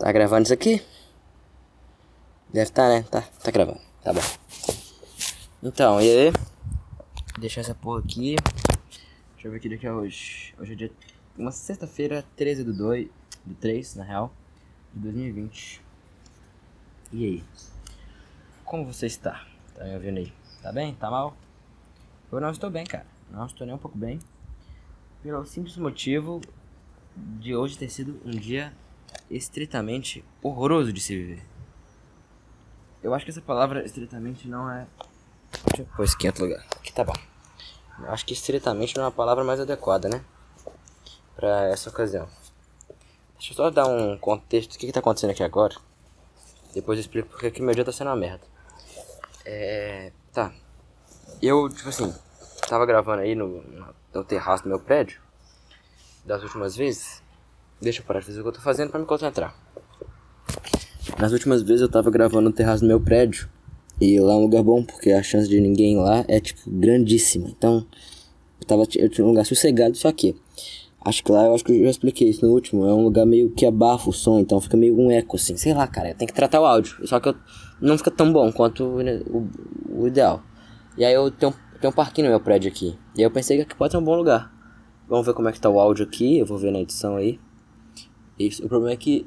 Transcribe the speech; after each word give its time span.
Tá 0.00 0.10
gravando 0.12 0.44
isso 0.44 0.54
aqui? 0.54 0.82
Deve 2.50 2.62
estar, 2.62 2.84
tá, 2.84 2.88
né? 2.88 3.02
Tá, 3.02 3.20
tá 3.20 3.50
gravando. 3.50 3.78
Tá 4.02 4.14
bom. 4.14 4.20
Então, 5.62 6.00
e 6.00 6.08
aí? 6.08 6.32
Deixar 7.38 7.60
essa 7.60 7.74
porra 7.74 8.00
aqui. 8.00 8.34
Deixa 9.34 9.48
eu 9.48 9.52
ver 9.52 9.60
que 9.60 9.68
dia 9.68 9.76
que 9.76 9.86
é 9.86 9.92
hoje. 9.92 10.54
Hoje 10.58 10.72
é 10.72 10.76
dia. 10.76 10.92
Uma 11.36 11.52
sexta-feira, 11.52 12.24
13 12.34 12.64
do 12.64 12.72
2. 12.72 13.10
Do 13.44 13.54
3, 13.56 13.96
na 13.96 14.04
real. 14.04 14.32
De 14.94 15.00
2020. 15.00 15.82
E 17.12 17.24
aí? 17.26 17.44
Como 18.64 18.86
você 18.86 19.04
está? 19.04 19.46
Tá 19.74 19.84
me 19.84 19.96
ouvindo 19.96 20.16
aí? 20.16 20.32
Tá 20.62 20.72
bem? 20.72 20.94
Tá 20.94 21.10
mal? 21.10 21.36
Eu 22.32 22.40
não 22.40 22.50
estou 22.50 22.70
bem, 22.70 22.86
cara. 22.86 23.06
Não 23.30 23.44
estou 23.44 23.66
nem 23.66 23.76
um 23.76 23.78
pouco 23.78 23.98
bem. 23.98 24.18
Pelo 25.22 25.44
simples 25.44 25.76
motivo 25.76 26.40
de 27.14 27.54
hoje 27.54 27.76
ter 27.76 27.90
sido 27.90 28.18
um 28.24 28.30
dia 28.30 28.72
estritamente 29.30 30.24
horroroso 30.42 30.92
de 30.92 31.00
se 31.00 31.16
viver. 31.16 31.42
Eu 33.02 33.14
acho 33.14 33.24
que 33.24 33.30
essa 33.30 33.40
palavra 33.40 33.84
estritamente 33.84 34.46
não 34.46 34.70
é. 34.70 34.86
Deixa 35.66 35.82
eu 35.82 35.86
pôr 35.96 36.06
quinto 36.16 36.42
lugar. 36.42 36.64
Aqui 36.76 36.92
tá 36.92 37.04
bom. 37.04 37.14
Eu 37.98 38.10
acho 38.10 38.24
que 38.24 38.32
estritamente 38.32 38.96
não 38.96 39.04
é 39.04 39.08
a 39.08 39.10
palavra 39.10 39.44
mais 39.44 39.60
adequada, 39.60 40.08
né? 40.08 40.22
Pra 41.34 41.68
essa 41.68 41.88
ocasião. 41.88 42.28
Deixa 43.34 43.52
eu 43.52 43.56
só 43.56 43.70
dar 43.70 43.86
um 43.86 44.18
contexto 44.18 44.72
do 44.72 44.78
que, 44.78 44.86
que 44.86 44.92
tá 44.92 45.00
acontecendo 45.00 45.30
aqui 45.30 45.42
agora. 45.42 45.74
Depois 46.74 46.98
eu 46.98 47.00
explico 47.00 47.28
porque 47.30 47.50
que 47.50 47.62
meu 47.62 47.74
dia 47.74 47.84
tá 47.84 47.92
sendo 47.92 48.08
uma 48.08 48.16
merda. 48.16 48.44
É. 49.44 50.12
Tá. 50.32 50.52
Eu, 51.40 51.68
tipo 51.68 51.88
assim, 51.88 52.14
tava 52.68 52.84
gravando 52.84 53.22
aí 53.22 53.34
no, 53.34 53.62
no 54.12 54.24
terraço 54.24 54.64
do 54.64 54.68
meu 54.68 54.78
prédio. 54.78 55.20
Das 56.24 56.42
últimas 56.42 56.76
vezes. 56.76 57.22
Deixa 57.80 58.00
eu 58.00 58.04
parar 58.04 58.20
de 58.20 58.26
fazer 58.26 58.40
o 58.40 58.42
que 58.42 58.48
eu 58.48 58.52
tô 58.52 58.60
fazendo 58.60 58.90
pra 58.90 59.00
me 59.00 59.06
concentrar. 59.06 59.54
Nas 61.18 61.32
últimas 61.32 61.62
vezes 61.62 61.80
eu 61.80 61.88
tava 61.88 62.10
gravando 62.10 62.48
no 62.48 62.52
terraço 62.54 62.82
do 62.82 62.88
meu 62.88 63.00
prédio. 63.00 63.48
E 64.00 64.18
lá 64.18 64.32
é 64.32 64.36
um 64.36 64.42
lugar 64.42 64.62
bom, 64.62 64.82
porque 64.82 65.10
a 65.12 65.22
chance 65.22 65.48
de 65.48 65.60
ninguém 65.60 65.96
lá 65.96 66.24
é, 66.26 66.40
tipo, 66.40 66.62
grandíssima. 66.66 67.48
Então, 67.48 67.86
eu, 68.58 68.66
tava, 68.66 68.82
eu 68.96 69.08
tinha 69.10 69.24
um 69.24 69.28
lugar 69.28 69.44
sossegado, 69.44 69.96
só 69.96 70.10
que. 70.12 70.34
Acho 71.02 71.24
que 71.24 71.32
lá, 71.32 71.46
eu 71.46 71.54
acho 71.54 71.64
que 71.64 71.72
eu 71.72 71.84
já 71.84 71.90
expliquei 71.90 72.28
isso 72.28 72.44
no 72.44 72.52
último. 72.52 72.86
É 72.86 72.92
um 72.92 73.02
lugar 73.02 73.24
meio 73.24 73.50
que 73.50 73.64
abafa 73.64 74.10
o 74.10 74.12
som, 74.12 74.38
então 74.38 74.60
fica 74.60 74.76
meio 74.76 74.98
um 74.98 75.10
eco, 75.10 75.36
assim. 75.36 75.56
Sei 75.56 75.72
lá, 75.72 75.86
cara, 75.86 76.14
tem 76.14 76.26
que 76.28 76.34
tratar 76.34 76.60
o 76.60 76.66
áudio. 76.66 77.06
Só 77.06 77.18
que 77.18 77.30
eu, 77.30 77.34
não 77.80 77.96
fica 77.96 78.10
tão 78.10 78.30
bom 78.30 78.52
quanto 78.52 78.84
o, 78.84 79.00
o, 79.00 79.48
o 80.02 80.06
ideal. 80.06 80.42
E 80.96 81.04
aí 81.04 81.14
eu 81.14 81.30
tenho, 81.30 81.54
tenho 81.80 81.90
um 81.90 81.94
parquinho 81.94 82.26
no 82.26 82.32
meu 82.32 82.40
prédio 82.40 82.70
aqui. 82.70 82.98
E 83.16 83.20
aí 83.20 83.24
eu 83.24 83.30
pensei 83.30 83.56
que 83.56 83.62
aqui 83.62 83.74
pode 83.74 83.92
ser 83.92 83.98
um 83.98 84.04
bom 84.04 84.14
lugar. 84.14 84.52
Vamos 85.08 85.26
ver 85.26 85.32
como 85.32 85.48
é 85.48 85.52
que 85.52 85.60
tá 85.60 85.70
o 85.70 85.80
áudio 85.80 86.04
aqui. 86.04 86.38
Eu 86.38 86.44
vou 86.44 86.58
ver 86.58 86.70
na 86.70 86.80
edição 86.80 87.16
aí. 87.16 87.38
O 88.62 88.68
problema 88.68 88.92
é 88.92 88.96
que, 88.96 89.26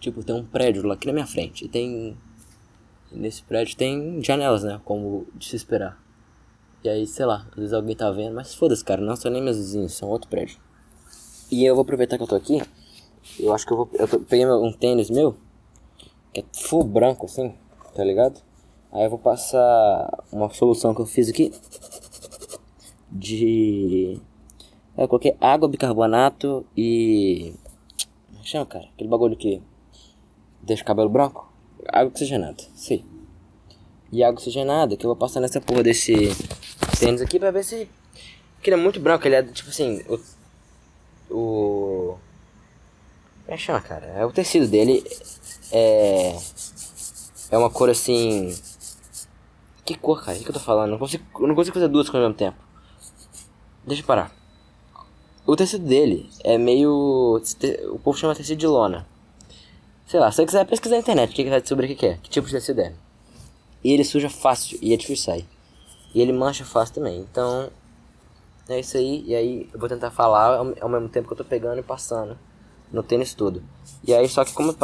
tipo, 0.00 0.24
tem 0.24 0.34
um 0.34 0.44
prédio 0.44 0.86
lá 0.86 0.94
aqui 0.94 1.06
na 1.06 1.12
minha 1.12 1.26
frente. 1.26 1.64
E 1.64 1.68
tem. 1.68 2.16
Nesse 3.10 3.42
prédio 3.42 3.76
tem 3.76 4.22
janelas, 4.24 4.62
né? 4.62 4.80
Como 4.84 5.26
de 5.34 5.46
se 5.46 5.56
esperar. 5.56 6.02
E 6.82 6.88
aí, 6.88 7.06
sei 7.06 7.26
lá, 7.26 7.46
às 7.50 7.56
vezes 7.56 7.72
alguém 7.72 7.94
tá 7.94 8.10
vendo, 8.10 8.34
mas 8.34 8.54
foda-se, 8.54 8.84
cara, 8.84 9.00
não 9.00 9.14
são 9.14 9.30
nem 9.30 9.42
meus 9.42 9.56
vizinhos, 9.56 9.92
são 9.92 10.08
outro 10.08 10.28
prédio. 10.28 10.58
E 11.50 11.64
eu 11.64 11.74
vou 11.74 11.82
aproveitar 11.82 12.16
que 12.16 12.22
eu 12.24 12.26
tô 12.26 12.34
aqui. 12.34 12.60
Eu 13.38 13.52
acho 13.52 13.66
que 13.66 13.72
eu 13.72 13.76
vou. 13.76 13.90
Eu 13.92 14.08
peguei 14.08 14.46
um 14.46 14.72
tênis 14.72 15.10
meu, 15.10 15.36
que 16.32 16.40
é 16.40 16.44
full 16.52 16.82
branco 16.82 17.26
assim, 17.26 17.54
tá 17.94 18.02
ligado? 18.02 18.40
Aí 18.90 19.04
eu 19.04 19.10
vou 19.10 19.18
passar 19.18 20.24
uma 20.32 20.50
solução 20.50 20.94
que 20.94 21.00
eu 21.00 21.06
fiz 21.06 21.28
aqui 21.28 21.52
de. 23.12 24.18
Eu 24.96 25.06
coloquei 25.08 25.36
água, 25.40 25.68
bicarbonato 25.68 26.66
e 26.76 27.54
chama, 28.48 28.66
cara? 28.66 28.88
Aquele 28.94 29.08
bagulho 29.08 29.36
que 29.36 29.62
deixa 30.62 30.82
o 30.82 30.86
cabelo 30.86 31.08
branco? 31.08 31.52
Água 31.88 32.08
oxigenada, 32.10 32.62
sim. 32.74 33.04
E 34.10 34.22
água 34.22 34.38
oxigenada 34.38 34.96
que 34.96 35.04
eu 35.04 35.08
vou 35.08 35.16
passar 35.16 35.40
nessa 35.40 35.60
porra 35.60 35.82
desse 35.82 36.14
tênis 36.98 37.20
aqui 37.20 37.38
pra 37.38 37.50
ver 37.50 37.64
se. 37.64 37.88
Porque 38.54 38.70
ele 38.70 38.80
é 38.80 38.82
muito 38.82 39.00
branco, 39.00 39.26
ele 39.26 39.36
é 39.36 39.42
tipo 39.42 39.70
assim. 39.70 40.02
O. 40.08 41.34
O. 41.34 42.18
Como 43.44 43.54
é 43.54 43.56
que 43.56 43.62
chama, 43.62 43.80
cara? 43.80 44.06
É 44.06 44.24
o 44.24 44.32
tecido 44.32 44.68
dele. 44.68 45.02
É. 45.72 46.36
É 47.50 47.58
uma 47.58 47.70
cor 47.70 47.90
assim. 47.90 48.54
Que 49.84 49.96
cor, 49.96 50.24
cara? 50.24 50.38
O 50.38 50.42
que 50.42 50.48
eu 50.48 50.54
tô 50.54 50.60
falando? 50.60 50.90
Não 50.90 50.98
consigo, 50.98 51.24
eu 51.40 51.46
não 51.46 51.54
consigo 51.54 51.74
fazer 51.74 51.88
duas 51.88 52.08
coisas 52.08 52.24
ao 52.24 52.30
mesmo 52.30 52.38
tempo. 52.38 52.58
Deixa 53.86 54.02
eu 54.02 54.06
parar. 54.06 54.41
O 55.46 55.56
tecido 55.56 55.84
dele 55.84 56.30
é 56.44 56.56
meio. 56.56 57.40
O 57.90 57.98
povo 57.98 58.16
chama 58.16 58.34
tecido 58.34 58.58
de 58.58 58.66
lona. 58.66 59.06
Sei 60.06 60.20
lá, 60.20 60.30
se 60.30 60.36
você 60.36 60.46
quiser 60.46 60.66
pesquisar 60.66 60.96
na 60.96 61.00
internet, 61.00 61.32
que, 61.32 61.48
vai 61.48 61.60
descobrir 61.60 61.92
o 61.92 61.96
que, 61.96 62.06
é, 62.06 62.18
que 62.22 62.30
tipo 62.30 62.46
de 62.46 62.52
tecido 62.52 62.80
é. 62.80 62.92
E 63.82 63.92
ele 63.92 64.04
suja 64.04 64.28
fácil 64.28 64.78
e 64.80 64.92
é 64.92 64.96
difícil 64.96 65.24
sair. 65.24 65.48
E 66.14 66.20
ele 66.20 66.32
mancha 66.32 66.64
fácil 66.64 66.96
também. 66.96 67.18
Então, 67.18 67.70
é 68.68 68.78
isso 68.78 68.96
aí. 68.96 69.24
E 69.26 69.34
aí 69.34 69.68
eu 69.72 69.80
vou 69.80 69.88
tentar 69.88 70.10
falar 70.10 70.58
ao, 70.80 70.88
mesmo 70.88 71.08
tempo 71.08 71.26
que 71.26 71.32
eu 71.32 71.38
tô 71.38 71.44
pegando 71.44 71.78
e 71.78 71.82
passando 71.82 72.38
no 72.92 73.02
tênis 73.02 73.34
todo. 73.34 73.62
E 74.06 74.14
aí, 74.14 74.28
só 74.28 74.44
que 74.44 74.52
como 74.52 74.70
eu 74.70 74.76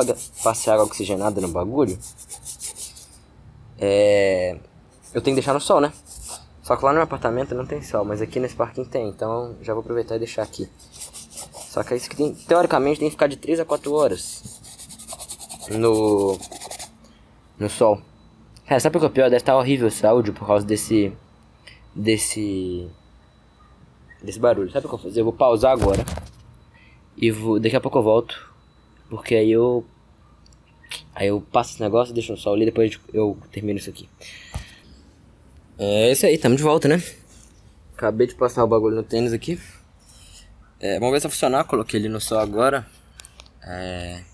passei 0.42 0.72
água 0.72 0.84
oxigenada 0.84 1.40
no 1.40 1.48
bagulho, 1.48 1.98
é. 3.78 4.58
Eu 5.14 5.22
tenho 5.22 5.36
que 5.36 5.40
deixar 5.40 5.54
no 5.54 5.60
sol, 5.60 5.80
né? 5.80 5.92
Só 6.68 6.76
que 6.76 6.84
lá 6.84 6.90
no 6.90 6.96
meu 6.96 7.04
apartamento 7.04 7.54
não 7.54 7.64
tem 7.64 7.80
sol, 7.80 8.04
mas 8.04 8.20
aqui 8.20 8.38
nesse 8.38 8.54
parquinho 8.54 8.86
tem, 8.86 9.08
então 9.08 9.56
já 9.62 9.72
vou 9.72 9.80
aproveitar 9.80 10.16
e 10.16 10.18
deixar 10.18 10.42
aqui. 10.42 10.68
Só 11.66 11.82
que 11.82 11.94
é 11.94 11.96
isso 11.96 12.10
que 12.10 12.16
tem, 12.16 12.34
teoricamente 12.34 13.00
tem 13.00 13.08
que 13.08 13.14
ficar 13.14 13.26
de 13.26 13.38
3 13.38 13.60
a 13.60 13.64
4 13.64 13.90
horas 13.90 14.60
no 15.70 16.38
no 17.58 17.70
sol. 17.70 18.02
Cara, 18.66 18.80
sabe 18.80 18.98
o 18.98 19.00
que 19.00 19.06
é 19.06 19.08
pior? 19.08 19.30
Deve 19.30 19.36
estar 19.36 19.56
horrível 19.56 19.88
esse 19.88 20.06
áudio 20.06 20.34
por 20.34 20.46
causa 20.46 20.66
desse 20.66 21.10
desse 21.94 22.86
desse 24.22 24.38
barulho. 24.38 24.70
Sabe 24.70 24.84
o 24.84 24.90
que 24.90 24.94
eu 24.94 24.98
vou 24.98 25.08
fazer? 25.08 25.20
Eu 25.20 25.24
vou 25.24 25.32
pausar 25.32 25.72
agora 25.72 26.04
e 27.16 27.30
vou 27.30 27.58
daqui 27.58 27.76
a 27.76 27.80
pouco 27.80 27.96
eu 27.96 28.02
volto, 28.02 28.52
porque 29.08 29.34
aí 29.34 29.50
eu 29.50 29.86
aí 31.14 31.28
eu 31.28 31.40
passo 31.50 31.72
esse 31.72 31.80
negócio, 31.80 32.12
deixo 32.12 32.32
no 32.32 32.36
sol 32.36 32.52
ali, 32.52 32.66
depois 32.66 33.00
eu 33.14 33.38
termino 33.50 33.78
isso 33.78 33.88
aqui. 33.88 34.06
É 35.80 36.10
isso 36.10 36.26
aí, 36.26 36.36
tamo 36.36 36.56
de 36.56 36.62
volta, 36.62 36.88
né? 36.88 37.00
Acabei 37.94 38.26
de 38.26 38.34
passar 38.34 38.64
o 38.64 38.66
bagulho 38.66 38.96
no 38.96 39.04
tênis 39.04 39.32
aqui. 39.32 39.60
É, 40.80 40.98
vamos 40.98 41.12
ver 41.12 41.20
se 41.20 41.26
vai 41.28 41.32
funcionar. 41.32 41.64
Coloquei 41.64 42.00
ele 42.00 42.08
no 42.08 42.20
sol 42.20 42.40
agora. 42.40 42.84
É. 43.62 44.24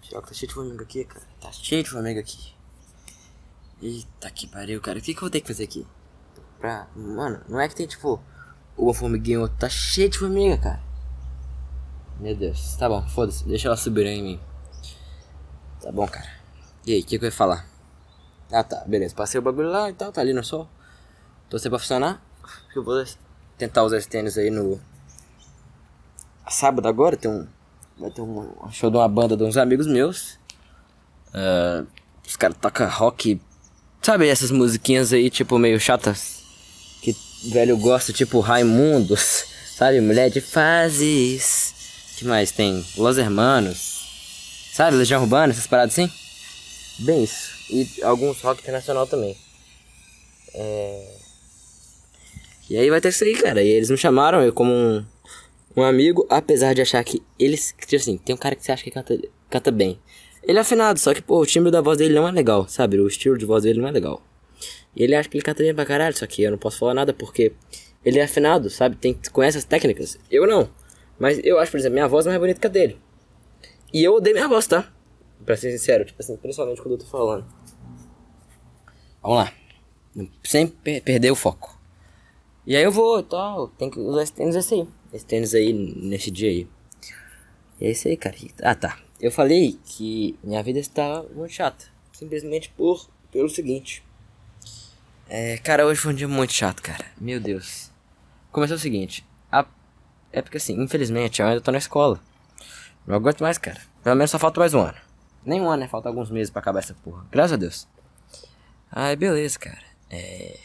Pior 0.00 0.22
que 0.22 0.28
tá 0.28 0.34
cheio 0.34 0.48
de 0.48 0.54
formiga 0.54 0.82
aqui, 0.82 1.04
cara. 1.04 1.24
Tá 1.40 1.52
cheio 1.52 1.84
de 1.84 1.90
formiga 1.90 2.18
aqui. 2.18 2.52
Eita 3.80 4.28
que 4.30 4.48
pariu, 4.48 4.80
cara. 4.80 4.98
O 4.98 5.02
que, 5.02 5.12
que 5.12 5.18
eu 5.18 5.22
vou 5.22 5.30
ter 5.30 5.40
que 5.40 5.46
fazer 5.46 5.64
aqui? 5.64 5.86
Pra. 6.58 6.88
Mano, 6.96 7.40
não 7.48 7.60
é 7.60 7.68
que 7.68 7.76
tem 7.76 7.86
tipo. 7.86 8.20
Uma 8.76 8.92
formiguinha 8.92 9.40
ou 9.40 9.48
Tá 9.48 9.68
cheio 9.68 10.08
de 10.08 10.18
formiga, 10.18 10.58
cara. 10.58 10.80
Meu 12.18 12.34
Deus. 12.34 12.74
Tá 12.76 12.88
bom, 12.88 13.06
foda-se. 13.08 13.44
Deixa 13.44 13.68
ela 13.68 13.76
subir 13.76 14.06
em 14.06 14.22
mim. 14.22 14.40
Tá 15.80 15.92
bom, 15.92 16.08
cara. 16.08 16.28
E 16.84 16.92
aí, 16.92 17.00
o 17.00 17.04
que, 17.04 17.18
que 17.18 17.24
eu 17.24 17.28
ia 17.28 17.32
falar? 17.32 17.75
Ah 18.50 18.62
tá, 18.62 18.84
beleza. 18.86 19.14
Passei 19.14 19.38
o 19.38 19.42
bagulho 19.42 19.70
lá 19.70 19.90
e 19.90 19.92
tal, 19.92 20.12
tá 20.12 20.20
ali 20.20 20.32
no 20.32 20.44
sol. 20.44 20.68
Tô 21.48 21.58
sem 21.58 21.70
pra 21.70 21.78
funcionar. 21.78 22.22
Eu 22.74 22.82
vou 22.82 23.04
tentar 23.58 23.84
usar 23.84 23.98
esse 23.98 24.08
tênis 24.08 24.38
aí 24.38 24.50
no. 24.50 24.80
Sábado 26.48 26.86
agora 26.86 27.16
tem 27.16 27.30
um. 27.30 27.46
Vai 27.98 28.10
ter 28.10 28.20
um 28.20 28.70
show 28.70 28.90
de 28.90 28.96
uma 28.96 29.08
banda 29.08 29.36
de 29.36 29.42
uns 29.42 29.56
amigos 29.56 29.86
meus. 29.86 30.38
Uh, 31.28 31.86
os 32.26 32.36
caras 32.36 32.56
tocam 32.60 32.88
rock. 32.88 33.40
Sabe 34.02 34.28
essas 34.28 34.50
musiquinhas 34.50 35.12
aí, 35.12 35.30
tipo, 35.30 35.58
meio 35.58 35.80
chatas? 35.80 36.42
Que 37.00 37.16
velho 37.50 37.76
gosta, 37.76 38.12
tipo 38.12 38.40
Raimundos. 38.40 39.44
Sabe? 39.76 40.00
Mulher 40.00 40.30
de 40.30 40.40
fases. 40.40 41.74
que 42.16 42.24
mais 42.24 42.50
tem? 42.50 42.84
Los 42.96 43.18
Hermanos. 43.18 44.70
Sabe? 44.72 44.96
Legião 44.96 45.22
Urbana, 45.22 45.52
essas 45.52 45.66
paradas 45.66 45.92
assim? 45.94 46.10
Bem 46.98 47.24
isso. 47.24 47.55
E 47.70 47.88
alguns 48.02 48.40
rock 48.40 48.60
internacional 48.60 49.06
também. 49.06 49.36
É... 50.54 51.16
E 52.68 52.76
aí 52.76 52.90
vai 52.90 53.00
ter 53.00 53.08
isso 53.08 53.24
aí, 53.24 53.34
cara. 53.34 53.62
E 53.62 53.68
eles 53.68 53.90
me 53.90 53.96
chamaram, 53.96 54.42
eu 54.42 54.52
como 54.52 54.72
um, 54.72 55.04
um 55.76 55.82
amigo, 55.82 56.26
apesar 56.28 56.74
de 56.74 56.82
achar 56.82 57.02
que 57.04 57.22
eles. 57.38 57.74
Tipo 57.78 57.96
assim, 57.96 58.18
tem 58.18 58.34
um 58.34 58.38
cara 58.38 58.56
que 58.56 58.64
você 58.64 58.72
acha 58.72 58.82
que 58.82 58.90
canta, 58.90 59.18
canta 59.50 59.70
bem. 59.70 60.00
Ele 60.42 60.58
é 60.58 60.60
afinado, 60.60 60.98
só 61.00 61.12
que, 61.12 61.20
pô, 61.20 61.40
o 61.40 61.46
timbre 61.46 61.72
da 61.72 61.80
voz 61.80 61.98
dele 61.98 62.14
não 62.14 62.26
é 62.26 62.30
legal, 62.30 62.68
sabe? 62.68 62.98
O 63.00 63.08
estilo 63.08 63.36
de 63.36 63.44
voz 63.44 63.64
dele 63.64 63.80
não 63.80 63.88
é 63.88 63.90
legal. 63.90 64.22
E 64.94 65.02
ele 65.02 65.14
acha 65.14 65.28
que 65.28 65.36
ele 65.36 65.44
canta 65.44 65.62
bem 65.62 65.74
pra 65.74 65.84
caralho, 65.84 66.16
só 66.16 66.26
que 66.26 66.42
eu 66.42 66.50
não 66.50 66.58
posso 66.58 66.78
falar 66.78 66.94
nada 66.94 67.12
porque 67.12 67.52
ele 68.04 68.20
é 68.20 68.22
afinado, 68.22 68.70
sabe? 68.70 68.96
Tem, 68.96 69.18
conhece 69.32 69.58
as 69.58 69.64
técnicas. 69.64 70.18
Eu 70.30 70.46
não. 70.46 70.70
Mas 71.18 71.40
eu 71.42 71.58
acho, 71.58 71.70
por 71.70 71.78
exemplo, 71.78 71.94
minha 71.94 72.08
voz 72.08 72.26
é 72.26 72.28
mais 72.28 72.40
bonita 72.40 72.60
que 72.60 72.66
a 72.66 72.70
dele. 72.70 72.96
E 73.92 74.02
eu 74.04 74.14
odeio 74.14 74.36
minha 74.36 74.48
voz, 74.48 74.66
tá? 74.66 74.92
Pra 75.44 75.56
ser 75.56 75.70
sincero, 75.70 76.04
tipo 76.04 76.20
assim, 76.20 76.36
principalmente 76.36 76.80
quando 76.80 76.92
eu 76.92 76.98
tô 76.98 77.06
falando. 77.06 77.46
Vamos 79.22 79.38
lá. 79.38 79.52
Sem 80.42 80.66
per 80.66 81.02
perder 81.02 81.30
o 81.30 81.36
foco. 81.36 81.78
E 82.66 82.74
aí 82.74 82.82
eu 82.82 82.90
vou 82.90 83.22
tal, 83.22 83.68
tem 83.68 83.90
que 83.90 83.98
usar 83.98 84.22
esse 84.22 84.32
tênis 84.32 84.56
esse 84.56 84.74
aí. 84.74 84.88
Esse 85.12 85.24
tênis 85.24 85.54
aí 85.54 85.72
nesse 85.72 86.30
dia 86.30 86.50
aí. 86.50 86.68
E 87.80 87.86
é 87.86 87.90
isso 87.90 88.08
aí, 88.08 88.16
cara. 88.16 88.36
Ah 88.62 88.74
tá. 88.74 88.98
eu 89.20 89.30
falei 89.30 89.78
que 89.84 90.38
minha 90.42 90.62
vida 90.62 90.78
está 90.78 91.22
muito 91.34 91.52
chata. 91.52 91.84
Simplesmente 92.12 92.70
por 92.70 93.08
pelo 93.30 93.48
seguinte. 93.48 94.02
É, 95.28 95.58
cara, 95.58 95.86
hoje 95.86 96.00
foi 96.00 96.12
um 96.12 96.16
dia 96.16 96.28
muito 96.28 96.52
chato, 96.52 96.82
cara. 96.82 97.04
Meu 97.20 97.38
Deus. 97.38 97.90
Começou 98.50 98.76
o 98.76 98.80
seguinte. 98.80 99.26
A, 99.50 99.66
é 100.32 100.40
porque 100.40 100.56
assim, 100.56 100.80
infelizmente, 100.80 101.42
eu 101.42 101.46
ainda 101.46 101.60
tô 101.60 101.70
na 101.70 101.78
escola. 101.78 102.20
Não 103.06 103.16
aguento 103.16 103.40
mais, 103.40 103.58
cara. 103.58 103.80
Pelo 104.02 104.16
menos 104.16 104.30
só 104.30 104.38
falta 104.38 104.58
mais 104.58 104.72
um 104.72 104.80
ano. 104.80 105.05
Nem 105.46 105.60
um 105.60 105.70
ano, 105.70 105.82
né? 105.82 105.88
Falta 105.88 106.08
alguns 106.08 106.28
meses 106.28 106.50
pra 106.50 106.60
acabar 106.60 106.80
essa 106.80 106.94
porra. 107.04 107.24
Graças 107.30 107.52
a 107.52 107.56
Deus. 107.56 107.88
Ai, 108.90 109.14
beleza, 109.14 109.58
cara. 109.58 109.82
É. 110.10 110.58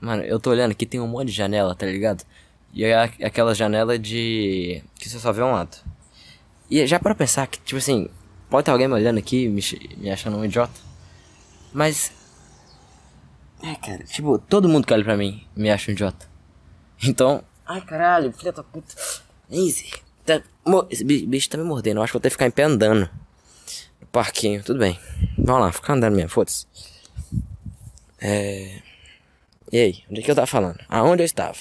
Mano, 0.00 0.22
eu 0.22 0.40
tô 0.40 0.50
olhando 0.50 0.72
aqui, 0.72 0.86
tem 0.86 1.00
um 1.00 1.06
monte 1.06 1.28
de 1.28 1.34
janela, 1.34 1.74
tá 1.74 1.84
ligado? 1.84 2.24
E 2.72 2.82
é 2.84 3.02
aquela 3.24 3.54
janela 3.54 3.98
de. 3.98 4.82
que 4.96 5.08
você 5.08 5.18
só 5.18 5.32
vê 5.32 5.42
um 5.42 5.52
lado. 5.52 5.76
E 6.70 6.86
já 6.86 6.98
para 6.98 7.14
pensar 7.14 7.46
que, 7.46 7.60
tipo 7.60 7.78
assim, 7.78 8.08
pode 8.48 8.64
ter 8.64 8.70
alguém 8.70 8.88
me 8.88 8.94
olhando 8.94 9.18
aqui, 9.18 9.48
me, 9.48 9.62
me 9.96 10.10
achando 10.10 10.38
um 10.38 10.44
idiota. 10.44 10.80
Mas. 11.72 12.10
É, 13.62 13.74
cara, 13.76 14.02
tipo, 14.04 14.38
todo 14.38 14.68
mundo 14.68 14.86
que 14.86 14.92
olha 14.92 15.04
pra 15.04 15.16
mim 15.16 15.46
me 15.54 15.70
acha 15.70 15.90
um 15.90 15.94
idiota. 15.94 16.26
Então. 17.02 17.44
Ai, 17.66 17.80
caralho, 17.82 18.32
filha 18.32 18.52
da 18.52 18.62
puta. 18.62 18.94
Easy. 19.50 19.90
Tá, 20.24 20.42
esse 20.90 21.04
bicho 21.04 21.50
tá 21.50 21.58
me 21.58 21.64
mordendo. 21.64 21.98
Eu 21.98 22.02
acho 22.02 22.12
que 22.12 22.14
vou 22.14 22.20
ter 22.20 22.28
que 22.28 22.34
ficar 22.34 22.46
em 22.46 22.50
pé 22.50 22.62
andando. 22.62 23.08
Parquinho, 24.12 24.62
tudo 24.62 24.78
bem. 24.78 24.98
Vamos 25.38 25.62
lá, 25.62 25.72
ficar 25.72 25.94
andando 25.94 26.14
mesmo, 26.14 26.30
foda-se. 26.30 26.66
É. 28.20 28.80
E 29.72 29.78
aí, 29.78 30.04
onde 30.10 30.20
é 30.20 30.22
que 30.24 30.30
eu 30.30 30.34
tava 30.34 30.46
falando? 30.46 30.78
Aonde 30.88 31.22
eu 31.22 31.26
estava? 31.26 31.58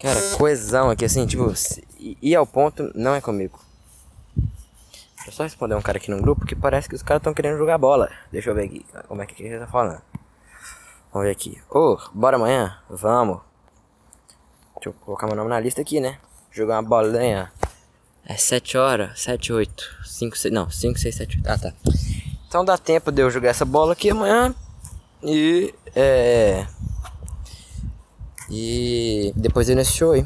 Cara, 0.00 0.20
coesão 0.36 0.90
aqui 0.90 1.04
assim, 1.04 1.26
tipo, 1.26 1.52
ir 1.98 2.34
ao 2.34 2.46
ponto 2.46 2.90
não 2.94 3.14
é 3.14 3.20
comigo. 3.20 3.58
Deixa 5.16 5.28
eu 5.28 5.32
só 5.32 5.42
responder 5.42 5.74
um 5.74 5.82
cara 5.82 5.98
aqui 5.98 6.10
no 6.10 6.20
grupo 6.22 6.46
que 6.46 6.54
parece 6.54 6.88
que 6.88 6.94
os 6.94 7.02
caras 7.02 7.20
estão 7.20 7.34
querendo 7.34 7.58
jogar 7.58 7.78
bola. 7.78 8.10
Deixa 8.30 8.50
eu 8.50 8.54
ver 8.54 8.64
aqui 8.64 8.86
como 9.08 9.22
é 9.22 9.26
que 9.26 9.42
ele 9.42 9.58
tá 9.58 9.66
falando. 9.66 10.00
Vamos 11.12 11.26
ver 11.26 11.32
aqui. 11.32 11.60
Ô, 11.70 11.94
oh, 11.94 11.98
bora 12.12 12.36
amanhã? 12.36 12.78
Vamos. 12.88 13.40
Deixa 14.76 14.90
eu 14.90 14.92
colocar 14.92 15.26
meu 15.26 15.36
nome 15.36 15.50
na 15.50 15.58
lista 15.58 15.80
aqui, 15.80 16.00
né? 16.00 16.18
Jogar 16.50 16.76
uma 16.76 16.88
bolinha. 16.88 17.52
É 18.28 18.36
7 18.36 18.76
horas, 18.76 19.22
7, 19.22 19.54
8, 19.54 19.96
5, 20.04 20.36
6, 20.36 20.52
não, 20.52 20.70
5, 20.70 20.98
6, 20.98 21.14
7, 21.14 21.38
8. 21.38 21.48
Ah, 21.48 21.58
tá. 21.58 21.72
Então 22.46 22.62
dá 22.62 22.76
tempo 22.76 23.10
de 23.10 23.22
eu 23.22 23.30
jogar 23.30 23.48
essa 23.48 23.64
bola 23.64 23.94
aqui 23.94 24.10
amanhã. 24.10 24.54
E 25.22 25.74
é. 25.96 26.66
E 28.50 29.32
depois 29.34 29.70
ir 29.70 29.74
nesse 29.74 29.92
show 29.92 30.12
aí. 30.12 30.22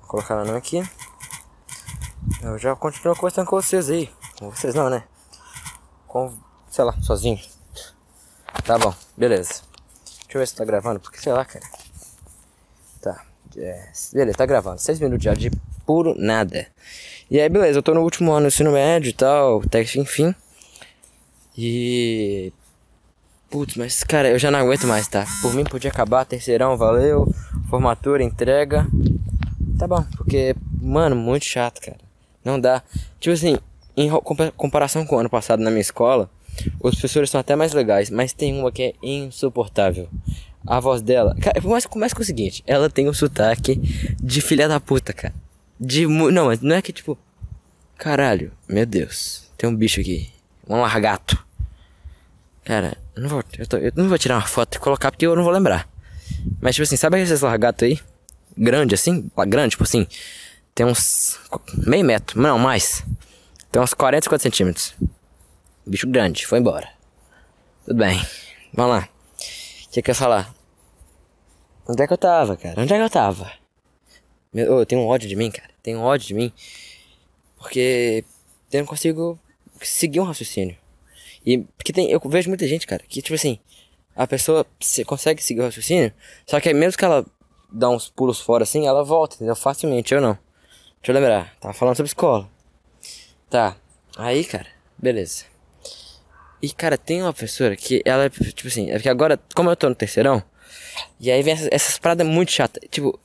Vou 0.00 0.08
colocar 0.08 0.34
meu 0.34 0.46
nome 0.46 0.58
aqui. 0.58 0.82
Eu 2.42 2.58
já 2.58 2.74
continuo 2.74 3.14
conversando 3.14 3.46
com 3.46 3.54
vocês 3.54 3.88
aí. 3.88 4.10
Com 4.36 4.50
vocês 4.50 4.74
não, 4.74 4.90
né? 4.90 5.04
Com. 6.08 6.36
sei 6.68 6.84
lá, 6.84 7.00
sozinho. 7.02 7.38
Tá 8.64 8.76
bom, 8.78 8.92
beleza. 9.16 9.62
Deixa 10.04 10.26
eu 10.34 10.40
ver 10.40 10.48
se 10.48 10.56
tá 10.56 10.64
gravando, 10.64 10.98
porque 10.98 11.20
sei 11.20 11.32
lá, 11.32 11.44
cara. 11.44 11.64
Tá. 13.00 13.24
É, 13.56 13.92
beleza, 14.12 14.38
tá 14.38 14.44
gravando. 14.44 14.80
6 14.80 14.98
minutos 14.98 15.22
já 15.24 15.34
de 15.34 15.52
puro 15.86 16.14
nada. 16.16 16.66
E 17.30 17.40
aí, 17.40 17.48
beleza, 17.48 17.78
eu 17.78 17.82
tô 17.82 17.94
no 17.94 18.02
último 18.02 18.32
ano 18.32 18.42
do 18.42 18.48
ensino 18.48 18.72
médio 18.72 19.10
e 19.10 19.12
tal, 19.12 19.62
até 19.64 19.82
enfim. 19.82 20.34
E 21.56 22.52
Putz, 23.54 23.76
mas 23.76 24.02
cara, 24.02 24.30
eu 24.30 24.36
já 24.36 24.50
não 24.50 24.58
aguento 24.58 24.84
mais, 24.84 25.06
tá? 25.06 25.24
Por 25.40 25.54
mim 25.54 25.62
podia 25.62 25.88
acabar, 25.88 26.24
terceirão, 26.24 26.76
valeu. 26.76 27.32
Formatura, 27.70 28.20
entrega. 28.20 28.84
Tá 29.78 29.86
bom, 29.86 30.04
porque, 30.16 30.56
mano, 30.82 31.14
muito 31.14 31.44
chato, 31.44 31.80
cara. 31.80 31.98
Não 32.44 32.58
dá. 32.58 32.82
Tipo 33.20 33.32
assim, 33.32 33.56
em 33.96 34.10
comparação 34.56 35.06
com 35.06 35.14
o 35.14 35.18
ano 35.20 35.30
passado 35.30 35.62
na 35.62 35.70
minha 35.70 35.80
escola, 35.80 36.28
os 36.80 36.96
professores 36.96 37.30
são 37.30 37.40
até 37.40 37.54
mais 37.54 37.72
legais, 37.72 38.10
mas 38.10 38.32
tem 38.32 38.58
uma 38.58 38.72
que 38.72 38.82
é 38.82 38.94
insuportável. 39.00 40.08
A 40.66 40.80
voz 40.80 41.00
dela. 41.00 41.36
Cara, 41.40 41.62
começa, 41.62 41.88
começa 41.88 42.14
com 42.16 42.22
o 42.22 42.24
seguinte: 42.24 42.60
ela 42.66 42.90
tem 42.90 43.08
um 43.08 43.14
sotaque 43.14 43.76
de 44.20 44.40
filha 44.40 44.66
da 44.66 44.80
puta, 44.80 45.12
cara. 45.12 45.32
De. 45.84 46.06
Não, 46.06 46.30
não 46.62 46.76
é 46.76 46.82
que 46.82 46.92
tipo. 46.92 47.18
Caralho, 47.98 48.52
meu 48.68 48.84
Deus, 48.84 49.50
tem 49.56 49.68
um 49.68 49.74
bicho 49.74 50.00
aqui. 50.00 50.30
Um 50.68 50.80
largato. 50.80 51.42
Cara, 52.64 52.96
eu 53.14 53.22
não 53.22 53.28
vou, 53.28 53.44
eu, 53.58 53.66
tô, 53.66 53.76
eu 53.76 53.92
não 53.94 54.08
vou 54.08 54.18
tirar 54.18 54.36
uma 54.36 54.46
foto 54.46 54.76
e 54.76 54.80
colocar 54.80 55.10
porque 55.10 55.26
eu 55.26 55.36
não 55.36 55.44
vou 55.44 55.52
lembrar. 55.52 55.88
Mas, 56.60 56.74
tipo 56.74 56.82
assim, 56.84 56.96
sabe 56.96 57.20
esses 57.20 57.42
largatos 57.42 57.82
aí? 57.82 58.00
Grande 58.56 58.94
assim? 58.94 59.30
Grande, 59.46 59.72
tipo 59.72 59.84
assim. 59.84 60.06
Tem 60.74 60.86
uns. 60.86 61.38
meio 61.86 62.04
metro, 62.04 62.40
não, 62.40 62.58
mais. 62.58 63.04
Tem 63.70 63.80
uns 63.80 63.92
40, 63.92 64.24
50 64.24 64.42
centímetros. 64.42 64.94
Bicho 65.86 66.08
grande, 66.08 66.46
foi 66.46 66.58
embora. 66.58 66.88
Tudo 67.84 67.98
bem. 67.98 68.24
Vamos 68.72 68.96
lá. 68.96 69.08
O 69.86 69.90
que, 69.90 70.02
que 70.02 70.10
eu 70.10 70.12
ia 70.12 70.16
falar? 70.16 70.54
Onde 71.86 72.02
é 72.02 72.06
que 72.06 72.12
eu 72.12 72.18
tava, 72.18 72.56
cara? 72.56 72.80
Onde 72.80 72.92
é 72.92 72.96
que 72.96 73.02
eu 73.02 73.10
tava? 73.10 73.52
Meu, 74.52 74.78
oh, 74.78 74.86
tem 74.86 74.96
um 74.96 75.06
ódio 75.06 75.28
de 75.28 75.36
mim, 75.36 75.50
cara. 75.50 75.73
Tem 75.84 75.96
ódio 75.96 76.26
de 76.26 76.34
mim. 76.34 76.52
Porque 77.58 78.24
eu 78.72 78.80
não 78.80 78.86
consigo 78.86 79.38
seguir 79.82 80.18
um 80.18 80.24
raciocínio. 80.24 80.76
E 81.44 81.58
porque 81.58 81.92
tem, 81.92 82.10
eu 82.10 82.18
vejo 82.24 82.48
muita 82.48 82.66
gente, 82.66 82.86
cara, 82.86 83.04
que 83.06 83.20
tipo 83.20 83.34
assim, 83.34 83.58
a 84.16 84.26
pessoa 84.26 84.66
se, 84.80 85.04
consegue 85.04 85.42
seguir 85.42 85.60
o 85.60 85.64
raciocínio, 85.64 86.12
só 86.46 86.58
que 86.58 86.72
mesmo 86.72 86.98
que 86.98 87.04
ela 87.04 87.24
dá 87.70 87.90
uns 87.90 88.08
pulos 88.08 88.40
fora 88.40 88.62
assim, 88.62 88.86
ela 88.86 89.04
volta, 89.04 89.36
entendeu? 89.36 89.54
Facilmente, 89.54 90.14
eu 90.14 90.22
não. 90.22 90.38
Deixa 91.00 91.12
eu 91.12 91.14
lembrar, 91.14 91.54
tava 91.60 91.74
falando 91.74 91.96
sobre 91.96 92.08
escola. 92.08 92.50
Tá, 93.50 93.76
aí, 94.16 94.42
cara, 94.42 94.66
beleza. 94.96 95.44
E, 96.62 96.72
cara, 96.72 96.96
tem 96.96 97.20
uma 97.20 97.32
professora 97.32 97.76
que 97.76 98.00
ela, 98.06 98.30
tipo 98.30 98.68
assim, 98.68 98.90
é 98.90 98.98
que 98.98 99.08
agora, 99.08 99.38
como 99.54 99.68
eu 99.68 99.76
tô 99.76 99.86
no 99.86 99.94
terceirão, 99.94 100.42
e 101.20 101.30
aí 101.30 101.42
vem 101.42 101.52
essas, 101.52 101.68
essas 101.70 101.98
paradas 101.98 102.26
muito 102.26 102.50
chatas, 102.50 102.82
tipo, 102.90 103.20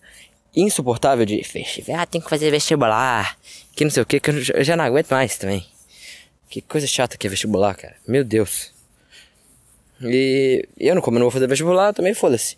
insuportável 0.55 1.25
de 1.25 1.43
festival, 1.43 1.97
ah, 1.99 2.05
tem 2.05 2.21
que 2.21 2.29
fazer 2.29 2.51
vestibular, 2.51 3.37
que 3.75 3.83
não 3.83 3.91
sei 3.91 4.03
o 4.03 4.05
que, 4.05 4.19
que 4.19 4.29
eu 4.29 4.63
já, 4.63 4.75
não 4.75 4.83
aguento 4.83 5.09
mais 5.11 5.37
também. 5.37 5.65
Que 6.49 6.61
coisa 6.61 6.87
chata 6.87 7.17
que 7.17 7.27
é 7.27 7.29
vestibular, 7.29 7.75
cara. 7.75 7.95
Meu 8.07 8.23
Deus. 8.23 8.73
E 10.01 10.67
eu 10.77 10.95
não, 10.95 11.01
como 11.01 11.17
eu 11.17 11.19
não 11.19 11.25
vou 11.25 11.31
fazer 11.31 11.47
vestibular, 11.47 11.93
também 11.93 12.13
foda-se. 12.13 12.57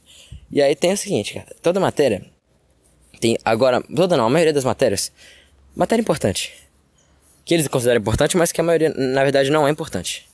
E 0.50 0.62
aí 0.62 0.76
tem 0.76 0.94
o 0.94 0.98
seguinte, 0.98 1.34
cara. 1.34 1.48
Toda 1.62 1.80
matéria 1.80 2.26
tem 3.20 3.38
agora, 3.44 3.82
toda 3.82 4.16
não, 4.18 4.26
a 4.26 4.30
maioria 4.30 4.54
das 4.54 4.64
matérias, 4.64 5.12
matéria 5.76 6.02
importante. 6.02 6.54
Que 7.44 7.54
eles 7.54 7.68
consideram 7.68 8.00
importante, 8.00 8.38
mas 8.38 8.52
que 8.52 8.62
a 8.62 8.64
maioria 8.64 8.90
na 8.90 9.24
verdade 9.24 9.50
não 9.50 9.68
é 9.68 9.72
importante. 9.72 10.30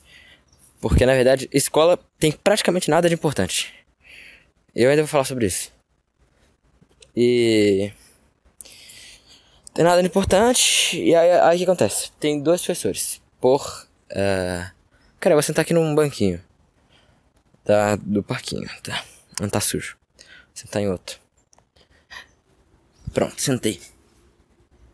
Porque 0.80 1.04
na 1.04 1.14
verdade, 1.14 1.48
escola 1.52 1.98
tem 2.18 2.30
praticamente 2.30 2.88
nada 2.88 3.08
de 3.08 3.14
importante. 3.14 3.74
Eu 4.74 4.90
ainda 4.90 5.02
vou 5.02 5.08
falar 5.08 5.24
sobre 5.24 5.46
isso. 5.46 5.72
E 7.20 7.90
tem 9.74 9.84
nada 9.84 10.00
importante. 10.00 10.96
E 11.02 11.16
aí, 11.16 11.32
aí 11.32 11.56
o 11.56 11.58
que 11.58 11.64
acontece? 11.64 12.12
Tem 12.20 12.40
dois 12.40 12.62
professores 12.62 13.20
por. 13.40 13.88
Uh... 14.12 14.70
Cara, 15.18 15.32
eu 15.32 15.36
vou 15.36 15.42
sentar 15.42 15.62
aqui 15.62 15.74
num 15.74 15.96
banquinho. 15.96 16.40
Tá, 17.64 17.96
do 17.96 18.22
parquinho, 18.22 18.68
tá? 18.84 19.04
Não 19.40 19.48
tá 19.48 19.60
sujo. 19.60 19.96
Vou 20.16 20.26
sentar 20.54 20.80
em 20.80 20.88
outro. 20.88 21.18
Pronto, 23.12 23.40
sentei. 23.42 23.80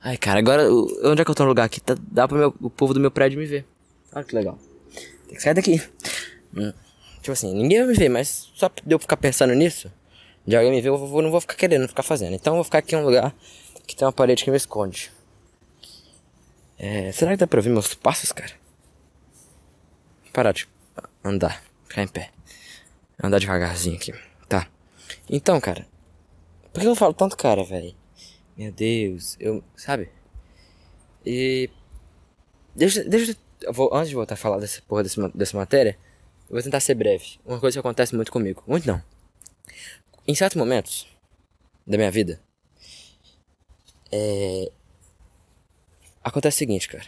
Ai, 0.00 0.16
cara, 0.16 0.38
agora 0.38 0.66
onde 1.04 1.20
é 1.20 1.24
que 1.26 1.30
eu 1.30 1.34
tô 1.34 1.42
no 1.42 1.50
lugar 1.50 1.64
aqui? 1.64 1.78
Tá, 1.78 1.94
dá 2.10 2.26
pro 2.26 2.38
meu, 2.38 2.54
o 2.58 2.70
povo 2.70 2.94
do 2.94 3.00
meu 3.00 3.10
prédio 3.10 3.38
me 3.38 3.44
ver. 3.44 3.66
Olha 4.14 4.24
que 4.24 4.34
legal. 4.34 4.58
Tem 5.26 5.36
que 5.36 5.42
sair 5.42 5.52
daqui. 5.52 5.82
Hum. 6.56 6.72
Tipo 7.16 7.32
assim, 7.32 7.54
ninguém 7.54 7.80
vai 7.80 7.88
me 7.88 7.94
ver, 7.94 8.08
mas 8.08 8.50
só 8.54 8.70
de 8.82 8.94
eu 8.94 8.98
ficar 8.98 9.18
pensando 9.18 9.52
nisso, 9.54 9.92
de 10.46 10.56
alguém 10.56 10.70
me 10.70 10.80
ver, 10.80 10.88
eu 10.88 10.98
vou, 10.98 11.22
não 11.22 11.30
vou 11.30 11.40
ficar 11.40 11.54
querendo 11.54 11.88
ficar 11.88 12.02
fazendo. 12.02 12.34
Então 12.34 12.52
eu 12.52 12.56
vou 12.56 12.64
ficar 12.64 12.78
aqui 12.78 12.94
em 12.94 12.98
um 12.98 13.04
lugar 13.04 13.34
que 13.86 13.96
tem 13.96 14.06
uma 14.06 14.12
parede 14.12 14.44
que 14.44 14.50
me 14.50 14.56
esconde. 14.56 15.10
É, 16.78 17.12
será 17.12 17.32
que 17.32 17.36
dá 17.38 17.46
pra 17.46 17.58
ouvir 17.58 17.70
meus 17.70 17.94
passos, 17.94 18.32
cara? 18.32 18.52
Parar 20.32 20.52
de 20.52 20.68
andar, 21.24 21.62
ficar 21.86 22.02
em 22.02 22.08
pé. 22.08 22.30
Andar 23.22 23.38
devagarzinho 23.38 23.96
aqui, 23.96 24.12
tá? 24.48 24.68
Então, 25.30 25.60
cara, 25.60 25.86
por 26.72 26.80
que 26.80 26.86
eu 26.86 26.96
falo 26.96 27.14
tanto 27.14 27.36
cara, 27.36 27.62
velho? 27.62 27.94
Meu 28.56 28.72
Deus, 28.72 29.36
eu. 29.38 29.62
Sabe? 29.76 30.10
E. 31.24 31.70
Deixa, 32.74 33.04
deixa 33.04 33.36
eu 33.62 33.72
vou, 33.72 33.94
antes 33.94 34.08
de 34.08 34.14
voltar 34.14 34.34
a 34.34 34.36
falar 34.36 34.58
dessa 34.58 34.82
porra 34.82 35.04
dessa, 35.04 35.28
dessa 35.28 35.56
matéria, 35.56 35.96
eu 36.48 36.54
vou 36.54 36.62
tentar 36.62 36.80
ser 36.80 36.94
breve. 36.94 37.38
Uma 37.44 37.60
coisa 37.60 37.76
que 37.76 37.78
acontece 37.78 38.14
muito 38.14 38.30
comigo. 38.30 38.62
Muito 38.66 38.86
não. 38.86 39.00
Em 40.26 40.34
certos 40.34 40.56
momentos 40.56 41.06
da 41.86 41.96
minha 41.96 42.10
vida, 42.10 42.40
é, 44.10 44.70
Acontece 46.24 46.56
o 46.56 46.58
seguinte, 46.58 46.88
cara. 46.88 47.04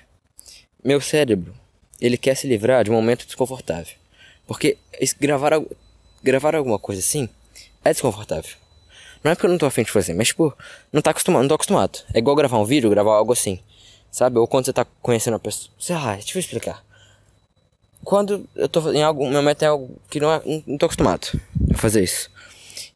Meu 0.84 1.00
cérebro, 1.00 1.54
ele 1.98 2.18
quer 2.18 2.34
se 2.34 2.46
livrar 2.46 2.84
de 2.84 2.90
um 2.90 2.94
momento 2.94 3.24
desconfortável. 3.24 3.94
Porque 4.46 4.76
gravar, 5.18 5.52
gravar 6.22 6.54
alguma 6.54 6.78
coisa 6.78 7.00
assim 7.00 7.26
é 7.82 7.92
desconfortável. 7.92 8.54
Não 9.24 9.32
é 9.32 9.34
porque 9.34 9.46
eu 9.46 9.50
não 9.50 9.56
tô 9.56 9.64
afim 9.64 9.82
de 9.84 9.90
fazer, 9.90 10.12
mas 10.12 10.28
tipo, 10.28 10.54
não 10.92 11.00
tá 11.00 11.12
acostumado, 11.12 11.42
não 11.42 11.48
tô 11.48 11.54
acostumado. 11.54 12.00
É 12.12 12.18
igual 12.18 12.36
gravar 12.36 12.58
um 12.58 12.64
vídeo, 12.66 12.90
gravar 12.90 13.14
algo 13.14 13.32
assim. 13.32 13.58
Sabe? 14.10 14.38
Ou 14.38 14.46
quando 14.46 14.66
você 14.66 14.72
tá 14.72 14.86
conhecendo 15.00 15.32
uma 15.32 15.40
pessoa. 15.40 15.70
Sei 15.78 15.96
lá, 15.96 16.14
deixa 16.14 16.36
eu 16.36 16.40
explicar. 16.40 16.84
Quando 18.04 18.46
eu 18.54 18.68
tô 18.68 18.92
em 18.92 19.02
algum 19.02 19.32
momento 19.32 19.62
é 19.62 19.66
algo 19.66 19.98
que 20.10 20.20
não, 20.20 20.30
é, 20.30 20.42
não 20.66 20.76
tô 20.76 20.84
acostumado 20.84 21.40
a 21.74 21.78
fazer 21.78 22.04
isso. 22.04 22.30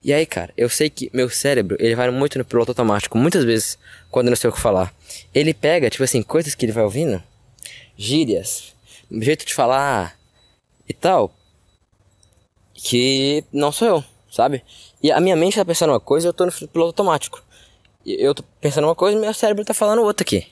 E 0.02 0.14
aí, 0.14 0.24
cara, 0.24 0.52
eu 0.56 0.68
sei 0.70 0.88
que 0.88 1.10
meu 1.12 1.28
cérebro, 1.28 1.76
ele 1.78 1.94
vai 1.94 2.10
muito 2.10 2.38
no 2.38 2.44
piloto 2.44 2.70
automático, 2.70 3.18
muitas 3.18 3.44
vezes, 3.44 3.78
quando 4.10 4.28
eu 4.28 4.30
não 4.30 4.36
sei 4.36 4.48
o 4.48 4.52
que 4.52 4.60
falar. 4.60 4.94
Ele 5.34 5.52
pega, 5.52 5.90
tipo 5.90 6.02
assim, 6.02 6.22
coisas 6.22 6.54
que 6.54 6.64
ele 6.64 6.72
vai 6.72 6.82
ouvindo, 6.82 7.22
gírias, 7.98 8.74
jeito 9.10 9.44
de 9.44 9.52
falar 9.52 10.18
e 10.88 10.94
tal, 10.94 11.34
que 12.72 13.44
não 13.52 13.70
sou 13.70 13.88
eu, 13.88 14.04
sabe? 14.30 14.64
E 15.02 15.12
a 15.12 15.20
minha 15.20 15.36
mente 15.36 15.56
tá 15.56 15.64
pensando 15.66 15.90
uma 15.90 16.00
coisa, 16.00 16.28
eu 16.28 16.32
tô 16.32 16.46
no 16.46 16.52
piloto 16.52 16.88
automático. 16.88 17.42
Eu 18.06 18.34
tô 18.34 18.42
pensando 18.58 18.84
uma 18.84 18.94
coisa 18.94 19.18
e 19.18 19.20
meu 19.20 19.34
cérebro 19.34 19.64
tá 19.66 19.74
falando 19.74 20.02
outra 20.02 20.24
aqui. 20.24 20.46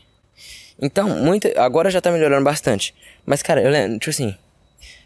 Então, 0.80 1.08
muito, 1.08 1.48
agora 1.58 1.90
já 1.90 2.02
tá 2.02 2.10
melhorando 2.10 2.44
bastante. 2.44 2.94
Mas, 3.24 3.42
cara, 3.42 3.62
eu 3.62 3.70
lembro, 3.70 3.98
tipo 3.98 4.10
assim, 4.10 4.36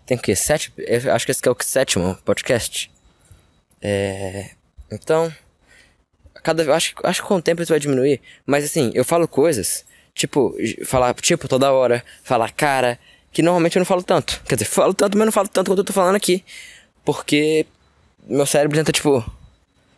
tem 0.04 0.16
o 0.16 0.20
quê? 0.20 0.34
Sete, 0.34 0.72
acho 1.12 1.24
que 1.24 1.30
esse 1.30 1.46
é 1.46 1.50
o 1.50 1.56
sétimo 1.60 2.18
podcast. 2.24 2.90
É, 3.82 4.50
então, 4.90 5.32
cada 6.42 6.62
acho, 6.74 6.94
acho 7.02 7.22
que 7.22 7.28
com 7.28 7.36
o 7.36 7.42
tempo 7.42 7.62
isso 7.62 7.72
vai 7.72 7.80
diminuir. 7.80 8.20
Mas 8.46 8.64
assim, 8.64 8.92
eu 8.94 9.04
falo 9.04 9.26
coisas, 9.26 9.84
tipo, 10.14 10.54
falar 10.84 11.12
tipo 11.14 11.48
toda 11.48 11.72
hora, 11.72 12.04
falar 12.22 12.52
cara, 12.52 12.98
que 13.32 13.42
normalmente 13.42 13.76
eu 13.76 13.80
não 13.80 13.86
falo 13.86 14.02
tanto. 14.02 14.40
Quer 14.46 14.56
dizer, 14.56 14.66
falo 14.66 14.94
tanto, 14.94 15.18
mas 15.18 15.24
não 15.24 15.32
falo 15.32 15.48
tanto 15.48 15.70
quanto 15.70 15.80
eu 15.80 15.84
tô 15.84 15.92
falando 15.92 16.16
aqui. 16.16 16.44
Porque 17.04 17.66
meu 18.26 18.46
cérebro 18.46 18.76
tenta, 18.76 18.92
tipo. 18.92 19.24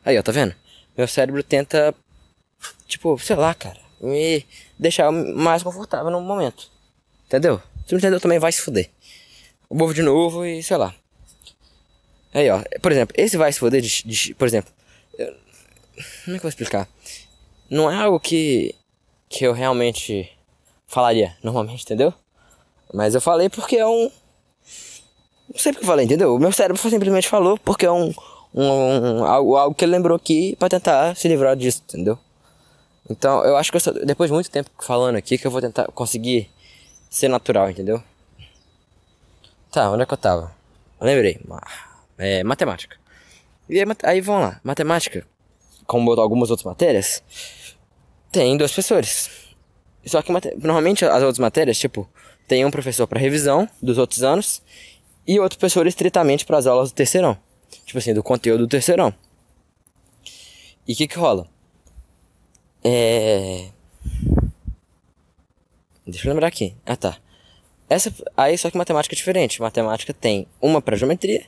Aí, 0.04 0.18
ó, 0.18 0.22
tá 0.22 0.32
vendo? 0.32 0.54
Meu 0.96 1.08
cérebro 1.08 1.42
tenta, 1.42 1.94
tipo, 2.86 3.18
sei 3.18 3.36
lá, 3.36 3.54
cara, 3.54 3.78
me 4.00 4.46
deixar 4.78 5.10
mais 5.10 5.62
confortável 5.62 6.10
no 6.10 6.20
momento. 6.20 6.70
Entendeu? 7.26 7.60
Se 7.86 7.92
não 7.92 7.98
entendeu, 7.98 8.20
também 8.20 8.38
vai 8.38 8.52
se 8.52 8.62
fuder. 8.62 8.90
O 9.68 9.82
ovo 9.82 9.92
de 9.92 10.02
novo 10.02 10.44
e 10.44 10.62
sei 10.62 10.76
lá. 10.76 10.94
Aí, 12.34 12.50
ó, 12.50 12.60
por 12.82 12.90
exemplo, 12.90 13.14
esse 13.16 13.36
vai 13.36 13.52
se 13.52 13.60
foder 13.60 13.80
de, 13.80 14.02
de 14.04 14.34
por 14.34 14.46
exemplo, 14.46 14.72
eu, 15.16 15.26
como 15.26 16.02
é 16.02 16.24
que 16.24 16.34
eu 16.34 16.40
vou 16.40 16.48
explicar? 16.48 16.88
Não 17.70 17.90
é 17.90 17.96
algo 17.96 18.18
que 18.18 18.74
que 19.28 19.44
eu 19.44 19.52
realmente 19.52 20.30
falaria 20.86 21.36
normalmente, 21.42 21.84
entendeu? 21.84 22.12
Mas 22.92 23.14
eu 23.14 23.20
falei 23.20 23.48
porque 23.48 23.76
é 23.76 23.86
um 23.86 24.10
não 25.48 25.58
sei 25.58 25.72
porque 25.72 25.84
eu 25.84 25.88
falei, 25.88 26.04
entendeu? 26.04 26.34
O 26.34 26.38
meu 26.38 26.50
cérebro 26.50 26.80
simplesmente 26.90 27.28
falou 27.28 27.56
porque 27.58 27.86
é 27.86 27.92
um, 27.92 28.12
um, 28.52 28.62
um 28.62 29.24
algo, 29.24 29.56
algo 29.56 29.74
que 29.74 29.84
ele 29.84 29.92
lembrou 29.92 30.16
aqui 30.16 30.56
para 30.56 30.68
tentar 30.68 31.14
se 31.14 31.28
livrar 31.28 31.54
disso, 31.54 31.82
entendeu? 31.88 32.18
Então, 33.08 33.44
eu 33.44 33.56
acho 33.56 33.70
que 33.70 33.76
eu 33.76 33.80
só, 33.80 33.92
depois 33.92 34.28
de 34.28 34.34
muito 34.34 34.50
tempo 34.50 34.70
falando 34.80 35.16
aqui 35.16 35.36
que 35.36 35.46
eu 35.46 35.50
vou 35.50 35.60
tentar 35.60 35.86
conseguir 35.92 36.50
ser 37.10 37.28
natural, 37.28 37.70
entendeu? 37.70 38.02
Tá, 39.70 39.90
onde 39.90 40.02
é 40.02 40.06
que 40.06 40.14
eu 40.14 40.18
tava? 40.18 40.52
Eu 41.00 41.06
lembrei. 41.06 41.38
É, 42.18 42.44
matemática. 42.44 42.96
E 43.68 43.80
aí, 43.80 43.86
aí 44.02 44.20
vamos 44.20 44.42
lá. 44.42 44.60
Matemática, 44.62 45.26
como 45.86 46.12
algumas 46.12 46.50
outras 46.50 46.64
matérias, 46.64 47.22
tem 48.30 48.56
dois 48.56 48.72
professores. 48.72 49.30
Só 50.04 50.20
que 50.20 50.30
normalmente 50.32 51.04
as 51.04 51.22
outras 51.22 51.38
matérias, 51.38 51.78
tipo, 51.78 52.08
tem 52.46 52.64
um 52.64 52.70
professor 52.70 53.06
para 53.06 53.18
revisão 53.18 53.68
dos 53.82 53.96
outros 53.96 54.22
anos 54.22 54.62
e 55.26 55.40
outro 55.40 55.58
professor 55.58 55.86
estritamente 55.86 56.44
para 56.44 56.58
as 56.58 56.66
aulas 56.66 56.90
do 56.90 56.94
terceirão. 56.94 57.38
Tipo 57.86 57.98
assim, 57.98 58.12
do 58.12 58.22
conteúdo 58.22 58.66
do 58.66 58.68
terceirão. 58.68 59.14
E 60.86 60.92
o 60.92 60.96
que 60.96 61.08
que 61.08 61.18
rola? 61.18 61.48
É. 62.82 63.68
Deixa 66.06 66.28
eu 66.28 66.32
lembrar 66.32 66.48
aqui. 66.48 66.76
Ah 66.84 66.96
tá. 66.96 67.16
Essa, 67.88 68.12
aí 68.36 68.56
só 68.58 68.70
que 68.70 68.76
matemática 68.76 69.14
é 69.14 69.16
diferente. 69.16 69.62
Matemática 69.62 70.12
tem 70.12 70.46
uma 70.60 70.82
para 70.82 70.96
geometria 70.96 71.44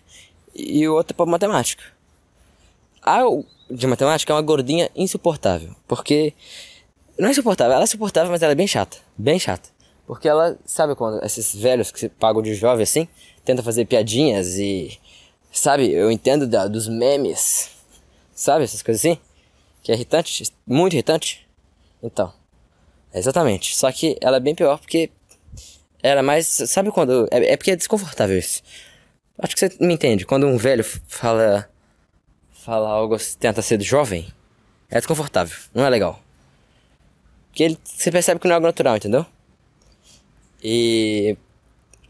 e 0.56 0.88
outra 0.88 1.14
para 1.14 1.26
matemática. 1.26 1.84
A 3.02 3.20
de 3.70 3.86
matemática 3.86 4.32
é 4.32 4.36
uma 4.36 4.42
gordinha 4.42 4.90
insuportável, 4.94 5.74
porque 5.86 6.32
não 7.18 7.28
é 7.28 7.30
insuportável, 7.30 7.74
ela 7.74 7.84
é 7.84 7.86
suportável, 7.86 8.30
mas 8.30 8.42
ela 8.42 8.52
é 8.52 8.56
bem 8.56 8.66
chata, 8.66 8.98
bem 9.16 9.38
chata. 9.38 9.68
Porque 10.06 10.28
ela, 10.28 10.56
sabe 10.64 10.94
quando 10.94 11.22
esses 11.24 11.54
velhos 11.54 11.90
que 11.90 11.98
se 11.98 12.08
pagam 12.08 12.40
de 12.40 12.54
jovem 12.54 12.84
assim, 12.84 13.08
tentam 13.44 13.64
fazer 13.64 13.84
piadinhas 13.86 14.56
e 14.56 14.98
sabe, 15.50 15.90
eu 15.90 16.10
entendo 16.10 16.46
da, 16.46 16.68
dos 16.68 16.86
memes. 16.86 17.70
Sabe 18.34 18.64
essas 18.64 18.82
coisas 18.82 19.04
assim? 19.04 19.18
Que 19.82 19.90
é 19.90 19.94
irritante, 19.94 20.44
muito 20.66 20.92
irritante. 20.92 21.46
Então, 22.02 22.32
exatamente. 23.12 23.74
Só 23.74 23.90
que 23.90 24.16
ela 24.20 24.36
é 24.36 24.40
bem 24.40 24.54
pior 24.54 24.78
porque 24.78 25.10
era 26.02 26.22
mais, 26.22 26.46
sabe 26.46 26.92
quando 26.92 27.26
é, 27.32 27.52
é 27.52 27.56
porque 27.56 27.72
é 27.72 27.76
desconfortável 27.76 28.38
isso. 28.38 28.62
Acho 29.38 29.54
que 29.54 29.60
você 29.60 29.76
me 29.80 29.94
entende. 29.94 30.24
Quando 30.24 30.46
um 30.46 30.56
velho 30.56 30.84
fala. 31.06 31.68
Fala 32.52 32.88
algo, 32.88 33.16
tenta 33.38 33.62
ser 33.62 33.80
jovem, 33.80 34.26
é 34.90 34.96
desconfortável. 34.96 35.56
Não 35.72 35.84
é 35.84 35.88
legal. 35.88 36.20
Porque 37.48 37.62
ele, 37.62 37.78
você 37.84 38.10
percebe 38.10 38.40
que 38.40 38.48
não 38.48 38.54
é 38.54 38.56
algo 38.56 38.66
natural, 38.66 38.96
entendeu? 38.96 39.24
E. 40.62 41.36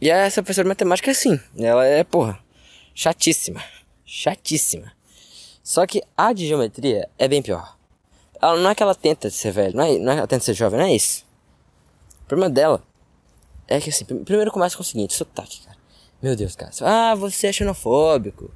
E 0.00 0.10
essa 0.10 0.42
professora 0.42 0.64
de 0.64 0.68
matemática 0.68 1.10
é 1.10 1.12
assim. 1.12 1.38
Ela 1.58 1.86
é, 1.86 2.04
porra, 2.04 2.38
chatíssima. 2.94 3.62
Chatíssima. 4.04 4.92
Só 5.62 5.86
que 5.86 6.02
a 6.16 6.32
de 6.32 6.46
geometria 6.46 7.08
é 7.18 7.26
bem 7.26 7.42
pior. 7.42 7.76
Ela 8.40 8.56
não 8.60 8.70
é 8.70 8.74
que 8.74 8.82
ela 8.82 8.94
tenta 8.94 9.30
ser 9.30 9.52
velha, 9.52 9.72
não 9.74 9.84
é, 9.84 9.98
não 9.98 10.12
é 10.12 10.14
que 10.14 10.18
ela 10.18 10.26
tenta 10.26 10.44
ser 10.44 10.54
jovem, 10.54 10.78
não 10.78 10.86
é 10.86 10.94
isso. 10.94 11.26
O 12.22 12.26
problema 12.26 12.52
dela 12.52 12.82
é 13.66 13.80
que 13.80 13.90
assim, 13.90 14.04
primeiro 14.04 14.50
começa 14.50 14.76
com 14.76 14.82
o 14.82 14.86
seguinte, 14.86 15.14
sotaque, 15.14 15.62
cara. 15.62 15.75
Meu 16.22 16.34
Deus, 16.34 16.56
cara. 16.56 16.72
Ah, 16.80 17.14
você 17.14 17.48
é 17.48 17.52
xenofóbico. 17.52 18.50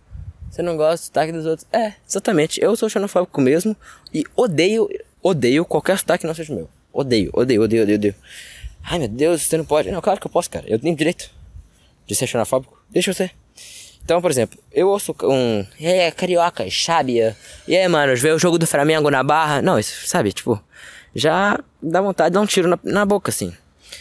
Você 0.50 0.62
não 0.62 0.76
gosta 0.76 0.96
do 0.96 1.06
sotaque 1.06 1.32
dos 1.32 1.46
outros. 1.46 1.66
É, 1.72 1.94
exatamente. 2.08 2.62
Eu 2.62 2.74
sou 2.74 2.88
xenofóbico 2.88 3.40
mesmo 3.40 3.76
e 4.12 4.24
odeio, 4.34 4.88
odeio 5.22 5.64
qualquer 5.64 5.98
sotaque 5.98 6.22
que 6.22 6.26
não 6.26 6.34
seja 6.34 6.54
meu. 6.54 6.68
Odeio, 6.92 7.30
odeio, 7.32 7.62
odeio, 7.62 7.82
odeio, 7.82 7.98
odeio. 7.98 8.14
Ai 8.82 8.98
meu 8.98 9.08
Deus, 9.08 9.42
você 9.42 9.56
não 9.56 9.64
pode. 9.64 9.90
Não, 9.90 10.00
claro 10.00 10.20
que 10.20 10.26
eu 10.26 10.30
posso, 10.30 10.50
cara. 10.50 10.64
Eu 10.68 10.78
tenho 10.78 10.96
direito 10.96 11.30
de 12.06 12.14
ser 12.14 12.26
xenofóbico. 12.26 12.82
Deixa 12.90 13.10
eu 13.10 13.14
ser. 13.14 13.32
Então, 14.02 14.20
por 14.20 14.30
exemplo, 14.30 14.58
eu 14.72 14.88
ouço 14.88 15.14
um. 15.22 15.64
É, 15.80 16.10
carioca, 16.10 16.68
chábia. 16.68 17.36
E 17.68 17.76
aí, 17.76 17.86
mano, 17.86 18.16
ver 18.16 18.34
o 18.34 18.38
jogo 18.38 18.58
do 18.58 18.66
Flamengo 18.66 19.10
na 19.10 19.22
barra. 19.22 19.62
Não, 19.62 19.78
isso, 19.78 20.06
sabe, 20.06 20.32
tipo. 20.32 20.60
Já 21.14 21.58
dá 21.82 22.00
vontade 22.00 22.30
de 22.30 22.34
dar 22.34 22.40
um 22.40 22.46
tiro 22.46 22.68
na, 22.68 22.78
na 22.82 23.04
boca, 23.04 23.30
assim. 23.30 23.52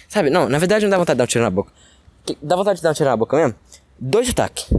Sabe, 0.08 0.30
não, 0.30 0.50
na 0.50 0.58
verdade 0.58 0.86
não 0.86 0.90
dá 0.90 0.98
vontade 0.98 1.16
de 1.16 1.20
dar 1.20 1.24
um 1.26 1.28
tiro 1.28 1.44
na 1.44 1.50
boca. 1.50 1.72
Dá 2.42 2.56
vontade 2.56 2.78
de 2.78 2.84
dar 2.84 2.92
um 2.92 2.94
tiro 2.94 3.10
na 3.10 3.18
boca 3.18 3.36
mesmo? 3.36 3.56
Dois 4.00 4.28
sotaques. 4.28 4.74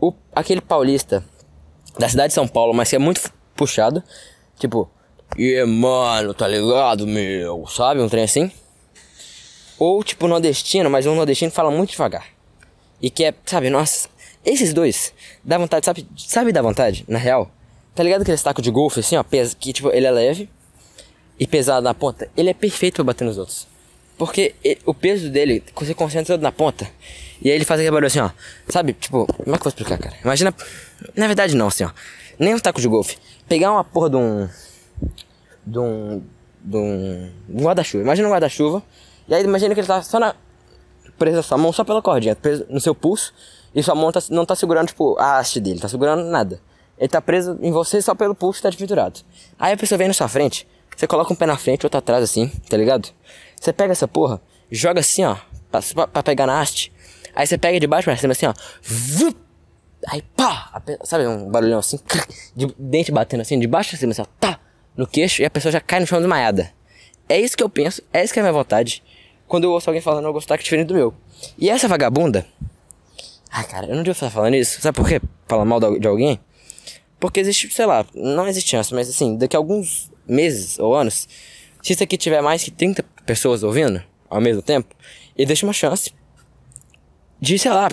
O, 0.00 0.12
aquele 0.34 0.60
paulista 0.60 1.24
da 1.98 2.08
cidade 2.08 2.28
de 2.28 2.34
São 2.34 2.46
Paulo, 2.46 2.74
mas 2.74 2.90
que 2.90 2.96
é 2.96 2.98
muito 2.98 3.20
puxado. 3.54 4.02
Tipo, 4.58 4.90
e 5.36 5.42
yeah, 5.42 5.70
mano, 5.70 6.32
tá 6.32 6.46
ligado, 6.46 7.06
meu? 7.06 7.66
Sabe? 7.66 8.00
Um 8.00 8.08
trem 8.08 8.24
assim. 8.24 8.50
Ou 9.78 10.02
tipo 10.02 10.26
nordestino, 10.28 10.88
mas 10.88 11.06
um 11.06 11.14
nordestino 11.14 11.50
fala 11.50 11.70
muito 11.70 11.90
devagar. 11.90 12.26
E 13.00 13.10
que 13.10 13.24
é, 13.24 13.34
sabe, 13.44 13.68
nossa, 13.68 14.08
esses 14.44 14.72
dois 14.72 15.12
dá 15.44 15.58
vontade, 15.58 15.84
sabe? 15.84 16.06
Sabe 16.16 16.52
dá 16.52 16.62
vontade, 16.62 17.04
na 17.08 17.18
real? 17.18 17.50
Tá 17.94 18.02
ligado 18.02 18.22
aquele 18.22 18.38
taco 18.38 18.62
de 18.62 18.70
golfe 18.70 19.00
assim, 19.00 19.16
ó, 19.16 19.22
pesa, 19.22 19.54
que 19.58 19.72
tipo, 19.72 19.90
ele 19.90 20.06
é 20.06 20.10
leve 20.10 20.48
e 21.38 21.46
pesado 21.46 21.84
na 21.84 21.92
ponta? 21.92 22.30
Ele 22.36 22.48
é 22.48 22.54
perfeito 22.54 22.96
pra 22.96 23.04
bater 23.04 23.24
nos 23.24 23.36
outros. 23.36 23.66
Porque 24.18 24.54
ele, 24.64 24.80
o 24.86 24.94
peso 24.94 25.30
dele, 25.30 25.62
você 25.74 25.94
concentra 25.94 26.36
na 26.38 26.50
ponta. 26.50 26.88
E 27.42 27.50
aí 27.50 27.56
ele 27.56 27.64
faz 27.64 27.80
aquele 27.80 27.90
barulho 27.90 28.06
assim, 28.06 28.20
ó. 28.20 28.30
Sabe? 28.68 28.94
Tipo, 28.94 29.26
como 29.26 29.54
é 29.54 29.58
que 29.58 29.60
eu 29.60 29.64
vou 29.64 29.68
explicar, 29.68 29.98
cara? 29.98 30.16
Imagina. 30.24 30.54
Na 31.14 31.26
verdade, 31.26 31.54
não, 31.54 31.68
assim, 31.68 31.84
ó. 31.84 31.90
Nem 32.38 32.54
um 32.54 32.58
taco 32.58 32.80
de 32.80 32.88
golfe. 32.88 33.18
Pegar 33.48 33.72
uma 33.72 33.84
porra 33.84 34.10
de 34.10 34.16
um. 34.16 34.48
De 35.66 35.78
um. 35.78 36.22
De 36.62 36.76
um. 36.76 37.30
um 37.50 37.62
guarda-chuva. 37.62 38.02
Imagina 38.02 38.28
um 38.28 38.30
guarda-chuva. 38.30 38.82
E 39.28 39.34
aí 39.34 39.44
imagina 39.44 39.74
que 39.74 39.80
ele 39.80 39.86
tá 39.86 40.02
só 40.02 40.18
na. 40.18 40.34
Preso 41.18 41.38
a 41.38 41.42
sua 41.42 41.58
mão 41.58 41.72
só 41.72 41.84
pela 41.84 42.00
cordinha. 42.00 42.34
Preso 42.34 42.66
no 42.70 42.80
seu 42.80 42.94
pulso. 42.94 43.34
E 43.74 43.82
sua 43.82 43.94
mão 43.94 44.10
tá, 44.10 44.22
não 44.30 44.46
tá 44.46 44.56
segurando, 44.56 44.88
tipo, 44.88 45.18
a 45.18 45.38
haste 45.38 45.60
dele. 45.60 45.78
Tá 45.78 45.88
segurando 45.88 46.24
nada. 46.24 46.58
Ele 46.98 47.08
tá 47.08 47.20
preso 47.20 47.58
em 47.60 47.70
você 47.70 48.00
só 48.00 48.14
pelo 48.14 48.34
pulso 48.34 48.60
e 48.60 48.62
tá 48.62 48.70
desventurado. 48.70 49.20
Aí 49.58 49.74
a 49.74 49.76
pessoa 49.76 49.98
vem 49.98 50.08
na 50.08 50.14
sua 50.14 50.28
frente. 50.28 50.66
Você 50.96 51.06
coloca 51.06 51.30
um 51.30 51.36
pé 51.36 51.44
na 51.44 51.58
frente, 51.58 51.84
outro 51.84 51.98
atrás, 51.98 52.24
assim, 52.24 52.50
tá 52.70 52.76
ligado? 52.76 53.10
Você 53.66 53.72
pega 53.72 53.90
essa 53.90 54.06
porra, 54.06 54.40
joga 54.70 55.00
assim, 55.00 55.24
ó, 55.24 55.36
pra, 55.72 56.06
pra 56.06 56.22
pegar 56.22 56.46
na 56.46 56.60
haste. 56.60 56.92
Aí 57.34 57.44
você 57.44 57.58
pega 57.58 57.80
de 57.80 57.86
baixo 57.88 58.04
pra 58.04 58.16
cima 58.16 58.30
assim, 58.30 58.46
ó. 58.46 58.54
Vup, 58.80 59.36
aí 60.06 60.22
pá! 60.36 60.80
Sabe 61.02 61.26
um 61.26 61.50
barulhão 61.50 61.80
assim? 61.80 61.98
De 62.54 62.72
dente 62.78 63.10
batendo 63.10 63.40
assim, 63.40 63.58
de 63.58 63.66
baixo 63.66 63.90
pra 63.90 63.98
cima, 63.98 64.12
assim, 64.12 64.22
ó, 64.22 64.26
tá! 64.38 64.60
No 64.96 65.04
queixo 65.04 65.42
e 65.42 65.44
a 65.44 65.50
pessoa 65.50 65.72
já 65.72 65.80
cai 65.80 65.98
no 65.98 66.06
chão 66.06 66.20
desmaiada. 66.20 66.72
É 67.28 67.40
isso 67.40 67.56
que 67.56 67.62
eu 67.64 67.68
penso, 67.68 68.00
é 68.12 68.22
isso 68.22 68.32
que 68.32 68.38
é 68.38 68.42
a 68.42 68.44
minha 68.44 68.52
vontade. 68.52 69.02
Quando 69.48 69.64
eu 69.64 69.72
ouço 69.72 69.90
alguém 69.90 70.00
falando 70.00 70.26
eu 70.26 70.32
gostar 70.32 70.56
que 70.56 70.62
diferente 70.62 70.86
do 70.86 70.94
meu. 70.94 71.12
E 71.58 71.68
essa 71.68 71.88
vagabunda. 71.88 72.46
Ai, 73.50 73.64
cara, 73.64 73.86
eu 73.86 73.96
não 73.96 74.04
devia 74.04 74.12
estar 74.12 74.30
falando 74.30 74.54
isso. 74.54 74.80
Sabe 74.80 74.94
por 74.94 75.08
quê? 75.08 75.20
Falar 75.48 75.64
mal 75.64 75.80
de 75.80 76.06
alguém? 76.06 76.38
Porque 77.18 77.40
existe, 77.40 77.68
sei 77.74 77.86
lá, 77.86 78.06
não 78.14 78.46
existe 78.46 78.70
chance, 78.70 78.94
mas 78.94 79.08
assim, 79.08 79.36
daqui 79.36 79.56
a 79.56 79.58
alguns 79.58 80.08
meses 80.24 80.78
ou 80.78 80.94
anos, 80.94 81.28
Se 81.86 81.92
isso 81.92 82.02
aqui 82.02 82.16
tiver 82.16 82.42
mais 82.42 82.64
que 82.64 82.72
30 82.72 83.04
pessoas 83.24 83.62
ouvindo 83.62 84.02
ao 84.28 84.40
mesmo 84.40 84.60
tempo, 84.60 84.92
e 85.38 85.46
deixa 85.46 85.64
uma 85.64 85.72
chance 85.72 86.12
de, 87.40 87.56
sei 87.60 87.70
lá, 87.70 87.88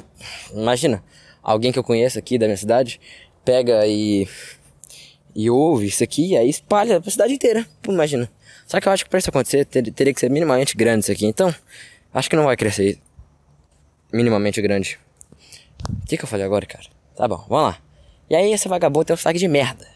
imagina, 0.51 1.03
alguém 1.43 1.71
que 1.71 1.77
eu 1.77 1.83
conheço 1.83 2.17
aqui 2.17 2.39
da 2.39 2.47
minha 2.47 2.57
cidade 2.57 2.99
pega 3.45 3.85
e 3.85 4.27
e 5.35 5.47
ouve 5.47 5.85
isso 5.85 6.03
aqui 6.03 6.29
e 6.29 6.37
aí 6.37 6.49
espalha 6.49 6.99
pra 6.99 7.11
cidade 7.11 7.35
inteira, 7.35 7.67
imagina. 7.87 8.27
Só 8.65 8.81
que 8.81 8.87
eu 8.87 8.91
acho 8.91 9.03
que 9.03 9.11
pra 9.11 9.19
isso 9.19 9.29
acontecer 9.29 9.63
ter, 9.63 9.83
teria 9.91 10.11
que 10.11 10.19
ser 10.19 10.31
minimamente 10.31 10.75
grande 10.75 11.03
isso 11.03 11.11
aqui, 11.11 11.27
então 11.27 11.53
acho 12.11 12.27
que 12.27 12.35
não 12.35 12.45
vai 12.45 12.57
crescer 12.57 12.97
minimamente 14.11 14.59
grande. 14.59 14.97
O 15.87 16.07
que, 16.07 16.17
que 16.17 16.23
eu 16.23 16.27
falei 16.27 16.47
agora, 16.47 16.65
cara? 16.65 16.85
Tá 17.15 17.27
bom, 17.27 17.45
vamos 17.47 17.73
lá. 17.73 17.77
E 18.27 18.35
aí 18.35 18.51
esse 18.51 18.67
vagabundo 18.67 19.05
tem 19.05 19.13
um 19.13 19.17
saque 19.17 19.37
de 19.37 19.47
merda. 19.47 19.87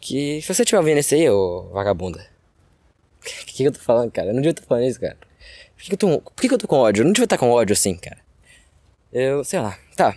Que 0.00 0.40
se 0.40 0.46
você 0.46 0.62
estiver 0.62 0.78
ouvindo 0.78 0.98
esse 0.98 1.16
aí, 1.16 1.28
ô 1.28 1.70
vagabunda. 1.72 2.33
O 3.42 3.46
que, 3.46 3.54
que 3.54 3.64
eu 3.64 3.72
tô 3.72 3.80
falando, 3.80 4.10
cara? 4.10 4.28
Eu 4.28 4.34
não 4.34 4.40
devia 4.40 4.50
estar 4.50 4.66
falando 4.66 4.86
isso, 4.86 5.00
cara. 5.00 5.16
Por 5.76 5.82
que, 5.82 5.88
que, 5.88 5.94
eu 5.94 5.98
tô, 5.98 6.20
por 6.20 6.40
que, 6.40 6.48
que 6.48 6.54
eu 6.54 6.58
tô 6.58 6.68
com 6.68 6.76
ódio? 6.76 7.02
Eu 7.02 7.04
não 7.04 7.12
devia 7.12 7.24
estar 7.24 7.38
com 7.38 7.50
ódio 7.50 7.72
assim, 7.72 7.96
cara. 7.96 8.18
Eu, 9.12 9.44
sei 9.44 9.60
lá. 9.60 9.78
Tá. 9.96 10.16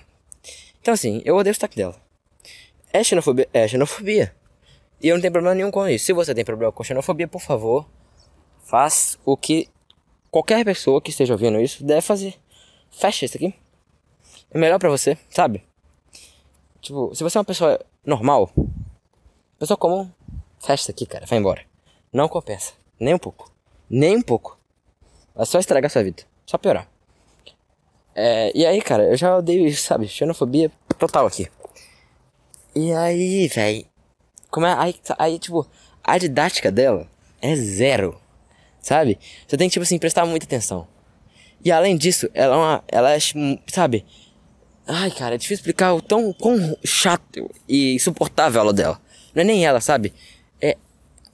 Então 0.82 0.94
assim, 0.94 1.22
eu 1.26 1.36
odeio 1.36 1.52
o 1.52 1.56
sotaque 1.56 1.76
dela. 1.76 1.96
É 2.92 3.04
xenofobia? 3.04 3.48
É 3.54 3.68
xenofobia. 3.68 4.34
E 5.02 5.10
eu 5.10 5.16
não 5.16 5.22
tenho 5.22 5.32
problema 5.32 5.56
nenhum 5.56 5.70
com 5.70 5.88
isso. 5.88 6.06
Se 6.06 6.14
você 6.14 6.34
tem 6.34 6.44
problema 6.44 6.72
com 6.72 6.84
xenofobia, 6.84 7.28
por 7.28 7.42
favor, 7.42 7.88
faz 8.64 9.18
o 9.24 9.38
que 9.38 9.70
qualquer 10.32 10.64
pessoa 10.66 11.02
que 11.02 11.12
esteja 11.12 11.34
ouvindo 11.34 11.62
isso 11.62 11.84
deve 11.84 12.02
fazer. 12.02 12.36
Fecha 12.90 13.26
isso 13.26 13.38
aqui. 13.38 13.54
É 14.50 14.58
melhor 14.58 14.80
pra 14.80 14.90
você, 14.90 15.18
sabe? 15.30 15.64
Tipo, 16.82 17.14
se 17.14 17.24
você 17.24 17.38
é 17.38 17.40
uma 17.40 17.46
pessoa 17.46 17.80
normal, 18.06 18.50
pessoa 19.60 19.78
comum, 19.78 20.10
fecha 20.60 20.84
isso 20.84 20.92
aqui, 20.92 21.06
cara. 21.06 21.26
Vai 21.26 21.38
embora. 21.38 21.62
Não 22.12 22.28
compensa. 22.28 22.74
Nem 23.00 23.14
um 23.14 23.18
pouco. 23.18 23.52
Nem 23.90 24.18
um 24.18 24.22
pouco. 24.22 24.58
Vai 25.36 25.46
só 25.46 25.60
estragar 25.60 25.90
sua 25.92 26.04
vida. 26.04 26.24
Só 26.46 26.58
piorar. 26.58 26.88
É, 28.16 28.52
e 28.56 28.66
aí, 28.66 28.82
cara, 28.82 29.04
eu 29.04 29.16
já 29.16 29.38
odeio 29.38 29.72
sabe? 29.76 30.08
Xenofobia 30.08 30.72
total 30.98 31.28
aqui. 31.28 31.48
E 32.76 32.92
aí, 32.92 33.48
velho. 33.48 33.86
Como 34.50 34.66
é. 34.66 34.74
Aí, 34.74 34.96
aí, 35.20 35.40
tipo, 35.40 35.68
a 36.04 36.18
didática 36.18 36.72
dela 36.72 37.08
é 37.42 37.56
zero. 37.56 38.20
Sabe? 38.82 39.20
Você 39.48 39.58
tem 39.58 39.68
que, 39.70 39.74
tipo 39.74 39.84
assim, 39.84 40.00
prestar 40.00 40.26
muita 40.26 40.46
atenção. 40.46 40.88
E 41.64 41.72
além 41.72 41.98
disso, 41.98 42.30
ela 42.34 42.56
é 42.56 42.58
uma. 42.58 42.84
Ela 42.88 43.14
é, 43.14 43.18
sabe? 43.68 44.06
Ai, 44.88 45.12
cara, 45.12 45.36
é 45.36 45.38
difícil 45.38 45.62
explicar 45.62 45.94
o 45.94 46.02
tão 46.02 46.32
quão 46.34 46.78
chato 46.84 47.50
e 47.68 47.94
insuportável 47.96 48.60
a 48.60 48.64
aula 48.64 48.74
dela. 48.74 49.02
Não 49.36 49.42
é 49.42 49.44
nem 49.44 49.66
ela, 49.66 49.82
sabe? 49.82 50.14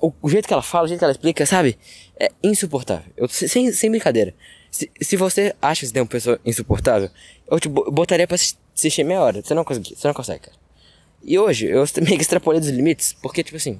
O, 0.03 0.12
o 0.22 0.29
jeito 0.29 0.50
que 0.50 0.53
ela 0.53 0.62
fala, 0.62 0.83
o 0.83 0.88
jeito 0.89 1.00
que 1.00 1.05
ela 1.05 1.13
explica, 1.13 1.45
sabe? 1.45 1.79
É 2.19 2.29
insuportável. 2.43 3.10
Eu, 3.15 3.29
sem, 3.29 3.72
sem 3.72 3.89
brincadeira. 3.89 4.36
Se, 4.69 4.91
se 5.00 5.15
você 5.15 5.55
acha 5.62 5.79
que 5.79 5.88
você 5.88 5.93
tem 5.93 6.01
uma 6.01 6.10
pessoa 6.10 6.38
insuportável, 6.45 7.10
eu 7.50 7.57
te 7.57 7.69
botaria 7.69 8.27
pra 8.27 8.36
assistir 8.36 9.05
meia 9.05 9.22
hora. 9.22 9.41
Você 9.41 9.53
não 9.53 9.63
consegue, 9.63 9.95
você 9.95 10.05
não 10.05 10.13
consegue, 10.13 10.41
cara. 10.41 10.57
E 11.24 11.39
hoje 11.39 11.67
eu 11.67 11.86
meio 12.03 12.17
que 12.17 12.22
extrapolei 12.22 12.60
dos 12.60 12.69
limites, 12.69 13.13
porque, 13.22 13.45
tipo 13.45 13.55
assim, 13.55 13.79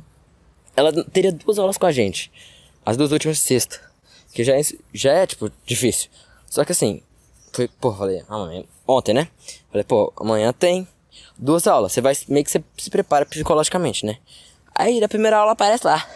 ela 0.78 0.94
teria 1.04 1.34
duas 1.34 1.60
aulas 1.60 1.78
com 1.78 1.88
a 1.88 1.92
gente. 1.92 2.32
As 2.86 2.96
duas 2.96 3.12
últimas 3.12 3.36
de 3.36 3.44
sexta. 3.44 3.82
Que 4.34 4.46
já 4.46 4.58
é, 4.58 4.62
já 4.94 5.12
é 5.12 5.28
tipo, 5.28 5.52
difícil. 5.66 6.10
Só 6.50 6.64
que 6.64 6.72
assim, 6.72 7.02
foi, 7.52 7.68
pô, 7.68 7.94
falei, 7.94 8.24
amanhã, 8.30 8.64
ontem, 8.88 9.14
né? 9.14 9.28
Falei, 9.70 9.84
pô, 9.84 10.14
amanhã 10.16 10.54
tem 10.54 10.88
duas 11.38 11.68
aulas. 11.68 11.92
Você 11.92 12.00
vai 12.00 12.14
meio 12.30 12.46
que 12.46 12.52
você 12.52 12.64
se 12.78 12.90
prepara 12.90 13.26
psicologicamente, 13.26 14.06
né? 14.06 14.20
Aí 14.76 15.00
na 15.00 15.08
primeira 15.08 15.38
aula 15.38 15.52
aparece 15.52 15.86
lá. 15.86 16.08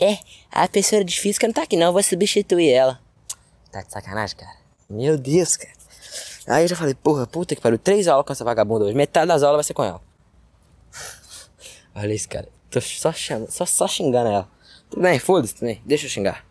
É, 0.00 0.18
a 0.50 0.68
professora 0.68 1.04
de 1.04 1.18
física 1.18 1.46
não 1.46 1.54
tá 1.54 1.62
aqui 1.62 1.76
não, 1.76 1.92
vou 1.92 2.02
substituir 2.02 2.70
ela. 2.70 3.00
Tá 3.72 3.82
de 3.82 3.92
sacanagem, 3.92 4.36
cara. 4.36 4.56
Meu 4.88 5.18
Deus, 5.18 5.56
cara. 5.56 5.72
Aí 6.46 6.64
eu 6.64 6.68
já 6.68 6.76
falei, 6.76 6.94
porra, 6.94 7.26
puta 7.26 7.54
que 7.54 7.60
pariu, 7.60 7.78
três 7.78 8.06
aulas 8.06 8.26
com 8.26 8.32
essa 8.32 8.44
vagabunda 8.44 8.84
hoje. 8.84 8.94
Metade 8.94 9.26
das 9.26 9.42
aulas 9.42 9.58
vai 9.58 9.64
ser 9.64 9.74
com 9.74 9.82
ela. 9.82 10.00
Olha 11.94 12.12
isso, 12.12 12.28
cara. 12.28 12.48
Tô 12.70 12.80
só, 12.80 13.12
chamando, 13.12 13.50
só, 13.50 13.64
só 13.64 13.88
xingando 13.88 14.28
ela. 14.28 14.48
Tudo 14.90 15.02
bem, 15.02 15.18
foda-se 15.18 15.54
também. 15.54 15.80
Deixa 15.84 16.06
eu 16.06 16.10
xingar. 16.10 16.44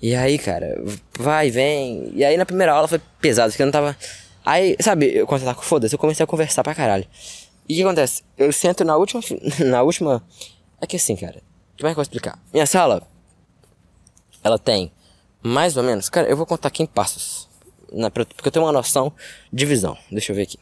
E 0.00 0.14
aí, 0.14 0.38
cara, 0.38 0.82
vai, 1.18 1.50
vem. 1.50 2.12
E 2.14 2.24
aí 2.24 2.36
na 2.36 2.44
primeira 2.46 2.72
aula 2.72 2.86
foi 2.86 3.00
pesado, 3.20 3.50
porque 3.50 3.62
eu 3.62 3.66
não 3.66 3.72
tava. 3.72 3.96
Aí, 4.44 4.76
sabe, 4.80 5.16
eu, 5.16 5.26
quando 5.26 5.40
eu 5.40 5.46
tava 5.46 5.58
com 5.58 5.64
foda-se, 5.64 5.94
eu 5.94 5.98
comecei 5.98 6.22
a 6.22 6.26
conversar 6.26 6.62
pra 6.62 6.74
caralho. 6.74 7.06
E 7.68 7.72
o 7.72 7.76
que 7.76 7.82
acontece? 7.82 8.22
Eu 8.36 8.52
sento 8.52 8.84
na 8.84 8.96
última. 8.96 9.20
Na 9.64 9.82
última. 9.82 10.22
É 10.80 10.86
que 10.86 10.96
assim, 10.96 11.16
cara. 11.16 11.42
Como 11.76 11.88
é 11.88 11.90
que 11.90 11.92
eu 11.92 11.94
vou 11.94 12.02
explicar? 12.02 12.38
Minha 12.52 12.66
sala. 12.66 13.06
Ela 14.42 14.58
tem 14.58 14.92
mais 15.42 15.76
ou 15.76 15.82
menos. 15.82 16.08
Cara, 16.08 16.28
eu 16.28 16.36
vou 16.36 16.46
contar 16.46 16.68
aqui 16.68 16.82
em 16.82 16.86
passos. 16.86 17.48
Porque 18.12 18.48
eu 18.48 18.52
tenho 18.52 18.64
uma 18.64 18.72
noção 18.72 19.12
de 19.52 19.64
visão. 19.64 19.96
Deixa 20.10 20.32
eu 20.32 20.36
ver 20.36 20.42
aqui. 20.42 20.58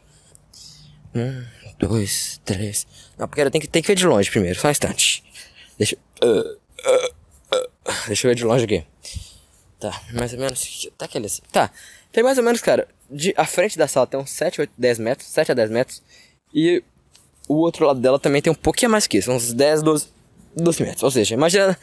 Um, 1.15 1.45
dois, 1.79 2.41
três. 2.45 2.87
Não, 3.19 3.29
porque 3.29 3.41
eu 3.41 3.51
tenho 3.51 3.63
que, 3.63 3.69
tenho 3.69 3.83
que 3.83 3.89
ver 3.89 3.97
de 3.97 4.07
longe 4.07 4.31
primeiro, 4.31 4.59
só 4.59 4.69
um 4.69 4.71
instante. 4.71 5.25
Deixa. 5.79 5.97
Uh, 6.23 6.27
uh, 6.27 7.57
uh, 7.57 8.07
deixa 8.07 8.27
eu 8.27 8.31
ver 8.31 8.35
de 8.35 8.45
longe 8.45 8.65
aqui. 8.65 8.85
Tá, 9.79 10.03
mais 10.13 10.33
ou 10.33 10.39
menos. 10.39 10.89
Tá 10.97 11.05
aquele 11.05 11.27
assim. 11.27 11.43
Tá. 11.53 11.71
Tem 12.13 12.23
mais 12.23 12.39
ou 12.39 12.45
menos, 12.45 12.61
cara. 12.61 12.89
De, 13.11 13.35
a 13.37 13.45
frente 13.45 13.77
da 13.77 13.87
sala 13.87 14.07
tem 14.07 14.19
uns 14.19 14.31
7, 14.31 14.61
8, 14.61 14.73
10 14.77 14.99
metros. 14.99 15.29
7 15.29 15.53
a 15.53 15.55
10 15.55 15.71
metros. 15.71 16.03
E 16.53 16.83
o 17.49 17.57
outro 17.57 17.87
lado 17.87 18.01
dela 18.01 18.19
também 18.19 18.41
tem 18.41 18.51
um 18.51 18.57
pouquinho 18.57 18.91
mais 18.91 19.07
que 19.07 19.19
isso. 19.19 19.31
Uns 19.31 19.53
10, 19.53 19.83
12, 19.83 20.09
12 20.57 20.83
metros. 20.83 21.03
Ou 21.03 21.11
seja, 21.11 21.35
imagina 21.35 21.79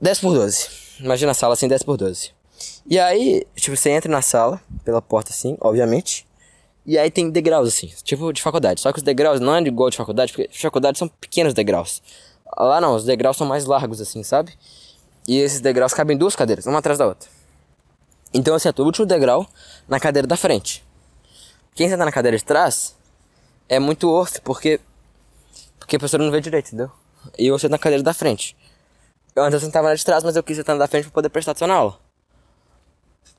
10 0.00 0.20
por 0.20 0.34
12. 0.34 0.68
Imagina 1.00 1.32
a 1.32 1.34
sala 1.34 1.54
assim, 1.54 1.68
10 1.68 1.82
por 1.82 1.96
12. 1.96 2.32
E 2.86 2.98
aí, 2.98 3.46
tipo, 3.56 3.76
você 3.76 3.90
entra 3.90 4.10
na 4.10 4.22
sala, 4.22 4.60
pela 4.84 5.02
porta 5.02 5.30
assim, 5.30 5.56
obviamente. 5.60 6.26
E 6.84 6.98
aí 6.98 7.10
tem 7.10 7.30
degraus 7.30 7.68
assim, 7.68 7.92
tipo 8.02 8.32
de 8.32 8.42
faculdade. 8.42 8.80
Só 8.80 8.92
que 8.92 8.98
os 8.98 9.04
degraus 9.04 9.40
não 9.40 9.54
é 9.54 9.60
igual 9.60 9.88
de 9.88 9.96
faculdade, 9.96 10.32
porque 10.32 10.48
de 10.48 10.58
faculdade 10.58 10.98
são 10.98 11.08
pequenos 11.08 11.54
degraus. 11.54 12.02
Lá 12.56 12.80
não, 12.80 12.94
os 12.94 13.04
degraus 13.04 13.36
são 13.36 13.46
mais 13.46 13.64
largos 13.64 14.00
assim, 14.00 14.22
sabe? 14.22 14.52
E 15.26 15.38
esses 15.38 15.60
degraus 15.60 15.94
cabem 15.94 16.16
duas 16.16 16.34
cadeiras, 16.34 16.66
uma 16.66 16.80
atrás 16.80 16.98
da 16.98 17.06
outra. 17.06 17.28
Então 18.34 18.58
você 18.58 18.68
é 18.68 18.72
o 18.76 18.82
último 18.82 19.06
degrau 19.06 19.46
na 19.86 20.00
cadeira 20.00 20.26
da 20.26 20.36
frente. 20.36 20.84
Quem 21.74 21.88
senta 21.88 22.04
na 22.04 22.12
cadeira 22.12 22.36
de 22.36 22.44
trás 22.44 22.96
é 23.72 23.78
muito 23.78 24.10
off, 24.10 24.38
porque 24.42 24.78
porque 25.78 25.96
a 25.96 25.98
pessoa 25.98 26.22
não 26.22 26.30
vê 26.30 26.42
direito, 26.42 26.68
entendeu? 26.68 26.90
E 27.38 27.46
eu 27.46 27.58
sento 27.58 27.70
na 27.70 27.78
cadeira 27.78 28.02
da 28.02 28.12
frente. 28.12 28.54
Eu 29.34 29.42
antes 29.42 29.54
eu 29.54 29.60
sentava 29.60 29.88
na 29.88 29.94
de 29.94 30.04
trás, 30.04 30.22
mas 30.22 30.36
eu 30.36 30.42
quis 30.42 30.58
sentar 30.58 30.76
na 30.76 30.80
da 30.80 30.88
frente 30.88 31.04
pra 31.04 31.12
poder 31.12 31.30
prestar 31.30 31.52
atenção 31.52 31.68
na 31.68 31.74
aula. 31.74 31.98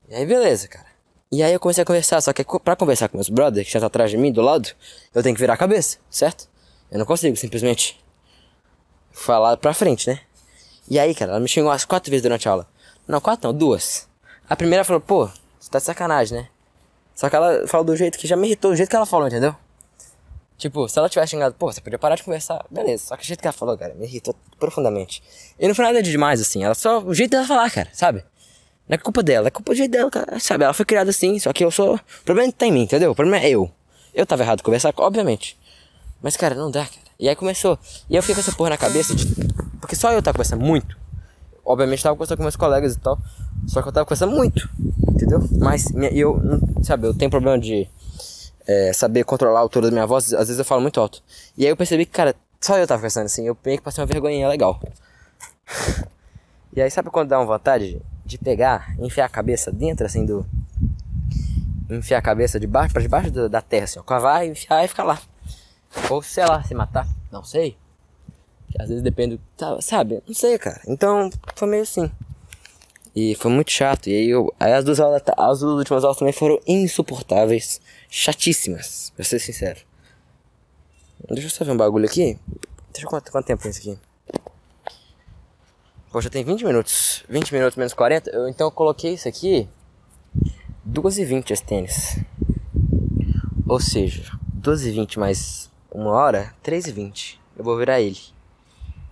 E 0.10 0.16
aí 0.16 0.26
beleza, 0.26 0.68
cara. 0.68 0.88
E 1.32 1.44
aí 1.44 1.54
eu 1.54 1.60
comecei 1.60 1.84
a 1.84 1.86
conversar, 1.86 2.20
só 2.20 2.34
que 2.34 2.44
pra 2.60 2.76
conversar 2.76 3.10
com 3.10 3.18
meus 3.18 3.30
brothers, 3.30 3.68
que 3.68 3.74
já 3.74 3.80
tá 3.80 3.86
atrás 3.86 4.10
de 4.10 4.18
mim, 4.18 4.32
do 4.32 4.42
lado, 4.42 4.70
eu 5.14 5.22
tenho 5.22 5.36
que 5.36 5.42
virar 5.42 5.54
a 5.54 5.58
cabeça, 5.58 6.00
certo? 6.10 6.50
Eu 6.90 6.98
não 6.98 7.06
consigo 7.06 7.38
simplesmente 7.38 8.04
falar 9.12 9.56
pra 9.58 9.72
frente, 9.72 10.10
né? 10.10 10.20
E 10.90 10.98
aí, 10.98 11.14
cara, 11.14 11.34
ela 11.34 11.40
me 11.40 11.48
xingou 11.48 11.70
umas 11.70 11.86
quatro 11.86 12.10
vezes 12.10 12.24
durante 12.24 12.50
a 12.50 12.54
aula. 12.54 12.68
Não, 13.08 13.22
quatro 13.22 13.52
não, 13.52 13.58
duas. 13.58 14.10
A 14.50 14.56
primeira 14.56 14.84
falou, 14.84 15.00
pô, 15.00 15.30
você 15.60 15.70
tá 15.70 15.78
de 15.78 15.86
sacanagem, 15.86 16.40
né? 16.40 16.48
Só 17.14 17.30
que 17.30 17.36
ela 17.36 17.68
falou 17.68 17.86
do 17.86 17.96
jeito 17.96 18.18
que 18.18 18.28
já 18.28 18.36
me 18.36 18.48
irritou, 18.48 18.72
do 18.72 18.78
jeito 18.78 18.90
que 18.90 18.96
ela 18.96 19.06
falou, 19.06 19.28
entendeu? 19.28 19.56
Tipo, 20.64 20.88
se 20.88 20.98
ela 20.98 21.10
tivesse 21.10 21.32
xingado, 21.32 21.54
pô, 21.60 21.70
você 21.70 21.82
podia 21.82 22.00
parar 22.00 22.16
de 22.16 22.24
conversar, 22.24 22.66
beleza. 22.72 23.08
Só 23.08 23.18
que 23.18 23.24
o 23.24 23.26
jeito 23.26 23.42
que 23.42 23.48
ela 23.48 23.52
falou, 23.52 23.78
cara, 23.78 23.94
me 23.96 24.06
irritou 24.06 24.34
profundamente. 24.58 25.22
E 25.60 25.68
não 25.68 25.76
foi 25.76 25.84
nada 25.84 26.02
de 26.02 26.10
demais, 26.10 26.40
assim. 26.40 26.64
Ela 26.64 26.74
só. 26.74 27.04
O 27.04 27.14
jeito 27.14 27.32
dela 27.32 27.46
falar, 27.46 27.70
cara, 27.70 27.90
sabe? 27.92 28.24
Não 28.88 28.96
é 28.96 28.98
culpa 28.98 29.22
dela, 29.22 29.50
é 29.50 29.52
culpa 29.52 29.74
do 29.74 29.76
jeito 29.76 29.92
dela, 29.92 30.10
cara. 30.10 30.40
Sabe? 30.40 30.64
Ela 30.64 30.74
foi 30.74 30.86
criada 30.86 31.10
assim, 31.10 31.38
só 31.38 31.52
que 31.52 31.66
eu 31.66 31.70
sou. 31.70 31.96
O 31.96 32.24
problema 32.24 32.48
não 32.48 32.54
tá 32.54 32.66
em 32.66 32.72
mim, 32.72 32.84
entendeu? 32.84 33.12
O 33.12 33.16
problema 33.16 33.44
é 33.44 33.50
eu. 33.50 33.70
Eu 34.14 34.26
tava 34.26 34.42
errado 34.42 34.60
de 34.60 34.64
conversar, 34.64 34.94
obviamente. 34.96 35.60
Mas, 36.22 36.38
cara, 36.38 36.56
não 36.56 36.72
dá, 36.72 36.86
cara. 36.86 37.08
E 37.20 37.28
aí 37.28 37.36
começou. 37.36 37.78
E 38.10 38.16
eu 38.16 38.24
fiquei 38.24 38.36
com 38.36 38.40
essa 38.40 38.54
porra 38.54 38.70
na 38.70 38.78
cabeça 38.78 39.14
de. 39.14 39.28
Porque 39.82 39.98
só 39.98 40.14
eu 40.14 40.24
tava 40.24 40.38
conversando 40.38 40.64
muito. 40.64 40.98
Obviamente 41.66 42.02
tava 42.02 42.16
conversando 42.16 42.38
com 42.38 42.44
meus 42.44 42.56
colegas 42.56 42.94
e 42.94 43.00
tal. 43.00 43.20
Só 43.68 43.82
que 43.82 43.90
eu 43.90 43.92
tava 43.92 44.06
conversando 44.06 44.34
muito. 44.34 44.70
Entendeu? 45.10 45.42
Mas 45.60 45.94
eu, 46.14 46.42
sabe, 46.84 47.06
eu 47.06 47.14
tenho 47.14 47.30
problema 47.30 47.60
de 47.60 47.86
é, 48.68 48.94
saber 48.94 49.24
controlar 49.24 49.60
a 49.60 49.62
altura 49.62 49.88
da 49.88 49.92
minha 49.92 50.08
voz. 50.08 50.34
Às 50.34 50.48
vezes 50.48 50.60
eu 50.60 50.66
falo 50.66 50.82
muito 50.82 51.00
alto. 51.00 51.24
E 51.58 51.66
aí 51.66 51.72
eu 51.72 51.78
percebi 51.78 52.06
que, 52.06 52.12
cara, 52.12 52.36
só 52.62 52.78
eu 52.78 52.88
tava 52.88 53.00
conversando 53.00 53.26
assim. 53.26 53.48
Eu 53.48 53.58
meio 53.66 53.78
que 53.78 53.84
passei 53.84 54.02
uma 54.02 54.08
vergonhinha 54.08 54.48
legal. 54.48 54.80
E 56.76 56.82
aí, 56.82 56.90
sabe 56.90 57.12
quando 57.12 57.30
dá 57.30 57.38
uma 57.38 57.46
vontade? 57.46 58.02
de 58.26 58.38
pegar, 58.38 58.96
enfiar 59.00 59.26
a 59.26 59.30
cabeça 59.30 59.72
dentro 59.72 60.06
assim 60.06 60.26
do. 60.26 60.46
Enfiar 61.90 62.20
a 62.20 62.22
cabeça 62.22 62.60
de 62.60 62.66
baixo 62.66 62.94
para 62.94 63.02
debaixo 63.02 63.32
da, 63.50 63.62
terra, 63.62 63.84
assim, 63.84 64.00
ó. 64.00 64.04
Cavar, 64.04 64.46
enfiar 64.46 64.84
e 64.84 64.88
ficar 64.88 65.04
lá. 65.04 65.22
Ou 66.10 66.22
sei 66.24 66.46
lá, 66.46 66.64
se 66.64 66.74
matar. 66.74 67.08
Não 67.32 67.44
sei. 67.44 67.78
Que 68.72 68.82
às 68.82 68.88
vezes 68.88 69.04
depende 69.04 69.38
do. 69.38 69.82
Sabe? 69.82 70.24
Não 70.26 70.34
sei, 70.34 70.58
cara. 70.58 70.82
Então 70.88 71.30
foi 71.56 71.68
meio 71.68 71.84
assim. 71.84 72.10
E 73.16 73.36
foi 73.36 73.52
muito 73.52 73.72
chato. 73.72 74.08
E 74.08 74.16
aí, 74.16 74.30
eu, 74.30 74.52
aí 74.60 74.74
as 74.74 74.84
duas 74.84 75.00
aulas, 75.00 75.22
as 75.38 75.60
duas 75.60 75.78
últimas 75.78 76.04
aulas 76.04 76.18
também 76.18 76.34
foram 76.34 76.60
insuportáveis. 76.66 77.80
Chatíssimas, 78.16 79.12
pra 79.16 79.26
ser 79.26 79.40
sincero. 79.40 79.80
Deixa 81.32 81.48
eu 81.48 81.50
só 81.50 81.66
ver 81.66 81.72
um 81.72 81.78
bagulho 81.78 82.06
aqui. 82.06 82.38
Deixa 82.92 83.08
eu 83.08 83.10
quanto, 83.10 83.32
quanto 83.32 83.48
tempo 83.48 83.64
tem 83.64 83.72
isso 83.72 83.80
aqui. 83.80 83.98
Já 86.22 86.30
tem 86.30 86.44
20 86.44 86.64
minutos. 86.64 87.24
20 87.28 87.52
minutos 87.52 87.76
menos 87.76 87.92
40. 87.92 88.30
Eu, 88.30 88.48
então 88.48 88.68
eu 88.68 88.72
coloquei 88.72 89.16
isso 89.16 89.28
aqui. 89.28 89.68
2h20 90.88 91.50
esse 91.50 91.64
tênis. 91.64 92.20
Ou 93.68 93.80
seja, 93.80 94.32
12h20 94.62 95.18
mais 95.18 95.72
uma 95.92 96.12
hora, 96.12 96.54
3h20. 96.64 97.40
Eu 97.58 97.64
vou 97.64 97.76
virar 97.76 98.00
ele. 98.00 98.20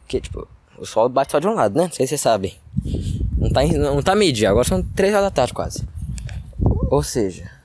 Porque, 0.02 0.22
tipo, 0.22 0.48
o 0.78 0.86
sol 0.86 1.10
bate 1.10 1.32
só 1.32 1.40
de 1.40 1.48
um 1.48 1.56
lado, 1.56 1.76
né? 1.76 1.86
Não 1.86 1.92
sei 1.92 2.06
se 2.06 2.10
vocês 2.10 2.22
sabem. 2.22 2.56
Não 3.36 3.50
tá, 3.50 3.64
não 3.64 4.04
tá 4.04 4.14
dia, 4.32 4.52
agora 4.52 4.68
são 4.68 4.84
3 4.84 5.12
horas 5.12 5.26
da 5.26 5.32
tarde 5.32 5.56
quase. 5.56 5.88
Ou 6.92 7.02
seja, 7.02 7.61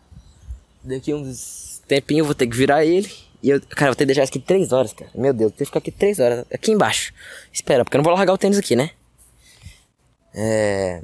daqui 0.86 1.12
uns 1.12 1.82
tempinho 1.86 2.20
eu 2.20 2.24
vou 2.24 2.34
ter 2.34 2.46
que 2.46 2.56
virar 2.56 2.84
ele. 2.84 3.10
E 3.42 3.50
eu, 3.50 3.60
cara, 3.60 3.90
vou 3.90 3.94
ter 3.96 4.04
que 4.04 4.06
deixar 4.06 4.24
isso 4.24 4.30
aqui 4.30 4.40
3 4.40 4.72
horas, 4.72 4.92
cara. 4.92 5.10
Meu 5.14 5.32
Deus, 5.32 5.50
vou 5.50 5.58
ter 5.58 5.64
que 5.64 5.66
ficar 5.66 5.78
aqui 5.78 5.90
3 5.90 6.18
horas. 6.18 6.46
Aqui 6.52 6.72
embaixo. 6.72 7.12
Espera, 7.52 7.84
porque 7.84 7.96
eu 7.96 7.98
não 7.98 8.04
vou 8.04 8.14
largar 8.14 8.32
o 8.32 8.38
tênis 8.38 8.58
aqui, 8.58 8.74
né? 8.74 8.90
É. 10.34 11.02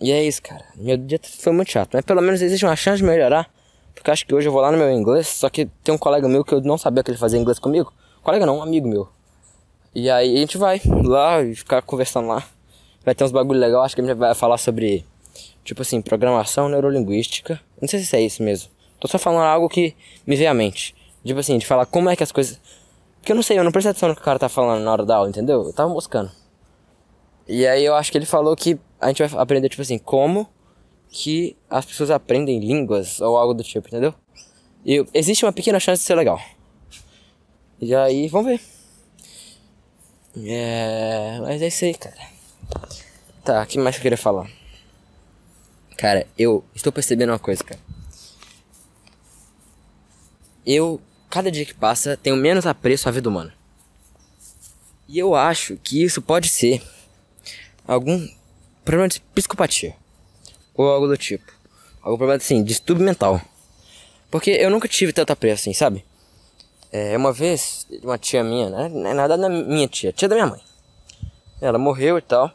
E 0.00 0.12
é 0.12 0.22
isso, 0.24 0.42
cara. 0.42 0.64
Meu 0.76 0.96
dia 0.96 1.20
foi 1.22 1.52
muito 1.52 1.70
chato. 1.70 1.90
Mas 1.92 2.04
pelo 2.04 2.20
menos 2.22 2.40
existe 2.40 2.64
uma 2.64 2.76
chance 2.76 2.98
de 2.98 3.04
melhorar. 3.04 3.50
Porque 3.94 4.10
acho 4.10 4.26
que 4.26 4.34
hoje 4.34 4.48
eu 4.48 4.52
vou 4.52 4.60
lá 4.60 4.70
no 4.70 4.78
meu 4.78 4.90
inglês. 4.90 5.26
Só 5.26 5.48
que 5.50 5.66
tem 5.82 5.94
um 5.94 5.98
colega 5.98 6.28
meu 6.28 6.44
que 6.44 6.54
eu 6.54 6.60
não 6.60 6.78
sabia 6.78 7.02
que 7.02 7.10
ele 7.10 7.18
fazia 7.18 7.38
inglês 7.38 7.58
comigo. 7.58 7.92
Colega 8.22 8.46
não, 8.46 8.58
um 8.58 8.62
amigo 8.62 8.88
meu. 8.88 9.08
E 9.94 10.10
aí 10.10 10.36
a 10.36 10.40
gente 10.40 10.58
vai 10.58 10.80
lá 11.04 11.42
e 11.42 11.54
ficar 11.54 11.82
conversando 11.82 12.28
lá. 12.28 12.46
Vai 13.04 13.14
ter 13.14 13.24
uns 13.24 13.32
bagulho 13.32 13.58
legal. 13.58 13.82
Acho 13.82 13.94
que 13.94 14.00
a 14.00 14.04
gente 14.04 14.16
vai 14.16 14.34
falar 14.34 14.58
sobre, 14.58 15.04
tipo 15.64 15.82
assim, 15.82 16.02
programação 16.02 16.68
neurolinguística. 16.68 17.60
Não 17.80 17.88
sei 17.88 18.00
se 18.00 18.16
é 18.16 18.20
isso 18.20 18.42
mesmo. 18.42 18.70
Tô 18.98 19.08
só 19.08 19.18
falando 19.18 19.42
algo 19.42 19.68
que 19.68 19.94
me 20.26 20.36
veio 20.36 20.50
à 20.50 20.54
mente. 20.54 20.94
Tipo 21.24 21.40
assim, 21.40 21.58
de 21.58 21.66
falar 21.66 21.86
como 21.86 22.08
é 22.08 22.16
que 22.16 22.22
as 22.22 22.32
coisas. 22.32 22.60
Porque 23.18 23.32
eu 23.32 23.36
não 23.36 23.42
sei, 23.42 23.58
eu 23.58 23.64
não 23.64 23.72
prestei 23.72 23.90
atenção 23.90 24.08
no 24.08 24.14
que 24.14 24.20
o 24.20 24.24
cara 24.24 24.38
tá 24.38 24.48
falando 24.48 24.82
na 24.82 24.92
hora 24.92 25.04
da 25.04 25.16
aula, 25.16 25.28
entendeu? 25.28 25.64
Eu 25.64 25.72
tava 25.72 25.92
moscando. 25.92 26.30
E 27.48 27.66
aí 27.66 27.84
eu 27.84 27.94
acho 27.94 28.10
que 28.10 28.18
ele 28.18 28.26
falou 28.26 28.56
que 28.56 28.78
a 29.00 29.08
gente 29.08 29.22
vai 29.22 29.42
aprender, 29.42 29.68
tipo 29.68 29.82
assim, 29.82 29.98
como 29.98 30.48
que 31.08 31.56
as 31.68 31.84
pessoas 31.84 32.10
aprendem 32.10 32.58
línguas 32.60 33.20
ou 33.20 33.36
algo 33.36 33.54
do 33.54 33.62
tipo, 33.62 33.88
entendeu? 33.88 34.14
E 34.84 35.04
existe 35.12 35.44
uma 35.44 35.52
pequena 35.52 35.80
chance 35.80 36.02
de 36.02 36.06
ser 36.06 36.14
legal. 36.14 36.40
E 37.80 37.94
aí, 37.94 38.28
vamos 38.28 38.46
ver. 38.46 38.60
É. 40.44 41.38
Mas 41.40 41.62
é 41.62 41.68
isso 41.68 41.84
aí, 41.84 41.94
cara. 41.94 42.16
Tá, 43.44 43.62
o 43.62 43.66
que 43.66 43.78
mais 43.78 43.96
eu 43.96 44.02
queria 44.02 44.18
falar? 44.18 44.48
Cara, 45.96 46.26
eu 46.38 46.64
estou 46.74 46.92
percebendo 46.92 47.30
uma 47.30 47.38
coisa, 47.38 47.64
cara. 47.64 47.80
Eu, 50.66 51.00
cada 51.30 51.50
dia 51.50 51.64
que 51.64 51.74
passa, 51.74 52.16
tenho 52.16 52.36
menos 52.36 52.66
apreço 52.66 53.08
à 53.08 53.12
vida 53.12 53.28
humana. 53.28 53.54
E 55.08 55.18
eu 55.18 55.34
acho 55.36 55.76
que 55.76 56.02
isso 56.02 56.20
pode 56.20 56.48
ser 56.48 56.82
algum 57.86 58.28
problema 58.84 59.08
de 59.08 59.20
psicopatia. 59.20 59.94
Ou 60.74 60.88
algo 60.88 61.06
do 61.06 61.16
tipo. 61.16 61.52
Algum 62.02 62.18
problema 62.18 62.38
assim, 62.38 62.64
distúrbio 62.64 63.04
mental. 63.04 63.40
Porque 64.30 64.50
eu 64.50 64.68
nunca 64.68 64.88
tive 64.88 65.12
tanta 65.12 65.36
pressa 65.36 65.62
assim, 65.62 65.72
sabe? 65.72 66.04
É, 66.90 67.16
uma 67.16 67.32
vez, 67.32 67.86
uma 68.02 68.18
tia 68.18 68.42
minha, 68.42 68.68
né? 68.68 68.88
Não 68.88 69.10
é 69.10 69.14
nada 69.14 69.38
da 69.38 69.48
minha 69.48 69.86
tia, 69.86 70.12
tia 70.12 70.28
da 70.28 70.34
minha 70.34 70.46
mãe. 70.46 70.60
Ela 71.60 71.78
morreu 71.78 72.18
e 72.18 72.22
tal. 72.22 72.50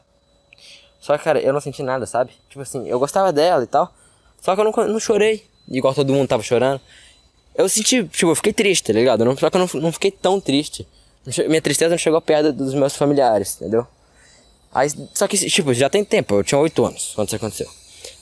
Só 1.00 1.17
que, 1.17 1.24
cara, 1.24 1.39
eu 1.39 1.54
não 1.54 1.62
senti 1.62 1.82
nada, 1.82 2.06
sabe? 2.06 2.34
Tipo 2.50 2.62
assim, 2.62 2.88
eu 2.88 3.00
gostava 3.00 3.32
dela 3.32 3.63
e 3.63 3.67
tal. 3.67 3.93
Só 4.41 4.54
que 4.54 4.62
eu 4.62 4.65
não, 4.65 4.88
não 4.88 5.00
chorei, 5.00 5.47
igual 5.67 5.93
todo 5.93 6.13
mundo 6.13 6.28
tava 6.28 6.43
chorando. 6.43 6.82
Eu 7.55 7.67
senti, 7.67 8.03
tipo, 8.05 8.31
eu 8.31 8.35
fiquei 8.35 8.53
triste, 8.53 8.85
tá 8.85 8.93
ligado? 8.93 9.23
Só 9.39 9.49
que 9.49 9.57
eu 9.57 9.59
não, 9.59 9.81
não 9.81 9.91
fiquei 9.91 10.11
tão 10.11 10.39
triste. 10.39 10.87
Minha 11.47 11.61
tristeza 11.61 11.91
não 11.91 11.97
chegou 11.97 12.19
perto 12.21 12.51
dos 12.51 12.73
meus 12.73 12.95
familiares, 12.95 13.55
entendeu? 13.55 13.85
Aí, 14.73 14.89
só 15.13 15.27
que, 15.27 15.37
tipo, 15.37 15.73
já 15.73 15.89
tem 15.89 16.03
tempo, 16.03 16.35
eu 16.35 16.43
tinha 16.43 16.57
8 16.57 16.85
anos 16.85 17.11
quando 17.13 17.27
isso 17.27 17.35
aconteceu. 17.35 17.67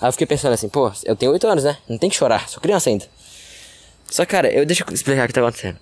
Aí 0.02 0.08
eu 0.08 0.12
fiquei 0.12 0.28
pensando 0.28 0.54
assim, 0.54 0.68
pô, 0.68 0.92
eu 1.06 1.16
tenho 1.16 1.32
8 1.32 1.48
anos, 1.48 1.64
né? 1.64 1.78
Não 1.88 1.98
tem 1.98 2.10
que 2.10 2.16
chorar, 2.16 2.50
sou 2.50 2.60
criança 2.60 2.90
ainda. 2.90 3.06
Só 4.10 4.26
que, 4.26 4.32
cara, 4.32 4.52
eu 4.52 4.66
deixa 4.66 4.84
eu 4.86 4.94
explicar 4.94 5.26
o 5.26 5.28
que 5.28 5.34
tá 5.34 5.42
acontecendo. 5.42 5.78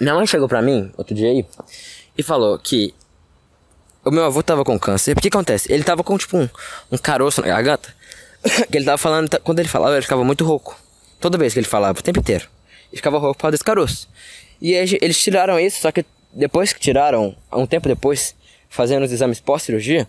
Minha 0.00 0.14
mãe 0.14 0.26
chegou 0.26 0.48
pra 0.48 0.62
mim, 0.62 0.92
outro 0.96 1.14
dia 1.14 1.28
aí, 1.28 1.44
e 2.16 2.22
falou 2.22 2.58
que 2.58 2.94
o 4.04 4.10
meu 4.10 4.24
avô 4.24 4.42
tava 4.42 4.64
com 4.64 4.78
câncer. 4.78 5.16
O 5.16 5.20
que 5.20 5.28
acontece? 5.28 5.72
Ele 5.72 5.82
tava 5.82 6.02
com, 6.02 6.16
tipo, 6.16 6.36
um, 6.36 6.48
um 6.90 6.98
caroço 6.98 7.40
na 7.40 7.48
garganta. 7.48 7.94
que 8.70 8.76
ele 8.76 8.84
tava 8.84 8.98
falando, 8.98 9.38
quando 9.40 9.58
ele 9.58 9.68
falava, 9.68 9.94
ele 9.94 10.02
ficava 10.02 10.24
muito 10.24 10.44
rouco. 10.44 10.76
Toda 11.22 11.38
vez 11.38 11.52
que 11.52 11.60
ele 11.60 11.66
falava, 11.68 12.00
o 12.00 12.02
tempo 12.02 12.18
inteiro. 12.18 12.48
Ele 12.90 12.96
ficava 12.96 13.20
causa 13.34 13.52
desse 13.52 13.62
caroço. 13.64 14.08
E 14.60 14.72
eles 14.72 15.18
tiraram 15.18 15.58
isso, 15.58 15.80
só 15.80 15.92
que 15.92 16.04
depois 16.32 16.72
que 16.72 16.80
tiraram, 16.80 17.36
um 17.52 17.64
tempo 17.64 17.88
depois, 17.88 18.34
fazendo 18.68 19.04
os 19.04 19.12
exames 19.12 19.38
pós-cirurgia, 19.38 20.08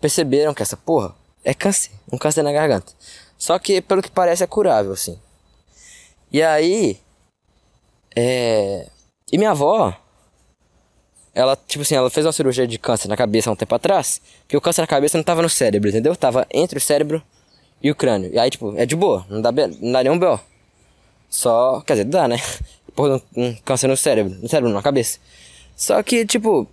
perceberam 0.00 0.54
que 0.54 0.62
essa 0.62 0.76
porra 0.76 1.12
é 1.44 1.52
câncer, 1.52 1.90
um 2.10 2.16
câncer 2.16 2.42
na 2.42 2.52
garganta. 2.52 2.92
Só 3.36 3.58
que, 3.58 3.82
pelo 3.82 4.00
que 4.00 4.10
parece, 4.10 4.44
é 4.44 4.46
curável, 4.46 4.92
assim. 4.92 5.18
E 6.32 6.40
aí. 6.40 7.00
É. 8.14 8.86
E 9.32 9.36
minha 9.36 9.50
avó. 9.50 9.92
Ela, 11.34 11.56
tipo 11.56 11.82
assim, 11.82 11.96
ela 11.96 12.08
fez 12.10 12.24
uma 12.24 12.32
cirurgia 12.32 12.64
de 12.64 12.78
câncer 12.78 13.08
na 13.08 13.16
cabeça 13.16 13.50
há 13.50 13.52
um 13.52 13.56
tempo 13.56 13.74
atrás. 13.74 14.20
Que 14.46 14.56
o 14.56 14.60
câncer 14.60 14.82
na 14.82 14.86
cabeça 14.86 15.18
não 15.18 15.24
tava 15.24 15.42
no 15.42 15.50
cérebro, 15.50 15.88
entendeu? 15.88 16.14
Tava 16.14 16.46
entre 16.52 16.78
o 16.78 16.80
cérebro 16.80 17.20
e 17.84 17.90
o 17.90 17.94
crânio. 17.94 18.30
E 18.32 18.38
aí, 18.38 18.48
tipo, 18.48 18.74
é 18.78 18.86
de 18.86 18.96
boa, 18.96 19.26
não 19.28 19.42
dá, 19.42 19.52
não 19.52 19.92
dá 19.92 20.02
nenhum 20.02 20.18
B.O. 20.18 20.40
Só. 21.28 21.82
Quer 21.82 21.92
dizer, 21.92 22.04
dá, 22.06 22.26
né? 22.26 22.38
Por 22.96 23.22
um, 23.36 23.54
câncer 23.62 23.88
no 23.88 23.96
cérebro. 23.96 24.34
No 24.40 24.48
cérebro, 24.48 24.72
na 24.72 24.82
cabeça. 24.82 25.18
Só 25.76 26.02
que, 26.02 26.24
tipo, 26.24 26.66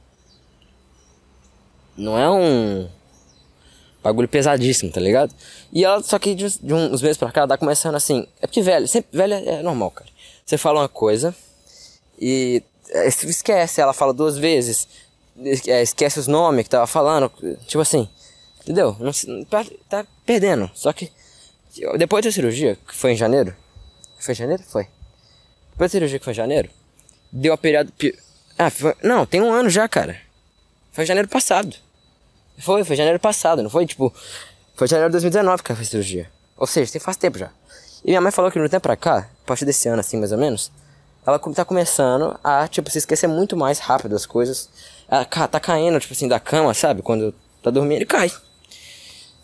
não 1.97 2.17
é 2.17 2.29
um 2.29 2.87
bagulho 4.01 4.29
pesadíssimo, 4.29 4.89
tá 4.91 5.01
ligado? 5.01 5.35
E 5.73 5.83
ela, 5.83 6.01
só 6.01 6.17
que 6.17 6.33
de, 6.33 6.45
uns 6.45 7.01
meses 7.01 7.17
pra 7.17 7.31
cá, 7.31 7.45
tá 7.45 7.57
começando 7.57 7.95
assim. 7.95 8.25
É 8.41 8.47
porque 8.47 8.61
velho, 8.61 8.87
sempre, 8.87 9.17
velho 9.17 9.33
é 9.33 9.61
normal, 9.61 9.91
cara. 9.91 10.09
Você 10.45 10.57
fala 10.57 10.79
uma 10.81 10.89
coisa 10.89 11.35
e 12.19 12.63
é, 12.89 13.07
esquece, 13.07 13.81
ela 13.81 13.93
fala 13.93 14.13
duas 14.13 14.37
vezes, 14.37 14.87
é, 15.67 15.81
esquece 15.81 16.19
os 16.19 16.27
nomes 16.27 16.63
que 16.63 16.69
tava 16.69 16.87
falando, 16.87 17.31
tipo 17.67 17.79
assim, 17.79 18.07
entendeu? 18.61 18.95
Não, 18.99 19.11
tá, 19.45 19.65
tá 19.89 20.05
perdendo. 20.31 20.71
Só 20.73 20.93
que 20.93 21.11
depois 21.97 22.23
da 22.23 22.31
cirurgia, 22.31 22.77
que 22.87 22.95
foi 22.95 23.13
em 23.13 23.15
janeiro, 23.15 23.55
foi 24.19 24.33
em 24.33 24.37
janeiro? 24.37 24.63
Foi. 24.63 24.87
Depois 25.71 25.91
da 25.91 25.97
cirurgia 25.97 26.19
que 26.19 26.25
foi 26.25 26.33
em 26.33 26.35
janeiro, 26.35 26.69
deu 27.31 27.53
a 27.53 27.57
período. 27.57 27.91
Ah, 28.57 28.69
foi, 28.69 28.95
não, 29.03 29.25
tem 29.25 29.41
um 29.41 29.51
ano 29.51 29.69
já, 29.69 29.87
cara. 29.87 30.17
Foi 30.91 31.05
janeiro 31.05 31.27
passado. 31.27 31.75
Foi, 32.59 32.83
foi 32.83 32.95
janeiro 32.95 33.19
passado, 33.19 33.63
não 33.63 33.69
foi? 33.69 33.85
Tipo, 33.85 34.13
foi 34.75 34.87
janeiro 34.87 35.09
de 35.09 35.13
2019 35.13 35.63
que 35.63 35.71
ela 35.71 35.77
fez 35.77 35.89
cirurgia. 35.89 36.29
Ou 36.57 36.67
seja, 36.67 36.91
tem 36.91 37.01
faz 37.01 37.17
tempo 37.17 37.37
já. 37.37 37.49
E 38.03 38.09
minha 38.09 38.21
mãe 38.21 38.31
falou 38.31 38.51
que 38.51 38.59
no 38.59 38.69
tempo 38.69 38.83
pra 38.83 38.95
cá, 38.95 39.29
a 39.43 39.47
partir 39.47 39.65
desse 39.65 39.87
ano 39.87 39.99
assim, 39.99 40.17
mais 40.17 40.31
ou 40.31 40.37
menos, 40.37 40.71
ela 41.25 41.39
tá 41.39 41.65
começando 41.65 42.37
a, 42.43 42.67
tipo, 42.67 42.89
se 42.89 42.97
esquecer 42.97 43.27
muito 43.27 43.55
mais 43.55 43.79
rápido 43.79 44.11
das 44.11 44.25
coisas. 44.25 44.69
Ela 45.07 45.25
tá 45.25 45.59
caindo, 45.59 45.99
tipo 45.99 46.13
assim, 46.13 46.27
da 46.27 46.39
cama, 46.39 46.73
sabe? 46.73 47.01
Quando 47.01 47.33
tá 47.61 47.69
dormindo, 47.69 47.97
ele 47.97 48.05
cai. 48.05 48.31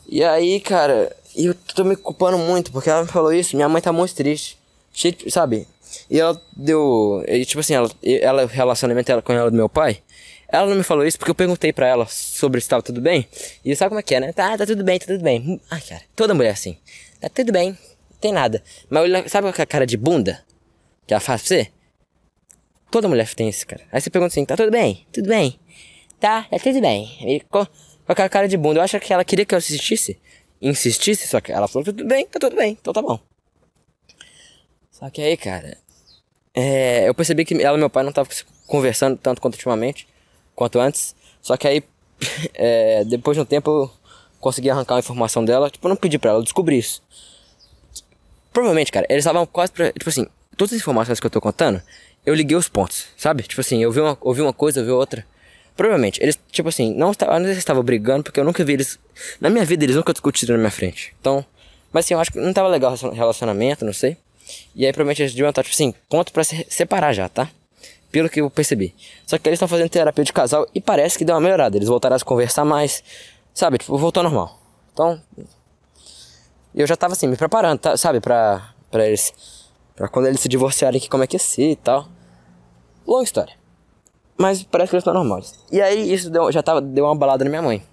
E 0.08 0.24
aí, 0.24 0.60
cara, 0.60 1.16
eu 1.36 1.54
tô 1.76 1.84
me 1.84 1.96
culpando 1.96 2.38
muito, 2.38 2.72
porque 2.72 2.90
ela 2.90 3.04
me 3.04 3.08
falou 3.08 3.34
isso, 3.34 3.56
minha 3.56 3.70
mãe 3.70 3.82
tá 3.82 3.92
muito 3.92 4.16
triste. 4.16 4.58
Sabe? 5.30 5.68
E 6.10 6.20
ela 6.20 6.42
deu. 6.56 7.24
E, 7.28 7.46
tipo 7.46 7.60
assim, 7.60 7.74
ela, 7.76 7.90
ela, 8.04 8.46
relacionamento 8.46 9.08
dela 9.08 9.22
com 9.22 9.34
ela 9.34 9.52
do 9.52 9.56
meu 9.56 9.70
pai 9.70 10.02
ela 10.50 10.68
não 10.68 10.78
me 10.78 10.84
falou 10.84 11.06
isso 11.06 11.18
porque 11.18 11.32
eu 11.32 11.36
perguntei 11.36 11.74
pra 11.74 11.88
ela 11.88 12.06
sobre 12.08 12.62
se 12.62 12.66
estava 12.66 12.82
tudo 12.82 13.02
bem. 13.02 13.28
E 13.64 13.76
sabe 13.76 13.90
como 13.90 14.00
é 14.00 14.04
que 14.04 14.16
é, 14.16 14.20
né? 14.20 14.32
Tá, 14.32 14.58
tá 14.58 14.66
tudo 14.66 14.84
bem, 14.84 14.98
tá 14.98 15.06
tudo 15.06 15.24
bem. 15.24 15.62
Ai, 15.70 15.82
cara, 15.82 16.02
toda 16.16 16.34
mulher 16.34 16.50
é 16.50 16.54
assim. 16.54 16.78
Tá 17.20 17.30
tudo 17.30 17.52
bem, 17.52 17.72
não 17.72 18.20
tem 18.22 18.32
nada. 18.32 18.64
Mas 18.90 19.32
sabe 19.32 19.48
aquela 19.48 19.66
cara 19.66 19.86
de 19.86 19.98
bunda 19.98 20.44
que 21.06 21.14
ela 21.14 21.20
faz 21.20 21.42
pra 21.42 21.48
você? 21.48 21.72
Toda 22.90 23.10
mulher 23.10 23.34
tem 23.34 23.50
isso, 23.50 23.68
cara. 23.68 23.84
Aí 23.92 24.00
você 24.00 24.10
pergunta 24.10 24.32
assim, 24.32 24.46
tá 24.46 24.56
tudo 24.56 24.72
bem? 24.72 25.06
Tudo 25.12 25.28
bem. 25.28 25.60
Tá, 26.20 26.44
tá 26.44 26.58
tudo 26.58 26.80
bem. 26.80 27.18
E 27.22 27.42
com, 28.08 28.12
aquela 28.14 28.30
cara 28.30 28.48
de 28.48 28.58
bunda. 28.58 28.80
Eu 28.80 28.84
acho 28.84 29.00
que 29.00 29.14
ela 29.14 29.24
queria 29.24 29.46
que 29.46 29.54
eu 29.54 29.60
insistisse. 29.60 30.20
Insistisse, 30.62 31.28
só 31.28 31.40
que 31.40 31.52
ela 31.52 31.68
falou, 31.68 31.86
tudo 31.86 32.04
bem, 32.06 32.26
tá 32.26 32.40
tudo 32.40 32.56
bem, 32.56 32.78
então 32.80 32.94
tá 32.94 33.02
bom. 33.02 33.20
Só 34.92 35.10
que 35.12 35.22
aí, 35.22 35.38
cara, 35.38 35.78
é, 36.56 37.08
eu 37.08 37.14
percebi 37.14 37.46
que 37.46 37.54
ela 37.62 37.78
e 37.78 37.80
meu 37.80 37.90
pai 37.90 38.02
não 38.02 38.10
estavam 38.10 38.32
conversando 38.66 39.16
tanto 39.16 39.40
quanto 39.40 39.54
ultimamente 39.54 40.08
quanto 40.56 40.80
antes. 40.80 41.16
Só 41.40 41.56
que 41.56 41.68
aí, 41.68 41.84
é, 42.56 43.06
depois 43.06 43.38
de 43.38 43.42
um 43.42 43.46
tempo, 43.46 43.70
eu 43.70 43.92
consegui 44.40 44.70
arrancar 44.70 44.96
a 44.96 45.00
informação 45.00 45.46
dela. 45.46 45.70
Tipo, 45.70 45.88
eu 45.88 45.90
não 45.90 45.96
pedi 45.96 46.18
pra 46.18 46.32
ela, 46.32 46.42
descobrir 46.42 46.80
isso. 46.80 47.04
Provavelmente, 48.52 48.92
cara, 48.92 49.06
eles 49.08 49.22
estavam 49.22 49.46
quase 49.46 49.72
pra. 49.72 49.92
Tipo 49.92 50.10
assim, 50.10 50.26
todas 50.58 50.74
as 50.74 50.80
informações 50.80 51.20
que 51.20 51.26
eu 51.28 51.30
tô 51.30 51.40
contando, 51.40 51.80
eu 52.26 52.34
liguei 52.34 52.58
os 52.58 52.68
pontos, 52.68 53.06
sabe? 53.16 53.44
Tipo 53.44 53.62
assim, 53.62 53.84
eu 53.84 53.92
vi 53.92 54.02
uma, 54.02 54.18
ouvi 54.20 54.42
uma 54.42 54.52
coisa, 54.52 54.80
eu 54.80 54.86
vi 54.86 54.92
outra. 54.92 55.26
Provavelmente, 55.78 56.20
eles, 56.24 56.38
tipo 56.52 56.70
assim, 56.70 56.92
não, 56.96 57.12
não 57.12 57.14
se 57.14 57.46
eles 57.46 57.58
estavam 57.60 57.84
brigando, 57.84 58.24
porque 58.24 58.40
eu 58.40 58.44
nunca 58.44 58.66
vi 58.66 58.74
eles. 58.74 59.00
Na 59.40 59.48
minha 59.48 59.64
vida, 59.64 59.84
eles 59.84 59.96
nunca 59.96 60.12
discutiram 60.12 60.54
na 60.56 60.58
minha 60.58 60.72
frente. 60.72 61.16
Então, 61.22 61.46
mas 61.94 62.06
assim, 62.06 62.16
eu 62.16 62.20
acho 62.20 62.32
que 62.32 62.40
não 62.40 62.52
tava 62.52 62.68
legal 62.68 62.96
o 63.00 63.10
relacionamento, 63.12 63.86
não 63.86 63.94
sei. 63.94 64.18
E 64.76 64.86
aí, 64.86 64.92
provavelmente, 64.92 65.22
eles 65.22 65.34
deviam 65.34 65.50
estar, 65.50 65.62
tipo 65.62 65.76
assim, 65.76 65.94
ponto 66.10 66.34
pra 66.34 66.44
se 66.44 66.66
separar 66.68 67.14
já, 67.14 67.30
tá? 67.30 67.48
Pelo 68.12 68.28
que 68.28 68.42
eu 68.42 68.50
percebi. 68.50 68.96
Só 69.28 69.38
que 69.38 69.48
eles 69.48 69.58
estão 69.58 69.68
fazendo 69.68 69.88
terapia 69.88 70.24
de 70.24 70.34
casal 70.34 70.68
e 70.74 70.82
parece 70.82 71.16
que 71.16 71.24
deu 71.24 71.36
uma 71.36 71.42
melhorada. 71.42 71.78
Eles 71.78 71.88
voltaram 71.88 72.16
a 72.16 72.20
se 72.20 72.26
conversar 72.26 72.66
mais. 72.66 73.04
Sabe, 73.54 73.78
tipo, 73.78 73.96
voltou 74.00 74.22
ao 74.22 74.30
normal. 74.32 74.60
Então. 74.92 75.22
Eu 76.74 76.88
já 76.88 76.96
tava 76.96 77.14
assim, 77.14 77.28
me 77.28 77.36
preparando, 77.36 77.80
tá, 77.80 77.96
sabe, 77.98 78.20
pra, 78.20 78.74
pra 78.90 79.06
eles. 79.06 79.32
Pra 79.96 80.08
quando 80.08 80.26
eles 80.26 80.40
se 80.40 80.50
divorciarem, 80.50 81.00
que 81.00 81.10
como 81.10 81.24
é 81.24 81.28
que 81.28 81.36
ia 81.36 81.40
ser 81.40 81.72
e 81.72 81.76
tal. 81.76 82.08
Longa 83.06 83.24
história. 83.24 83.67
Mas 84.38 84.64
parece 84.64 84.92
que 84.92 84.96
eles 84.96 85.02
estão 85.02 85.14
normais. 85.14 85.54
E 85.72 85.82
aí 85.82 86.14
isso 86.14 86.30
deu, 86.30 86.52
já 86.52 86.62
tava, 86.62 86.80
deu 86.80 87.06
uma 87.06 87.16
balada 87.16 87.44
na 87.44 87.50
minha 87.50 87.62
mãe. 87.62 87.84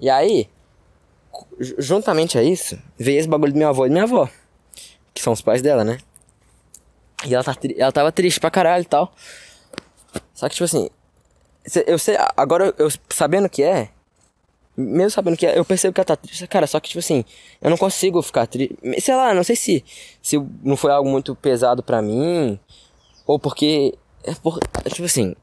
E 0.00 0.08
aí, 0.08 0.48
juntamente 1.78 2.38
a 2.38 2.42
isso, 2.42 2.78
veio 2.98 3.18
esse 3.18 3.28
bagulho 3.28 3.52
de 3.52 3.58
minha 3.58 3.68
avó 3.68 3.86
e 3.86 3.90
minha 3.90 4.04
avó. 4.04 4.28
Que 5.12 5.22
são 5.22 5.32
os 5.32 5.42
pais 5.42 5.62
dela, 5.62 5.84
né? 5.84 5.98
E 7.26 7.34
ela, 7.34 7.44
tá, 7.44 7.54
ela 7.76 7.92
tava 7.92 8.12
triste 8.12 8.40
pra 8.40 8.50
caralho 8.50 8.82
e 8.82 8.86
tal. 8.86 9.12
Só 10.34 10.48
que, 10.48 10.54
tipo 10.54 10.64
assim, 10.64 10.88
eu 11.86 11.98
sei, 11.98 12.16
agora 12.36 12.74
eu 12.78 12.88
sabendo 13.08 13.48
que 13.48 13.62
é, 13.62 13.90
mesmo 14.76 15.10
sabendo 15.10 15.36
que 15.36 15.46
é, 15.46 15.58
eu 15.58 15.64
percebo 15.64 15.94
que 15.94 16.00
ela 16.00 16.04
tá 16.04 16.16
triste, 16.16 16.46
cara, 16.46 16.66
só 16.66 16.80
que, 16.80 16.88
tipo 16.88 16.98
assim, 16.98 17.24
eu 17.60 17.70
não 17.70 17.76
consigo 17.76 18.20
ficar 18.20 18.46
triste. 18.46 18.76
Sei 19.00 19.14
lá, 19.14 19.32
não 19.32 19.44
sei 19.44 19.56
se, 19.56 19.84
se 20.20 20.36
não 20.62 20.76
foi 20.76 20.90
algo 20.90 21.08
muito 21.08 21.34
pesado 21.34 21.82
pra 21.82 22.02
mim, 22.02 22.58
ou 23.26 23.38
porque, 23.38 23.94
é 24.24 24.34
por, 24.34 24.58
tipo 24.88 25.04
assim, 25.04 25.34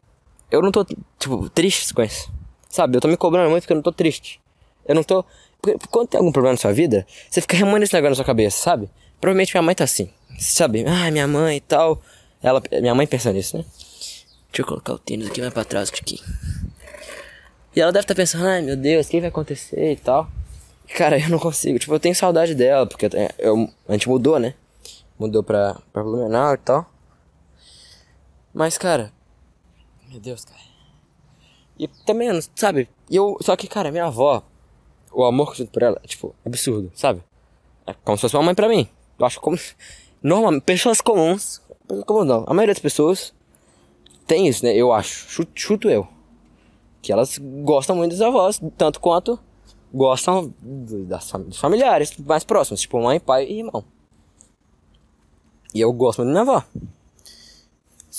eu 0.50 0.62
não 0.62 0.72
tô, 0.72 0.86
tipo, 1.18 1.50
triste 1.50 1.94
com 1.94 2.02
isso. 2.02 2.30
Sabe, 2.70 2.98
eu 2.98 3.02
tô 3.02 3.08
me 3.08 3.18
cobrando 3.18 3.50
muito 3.50 3.64
porque 3.64 3.74
eu 3.74 3.76
não 3.76 3.84
tô 3.84 3.92
triste. 3.92 4.42
Eu 4.86 4.96
não 4.96 5.04
tô. 5.04 5.24
Porque, 5.62 5.78
quando 5.90 6.10
tem 6.10 6.18
algum 6.18 6.32
problema 6.32 6.54
na 6.54 6.58
sua 6.58 6.74
vida, 6.74 7.06
você 7.30 7.42
fica 7.42 7.56
remoendo 7.56 7.84
esse 7.84 7.94
negócio 7.94 8.12
na 8.12 8.16
sua 8.16 8.26
cabeça, 8.26 8.58
sabe? 8.58 8.90
Provavelmente 9.20 9.54
minha 9.54 9.62
mãe 9.62 9.76
tá 9.76 9.84
assim. 9.84 10.10
Sabe? 10.40 10.84
Ah, 10.88 11.12
minha 11.12 11.28
mãe 11.28 11.58
e 11.58 11.62
tal. 11.62 12.02
Ela, 12.42 12.62
minha 12.82 12.96
mãe 12.96 13.06
pensa 13.06 13.32
nisso, 13.32 13.58
né? 13.58 13.66
Deixa 14.52 14.62
eu 14.62 14.66
colocar 14.66 14.94
o 14.94 15.00
tênis 15.00 15.28
aqui 15.28 15.40
mais 15.40 15.54
pra 15.54 15.64
trás 15.64 15.90
aqui. 15.90 16.20
E 17.76 17.80
ela 17.80 17.92
deve 17.92 18.04
estar 18.04 18.16
tá 18.16 18.22
pensando, 18.22 18.46
ai 18.46 18.62
meu 18.62 18.76
Deus, 18.76 19.06
o 19.06 19.10
que 19.10 19.20
vai 19.20 19.30
acontecer 19.30 19.94
e 19.94 19.96
tal. 19.96 20.28
Cara, 20.96 21.18
eu 21.20 21.30
não 21.30 21.40
consigo. 21.40 21.80
Tipo, 21.80 21.94
eu 21.94 22.00
tenho 22.00 22.16
saudade 22.16 22.56
dela, 22.56 22.86
porque 22.86 23.06
eu, 23.06 23.12
eu, 23.38 23.70
a 23.88 23.94
gente 23.94 24.10
mudou, 24.10 24.40
né? 24.40 24.56
Mudou 25.18 25.44
pra, 25.44 25.78
pra 25.94 26.04
Blumenau 26.04 26.54
e 26.54 26.58
tal. 26.58 26.92
Mas, 28.54 28.78
cara. 28.78 29.12
Meu 30.10 30.20
Deus, 30.20 30.44
cara. 30.46 30.60
E 31.80 31.88
também, 31.88 32.30
sabe? 32.56 32.90
Eu, 33.10 33.38
só 33.42 33.56
que, 33.56 33.68
cara, 33.68 33.92
minha 33.92 34.06
avó, 34.06 34.44
o 35.12 35.24
amor 35.24 35.48
que 35.48 35.52
eu 35.54 35.56
sinto 35.58 35.72
por 35.72 35.84
ela 35.84 36.00
é, 36.04 36.08
tipo, 36.08 36.36
absurdo, 36.46 36.92
sabe? 36.94 37.24
É 37.88 37.94
como 37.94 38.18
se 38.18 38.22
fosse 38.22 38.36
uma 38.36 38.44
mãe 38.44 38.56
pra 38.56 38.70
mim. 38.70 38.88
Eu 39.18 39.26
acho 39.26 39.40
como. 39.40 39.58
Normalmente, 40.22 40.64
pessoas 40.64 41.02
comuns. 41.02 41.62
Como 42.06 42.24
não? 42.24 42.44
A 42.48 42.54
maioria 42.54 42.74
das 42.74 42.82
pessoas 42.82 43.34
tem 44.28 44.48
isso, 44.48 44.64
né? 44.64 44.76
Eu 44.76 44.94
acho. 44.94 45.30
Chuto, 45.30 45.52
chuto 45.56 45.90
eu. 45.90 46.08
Que 47.02 47.12
elas 47.12 47.38
gostam 47.38 47.96
muito 47.96 48.12
dos 48.12 48.22
avós, 48.22 48.62
tanto 48.78 49.00
quanto 49.00 49.40
gostam 49.94 50.54
das, 50.62 51.32
dos 51.32 51.58
familiares 51.58 52.16
mais 52.18 52.44
próximos, 52.44 52.82
tipo 52.82 53.02
mãe, 53.02 53.20
pai 53.20 53.46
e 53.46 53.60
irmão. 53.60 53.84
E 55.74 55.82
eu 55.82 55.92
gosto 55.92 56.24
muito 56.24 56.34
da 56.34 56.44
minha 56.44 56.56
avó. 56.56 56.66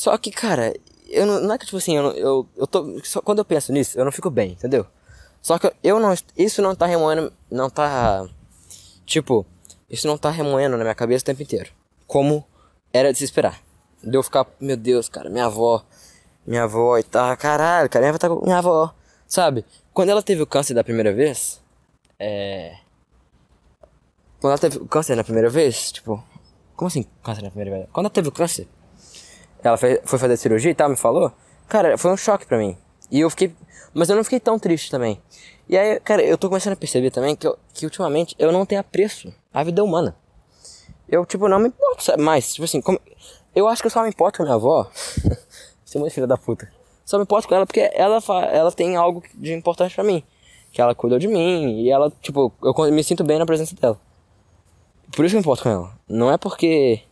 Só 0.03 0.19
que, 0.19 0.33
cara, 0.33 0.75
eu 1.09 1.25
não, 1.25 1.41
não 1.43 1.55
é 1.55 1.59
que 1.59 1.65
tipo 1.65 1.77
assim, 1.77 1.97
eu, 1.97 2.11
eu, 2.15 2.49
eu 2.57 2.67
tô. 2.67 3.01
Só 3.05 3.21
quando 3.21 3.39
eu 3.39 3.45
penso 3.45 3.73
nisso, 3.73 3.97
eu 3.97 4.05
não 4.05 4.11
fico 4.11 4.29
bem, 4.29 4.51
entendeu? 4.51 4.85
Só 5.41 5.61
que 5.61 5.73
eu 5.81 6.01
não. 6.01 6.13
Isso 6.37 6.61
não 6.61 6.75
tá 6.75 6.87
remoendo. 6.87 7.33
Não 7.49 7.71
tá. 7.71 8.29
Tipo, 9.07 9.47
isso 9.89 10.09
não 10.09 10.19
tá 10.19 10.29
remoendo 10.29 10.77
na 10.77 10.83
minha 10.83 10.95
cabeça 10.97 11.23
o 11.23 11.27
tempo 11.27 11.41
inteiro. 11.41 11.71
Como 12.05 12.45
era 12.93 13.13
de 13.13 13.19
se 13.19 13.25
esperar. 13.25 13.63
De 14.03 14.17
eu 14.17 14.25
ficar, 14.25 14.45
meu 14.61 14.77
Deus, 14.77 15.09
cara, 15.09 15.31
minha 15.31 15.47
avó. 15.47 15.85
Minha 16.45 16.65
avó 16.65 16.99
e 16.99 17.05
tal. 17.05 17.37
Caralho, 17.37 17.89
cara, 17.89 18.03
minha 18.03 18.11
avó 18.11 18.19
tá 18.19 18.29
com 18.29 18.45
minha 18.45 18.59
avó. 18.59 18.93
Sabe? 19.25 19.65
Quando 19.95 20.09
ela 20.09 20.21
teve 20.21 20.43
o 20.43 20.49
câncer 20.49 20.75
da 20.75 20.83
primeira 20.83 21.13
vez. 21.13 21.63
É. 22.19 22.75
Quando 24.41 24.51
ela 24.51 24.59
teve 24.59 24.79
o 24.79 24.87
câncer 24.89 25.15
na 25.15 25.23
primeira 25.23 25.49
vez, 25.49 25.93
tipo. 25.93 26.21
Como 26.75 26.89
assim 26.89 27.07
câncer 27.23 27.43
na 27.43 27.51
primeira 27.51 27.71
vez? 27.71 27.89
Quando 27.93 28.07
ela 28.07 28.13
teve 28.13 28.27
o 28.27 28.33
câncer, 28.33 28.67
ela 29.63 29.77
foi 29.77 30.01
fazer 30.05 30.37
cirurgia 30.37 30.71
e 30.71 30.75
tal, 30.75 30.89
me 30.89 30.97
falou. 30.97 31.33
Cara, 31.69 31.97
foi 31.97 32.11
um 32.11 32.17
choque 32.17 32.47
pra 32.47 32.59
mim. 32.59 32.77
E 33.11 33.21
eu 33.21 33.31
fiquei. 33.31 33.55
Mas 33.95 34.09
eu 34.09 34.17
não 34.17 34.25
fiquei 34.25 34.41
tão 34.41 34.59
triste 34.59 34.91
também. 34.91 35.21
E 35.69 35.77
aí, 35.77 36.01
cara, 36.01 36.23
eu 36.23 36.37
tô 36.37 36.49
começando 36.49 36.73
a 36.73 36.77
perceber 36.77 37.11
também 37.11 37.37
que, 37.37 37.47
eu, 37.47 37.59
que 37.73 37.85
ultimamente 37.85 38.35
eu 38.39 38.51
não 38.51 38.67
tenho 38.67 38.81
apreço 38.81 39.33
à 39.53 39.63
vida 39.63 39.85
humana. 39.85 40.17
Eu, 41.09 41.25
tipo, 41.27 41.49
não 41.49 41.59
me 41.59 41.69
importo 41.69 42.19
mais. 42.19 42.53
Tipo 42.53 42.65
assim, 42.65 42.81
como, 42.81 43.01
eu 43.55 43.69
acho 43.69 43.83
que 43.83 43.87
eu 43.87 43.91
só 43.91 44.03
me 44.03 44.09
importo 44.09 44.39
com 44.39 44.43
a 44.43 44.47
minha 44.47 44.57
avó. 44.57 44.91
Você 45.85 45.99
é 45.99 46.01
muito 46.01 46.13
filha 46.13 46.27
da 46.27 46.39
puta. 46.39 46.73
Só 47.05 47.19
me 47.19 47.25
importo 47.25 47.47
com 47.47 47.55
ela 47.55 47.67
porque 47.67 47.91
ela, 47.95 48.19
ela 48.51 48.73
tem 48.73 48.97
algo 48.97 49.23
de 49.35 49.53
importante 49.53 49.95
pra 49.95 50.03
mim. 50.03 50.23
Que 50.73 50.81
ela 50.81 50.95
cuidou 50.95 51.19
de 51.19 51.29
mim 51.29 51.83
e 51.83 51.91
ela, 51.91 52.11
tipo, 52.23 52.51
eu 52.63 52.75
me 52.93 53.05
sinto 53.05 53.23
bem 53.23 53.39
na 53.39 53.45
presença 53.45 53.77
dela. 53.77 54.01
Por 55.15 55.27
isso 55.27 55.33
que 55.33 55.37
eu 55.37 55.41
me 55.41 55.43
importo 55.43 55.63
com 55.63 55.69
ela. 55.69 55.93
Não 56.09 56.33
é 56.33 56.39
porque 56.39 57.03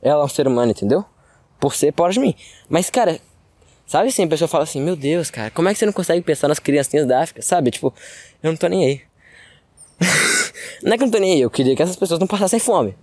ela 0.00 0.22
é 0.22 0.24
um 0.24 0.28
ser 0.28 0.46
humano, 0.46 0.70
entendeu? 0.70 1.04
Por 1.58 1.74
ser 1.74 1.92
fora 1.94 2.12
de 2.12 2.20
mim. 2.20 2.34
Mas, 2.68 2.88
cara, 2.88 3.20
Sabe 3.88 4.10
assim, 4.10 4.24
a 4.24 4.28
pessoa 4.28 4.46
fala 4.46 4.64
assim, 4.64 4.82
meu 4.82 4.94
Deus, 4.94 5.30
cara, 5.30 5.50
como 5.50 5.66
é 5.66 5.72
que 5.72 5.78
você 5.78 5.86
não 5.86 5.94
consegue 5.94 6.20
pensar 6.20 6.46
nas 6.46 6.58
criancinhas 6.58 7.06
da 7.06 7.22
África? 7.22 7.40
Sabe? 7.40 7.70
Tipo, 7.70 7.94
eu 8.42 8.50
não 8.50 8.56
tô 8.56 8.66
nem 8.66 8.84
aí. 8.84 9.00
não 10.84 10.92
é 10.92 10.98
que 10.98 11.04
eu 11.04 11.06
não 11.06 11.10
tô 11.10 11.18
nem 11.18 11.32
aí, 11.32 11.40
eu 11.40 11.48
queria 11.48 11.74
que 11.74 11.82
essas 11.82 11.96
pessoas 11.96 12.20
não 12.20 12.26
passassem 12.26 12.60
fome. 12.60 12.94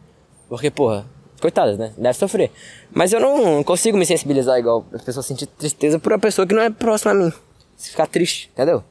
Porque, 0.47 0.69
porra, 0.69 1.07
coitadas, 1.41 1.79
né? 1.79 1.91
Deve 1.97 2.13
sofrer. 2.13 2.51
Mas 2.91 3.11
eu 3.11 3.19
não 3.19 3.63
consigo 3.63 3.97
me 3.97 4.05
sensibilizar 4.05 4.59
igual 4.59 4.85
as 4.93 5.01
pessoas 5.01 5.25
sentir 5.25 5.47
tristeza 5.47 5.97
por 5.97 6.11
uma 6.13 6.19
pessoa 6.19 6.45
que 6.45 6.53
não 6.53 6.61
é 6.61 6.69
próxima 6.69 7.13
a 7.13 7.15
mim. 7.15 7.33
Se 7.75 7.89
ficar 7.89 8.05
triste, 8.05 8.51
entendeu? 8.53 8.83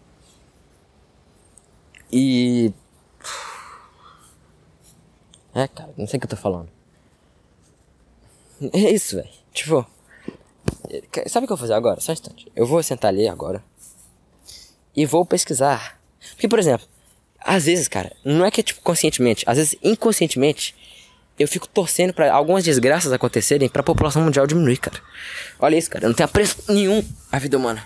E. 2.10 2.72
É, 5.54 5.68
cara, 5.68 5.90
não 5.96 6.08
sei 6.08 6.16
o 6.16 6.20
que 6.20 6.26
eu 6.26 6.30
tô 6.30 6.36
falando. 6.36 6.73
É 8.72 8.90
isso, 8.90 9.16
velho. 9.16 9.28
Tipo. 9.52 9.86
Sabe 11.26 11.44
o 11.44 11.46
que 11.46 11.52
eu 11.52 11.56
vou 11.56 11.58
fazer 11.58 11.74
agora? 11.74 12.00
Só 12.00 12.12
um 12.12 12.14
instante. 12.14 12.50
Eu 12.54 12.66
vou 12.66 12.82
sentar 12.82 13.10
ali 13.10 13.28
agora. 13.28 13.62
E 14.96 15.04
vou 15.06 15.24
pesquisar. 15.26 16.00
Porque, 16.30 16.48
por 16.48 16.58
exemplo, 16.58 16.86
às 17.40 17.66
vezes, 17.66 17.88
cara, 17.88 18.14
não 18.24 18.44
é 18.44 18.50
que 18.50 18.60
é 18.60 18.64
tipo 18.64 18.80
conscientemente, 18.80 19.44
às 19.46 19.58
vezes 19.58 19.76
inconscientemente, 19.82 20.74
eu 21.38 21.48
fico 21.48 21.68
torcendo 21.68 22.14
para 22.14 22.32
algumas 22.32 22.64
desgraças 22.64 23.12
acontecerem 23.12 23.68
para 23.68 23.80
a 23.80 23.84
população 23.84 24.22
mundial 24.22 24.46
diminuir, 24.46 24.78
cara. 24.78 24.98
Olha 25.58 25.76
isso, 25.76 25.90
cara, 25.90 26.06
não 26.06 26.14
tem 26.14 26.24
apreço 26.24 26.62
nenhum 26.68 27.04
a 27.30 27.38
vida 27.38 27.58
humana. 27.58 27.84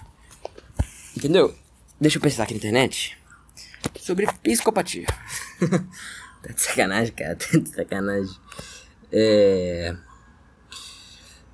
Entendeu? 1.17 1.55
Deixa 2.01 2.19
eu 2.19 2.23
pensar 2.23 2.45
aqui 2.45 2.55
na 2.55 2.59
internet 2.59 3.19
sobre 4.01 4.27
psicopatia. 4.43 5.07
tá 5.61 6.53
de 6.55 6.61
sacanagem, 6.61 7.13
cara, 7.15 7.37
tá 7.37 7.59
de 7.59 7.69
sacanagem. 7.71 8.37
É. 9.11 9.97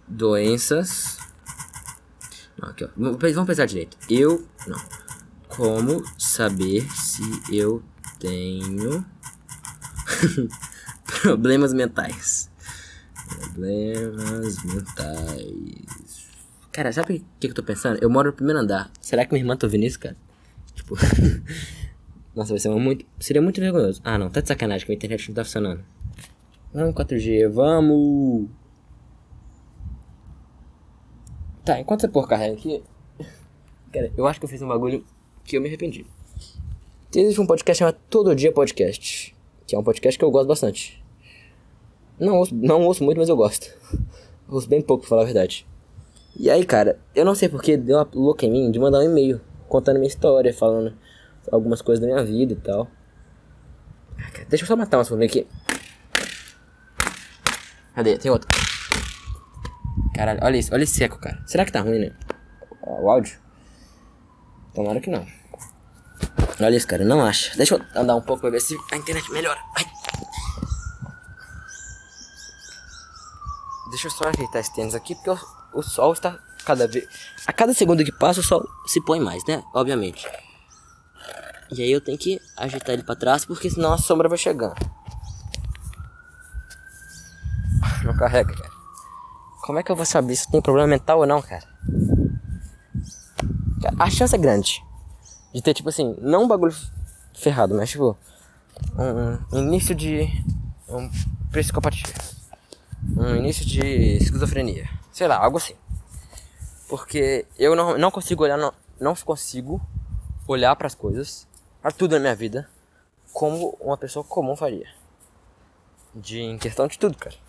Doenças 0.06 1.18
Aqui, 2.62 2.84
ó. 2.84 2.88
Vamos 2.96 3.46
pensar 3.46 3.66
direito. 3.66 3.96
Eu. 4.08 4.46
Não. 4.66 4.80
Como 5.48 6.02
saber 6.18 6.82
se 6.90 7.22
eu 7.52 7.82
tenho 8.18 9.04
problemas 11.22 11.72
mentais? 11.72 12.50
Problemas 13.28 14.64
mentais. 14.64 16.24
Cara, 16.72 16.92
sabe 16.92 17.16
o 17.16 17.24
que, 17.38 17.46
que 17.46 17.46
eu 17.48 17.54
tô 17.54 17.62
pensando? 17.62 17.98
Eu 18.02 18.10
moro 18.10 18.30
no 18.30 18.36
primeiro 18.36 18.58
andar. 18.58 18.90
Será 19.00 19.24
que 19.24 19.32
minha 19.32 19.42
irmã 19.42 19.56
tá 19.56 19.66
ouvindo 19.66 19.84
isso, 19.84 20.00
cara? 20.00 20.16
Tipo. 20.74 20.96
Nossa, 22.34 22.50
vai 22.50 22.58
ser 22.58 22.68
muito. 22.70 23.06
Seria 23.20 23.40
muito 23.40 23.60
vergonhoso. 23.60 24.00
Ah, 24.04 24.18
não, 24.18 24.28
tá 24.28 24.40
de 24.40 24.48
sacanagem 24.48 24.84
que 24.86 24.92
a 24.92 24.94
internet 24.94 25.28
não 25.28 25.34
tá 25.36 25.44
funcionando. 25.44 25.84
Vamos 26.72 26.94
4G, 26.94 27.48
vamos! 27.48 28.48
Tá, 31.64 31.80
enquanto 31.80 32.02
você 32.02 32.08
pôr 32.08 32.28
carrega 32.28 32.54
aqui. 32.54 32.84
Cara, 33.90 34.12
eu 34.16 34.26
acho 34.26 34.38
que 34.38 34.44
eu 34.44 34.48
fiz 34.48 34.60
um 34.60 34.68
bagulho 34.68 35.04
que 35.44 35.56
eu 35.56 35.62
me 35.62 35.68
arrependi. 35.68 36.06
Existe 37.14 37.40
um 37.40 37.46
podcast 37.46 37.78
chamado 37.78 37.96
Todo 38.10 38.34
Dia 38.34 38.52
Podcast. 38.52 39.34
Que 39.66 39.74
é 39.74 39.78
um 39.78 39.82
podcast 39.82 40.18
que 40.18 40.24
eu 40.24 40.30
gosto 40.30 40.48
bastante. 40.48 41.02
Não 42.18 42.36
ouço, 42.36 42.54
não 42.54 42.82
ouço 42.82 43.02
muito, 43.02 43.16
mas 43.16 43.30
eu 43.30 43.36
gosto. 43.36 43.66
ouço 44.46 44.68
bem 44.68 44.82
pouco, 44.82 45.02
pra 45.02 45.08
falar 45.08 45.22
a 45.22 45.24
verdade. 45.24 45.66
E 46.36 46.50
aí, 46.50 46.64
cara, 46.66 47.00
eu 47.14 47.24
não 47.24 47.34
sei 47.34 47.48
porque 47.48 47.76
deu 47.78 47.96
uma 47.96 48.08
louca 48.12 48.44
em 48.44 48.50
mim 48.50 48.70
de 48.70 48.78
mandar 48.78 48.98
um 48.98 49.04
e-mail 49.04 49.40
contando 49.66 49.96
minha 49.96 50.08
história, 50.08 50.52
falando 50.52 50.94
algumas 51.50 51.80
coisas 51.80 52.04
da 52.04 52.12
minha 52.12 52.24
vida 52.24 52.52
e 52.52 52.56
tal. 52.56 52.88
Deixa 54.48 54.64
eu 54.64 54.68
só 54.68 54.76
matar 54.76 54.98
umas 54.98 55.08
por 55.08 55.22
aqui. 55.22 55.46
Cadê? 57.94 58.18
Tem 58.18 58.30
outra. 58.30 58.63
Caralho, 60.14 60.38
olha 60.42 60.56
isso, 60.56 60.72
olha 60.72 60.84
esse 60.84 60.94
seco, 60.94 61.18
cara. 61.18 61.42
Será 61.46 61.64
que 61.64 61.72
tá 61.72 61.80
ruim, 61.80 61.98
né? 61.98 62.12
O 62.82 63.10
áudio? 63.10 63.36
Tomara 64.72 65.00
que 65.00 65.10
não. 65.10 65.26
Olha 66.60 66.76
isso, 66.76 66.86
cara, 66.86 67.04
não 67.04 67.24
acha. 67.24 67.56
Deixa 67.56 67.74
eu 67.74 68.00
andar 68.00 68.14
um 68.14 68.20
pouco 68.20 68.42
pra 68.42 68.50
ver 68.50 68.60
se 68.60 68.78
a 68.92 68.96
internet 68.96 69.30
melhora. 69.32 69.58
Ai. 69.76 69.84
Deixa 73.90 74.06
eu 74.06 74.10
só 74.10 74.28
ajeitar 74.28 74.60
esse 74.60 74.74
tênis 74.74 74.94
aqui, 74.94 75.14
porque 75.14 75.30
o, 75.30 75.38
o 75.78 75.82
sol 75.82 76.12
está 76.12 76.38
cada 76.64 76.86
vez. 76.86 77.08
A 77.46 77.52
cada 77.52 77.74
segundo 77.74 78.04
que 78.04 78.12
passa, 78.12 78.40
o 78.40 78.42
sol 78.42 78.68
se 78.86 79.00
põe 79.00 79.20
mais, 79.20 79.44
né? 79.46 79.62
Obviamente. 79.74 80.26
E 81.70 81.82
aí 81.82 81.90
eu 81.90 82.00
tenho 82.00 82.18
que 82.18 82.40
ajeitar 82.56 82.94
ele 82.94 83.02
pra 83.02 83.16
trás, 83.16 83.44
porque 83.44 83.68
senão 83.68 83.92
a 83.92 83.98
sombra 83.98 84.28
vai 84.28 84.38
chegando. 84.38 84.74
Não 88.04 88.16
carrega, 88.16 88.54
cara. 88.54 88.73
Como 89.64 89.78
é 89.78 89.82
que 89.82 89.90
eu 89.90 89.96
vou 89.96 90.04
saber 90.04 90.36
se 90.36 90.50
tem 90.50 90.60
problema 90.60 90.86
mental 90.86 91.20
ou 91.20 91.26
não, 91.26 91.40
cara? 91.40 91.66
A 93.98 94.10
chance 94.10 94.34
é 94.34 94.38
grande 94.38 94.84
de 95.54 95.62
ter, 95.62 95.72
tipo 95.72 95.88
assim, 95.88 96.14
não 96.20 96.42
um 96.42 96.48
bagulho 96.48 96.74
ferrado, 97.34 97.74
mas 97.74 97.88
tipo, 97.88 98.14
um, 98.94 99.56
um 99.56 99.62
início 99.62 99.94
de 99.94 100.28
um 100.86 101.10
psicopatia, 101.50 102.12
um 103.16 103.36
início 103.36 103.64
de 103.64 104.18
esquizofrenia, 104.18 104.86
sei 105.10 105.26
lá, 105.26 105.42
algo 105.42 105.56
assim. 105.56 105.74
Porque 106.86 107.46
eu 107.58 107.74
não, 107.74 107.96
não 107.96 108.10
consigo 108.10 108.42
olhar, 108.42 108.58
não, 108.58 108.70
não 109.00 109.14
consigo 109.14 109.80
olhar 110.46 110.76
para 110.76 110.88
as 110.88 110.94
coisas, 110.94 111.48
para 111.80 111.90
tudo 111.90 112.16
na 112.16 112.20
minha 112.20 112.36
vida, 112.36 112.68
como 113.32 113.78
uma 113.80 113.96
pessoa 113.96 114.22
comum 114.22 114.56
faria. 114.56 114.88
De, 116.14 116.38
em 116.38 116.58
questão 116.58 116.86
de 116.86 116.98
tudo, 116.98 117.16
cara. 117.16 117.43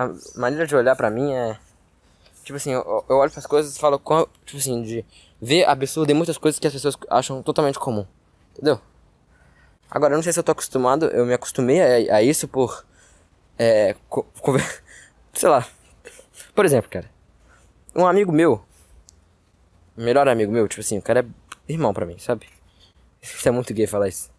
A 0.00 0.40
maneira 0.40 0.66
de 0.66 0.74
olhar 0.74 0.96
para 0.96 1.10
mim 1.10 1.30
é. 1.34 1.58
Tipo 2.42 2.56
assim, 2.56 2.72
eu, 2.72 3.04
eu 3.06 3.16
olho 3.16 3.30
para 3.30 3.40
as 3.40 3.46
coisas 3.46 3.76
e 3.76 3.78
falo, 3.78 3.98
tipo 4.46 4.56
assim, 4.56 4.82
de 4.82 5.04
ver 5.38 5.68
absurdo 5.68 6.10
em 6.10 6.14
muitas 6.14 6.38
coisas 6.38 6.58
que 6.58 6.66
as 6.66 6.72
pessoas 6.72 6.96
acham 7.10 7.42
totalmente 7.42 7.78
comum. 7.78 8.06
Entendeu? 8.52 8.80
Agora, 9.90 10.14
eu 10.14 10.16
não 10.16 10.22
sei 10.22 10.32
se 10.32 10.38
eu 10.38 10.42
tô 10.42 10.52
acostumado, 10.52 11.04
eu 11.08 11.26
me 11.26 11.34
acostumei 11.34 12.08
a, 12.08 12.16
a 12.16 12.22
isso 12.22 12.48
por. 12.48 12.86
É. 13.58 13.94
Co, 14.08 14.26
sei 15.34 15.50
lá. 15.50 15.66
Por 16.54 16.64
exemplo, 16.64 16.90
cara. 16.90 17.10
Um 17.94 18.06
amigo 18.06 18.32
meu. 18.32 18.64
Melhor 19.94 20.26
amigo 20.28 20.50
meu, 20.50 20.66
tipo 20.66 20.80
assim, 20.80 20.96
o 20.96 21.02
cara 21.02 21.20
é 21.20 21.72
irmão 21.72 21.92
pra 21.92 22.06
mim, 22.06 22.18
sabe? 22.18 22.46
Isso 23.20 23.46
é 23.46 23.50
muito 23.50 23.74
gay 23.74 23.86
falar 23.86 24.08
isso. 24.08 24.29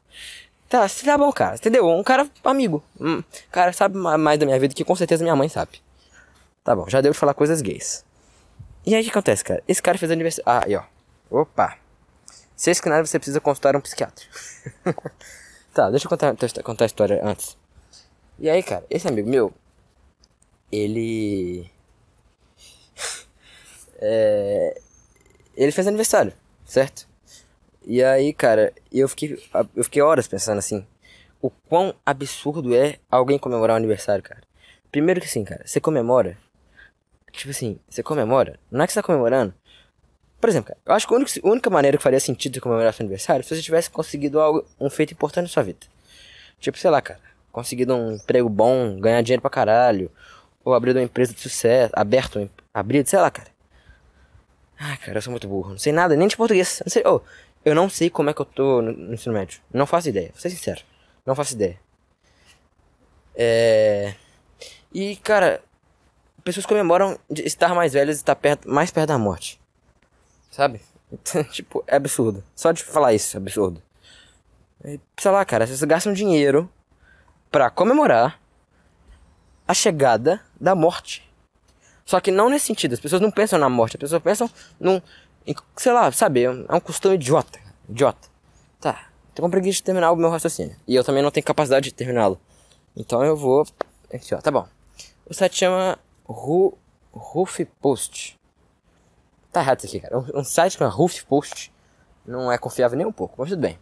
Tá, 0.71 0.87
tá 0.87 1.17
bom, 1.17 1.29
cara, 1.33 1.55
entendeu? 1.55 1.85
Um 1.85 2.01
cara 2.01 2.29
amigo. 2.45 2.81
Um 2.97 3.21
cara 3.51 3.73
sabe 3.73 3.97
mais 3.97 4.39
da 4.39 4.45
minha 4.45 4.57
vida 4.57 4.73
que 4.73 4.85
com 4.85 4.95
certeza 4.95 5.21
minha 5.21 5.35
mãe 5.35 5.49
sabe. 5.49 5.81
Tá 6.63 6.73
bom, 6.73 6.87
já 6.87 7.01
deu 7.01 7.11
de 7.11 7.17
falar 7.17 7.33
coisas 7.33 7.61
gays. 7.61 8.05
E 8.85 8.95
aí 8.95 9.01
o 9.01 9.03
que 9.03 9.09
acontece, 9.09 9.43
cara? 9.43 9.61
Esse 9.67 9.81
cara 9.81 9.97
fez 9.97 10.09
aniversário. 10.09 10.49
Ah, 10.49 10.63
aí 10.63 10.73
ó. 10.77 10.83
Opa. 11.29 11.77
Se 12.55 12.71
esse 12.71 12.81
canal 12.81 13.05
você 13.05 13.19
precisa 13.19 13.41
consultar 13.41 13.75
um 13.75 13.81
psiquiatra. 13.81 14.25
tá, 15.75 15.89
deixa 15.89 16.05
eu 16.05 16.09
contar, 16.09 16.33
contar 16.63 16.85
a 16.85 16.87
história 16.87 17.19
antes. 17.21 17.57
E 18.39 18.49
aí, 18.49 18.63
cara, 18.63 18.85
esse 18.89 19.09
amigo 19.09 19.29
meu, 19.29 19.53
ele. 20.71 21.69
é... 23.99 24.79
Ele 25.53 25.71
fez 25.73 25.85
aniversário, 25.85 26.31
certo? 26.63 27.10
E 27.85 28.03
aí, 28.03 28.33
cara, 28.33 28.73
eu 28.91 29.07
fiquei, 29.07 29.41
eu 29.75 29.83
fiquei 29.83 30.01
horas 30.01 30.27
pensando 30.27 30.59
assim: 30.59 30.85
o 31.41 31.49
quão 31.49 31.93
absurdo 32.05 32.75
é 32.75 32.97
alguém 33.09 33.39
comemorar 33.39 33.75
um 33.75 33.77
aniversário, 33.77 34.23
cara. 34.23 34.41
Primeiro 34.91 35.21
que 35.21 35.27
sim, 35.27 35.43
cara, 35.43 35.63
você 35.65 35.79
comemora 35.79 36.37
Tipo 37.31 37.51
assim, 37.51 37.79
você 37.89 38.03
comemora, 38.03 38.59
não 38.69 38.83
é 38.83 38.87
que 38.87 38.93
você 38.93 39.01
tá 39.01 39.05
comemorando. 39.05 39.53
Por 40.39 40.49
exemplo, 40.49 40.69
cara, 40.69 40.79
eu 40.85 40.93
acho 40.93 41.07
que 41.07 41.13
a 41.13 41.17
única, 41.17 41.31
a 41.43 41.49
única 41.49 41.69
maneira 41.69 41.97
que 41.97 42.03
faria 42.03 42.19
sentido 42.19 42.53
de 42.53 42.61
comemorar 42.61 42.93
seu 42.93 43.03
aniversário 43.03 43.41
é 43.41 43.43
se 43.43 43.55
você 43.55 43.61
tivesse 43.61 43.89
conseguido 43.89 44.39
algo, 44.39 44.65
um 44.79 44.89
feito 44.89 45.13
importante 45.13 45.43
na 45.43 45.49
sua 45.49 45.63
vida. 45.63 45.79
Tipo, 46.59 46.77
sei 46.77 46.89
lá, 46.89 47.01
cara, 47.01 47.19
conseguido 47.51 47.95
um 47.95 48.13
emprego 48.15 48.49
bom, 48.49 48.99
ganhar 48.99 49.21
dinheiro 49.21 49.41
pra 49.41 49.49
caralho, 49.49 50.11
ou 50.63 50.73
abrir 50.73 50.91
uma 50.91 51.01
empresa 51.03 51.33
de 51.33 51.39
sucesso, 51.39 51.93
aberto, 51.95 52.49
abrir, 52.73 53.07
sei 53.07 53.19
lá, 53.19 53.31
cara. 53.31 53.49
Ah, 54.79 54.97
cara, 54.97 55.19
eu 55.19 55.21
sou 55.21 55.31
muito 55.31 55.47
burro, 55.47 55.71
não 55.71 55.77
sei 55.77 55.93
nada, 55.93 56.15
nem 56.15 56.27
de 56.27 56.35
português. 56.35 56.81
Não 56.83 56.91
sei, 56.91 57.03
oh, 57.05 57.21
eu 57.63 57.75
não 57.75 57.89
sei 57.89 58.09
como 58.09 58.29
é 58.29 58.33
que 58.33 58.41
eu 58.41 58.45
tô 58.45 58.81
no, 58.81 58.91
no 58.91 59.13
ensino 59.13 59.33
médio. 59.33 59.61
Não 59.73 59.85
faço 59.85 60.09
ideia, 60.09 60.29
vou 60.31 60.41
ser 60.41 60.49
sincero. 60.49 60.81
Não 61.25 61.35
faço 61.35 61.53
ideia. 61.53 61.79
É. 63.35 64.15
E, 64.93 65.15
cara, 65.17 65.63
pessoas 66.43 66.65
comemoram 66.65 67.17
de 67.29 67.43
estar 67.43 67.73
mais 67.73 67.93
velhas 67.93 68.17
e 68.17 68.21
estar 68.21 68.35
perto, 68.35 68.69
mais 68.69 68.91
perto 68.91 69.09
da 69.09 69.17
morte. 69.17 69.59
Sabe? 70.49 70.81
tipo, 71.51 71.83
é 71.87 71.95
absurdo. 71.95 72.43
Só 72.55 72.71
de 72.71 72.83
falar 72.83 73.13
isso, 73.13 73.37
é 73.37 73.39
absurdo. 73.39 73.81
E, 74.83 74.99
sei 75.17 75.31
lá, 75.31 75.45
cara, 75.45 75.65
vocês 75.67 75.81
gastam 75.83 76.13
dinheiro 76.13 76.69
pra 77.51 77.69
comemorar 77.69 78.39
a 79.67 79.73
chegada 79.73 80.41
da 80.59 80.75
morte. 80.75 81.29
Só 82.05 82.19
que 82.19 82.31
não 82.31 82.49
nesse 82.49 82.65
sentido, 82.65 82.93
as 82.93 82.99
pessoas 82.99 83.21
não 83.21 83.31
pensam 83.31 83.59
na 83.59 83.69
morte, 83.69 83.95
as 83.95 83.99
pessoas 83.99 84.21
pensam 84.21 84.49
num. 84.79 85.01
Sei 85.75 85.91
lá, 85.91 86.11
sabe? 86.11 86.43
É 86.43 86.49
um 86.51 86.79
costume 86.79 87.15
idiota. 87.15 87.59
Idiota. 87.89 88.29
Tá. 88.79 89.07
Tô 89.33 89.41
com 89.41 89.49
preguiça 89.49 89.77
de 89.77 89.83
terminar 89.83 90.11
o 90.11 90.15
meu 90.15 90.29
raciocínio. 90.29 90.75
E 90.87 90.95
eu 90.95 91.03
também 91.03 91.23
não 91.23 91.31
tenho 91.31 91.45
capacidade 91.45 91.85
de 91.85 91.93
terminá-lo. 91.93 92.39
Então 92.95 93.23
eu 93.23 93.35
vou. 93.35 93.65
Aqui, 94.13 94.35
ó. 94.35 94.41
Tá 94.41 94.51
bom. 94.51 94.67
O 95.25 95.33
site 95.33 95.57
chama 95.57 95.97
Ru, 96.27 96.77
Roof 97.11 97.59
Post. 97.81 98.39
Tá 99.51 99.61
errado 99.61 99.79
isso 99.79 99.87
aqui, 99.87 99.99
cara. 99.99 100.17
Um, 100.33 100.43
site 100.43 100.77
com 100.77 100.87
Roof 100.87 101.23
Post 101.25 101.71
não 102.25 102.51
é 102.51 102.57
confiável 102.57 102.97
nem 102.97 103.07
um 103.07 103.11
pouco, 103.11 103.35
mas 103.37 103.49
tudo 103.49 103.61
bem. 103.61 103.79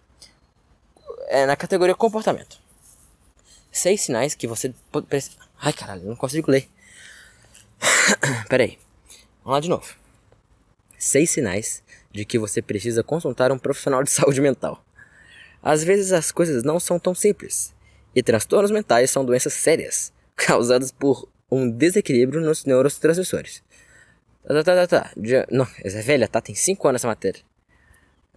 É 1.28 1.46
na 1.46 1.56
categoria 1.56 1.96
comportamento. 1.96 2.60
Seis 3.72 4.02
sinais 4.02 4.34
que 4.34 4.48
você. 4.48 4.74
Ai 5.62 5.74
caralho, 5.74 6.04
não 6.04 6.16
consigo 6.16 6.50
ler. 6.50 6.70
Pera 8.50 8.64
aí. 8.64 8.80
Vamos 9.44 9.58
lá 9.58 9.60
de 9.60 9.70
novo. 9.70 9.96
Seis 11.00 11.30
sinais 11.30 11.82
de 12.12 12.26
que 12.26 12.38
você 12.38 12.62
precisa 12.62 13.02
consultar 13.02 13.54
um 13.54 13.58
profissional 13.58 14.04
de 14.04 14.12
saúde 14.12 14.42
mental. 14.42 14.84
Às 15.64 15.84
vezes 15.84 16.12
as 16.12 16.32
coisas 16.32 16.62
não 16.62 16.80
são 16.80 17.00
tão 17.00 17.16
simples. 17.16 17.74
E 18.14 18.22
transtornos 18.22 18.70
mentais 18.70 19.10
são 19.10 19.24
doenças 19.24 19.54
sérias, 19.54 20.12
causadas 20.36 20.92
por 20.92 21.30
um 21.50 21.70
desequilíbrio 21.72 22.42
nos 22.42 22.66
neurotransmissores. 22.66 23.64
Tá, 24.46 24.54
tá, 24.56 24.64
tá, 24.64 24.88
tá. 24.88 25.02
tá. 25.02 25.14
Não, 25.50 25.68
essa 25.84 26.00
é 26.00 26.02
velha, 26.02 26.28
tá? 26.28 26.42
Tem 26.42 26.54
5 26.54 26.88
anos 26.88 27.00
essa 27.00 27.08
matéria. 27.08 27.42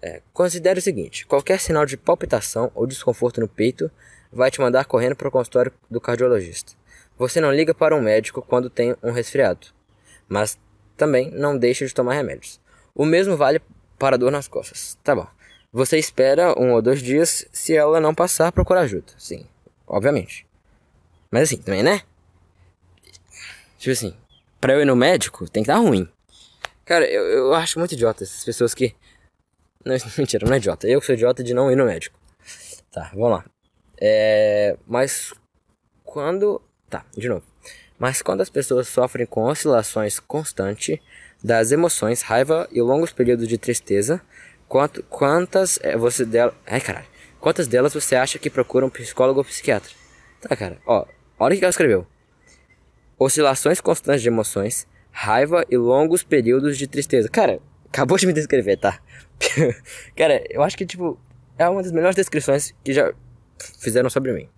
É, 0.00 0.22
considere 0.32 0.78
o 0.78 0.82
seguinte: 0.82 1.26
qualquer 1.26 1.58
sinal 1.58 1.84
de 1.84 1.96
palpitação 1.96 2.70
ou 2.74 2.86
desconforto 2.86 3.40
no 3.40 3.48
peito 3.48 3.90
vai 4.32 4.50
te 4.50 4.60
mandar 4.60 4.84
correndo 4.84 5.16
para 5.16 5.28
o 5.28 5.30
consultório 5.30 5.72
do 5.90 6.00
cardiologista. 6.00 6.72
Você 7.18 7.40
não 7.40 7.52
liga 7.52 7.74
para 7.74 7.94
um 7.94 8.00
médico 8.00 8.40
quando 8.42 8.70
tem 8.70 8.96
um 9.02 9.12
resfriado, 9.12 9.68
mas 10.28 10.58
também 10.96 11.30
não 11.30 11.56
deixa 11.56 11.86
de 11.86 11.94
tomar 11.94 12.14
remédios. 12.14 12.60
O 12.94 13.04
mesmo 13.04 13.36
vale 13.36 13.60
para 13.98 14.18
dor 14.18 14.30
nas 14.30 14.48
costas. 14.48 14.98
Tá 15.02 15.14
bom. 15.14 15.26
Você 15.72 15.98
espera 15.98 16.58
um 16.60 16.72
ou 16.72 16.82
dois 16.82 17.00
dias, 17.00 17.46
se 17.52 17.74
ela 17.74 17.98
não 18.00 18.14
passar, 18.14 18.52
procura 18.52 18.80
ajuda. 18.80 19.12
Sim, 19.16 19.46
obviamente. 19.86 20.46
Mas 21.30 21.44
assim, 21.44 21.56
também, 21.56 21.82
né? 21.82 22.02
Tipo 23.78 23.92
assim, 23.92 24.14
pra 24.60 24.74
eu 24.74 24.82
ir 24.82 24.84
no 24.84 24.94
médico, 24.94 25.48
tem 25.48 25.62
que 25.62 25.70
estar 25.70 25.80
ruim. 25.80 26.06
Cara, 26.84 27.06
eu, 27.06 27.22
eu 27.24 27.54
acho 27.54 27.78
muito 27.78 27.94
idiota 27.94 28.22
essas 28.22 28.44
pessoas 28.44 28.74
que. 28.74 28.94
Não, 29.84 29.96
mentira, 30.16 30.46
não 30.46 30.54
é 30.54 30.58
idiota. 30.58 30.86
Eu 30.86 31.00
sou 31.00 31.14
idiota 31.14 31.42
de 31.42 31.52
não 31.52 31.68
ir 31.68 31.74
no 31.74 31.86
médico. 31.86 32.16
Tá, 32.92 33.10
vamos 33.12 33.30
lá. 33.30 33.44
É. 34.00 34.76
Mas 34.86 35.34
quando. 36.04 36.62
Tá, 36.88 37.04
de 37.16 37.28
novo. 37.28 37.44
Mas 38.02 38.20
quando 38.20 38.40
as 38.40 38.50
pessoas 38.50 38.88
sofrem 38.88 39.24
com 39.24 39.44
oscilações 39.44 40.18
constantes 40.18 40.98
das 41.42 41.70
emoções, 41.70 42.22
raiva 42.22 42.68
e 42.72 42.82
longos 42.82 43.12
períodos 43.12 43.46
de 43.46 43.56
tristeza, 43.56 44.20
quanto, 44.66 45.04
quantas 45.04 45.78
é, 45.84 45.96
você 45.96 46.24
dela. 46.24 46.52
Ai 46.66 46.80
caralho. 46.80 47.06
Quantas 47.38 47.68
delas 47.68 47.94
você 47.94 48.16
acha 48.16 48.40
que 48.40 48.50
procuram 48.50 48.88
um 48.88 48.90
psicólogo 48.90 49.38
ou 49.38 49.44
psiquiatra? 49.44 49.92
Tá, 50.40 50.56
cara, 50.56 50.78
ó, 50.84 51.06
olha 51.38 51.54
o 51.54 51.58
que 51.58 51.64
ela 51.64 51.70
escreveu 51.70 52.04
oscilações 53.24 53.80
constantes 53.80 54.22
de 54.22 54.28
emoções, 54.28 54.84
raiva 55.12 55.64
e 55.70 55.76
longos 55.76 56.24
períodos 56.24 56.76
de 56.76 56.88
tristeza. 56.88 57.28
Cara, 57.28 57.60
acabou 57.86 58.18
de 58.18 58.26
me 58.26 58.32
descrever, 58.32 58.78
tá? 58.78 58.98
Cara, 60.16 60.42
eu 60.50 60.60
acho 60.60 60.76
que, 60.76 60.84
tipo, 60.84 61.16
é 61.56 61.68
uma 61.68 61.84
das 61.84 61.92
melhores 61.92 62.16
descrições 62.16 62.74
que 62.82 62.92
já 62.92 63.14
fizeram 63.80 64.10
sobre 64.10 64.32
mim. 64.32 64.48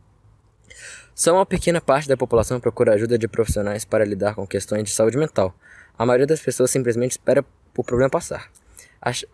Só 1.14 1.32
uma 1.32 1.46
pequena 1.46 1.80
parte 1.80 2.08
da 2.08 2.16
população 2.16 2.58
procura 2.58 2.94
ajuda 2.94 3.16
de 3.16 3.28
profissionais 3.28 3.84
para 3.84 4.04
lidar 4.04 4.34
com 4.34 4.46
questões 4.46 4.82
de 4.84 4.90
saúde 4.90 5.16
mental. 5.16 5.54
A 5.96 6.04
maioria 6.04 6.26
das 6.26 6.40
pessoas 6.40 6.70
simplesmente 6.70 7.12
espera 7.12 7.44
o 7.76 7.84
problema 7.84 8.10
passar. 8.10 8.50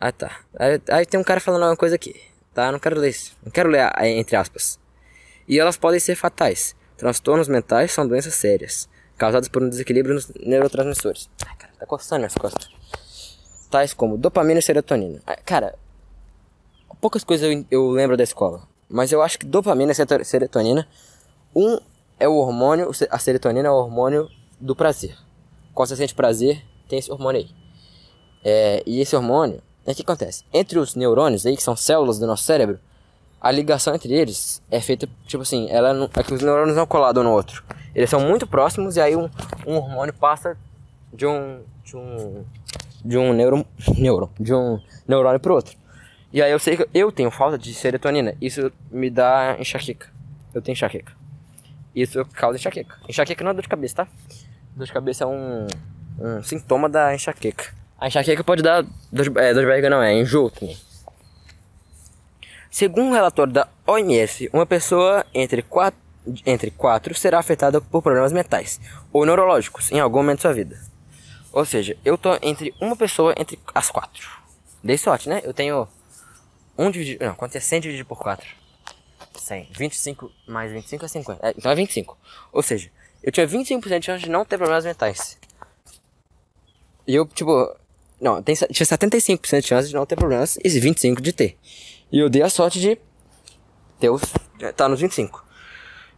Ah, 0.01 0.13
tá. 0.13 0.41
Aí, 0.89 1.07
tem 1.07 1.19
um 1.19 1.25
cara 1.25 1.41
falando 1.41 1.63
uma 1.63 1.77
coisa 1.77 1.95
aqui, 1.95 2.21
tá? 2.53 2.71
Não 2.71 2.79
quero 2.79 3.01
ler 3.01 3.11
isso. 3.11 3.37
Não 3.43 3.51
quero 3.51 3.71
ler 3.71 3.89
entre 4.03 4.37
aspas. 4.37 4.79
E 5.49 5.59
elas 5.59 5.77
podem 5.77 5.99
ser 5.99 6.17
fatais. 6.17 6.77
Transtornos 6.97 7.49
mentais 7.49 7.93
são 7.93 8.07
doenças 8.07 8.35
sérias 8.35 8.89
causados 9.17 9.51
por 9.51 9.63
um 9.63 9.69
desequilíbrio 9.69 10.15
nos 10.15 10.29
neurotransmissores. 10.35 11.29
Ai, 11.47 11.55
cara, 11.59 11.73
tá 11.79 11.85
coçando 11.85 12.21
minhas 12.21 12.35
costas. 12.35 12.71
Tais 13.71 13.93
como 13.93 14.17
dopamina 14.17 14.59
e 14.59 14.63
serotonina. 14.63 15.21
Cara, 15.45 15.75
poucas 17.01 17.23
coisas 17.23 17.51
eu, 17.51 17.65
eu 17.71 17.91
lembro 17.91 18.17
da 18.17 18.25
escola, 18.25 18.63
mas 18.89 19.13
eu 19.13 19.21
acho 19.21 19.39
que 19.39 19.45
dopamina 19.45 19.93
e 19.93 20.25
serotonina, 20.25 20.89
um 21.55 21.79
é 22.19 22.29
o 22.29 22.35
hormônio, 22.35 22.91
a 23.11 23.19
serotonina 23.19 23.69
é 23.69 23.71
o 23.71 23.75
hormônio 23.75 24.29
do 24.61 24.77
prazer. 24.77 25.17
Quando 25.75 25.89
você 25.89 25.97
sente 25.97 26.15
prazer, 26.15 26.63
tem 26.89 26.99
esse 26.99 27.11
hormônio 27.11 27.41
aí. 27.41 27.51
É, 28.45 28.83
e 28.87 29.01
esse 29.01 29.17
hormônio, 29.17 29.63
o 29.87 29.95
que 29.95 30.03
acontece? 30.03 30.45
Entre 30.53 30.79
os 30.79 30.95
neurônios 30.95 31.47
aí, 31.47 31.57
que 31.57 31.63
são 31.63 31.77
células 31.77 32.19
do 32.19 32.27
nosso 32.27 32.45
cérebro, 32.45 32.79
a 33.41 33.51
ligação 33.51 33.95
entre 33.95 34.13
eles 34.13 34.63
é 34.71 34.81
feita, 34.81 35.09
tipo 35.27 35.43
assim, 35.43 35.69
ela 35.71 35.95
não, 35.95 36.11
é 36.15 36.23
que 36.23 36.35
os 36.35 36.43
neurônios 36.43 36.77
não 36.77 36.87
colados 36.87 37.23
um 37.23 37.25
no 37.25 37.33
outro. 37.33 37.65
Eles 37.95 38.11
são 38.11 38.21
muito 38.21 38.47
próximos 38.47 38.97
e 38.97 39.01
aí 39.01 39.17
um, 39.17 39.31
um 39.67 39.77
hormônio 39.77 40.13
passa 40.13 40.57
de 41.13 41.27
um 41.27 41.61
de 41.83 41.97
um 41.97 42.45
de 43.03 43.17
um 43.17 43.33
neuro, 43.33 43.67
neuro 43.97 44.31
de 44.39 44.53
um 44.53 44.79
neurônio 45.09 45.41
pro 45.41 45.55
outro. 45.55 45.77
E 46.33 46.43
aí 46.43 46.53
eu 46.53 46.59
sei 46.59 46.77
que 46.77 46.89
eu 46.93 47.11
tenho 47.11 47.31
falta 47.31 47.59
de 47.59 47.73
serotonina. 47.75 48.37
Isso 48.41 48.71
me 48.91 49.11
dá 49.11 49.57
enxaqueca. 49.59 50.09
Eu 50.55 50.63
tenho 50.63 50.75
enxaqueca. 50.75 51.13
Isso 51.95 52.25
causa 52.33 52.59
enxaqueca. 52.59 52.97
Enxaqueca 53.09 53.45
não 53.45 53.51
é 53.51 53.55
dor 53.55 53.63
de 53.63 53.69
cabeça, 53.69 53.97
tá? 53.97 54.09
Dor 54.77 54.87
de 54.87 54.93
cabeça 54.93 55.25
é 55.25 55.27
um, 55.27 55.67
um 56.19 56.43
sintoma 56.43 56.89
da 56.89 57.15
enxaqueca. 57.15 57.75
A 57.99 58.07
enxaqueca 58.09 58.45
pode 58.45 58.63
dar 58.63 58.83
dor 59.13 59.29
de, 59.29 59.39
é, 59.39 59.53
dor 59.53 59.63
de 59.63 59.69
barriga, 59.69 59.91
não, 59.91 60.03
é 60.03 60.15
enjoo 60.15 60.51
também. 60.51 60.77
Segundo 62.71 63.09
um 63.09 63.13
relatório 63.13 63.53
da 63.53 63.69
OMS, 63.87 64.49
uma 64.53 64.65
pessoa 64.65 65.27
entre 65.35 65.61
4, 65.61 65.99
entre 66.47 66.71
4 66.71 67.15
será 67.15 67.41
afetada 67.41 67.81
por 67.81 68.01
problemas 68.01 68.33
mentais 68.33 68.81
ou 69.13 69.27
neurológicos 69.27 69.91
em 69.91 69.99
algum 69.99 70.19
momento 70.19 70.37
de 70.37 70.43
sua 70.43 70.53
vida. 70.53 70.79
Ou 71.53 71.65
seja, 71.65 71.97
eu 72.05 72.17
tô 72.17 72.39
entre 72.41 72.73
uma 72.81 72.95
pessoa 72.95 73.35
entre 73.37 73.59
as 73.75 73.91
quatro. 73.91 74.31
Dei 74.85 74.97
sorte, 74.97 75.29
né? 75.29 75.41
Eu 75.43 75.53
tenho 75.53 75.89
1 76.79 76.91
dividido. 76.93 77.25
Não, 77.25 77.35
quanto 77.35 77.57
é 77.57 77.61
100 77.61 77.81
dividido 77.81 78.09
por 78.09 78.19
4? 78.19 78.60
100. 79.41 79.69
25 79.73 80.31
mais 80.47 80.73
25 80.73 81.05
é 81.05 81.09
50. 81.09 81.47
É, 81.47 81.55
então 81.57 81.71
é 81.71 81.75
25. 81.75 82.19
Ou 82.53 82.63
seja, 82.63 82.91
eu 83.23 83.31
tinha 83.33 83.47
25% 83.47 83.99
de 83.99 84.07
chance 84.07 84.25
de 84.25 84.31
não 84.31 84.45
ter 84.45 84.57
problemas 84.57 84.85
mentais. 84.85 85.39
E 87.07 87.15
eu, 87.15 87.27
tipo. 87.27 87.77
Não, 88.21 88.43
tinha 88.43 88.55
75% 88.55 89.61
de 89.61 89.67
chance 89.67 89.89
de 89.89 89.95
não 89.95 90.05
ter 90.05 90.17
problemas 90.17 90.57
e 90.57 90.69
25% 90.69 91.21
de 91.21 91.33
ter. 91.33 91.59
E 92.13 92.19
eu 92.19 92.29
dei 92.29 92.43
a 92.43 92.51
sorte 92.51 92.79
de 92.79 92.99
ter 93.99 94.11
os, 94.11 94.23
tá 94.77 94.89
nos 94.89 95.01
25. 95.01 95.45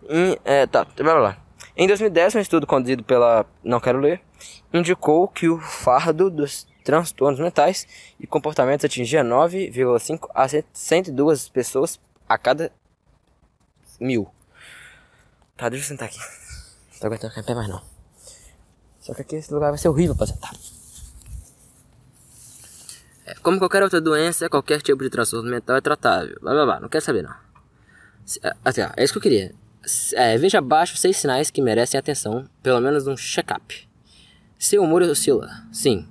E, 0.08 0.38
é, 0.44 0.66
tá, 0.66 0.84
blá, 0.84 1.14
blá. 1.14 1.38
Em 1.76 1.86
2010, 1.86 2.34
um 2.34 2.40
estudo 2.40 2.66
conduzido 2.66 3.02
pela 3.04 3.46
Não 3.62 3.80
Quero 3.80 4.00
Ler 4.00 4.20
indicou 4.72 5.28
que 5.28 5.48
o 5.48 5.58
fardo 5.58 6.28
dos 6.28 6.66
transtornos 6.82 7.40
mentais 7.40 7.86
e 8.18 8.26
comportamentos 8.26 8.84
atingia 8.84 9.24
9,5 9.24 10.28
a 10.34 10.46
102 10.72 11.48
pessoas 11.48 12.00
a 12.28 12.36
cada 12.36 12.72
mil. 14.02 14.28
Tá, 15.56 15.68
deixa 15.68 15.84
eu 15.84 15.88
sentar 15.88 16.08
aqui. 16.08 16.18
Não 16.18 17.00
tô 17.00 17.06
aguentando 17.06 17.30
ficar 17.30 17.40
em 17.42 17.44
pé 17.44 17.54
mais 17.54 17.68
não. 17.68 17.82
Só 19.00 19.14
que 19.14 19.22
aqui 19.22 19.36
esse 19.36 19.52
lugar 19.52 19.70
vai 19.70 19.78
ser 19.78 19.88
horrível 19.88 20.14
pra 20.16 20.26
sentar. 20.26 20.52
É, 23.24 23.34
como 23.36 23.58
qualquer 23.58 23.82
outra 23.82 24.00
doença, 24.00 24.48
qualquer 24.48 24.80
tipo 24.82 25.02
de 25.02 25.10
transtorno 25.10 25.50
mental 25.50 25.76
é 25.76 25.80
tratável. 25.80 26.36
Blá 26.40 26.52
blá 26.52 26.64
blá, 26.64 26.80
não 26.80 26.88
quero 26.88 27.04
saber 27.04 27.22
não. 27.22 27.34
É, 28.42 28.54
assim, 28.64 28.82
ó, 28.82 28.90
é 28.96 29.04
isso 29.04 29.12
que 29.12 29.18
eu 29.18 29.22
queria. 29.22 29.54
É, 30.14 30.38
veja 30.38 30.58
abaixo 30.58 30.96
seis 30.96 31.16
sinais 31.16 31.50
que 31.50 31.60
merecem 31.60 31.98
atenção, 31.98 32.48
pelo 32.62 32.80
menos 32.80 33.06
um 33.06 33.16
check-up. 33.16 33.88
Seu 34.58 34.82
humor 34.82 35.02
oscila. 35.02 35.50
Sim. 35.72 36.08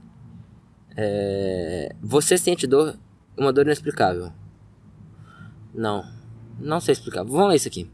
É, 0.97 1.95
você 2.01 2.37
sente 2.37 2.67
dor, 2.67 2.97
uma 3.37 3.53
dor 3.53 3.65
inexplicável. 3.65 4.31
Não, 5.73 6.05
não 6.61 6.79
sei 6.79 6.93
explicar. 6.93 7.23
Vamos 7.23 7.49
ler 7.49 7.55
isso 7.55 7.67
aqui. 7.67 7.89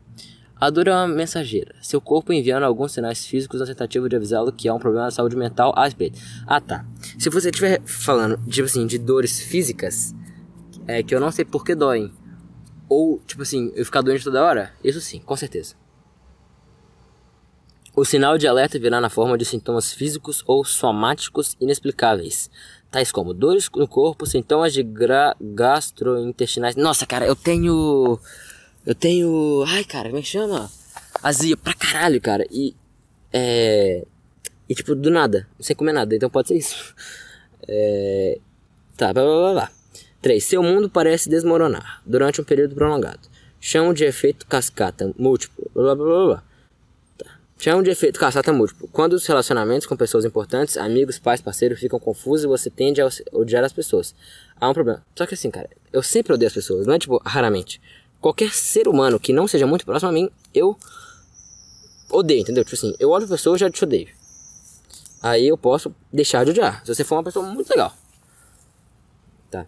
A 0.59 0.71
dor 0.71 0.87
é 0.87 0.91
uma 0.91 1.07
mensageira, 1.07 1.75
seu 1.83 2.01
corpo 2.01 2.33
enviando 2.33 2.63
alguns 2.63 2.91
sinais 2.91 3.23
físicos 3.27 3.59
na 3.59 3.65
tentativa 3.67 4.09
de 4.09 4.15
avisá-lo 4.15 4.51
que 4.51 4.67
há 4.67 4.73
um 4.73 4.79
problema 4.79 5.07
de 5.07 5.13
saúde 5.13 5.35
mental 5.35 5.71
a 5.75 5.85
respeito. 5.85 6.19
Ah, 6.47 6.59
tá. 6.59 6.83
Se 7.19 7.29
você 7.29 7.49
estiver 7.49 7.79
falando, 7.83 8.43
tipo 8.47 8.65
assim, 8.65 8.87
de 8.87 8.97
dores 8.97 9.39
físicas, 9.39 10.15
é 10.87 11.03
que 11.03 11.13
eu 11.13 11.19
não 11.19 11.31
sei 11.31 11.45
por 11.45 11.63
que 11.63 11.75
doem, 11.75 12.11
ou, 12.89 13.19
tipo 13.27 13.43
assim, 13.43 13.71
eu 13.75 13.85
ficar 13.85 14.01
doente 14.01 14.23
toda 14.23 14.43
hora, 14.43 14.73
isso 14.83 14.99
sim, 14.99 15.19
com 15.19 15.35
certeza. 15.35 15.75
O 17.95 18.03
sinal 18.03 18.37
de 18.37 18.47
alerta 18.47 18.79
virá 18.79 18.99
na 18.99 19.09
forma 19.09 19.37
de 19.37 19.45
sintomas 19.45 19.93
físicos 19.93 20.43
ou 20.47 20.63
somáticos 20.65 21.55
inexplicáveis, 21.59 22.49
tais 22.89 23.11
como 23.11 23.31
dores 23.31 23.69
no 23.75 23.87
corpo, 23.87 24.25
sintomas 24.25 24.73
de 24.73 24.83
gastrointestinais. 25.41 26.75
Nossa, 26.75 27.05
cara, 27.05 27.27
eu 27.27 27.35
tenho 27.35 28.19
eu 28.87 28.95
tenho. 28.95 29.65
Ai, 29.67 29.83
cara, 29.83 30.07
como 30.07 30.19
é 30.19 30.21
que 30.21 30.29
chama? 30.29 30.71
Azia 31.21 31.57
pra 31.57 31.73
caralho, 31.73 32.21
cara. 32.21 32.47
E. 32.49 32.73
É. 33.33 34.05
E 34.69 34.73
tipo, 34.73 34.95
do 34.95 35.11
nada, 35.11 35.45
sem 35.59 35.75
comer 35.75 35.91
nada, 35.91 36.15
então 36.15 36.29
pode 36.29 36.47
ser 36.47 36.55
isso. 36.57 36.95
É. 37.69 38.39
Tá, 38.95 39.11
blá 39.11 39.23
blá 39.23 39.35
blá 39.35 39.51
blá. 39.51 39.71
3. 40.21 40.41
Seu 40.41 40.63
mundo 40.63 40.89
parece 40.89 41.27
desmoronar 41.27 42.01
durante 42.05 42.39
um 42.39 42.43
período 42.45 42.75
prolongado. 42.75 43.27
Chamo 43.59 43.93
de 43.93 44.05
efeito 44.05 44.45
cascata 44.47 45.13
múltiplo. 45.19 45.69
Blá 45.73 45.93
blá 45.93 46.05
blá 46.05 46.25
blá. 46.25 46.43
Tá. 47.17 47.25
Chamo 47.59 47.83
de 47.83 47.89
efeito 47.89 48.17
cascata 48.17 48.53
múltiplo. 48.53 48.87
Quando 48.87 49.13
os 49.13 49.27
relacionamentos 49.27 49.85
com 49.85 49.97
pessoas 49.97 50.23
importantes, 50.23 50.77
amigos, 50.77 51.19
pais, 51.19 51.41
parceiros 51.41 51.77
ficam 51.77 51.99
confusos 51.99 52.45
e 52.45 52.47
você 52.47 52.69
tende 52.69 53.01
a 53.01 53.09
odiar 53.33 53.65
as 53.65 53.73
pessoas. 53.73 54.15
Há 54.55 54.69
um 54.69 54.73
problema. 54.73 55.05
Só 55.13 55.25
que 55.25 55.33
assim, 55.33 55.51
cara, 55.51 55.69
eu 55.91 56.01
sempre 56.01 56.31
odeio 56.31 56.47
as 56.47 56.53
pessoas, 56.53 56.87
não 56.87 56.93
é 56.93 56.99
tipo 56.99 57.21
raramente 57.25 57.81
qualquer 58.27 58.53
ser 58.53 58.87
humano 58.89 59.19
que 59.19 59.31
não 59.31 59.47
seja 59.47 59.65
muito 59.65 59.85
próximo 59.85 60.09
a 60.09 60.13
mim, 60.13 60.29
eu 60.53 60.77
odeio, 62.11 62.41
entendeu? 62.41 62.63
Tipo 62.65 62.75
assim, 62.75 62.93
eu 62.99 63.09
olho 63.09 63.25
a 63.25 63.27
pessoa 63.27 63.55
e 63.55 63.59
já 63.59 63.69
te 63.69 63.83
odeio. 63.83 64.09
Aí 65.21 65.47
eu 65.47 65.57
posso 65.57 65.95
deixar 66.11 66.43
de 66.43 66.51
odiar. 66.51 66.85
Se 66.85 66.93
você 66.93 67.03
for 67.03 67.15
uma 67.15 67.23
pessoa 67.23 67.45
muito 67.45 67.69
legal. 67.69 67.93
Tá. 69.49 69.65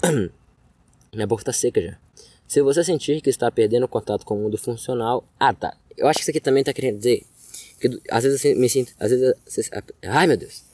Minha 1.12 1.26
boca 1.26 1.44
tá 1.44 1.52
seca 1.52 1.80
já. 1.80 1.98
Se 2.48 2.62
você 2.62 2.82
sentir 2.82 3.20
que 3.20 3.30
está 3.30 3.50
perdendo 3.50 3.86
contato 3.86 4.24
com 4.24 4.34
o 4.34 4.42
mundo 4.42 4.56
funcional. 4.56 5.22
Ah, 5.38 5.52
tá. 5.52 5.76
Eu 5.96 6.08
acho 6.08 6.18
que 6.18 6.22
isso 6.22 6.30
aqui 6.30 6.40
também 6.40 6.64
tá 6.64 6.72
querendo 6.72 6.96
dizer. 6.96 7.24
Que 7.80 8.00
às 8.10 8.24
vezes 8.24 8.44
eu 8.44 8.56
me 8.56 8.68
sinto. 8.68 8.92
Às 8.98 9.10
vezes. 9.10 9.34
Eu, 10.02 10.10
ai 10.10 10.26
meu 10.26 10.36
Deus. 10.36 10.64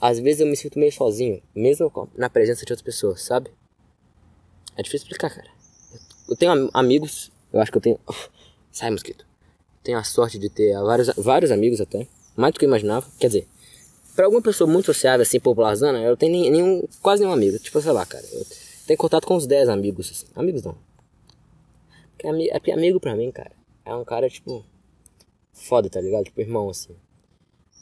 Às 0.00 0.18
vezes 0.18 0.40
eu 0.40 0.46
me 0.46 0.56
sinto 0.56 0.78
meio 0.78 0.92
sozinho, 0.92 1.42
mesmo 1.54 2.08
na 2.16 2.30
presença 2.30 2.64
de 2.64 2.72
outras 2.72 2.82
pessoas, 2.82 3.22
sabe? 3.22 3.50
É 4.76 4.82
difícil 4.82 5.04
explicar, 5.04 5.30
cara. 5.30 5.51
Eu 6.32 6.36
tenho 6.36 6.70
amigos, 6.72 7.30
eu 7.52 7.60
acho 7.60 7.70
que 7.70 7.76
eu 7.76 7.82
tenho. 7.82 8.00
Sai, 8.72 8.90
mosquito. 8.90 9.26
Tenho 9.82 9.98
a 9.98 10.04
sorte 10.04 10.38
de 10.38 10.48
ter 10.48 10.72
vários, 10.80 11.08
vários 11.16 11.50
amigos 11.50 11.78
até. 11.78 12.08
Mais 12.34 12.54
do 12.54 12.58
que 12.58 12.64
eu 12.64 12.68
imaginava. 12.68 13.06
Quer 13.18 13.26
dizer, 13.26 13.48
pra 14.16 14.24
alguma 14.24 14.40
pessoa 14.40 14.70
muito 14.70 14.86
sociável, 14.86 15.20
assim, 15.20 15.38
popularzana, 15.38 15.98
eu 15.98 16.16
tenho 16.16 16.50
nenhum, 16.50 16.88
quase 17.02 17.20
nenhum 17.22 17.34
amigo. 17.34 17.58
Tipo, 17.58 17.82
sei 17.82 17.92
lá, 17.92 18.06
cara. 18.06 18.24
Eu 18.32 18.46
tenho 18.86 18.96
contato 18.96 19.26
com 19.26 19.36
uns 19.36 19.46
10 19.46 19.68
amigos, 19.68 20.10
assim. 20.10 20.26
Amigos 20.34 20.62
não. 20.62 20.74
É 22.24 22.58
porque 22.58 22.70
amigo 22.70 22.98
pra 22.98 23.14
mim, 23.14 23.30
cara, 23.30 23.52
é 23.84 23.94
um 23.94 24.04
cara, 24.04 24.30
tipo. 24.30 24.64
Foda, 25.52 25.90
tá 25.90 26.00
ligado? 26.00 26.24
Tipo, 26.24 26.40
irmão, 26.40 26.70
assim. 26.70 26.96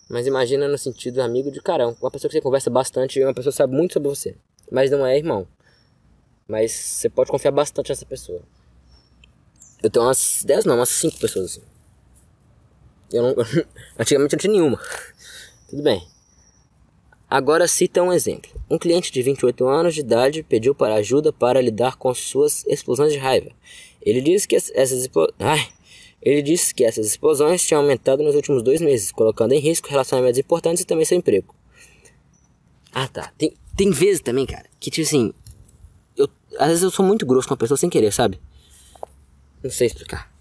Mas 0.09 0.27
imagina 0.27 0.67
no 0.67 0.77
sentido 0.77 1.23
amigo 1.23 1.53
de 1.53 1.63
cara, 1.63 1.87
uma 1.87 2.11
pessoa 2.11 2.29
que 2.29 2.33
você 2.33 2.41
conversa 2.41 2.69
bastante 2.69 3.21
e 3.21 3.25
uma 3.25 3.33
pessoa 3.33 3.53
sabe 3.53 3.77
muito 3.77 3.93
sobre 3.93 4.09
você. 4.09 4.35
Mas 4.73 4.91
não 4.91 5.07
é 5.07 5.17
irmão. 5.17 5.47
Mas 6.51 6.73
você 6.73 7.09
pode 7.09 7.31
confiar 7.31 7.53
bastante 7.53 7.91
nessa 7.91 8.05
pessoa. 8.05 8.43
Eu 9.81 9.89
tenho 9.89 10.05
umas 10.05 10.43
10 10.45 10.65
não, 10.65 10.75
umas 10.75 10.89
5 10.89 11.19
pessoas 11.19 11.53
assim. 11.53 11.63
Eu 13.13 13.23
não. 13.23 13.31
Antigamente 13.97 14.35
eu 14.35 14.37
não 14.37 14.39
tinha 14.39 14.53
nenhuma. 14.53 14.81
Tudo 15.69 15.83
bem. 15.83 16.05
Agora 17.29 17.69
cita 17.69 18.03
um 18.03 18.13
exemplo. 18.13 18.51
Um 18.69 18.77
cliente 18.77 19.13
de 19.13 19.23
28 19.23 19.65
anos 19.69 19.95
de 19.95 20.01
idade 20.01 20.43
pediu 20.43 20.75
para 20.75 20.95
ajuda 20.95 21.33
para 21.33 21.61
lidar 21.61 21.97
com 21.97 22.13
suas 22.13 22.67
explosões 22.67 23.13
de 23.13 23.19
raiva. 23.19 23.53
Ele 24.03 24.21
disse 24.21 24.49
que 24.49 24.57
essas 24.57 25.09
Ai. 25.39 25.69
Ele 26.21 26.43
disse 26.43 26.75
que 26.75 26.85
essas 26.85 27.07
explosões 27.07 27.65
tinham 27.65 27.81
aumentado 27.81 28.23
nos 28.25 28.35
últimos 28.35 28.63
dois 28.63 28.81
meses, 28.81 29.13
colocando 29.13 29.53
em 29.53 29.61
risco 29.61 29.89
relacionamentos 29.89 30.39
importantes 30.39 30.83
e 30.83 30.87
também 30.87 31.05
seu 31.05 31.17
emprego. 31.17 31.55
Ah 32.93 33.07
tá. 33.07 33.33
Tem, 33.39 33.55
tem 33.77 33.91
vezes 33.91 34.21
também, 34.21 34.45
cara, 34.45 34.67
que 34.79 34.91
tipo 34.91 35.07
assim, 35.07 35.33
às 36.59 36.69
vezes 36.69 36.83
eu 36.83 36.91
sou 36.91 37.05
muito 37.05 37.25
grosso 37.27 37.49
com 37.49 37.55
a 37.55 37.57
pessoa 37.57 37.77
sem 37.77 37.91
querer, 37.91 38.13
sabe? 38.13 38.41
Não 39.63 39.71
sei 39.71 39.87
explicar. 39.87 40.33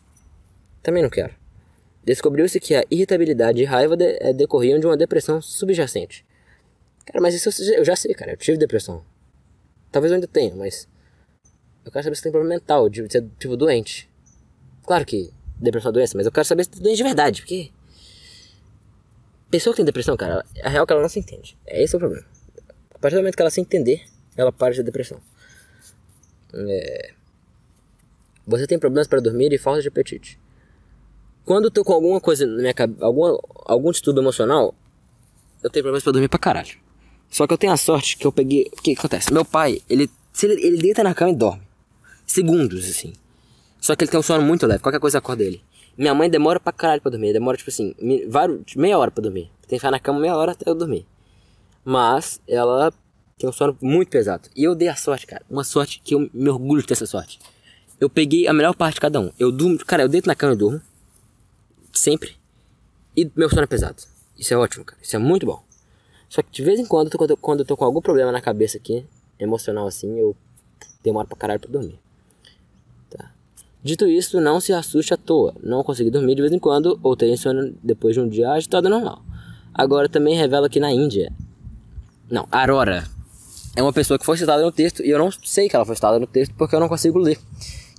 Também 0.81 1.03
não 1.03 1.09
quero. 1.09 1.33
Descobriu-se 2.03 2.59
que 2.59 2.73
a 2.73 2.83
irritabilidade 2.89 3.61
e 3.61 3.65
raiva 3.65 3.95
de, 3.95 4.17
é, 4.19 4.33
decorriam 4.33 4.79
de 4.79 4.85
uma 4.85 4.97
depressão 4.97 5.41
subjacente. 5.41 6.25
Cara, 7.05 7.21
mas 7.21 7.35
isso 7.35 7.49
eu 7.73 7.83
já 7.83 7.95
sei, 7.95 8.13
cara. 8.13 8.31
Eu 8.31 8.37
tive 8.37 8.57
depressão. 8.57 9.03
Talvez 9.91 10.11
eu 10.11 10.15
ainda 10.15 10.27
tenha, 10.27 10.55
mas. 10.55 10.87
Eu 11.83 11.91
quero 11.91 12.03
saber 12.03 12.15
se 12.15 12.23
tem 12.23 12.31
problema 12.31 12.55
mental, 12.55 12.89
de 12.89 13.11
ser, 13.11 13.25
tipo, 13.37 13.57
doente. 13.57 14.09
Claro 14.85 15.05
que 15.05 15.31
depressão 15.57 15.89
é 15.89 15.93
doença, 15.93 16.17
mas 16.17 16.25
eu 16.25 16.31
quero 16.31 16.45
saber 16.45 16.63
se 16.63 16.71
tem 16.71 16.81
doente 16.81 16.97
de 16.97 17.03
verdade, 17.03 17.41
porque. 17.41 17.71
Pessoa 19.49 19.73
que 19.73 19.77
tem 19.77 19.85
depressão, 19.85 20.15
cara, 20.15 20.45
a 20.63 20.69
real 20.69 20.83
é 20.83 20.87
que 20.87 20.93
ela 20.93 21.01
não 21.01 21.09
se 21.09 21.19
entende. 21.19 21.57
É 21.65 21.83
esse 21.83 21.95
o 21.95 21.99
problema. 21.99 22.25
A 22.93 22.99
partir 22.99 23.15
do 23.15 23.21
momento 23.21 23.35
que 23.35 23.41
ela 23.41 23.49
se 23.49 23.59
entender, 23.59 24.03
ela 24.37 24.51
para 24.51 24.71
de 24.71 24.77
ter 24.77 24.83
depressão. 24.83 25.19
É... 26.53 27.13
Você 28.47 28.65
tem 28.65 28.79
problemas 28.79 29.07
para 29.07 29.19
dormir 29.19 29.53
e 29.53 29.57
falta 29.57 29.81
de 29.81 29.87
apetite. 29.87 30.39
Quando 31.45 31.65
eu 31.65 31.71
tô 31.71 31.83
com 31.83 31.93
alguma 31.93 32.19
coisa 32.19 32.45
na 32.45 32.61
minha 32.61 32.73
cabeça, 32.73 33.03
algum, 33.03 33.37
algum 33.65 33.91
distúrbio 33.91 34.21
emocional, 34.21 34.73
eu 35.63 35.69
tenho 35.69 35.83
problemas 35.83 36.03
pra 36.03 36.11
dormir 36.11 36.27
pra 36.27 36.39
caralho. 36.39 36.77
Só 37.29 37.45
que 37.45 37.53
eu 37.53 37.57
tenho 37.57 37.73
a 37.73 37.77
sorte 37.77 38.17
que 38.17 38.25
eu 38.25 38.31
peguei. 38.31 38.69
O 38.73 38.81
que, 38.81 38.93
acontece? 38.93 39.31
Meu 39.31 39.45
pai, 39.45 39.81
ele, 39.89 40.09
ele. 40.43 40.53
Ele 40.65 40.77
deita 40.77 41.03
na 41.03 41.13
cama 41.13 41.31
e 41.31 41.35
dorme. 41.35 41.61
Segundos, 42.25 42.89
assim. 42.89 43.13
Só 43.79 43.95
que 43.95 44.03
ele 44.03 44.11
tem 44.11 44.19
um 44.19 44.23
sono 44.23 44.43
muito 44.43 44.65
leve, 44.65 44.81
qualquer 44.81 44.99
coisa 44.99 45.19
acorda 45.19 45.43
ele. 45.43 45.61
Minha 45.97 46.13
mãe 46.13 46.29
demora 46.29 46.59
pra 46.59 46.71
caralho 46.71 47.01
pra 47.01 47.11
dormir. 47.11 47.33
Demora, 47.33 47.57
tipo 47.57 47.69
assim, 47.69 47.93
meia 48.75 48.97
hora 48.97 49.11
pra 49.11 49.21
dormir. 49.21 49.51
Tem 49.67 49.69
que 49.69 49.75
ficar 49.77 49.91
na 49.91 49.99
cama 49.99 50.19
meia 50.19 50.35
hora 50.35 50.53
até 50.53 50.69
eu 50.69 50.75
dormir. 50.75 51.05
Mas 51.83 52.41
ela 52.47 52.93
tem 53.39 53.49
um 53.49 53.53
sono 53.53 53.75
muito 53.81 54.09
pesado. 54.09 54.49
E 54.53 54.65
eu 54.65 54.75
dei 54.75 54.89
a 54.89 54.95
sorte, 54.97 55.25
cara. 55.25 55.41
Uma 55.49 55.63
sorte 55.63 56.01
que 56.03 56.13
eu 56.13 56.29
me 56.33 56.49
orgulho 56.49 56.81
de 56.81 56.87
ter 56.87 56.93
essa 56.93 57.05
sorte. 57.05 57.39
Eu 57.97 58.09
peguei 58.09 58.45
a 58.47 58.53
melhor 58.53 58.75
parte 58.75 58.95
de 58.95 59.01
cada 59.01 59.19
um. 59.19 59.31
Eu 59.39 59.49
durmo, 59.49 59.77
cara, 59.85 60.03
eu 60.03 60.09
deito 60.09 60.27
na 60.27 60.35
cama 60.35 60.53
e 60.53 60.57
durmo. 60.57 60.81
Sempre. 61.93 62.35
E 63.15 63.31
meu 63.37 63.49
sono 63.49 63.63
é 63.63 63.65
pesado. 63.65 64.03
Isso 64.37 64.53
é 64.53 64.57
ótimo, 64.57 64.83
cara. 64.83 65.01
Isso 65.01 65.15
é 65.15 65.19
muito 65.19 65.45
bom. 65.45 65.63
Só 66.27 66.41
que 66.41 66.51
de 66.51 66.61
vez 66.61 66.81
em 66.81 66.85
quando, 66.85 67.09
quando 67.17 67.31
eu, 67.31 67.37
quando 67.37 67.59
eu 67.61 67.65
tô 67.65 67.77
com 67.77 67.85
algum 67.85 68.01
problema 68.01 68.29
na 68.29 68.41
cabeça 68.41 68.77
aqui, 68.77 69.05
emocional 69.39 69.87
assim, 69.87 70.19
eu 70.19 70.35
demoro 71.01 71.25
pra 71.25 71.37
caralho 71.37 71.61
pra 71.61 71.71
dormir. 71.71 71.97
Tá. 73.09 73.31
Dito 73.81 74.05
isso, 74.05 74.41
não 74.41 74.59
se 74.59 74.73
assuste 74.73 75.13
à 75.13 75.17
toa. 75.17 75.55
Não 75.63 75.81
consegui 75.81 76.11
dormir 76.11 76.35
de 76.35 76.41
vez 76.41 76.53
em 76.53 76.59
quando 76.59 76.99
ou 77.01 77.15
ter 77.15 77.35
sono 77.37 77.73
depois 77.81 78.15
de 78.15 78.19
um 78.19 78.27
dia 78.27 78.51
agitado 78.51 78.89
normal. 78.89 79.23
Agora 79.73 80.09
também 80.09 80.35
revela 80.35 80.67
que 80.67 80.79
na 80.79 80.91
Índia. 80.91 81.31
Não, 82.29 82.45
Aurora 82.51 83.18
é 83.75 83.81
uma 83.81 83.93
pessoa 83.93 84.17
que 84.17 84.25
foi 84.25 84.37
citada 84.37 84.63
no 84.63 84.71
texto 84.71 85.03
e 85.03 85.09
eu 85.09 85.19
não 85.19 85.31
sei 85.31 85.69
que 85.69 85.75
ela 85.75 85.85
foi 85.85 85.95
citada 85.95 86.19
no 86.19 86.27
texto 86.27 86.53
porque 86.55 86.75
eu 86.75 86.79
não 86.79 86.89
consigo 86.89 87.19
ler 87.19 87.39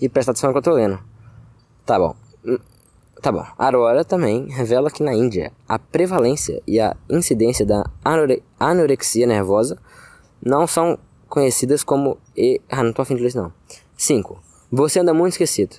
e 0.00 0.08
prestar 0.08 0.32
atenção 0.32 0.48
no 0.48 0.54
que 0.54 0.58
eu 0.58 0.62
tô 0.62 0.72
lendo. 0.72 0.98
Tá 1.86 1.98
bom. 1.98 2.14
Tá 3.20 3.30
bom. 3.30 3.44
Aurora 3.58 4.04
também 4.04 4.48
revela 4.48 4.90
que 4.90 5.02
na 5.02 5.12
Índia 5.12 5.52
a 5.68 5.78
prevalência 5.78 6.62
e 6.66 6.80
a 6.80 6.96
incidência 7.08 7.66
da 7.66 7.84
anore 8.04 8.42
anorexia 8.58 9.26
nervosa 9.26 9.78
não 10.42 10.66
são 10.66 10.98
conhecidas 11.28 11.84
como. 11.84 12.18
E... 12.36 12.60
Ah, 12.68 12.82
não 12.82 12.92
tô 12.92 13.02
afim 13.02 13.14
de 13.14 13.22
ler 13.22 13.28
isso 13.28 13.38
não. 13.38 13.52
5. 13.96 14.42
Você 14.72 15.00
anda 15.00 15.12
muito 15.12 15.34
esquecido. 15.34 15.76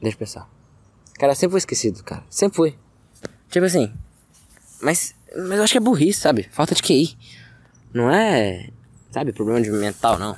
Deixa 0.00 0.14
eu 0.14 0.18
pensar. 0.18 0.48
Cara, 1.18 1.32
eu 1.32 1.36
sempre 1.36 1.52
fui 1.52 1.58
esquecido, 1.58 2.02
cara. 2.04 2.24
Sempre 2.28 2.56
fui. 2.56 2.78
Tipo 3.50 3.66
assim. 3.66 3.92
Mas. 4.82 5.14
Mas 5.34 5.58
eu 5.58 5.62
acho 5.64 5.72
que 5.72 5.78
é 5.78 5.80
burrice, 5.80 6.20
sabe? 6.20 6.48
Falta 6.50 6.74
de 6.74 6.82
QI. 6.82 7.16
Não 7.92 8.10
é. 8.10 8.70
Sabe, 9.10 9.32
problema 9.32 9.60
de 9.60 9.70
mental, 9.70 10.18
não. 10.18 10.36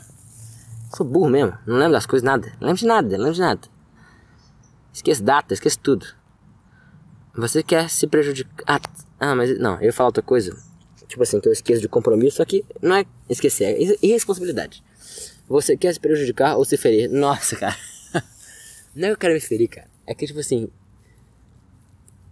Sou 0.94 1.06
burro 1.06 1.28
mesmo. 1.28 1.56
Não 1.66 1.76
lembro 1.76 1.92
das 1.92 2.06
coisas, 2.06 2.24
nada. 2.24 2.52
Não 2.60 2.68
lembro 2.68 2.80
de 2.80 2.86
nada, 2.86 3.08
não 3.08 3.24
lembro 3.24 3.34
de 3.34 3.40
nada. 3.40 3.60
Esqueço 4.92 5.22
data, 5.22 5.54
esqueço 5.54 5.78
tudo. 5.78 6.06
Você 7.34 7.62
quer 7.62 7.88
se 7.88 8.06
prejudicar. 8.06 8.64
Ah, 8.66 8.80
ah, 9.18 9.34
mas 9.34 9.58
não, 9.58 9.76
eu 9.76 9.84
ia 9.84 9.92
falar 9.92 10.08
outra 10.08 10.22
coisa. 10.22 10.56
Tipo 11.08 11.22
assim, 11.22 11.40
que 11.40 11.48
eu 11.48 11.52
esqueço 11.52 11.80
de 11.80 11.88
compromisso, 11.88 12.38
só 12.38 12.44
que 12.44 12.64
não 12.80 12.96
é 12.96 13.04
esquecer, 13.28 13.64
é 13.64 13.96
irresponsabilidade. 14.02 14.82
Você 15.48 15.76
quer 15.76 15.92
se 15.92 16.00
prejudicar 16.00 16.56
ou 16.56 16.64
se 16.64 16.76
ferir? 16.76 17.10
Nossa, 17.10 17.56
cara. 17.56 17.76
não 18.94 19.04
é 19.04 19.06
que 19.08 19.12
eu 19.12 19.16
quero 19.18 19.34
me 19.34 19.40
ferir, 19.40 19.68
cara. 19.68 19.88
É 20.06 20.14
que 20.14 20.26
tipo 20.26 20.40
assim. 20.40 20.68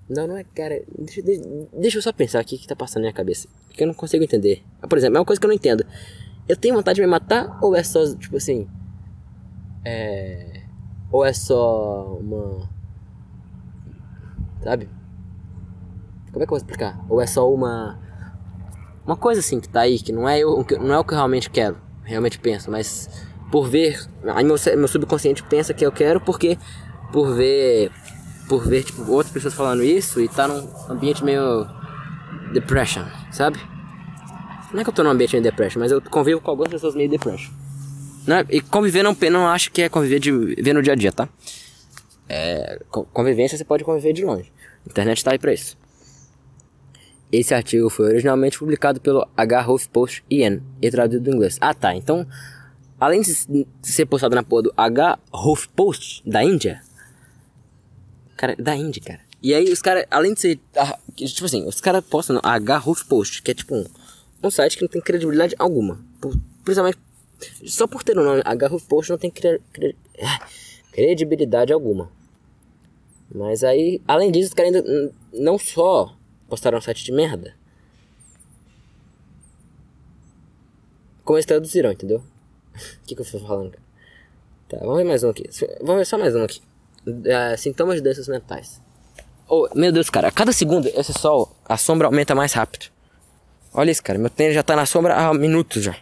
Não, 0.09 0.27
não 0.27 0.37
é, 0.37 0.45
cara. 0.45 0.83
Deixa, 0.99 1.23
deixa, 1.23 1.45
deixa 1.73 1.99
eu 1.99 2.03
só 2.03 2.13
pensar 2.13 2.41
aqui 2.41 2.57
o 2.57 2.59
que 2.59 2.67
tá 2.67 2.77
passando 2.77 3.03
na 3.03 3.09
minha 3.09 3.13
cabeça. 3.13 3.49
Que 3.71 3.83
eu 3.83 3.87
não 3.87 3.95
consigo 3.95 4.25
entender. 4.25 4.63
Por 4.89 4.99
exemplo, 4.99 5.17
é 5.17 5.21
uma 5.21 5.27
coisa 5.27 5.41
que 5.41 5.47
eu 5.47 5.49
não 5.49 5.55
entendo. 5.55 5.85
Eu 6.49 6.57
tenho 6.57 6.75
vontade 6.75 6.97
de 6.97 7.03
me 7.03 7.07
matar 7.07 7.59
ou 7.63 7.75
é 7.77 7.83
só, 7.83 8.15
tipo 8.17 8.37
assim. 8.37 8.69
É. 9.85 10.63
Ou 11.11 11.25
é 11.25 11.33
só 11.33 12.19
uma. 12.21 12.69
Sabe? 14.63 14.89
Como 16.33 16.43
é 16.43 16.47
que 16.47 16.53
eu 16.53 16.57
vou 16.57 16.59
explicar? 16.59 17.01
Ou 17.09 17.21
é 17.21 17.27
só 17.27 17.53
uma. 17.53 17.99
Uma 19.05 19.17
coisa 19.17 19.41
assim 19.41 19.59
que 19.59 19.69
tá 19.69 19.81
aí, 19.81 19.99
que 19.99 20.13
não 20.13 20.29
é, 20.29 20.39
eu, 20.39 20.65
não 20.81 20.95
é 20.95 20.99
o 20.99 21.05
que 21.05 21.15
eu 21.15 21.17
realmente 21.17 21.51
quero, 21.51 21.79
realmente 22.05 22.39
penso, 22.39 22.71
mas 22.71 23.09
por 23.51 23.67
ver. 23.69 23.99
Aí 24.35 24.45
meu, 24.45 24.57
meu 24.77 24.89
subconsciente 24.89 25.43
pensa 25.43 25.75
que 25.75 25.85
eu 25.85 25.93
quero 25.93 26.21
porque. 26.21 26.59
Por 27.13 27.35
ver. 27.35 27.91
Por 28.49 28.67
ver, 28.67 28.85
tipo, 28.85 29.11
outras 29.11 29.33
pessoas 29.33 29.55
falando 29.55 29.83
isso 29.83 30.21
e 30.21 30.29
tá 30.29 30.47
num 30.47 30.69
ambiente 30.89 31.25
meio. 31.25 31.67
Depression, 32.53 33.05
sabe? 33.31 33.61
Não 34.73 34.81
é 34.81 34.85
que 34.85 34.91
eu 34.91 34.95
tô 34.95 35.03
num 35.03 35.11
ambiente 35.11 35.33
meio 35.33 35.43
depression, 35.43 35.81
mas 35.81 35.91
eu 35.91 36.01
convivo 36.01 36.41
com 36.41 36.51
algumas 36.51 36.71
pessoas 36.71 36.95
meio 36.95 37.09
depression. 37.09 37.53
Né? 38.27 38.45
E 38.51 38.61
conviver 38.61 39.03
não, 39.03 39.17
não 39.31 39.49
acho 39.49 39.71
que 39.71 39.83
é 39.83 39.89
conviver 39.89 40.21
de 40.21 40.31
ver 40.31 40.73
no 40.73 40.83
dia 40.83 40.93
a 40.93 40.97
dia, 40.97 41.13
tá? 41.13 41.29
É, 42.29 42.81
convivência 43.13 43.59
você 43.59 43.65
pode 43.65 43.83
conviver 43.83 44.13
de 44.13 44.25
longe. 44.25 44.53
A 44.87 44.91
internet 44.91 45.25
tá 45.25 45.33
aí 45.33 45.39
pra 45.39 45.53
isso. 45.53 45.77
Esse 47.33 47.55
artigo 47.55 47.89
foi 47.91 48.07
originalmente 48.07 48.59
publicado 48.59 49.01
pelo 49.01 49.27
H. 49.37 49.67
HuffPost 49.69 50.25
IN 50.31 50.61
e 50.81 50.91
traduzido 50.91 51.25
do 51.25 51.35
inglês. 51.35 51.59
Ah 51.61 51.75
tá, 51.75 51.95
então 51.95 52.27
além 53.01 53.23
de 53.23 53.67
ser 53.83 54.07
postado 54.07 54.35
na 54.35 54.43
porra 54.43 54.65
do 54.65 54.75
H. 54.77 55.19
HuffPost 55.33 56.23
da 56.29 56.45
Índia, 56.45 56.83
cara, 58.37 58.55
da 58.57 58.77
Índia, 58.77 59.03
cara. 59.05 59.21
E 59.43 59.55
aí 59.55 59.73
os 59.73 59.81
caras, 59.81 60.05
além 60.11 60.35
de 60.35 60.41
ser, 60.41 60.61
ah, 60.77 60.99
tipo 61.15 61.47
assim, 61.47 61.67
os 61.67 61.81
caras 61.81 62.05
postam 62.05 62.37
no 62.37 62.43
H. 62.45 62.79
HuffPost, 62.79 63.43
que 63.43 63.51
é 63.53 63.55
tipo 63.55 63.75
um, 63.75 63.85
um 64.43 64.51
site 64.51 64.77
que 64.77 64.83
não 64.83 64.89
tem 64.89 65.01
credibilidade 65.01 65.55
alguma, 65.59 66.05
principalmente 66.65 66.99
só 67.67 67.87
por 67.87 68.03
ter 68.03 68.17
o 68.17 68.21
um 68.21 68.25
nome 68.25 68.43
H. 68.45 68.71
Post 68.89 69.11
não 69.11 69.19
tem 69.19 69.31
cre 69.31 69.61
cre 69.73 69.97
credibilidade 70.93 71.73
alguma. 71.73 72.11
Mas 73.33 73.63
aí, 73.63 74.03
além 74.07 74.31
disso, 74.33 74.49
os 74.49 74.55
caras 74.55 74.75
ainda 74.75 75.15
não 75.33 75.57
só 75.57 76.17
postaram 76.49 76.79
um 76.79 76.81
site 76.81 77.05
de 77.05 77.13
merda. 77.13 77.55
Como 81.25 81.37
eles 81.37 81.47
traduziram, 81.47 81.93
entendeu? 81.93 82.19
O 82.19 82.73
que, 83.07 83.15
que 83.15 83.21
eu 83.21 83.25
tô 83.25 83.39
falando, 83.39 83.71
cara? 83.71 83.83
Tá, 84.69 84.79
vamos 84.79 84.97
ver 84.99 85.05
mais 85.05 85.23
um 85.23 85.31
aqui. 85.31 85.45
Vamos 85.81 85.97
ver 85.97 86.07
só 86.07 86.19
mais 86.19 86.35
um 86.35 86.43
aqui. 86.43 86.61
É, 87.25 87.57
sintomas 87.57 87.97
de 87.97 88.03
doenças 88.03 88.27
mentais. 88.27 88.81
Oh, 89.49 89.69
meu 89.75 89.93
Deus, 89.93 90.11
cara, 90.11 90.29
a 90.29 90.33
cada 90.33 90.53
segundo 90.53 90.89
esse 90.89 91.13
sol, 91.13 91.57
a 91.65 91.77
sombra 91.77 92.09
aumenta 92.09 92.35
mais 92.35 92.53
rápido. 92.53 92.87
Olha 93.73 93.91
isso, 93.91 94.03
cara, 94.03 94.19
meu 94.19 94.31
tênis 94.31 94.55
já 94.55 94.63
tá 94.63 94.75
na 94.75 94.85
sombra 94.85 95.15
há 95.17 95.33
minutos 95.33 95.83
já. 95.83 95.97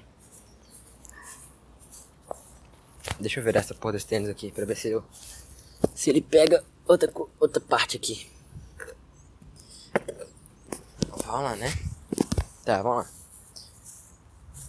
Deixa 3.21 3.41
eu 3.41 3.45
ver 3.45 3.57
essa 3.57 3.75
porra 3.75 3.93
desse 3.93 4.07
tênis 4.07 4.29
aqui 4.29 4.51
pra 4.51 4.64
ver 4.64 4.77
se 4.77 4.89
eu. 4.89 5.05
Se 5.95 6.09
ele 6.09 6.23
pega 6.23 6.64
outra, 6.87 7.12
outra 7.39 7.61
parte 7.61 7.97
aqui. 7.97 8.31
Vamos 11.27 11.43
lá, 11.43 11.57
né? 11.57 11.71
Tá, 12.64 12.81
vamos 12.81 13.05
lá. 13.05 13.11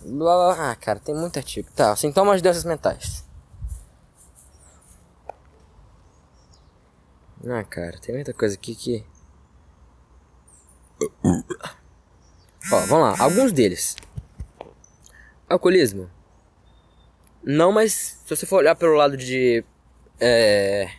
Blá, 0.01 0.55
blá, 0.55 0.71
ah, 0.71 0.75
cara, 0.75 0.99
tem 0.99 1.15
muito 1.15 1.37
artigo. 1.37 1.69
Tá, 1.71 1.95
sintomas 1.95 2.37
de 2.37 2.43
doenças 2.43 2.63
mentais. 2.63 3.23
Ah, 7.47 7.63
cara, 7.63 7.97
tem 7.99 8.15
muita 8.15 8.33
coisa 8.33 8.55
aqui 8.55 8.75
que. 8.75 9.05
Ó, 12.71 12.79
vamos 12.85 13.17
lá. 13.19 13.23
Alguns 13.23 13.51
deles: 13.51 13.95
alcoolismo, 15.49 16.09
não, 17.43 17.71
mas 17.71 18.19
se 18.25 18.35
você 18.35 18.45
for 18.45 18.57
olhar 18.57 18.75
pelo 18.75 18.93
lado 18.93 19.15
de. 19.17 19.63
É, 20.19 20.89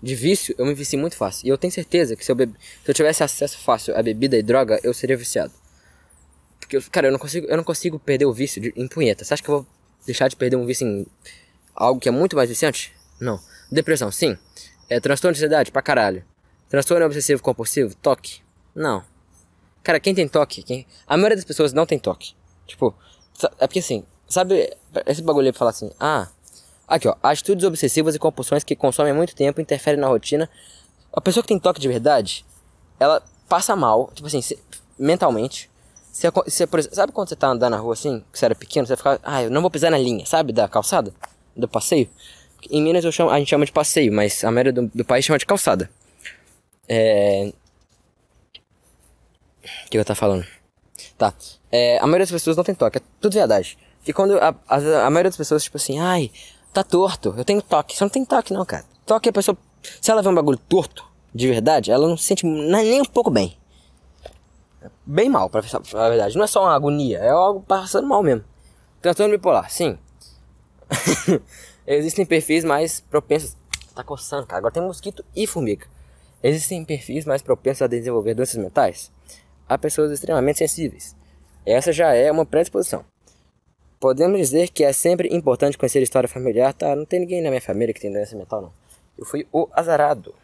de 0.00 0.14
vício, 0.14 0.54
eu 0.58 0.66
me 0.66 0.74
vici 0.74 0.96
muito 0.96 1.16
fácil. 1.16 1.46
E 1.46 1.50
eu 1.50 1.58
tenho 1.58 1.72
certeza 1.72 2.14
que 2.14 2.24
se 2.24 2.30
eu, 2.30 2.36
se 2.36 2.46
eu 2.86 2.94
tivesse 2.94 3.22
acesso 3.22 3.58
fácil 3.58 3.96
a 3.96 4.02
bebida 4.02 4.36
e 4.36 4.42
droga, 4.42 4.78
eu 4.84 4.94
seria 4.94 5.16
viciado. 5.16 5.52
Porque, 6.60 6.76
eu, 6.76 6.82
cara, 6.90 7.08
eu 7.08 7.12
não 7.12 7.18
consigo, 7.18 7.46
eu 7.46 7.56
não 7.56 7.64
consigo 7.64 7.98
perder 7.98 8.26
o 8.26 8.32
vício 8.32 8.60
de, 8.60 8.72
em 8.76 8.86
punheta. 8.86 9.24
Você 9.24 9.34
acha 9.34 9.42
que 9.42 9.48
eu 9.48 9.56
vou 9.56 9.66
deixar 10.04 10.28
de 10.28 10.36
perder 10.36 10.56
um 10.56 10.66
vício 10.66 10.86
em 10.86 11.06
algo 11.74 12.00
que 12.00 12.08
é 12.08 12.12
muito 12.12 12.36
mais 12.36 12.48
viciante? 12.48 12.94
Não. 13.18 13.40
Depressão, 13.72 14.12
sim. 14.12 14.36
É, 14.88 15.00
transtorno 15.00 15.34
de 15.34 15.38
ansiedade, 15.38 15.72
pra 15.72 15.82
caralho. 15.82 16.24
Transtorno 16.68 17.04
obsessivo 17.04 17.42
compulsivo, 17.42 17.94
toque. 17.96 18.40
Não. 18.74 19.02
Cara, 19.82 20.00
quem 20.00 20.14
tem 20.14 20.28
toque? 20.28 20.62
Quem... 20.62 20.86
A 21.06 21.16
maioria 21.16 21.36
das 21.36 21.44
pessoas 21.44 21.72
não 21.72 21.86
tem 21.86 21.98
toque. 21.98 22.34
Tipo, 22.66 22.94
é 23.58 23.66
porque 23.66 23.78
assim, 23.78 24.04
Sabe, 24.28 24.76
esse 25.06 25.22
bagulho 25.22 25.50
pra 25.50 25.58
falar 25.58 25.70
assim, 25.70 25.90
ah, 25.98 26.28
aqui 26.86 27.08
ó, 27.08 27.16
atitudes 27.22 27.64
obsessivas 27.64 28.14
e 28.14 28.18
compulsões 28.18 28.62
que 28.62 28.76
consomem 28.76 29.14
muito 29.14 29.34
tempo, 29.34 29.58
interferem 29.58 29.98
na 29.98 30.06
rotina. 30.06 30.50
A 31.10 31.20
pessoa 31.20 31.42
que 31.42 31.48
tem 31.48 31.58
toque 31.58 31.80
de 31.80 31.88
verdade, 31.88 32.44
ela 33.00 33.22
passa 33.48 33.74
mal, 33.74 34.10
tipo 34.12 34.26
assim, 34.26 34.42
se, 34.42 34.58
mentalmente. 34.98 35.70
Se, 36.12 36.28
se, 36.46 36.62
exemplo, 36.62 36.82
sabe 36.94 37.10
quando 37.10 37.30
você 37.30 37.36
tá 37.36 37.48
andando 37.48 37.70
na 37.70 37.78
rua 37.78 37.94
assim, 37.94 38.22
que 38.30 38.38
você 38.38 38.44
era 38.44 38.54
pequeno, 38.54 38.86
você 38.86 38.98
fica, 38.98 39.18
ah, 39.22 39.42
eu 39.42 39.50
não 39.50 39.62
vou 39.62 39.70
pisar 39.70 39.90
na 39.90 39.98
linha, 39.98 40.26
sabe, 40.26 40.52
da 40.52 40.68
calçada, 40.68 41.10
do 41.56 41.66
passeio? 41.66 42.10
Em 42.70 42.82
Minas 42.82 43.02
chamo, 43.14 43.30
a 43.30 43.38
gente 43.38 43.48
chama 43.48 43.64
de 43.64 43.72
passeio, 43.72 44.12
mas 44.12 44.44
a 44.44 44.50
maioria 44.50 44.74
do, 44.74 44.90
do 44.94 45.04
país 45.06 45.24
chama 45.24 45.38
de 45.38 45.46
calçada. 45.46 45.88
É... 46.86 47.50
O 49.86 49.90
que 49.90 49.98
eu 49.98 50.04
tá 50.04 50.14
falando? 50.14 50.46
Tá. 51.16 51.32
É, 51.70 51.98
a 51.98 52.06
maioria 52.06 52.24
das 52.24 52.30
pessoas 52.30 52.56
não 52.56 52.64
tem 52.64 52.74
toque, 52.74 52.98
é 52.98 53.02
tudo 53.20 53.34
verdade. 53.34 53.78
E 54.06 54.12
quando 54.12 54.38
a, 54.38 54.54
a, 54.68 54.76
a, 54.76 55.10
maioria 55.10 55.30
das 55.30 55.36
pessoas, 55.36 55.62
tipo 55.62 55.76
assim, 55.76 55.98
ai, 55.98 56.30
tá 56.72 56.82
torto, 56.82 57.34
eu 57.36 57.44
tenho 57.44 57.60
toque. 57.60 57.96
Você 57.96 58.04
não 58.04 58.08
tem 58.08 58.24
toque, 58.24 58.52
não, 58.52 58.64
cara. 58.64 58.84
Toque 59.04 59.28
a 59.28 59.32
pessoa. 59.32 59.56
Se 60.00 60.10
ela 60.10 60.22
vê 60.22 60.28
um 60.28 60.34
bagulho 60.34 60.58
torto, 60.58 61.04
de 61.34 61.46
verdade, 61.46 61.90
ela 61.90 62.08
não 62.08 62.16
se 62.16 62.24
sente 62.24 62.46
nem 62.46 63.00
um 63.00 63.04
pouco 63.04 63.30
bem. 63.30 63.56
Bem 65.04 65.28
mal, 65.28 65.50
pra 65.50 65.62
falar 65.62 66.06
a 66.06 66.08
verdade. 66.08 66.36
Não 66.36 66.44
é 66.44 66.46
só 66.46 66.62
uma 66.62 66.74
agonia, 66.74 67.18
é 67.18 67.30
algo 67.30 67.60
passando 67.60 68.06
mal 68.06 68.22
mesmo. 68.22 68.44
Transtorno 69.02 69.32
bipolar, 69.32 69.70
sim. 69.70 69.98
Existem 71.86 72.24
perfis 72.24 72.64
mais 72.64 73.00
propensos. 73.00 73.56
Tá 73.94 74.02
coçando, 74.02 74.46
cara. 74.46 74.58
Agora 74.58 74.72
tem 74.72 74.82
mosquito 74.82 75.24
e 75.34 75.46
formiga. 75.46 75.86
Existem 76.42 76.84
perfis 76.84 77.24
mais 77.24 77.42
propensos 77.42 77.82
a 77.82 77.86
desenvolver 77.86 78.34
doenças 78.34 78.56
mentais? 78.56 79.10
Há 79.68 79.76
pessoas 79.76 80.10
extremamente 80.10 80.58
sensíveis. 80.58 81.16
Essa 81.66 81.92
já 81.92 82.14
é 82.14 82.32
uma 82.32 82.46
predisposição. 82.46 83.04
Podemos 84.00 84.38
dizer 84.38 84.68
que 84.68 84.84
é 84.84 84.92
sempre 84.92 85.28
importante 85.34 85.76
conhecer 85.76 85.98
a 85.98 86.02
história 86.02 86.28
familiar, 86.28 86.72
tá? 86.72 86.94
Não 86.94 87.04
tem 87.04 87.20
ninguém 87.20 87.42
na 87.42 87.50
minha 87.50 87.60
família 87.60 87.92
que 87.92 88.00
tem 88.00 88.12
doença 88.12 88.36
mental, 88.36 88.62
não. 88.62 88.72
Eu 89.18 89.24
fui 89.24 89.46
o 89.52 89.68
azarado. 89.72 90.34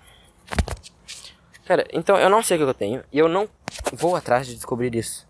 Cara, 1.65 1.87
então 1.93 2.19
eu 2.19 2.29
não 2.29 2.43
sei 2.43 2.57
o 2.57 2.61
que 2.61 2.67
eu 2.67 2.75
tenho 2.75 3.03
e 3.11 3.19
eu 3.19 3.29
não 3.29 3.49
vou 3.93 4.15
atrás 4.17 4.47
de 4.47 4.55
descobrir 4.55 4.95
isso. 4.95 5.27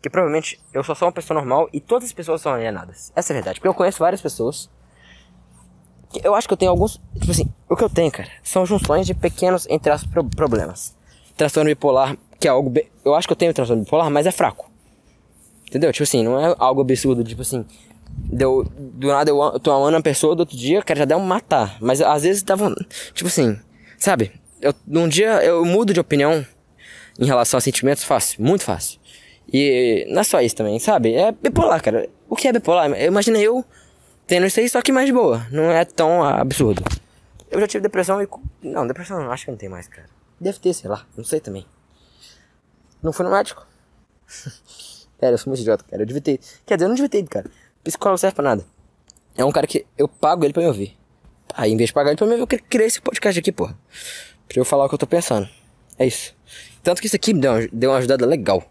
Que 0.00 0.10
provavelmente 0.10 0.60
eu 0.72 0.84
só 0.84 0.94
sou 0.94 1.06
uma 1.06 1.12
pessoa 1.12 1.34
normal 1.40 1.68
e 1.72 1.80
todas 1.80 2.04
as 2.04 2.12
pessoas 2.12 2.40
são 2.40 2.52
alienadas. 2.52 3.12
Essa 3.16 3.32
é 3.32 3.34
a 3.34 3.36
verdade. 3.38 3.58
Porque 3.58 3.68
eu 3.68 3.74
conheço 3.74 3.98
várias 3.98 4.20
pessoas. 4.20 4.70
Eu 6.22 6.34
acho 6.34 6.46
que 6.46 6.52
eu 6.52 6.58
tenho 6.58 6.70
alguns. 6.70 7.00
Tipo 7.18 7.30
assim, 7.30 7.52
o 7.68 7.74
que 7.74 7.82
eu 7.82 7.90
tenho, 7.90 8.12
cara, 8.12 8.28
são 8.42 8.66
junções 8.66 9.06
de 9.06 9.14
pequenos, 9.14 9.66
entre 9.68 9.90
as 9.90 10.04
pro 10.04 10.22
problemas. 10.24 10.94
Transtorno 11.36 11.70
bipolar, 11.70 12.16
que 12.42 12.48
é 12.48 12.50
algo. 12.50 12.68
Be... 12.68 12.90
Eu 13.04 13.14
acho 13.14 13.28
que 13.28 13.32
eu 13.32 13.36
tenho 13.36 13.54
transtorno 13.54 13.84
bipolar, 13.84 14.10
mas 14.10 14.26
é 14.26 14.32
fraco. 14.32 14.68
Entendeu? 15.68 15.92
Tipo 15.92 16.02
assim, 16.02 16.24
não 16.24 16.38
é 16.38 16.54
algo 16.58 16.80
absurdo, 16.80 17.22
tipo 17.22 17.40
assim. 17.42 17.64
Deu, 18.10 18.64
do 18.76 19.08
nada 19.08 19.30
eu 19.30 19.60
tô 19.60 19.70
amando 19.70 19.96
uma 19.96 20.02
pessoa, 20.02 20.34
do 20.34 20.40
outro 20.40 20.56
dia, 20.56 20.82
cara, 20.82 20.98
já 20.98 21.04
deu 21.04 21.16
um 21.16 21.24
matar. 21.24 21.78
Mas 21.80 22.02
às 22.02 22.24
vezes 22.24 22.42
tava. 22.42 22.74
Tipo 23.14 23.28
assim, 23.28 23.58
sabe? 23.96 24.32
Eu, 24.60 24.74
num 24.86 25.08
dia 25.08 25.42
eu 25.42 25.64
mudo 25.64 25.94
de 25.94 26.00
opinião 26.00 26.44
em 27.18 27.26
relação 27.26 27.58
a 27.58 27.60
sentimentos 27.60 28.04
fácil, 28.04 28.42
muito 28.42 28.64
fácil. 28.64 29.00
E 29.50 30.06
não 30.10 30.20
é 30.20 30.24
só 30.24 30.40
isso 30.40 30.56
também, 30.56 30.78
sabe? 30.78 31.14
É 31.14 31.32
bipolar, 31.32 31.82
cara. 31.82 32.08
O 32.28 32.36
que 32.36 32.48
é 32.48 32.52
bipolar? 32.52 32.90
Imagina 33.00 33.38
eu 33.38 33.64
tendo 34.26 34.46
isso 34.46 34.60
aí, 34.60 34.68
só 34.68 34.82
que 34.82 34.92
mais 34.92 35.10
boa. 35.10 35.46
Não 35.50 35.70
é 35.70 35.84
tão 35.84 36.22
absurdo. 36.24 36.82
Eu 37.50 37.60
já 37.60 37.66
tive 37.66 37.82
depressão 37.82 38.20
e. 38.20 38.28
Não, 38.62 38.86
depressão 38.86 39.20
não, 39.20 39.30
acho 39.30 39.44
que 39.44 39.50
não 39.50 39.58
tem 39.58 39.68
mais, 39.68 39.86
cara. 39.86 40.08
Deve 40.40 40.58
ter, 40.58 40.74
sei 40.74 40.90
lá, 40.90 41.06
não 41.16 41.24
sei 41.24 41.38
também. 41.38 41.64
Não 43.02 43.12
fui 43.12 43.24
no 43.24 43.30
médico. 43.30 43.66
cara, 45.20 45.34
eu 45.34 45.38
sou 45.38 45.50
muito 45.50 45.60
idiota, 45.60 45.84
cara. 45.88 46.02
Eu 46.02 46.06
devia 46.06 46.22
ter. 46.22 46.40
Quer 46.64 46.76
dizer, 46.76 46.84
eu 46.84 46.88
não 46.88 46.94
devia 46.94 47.08
ter 47.08 47.22
cara. 47.26 47.50
Psicólogo 47.82 48.18
serve 48.18 48.36
pra 48.36 48.44
nada. 48.44 48.64
É 49.36 49.44
um 49.44 49.50
cara 49.50 49.66
que 49.66 49.86
eu 49.98 50.06
pago 50.06 50.44
ele 50.44 50.52
pra 50.52 50.62
me 50.62 50.68
ouvir. 50.68 50.96
Aí, 51.54 51.72
em 51.72 51.76
vez 51.76 51.88
de 51.88 51.94
pagar 51.94 52.10
ele 52.10 52.16
pra 52.16 52.26
ouvir, 52.26 52.38
eu 52.38 52.46
criei 52.46 52.86
esse 52.86 53.00
podcast 53.00 53.38
aqui, 53.38 53.50
porra. 53.50 53.76
Pra 54.48 54.60
eu 54.60 54.64
falar 54.64 54.84
o 54.84 54.88
que 54.88 54.94
eu 54.94 54.98
tô 54.98 55.06
pensando. 55.06 55.48
É 55.98 56.06
isso. 56.06 56.34
Tanto 56.82 57.00
que 57.00 57.06
isso 57.06 57.16
aqui 57.16 57.34
me 57.34 57.40
deu 57.40 57.52
uma, 57.52 57.68
deu 57.72 57.90
uma 57.90 57.98
ajudada 57.98 58.26
legal. 58.26 58.62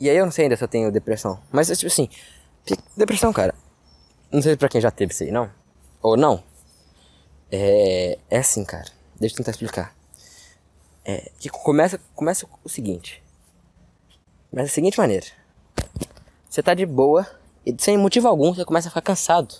E 0.00 0.10
aí 0.10 0.16
eu 0.16 0.24
não 0.24 0.32
sei 0.32 0.44
ainda 0.44 0.56
se 0.56 0.64
eu 0.64 0.68
tenho 0.68 0.90
depressão. 0.90 1.40
Mas, 1.50 1.68
tipo 1.68 1.86
assim, 1.86 2.08
depressão, 2.96 3.32
cara. 3.32 3.54
Não 4.32 4.42
sei 4.42 4.56
pra 4.56 4.68
quem 4.68 4.80
já 4.80 4.90
teve 4.90 5.12
isso 5.12 5.22
aí, 5.22 5.30
não. 5.30 5.50
Ou 6.00 6.16
não. 6.16 6.42
É, 7.50 8.18
é 8.30 8.38
assim, 8.38 8.64
cara. 8.64 8.86
Deixa 9.20 9.34
eu 9.34 9.36
tentar 9.38 9.52
explicar. 9.52 9.94
É, 11.04 11.30
que 11.38 11.48
começa, 11.48 12.00
começa 12.14 12.46
o 12.62 12.68
seguinte. 12.68 13.22
Começa 14.50 14.68
da 14.68 14.74
seguinte 14.74 14.98
maneira. 14.98 15.26
Você 16.48 16.62
tá 16.62 16.74
de 16.74 16.86
boa 16.86 17.26
e 17.64 17.74
sem 17.78 17.96
motivo 17.96 18.28
algum 18.28 18.54
você 18.54 18.64
começa 18.64 18.88
a 18.88 18.90
ficar 18.90 19.02
cansado. 19.02 19.54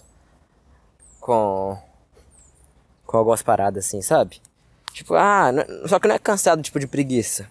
Com. 1.21 1.79
Com 3.07 3.17
algumas 3.17 3.43
paradas 3.43 3.87
assim, 3.87 4.03
sabe? 4.03 4.41
Tipo, 4.93 5.15
ah, 5.15 5.51
só 5.87 5.99
que 5.99 6.07
não 6.07 6.15
é 6.15 6.19
cansado 6.19 6.63
tipo 6.63 6.79
de 6.79 6.87
preguiça. 6.87 7.49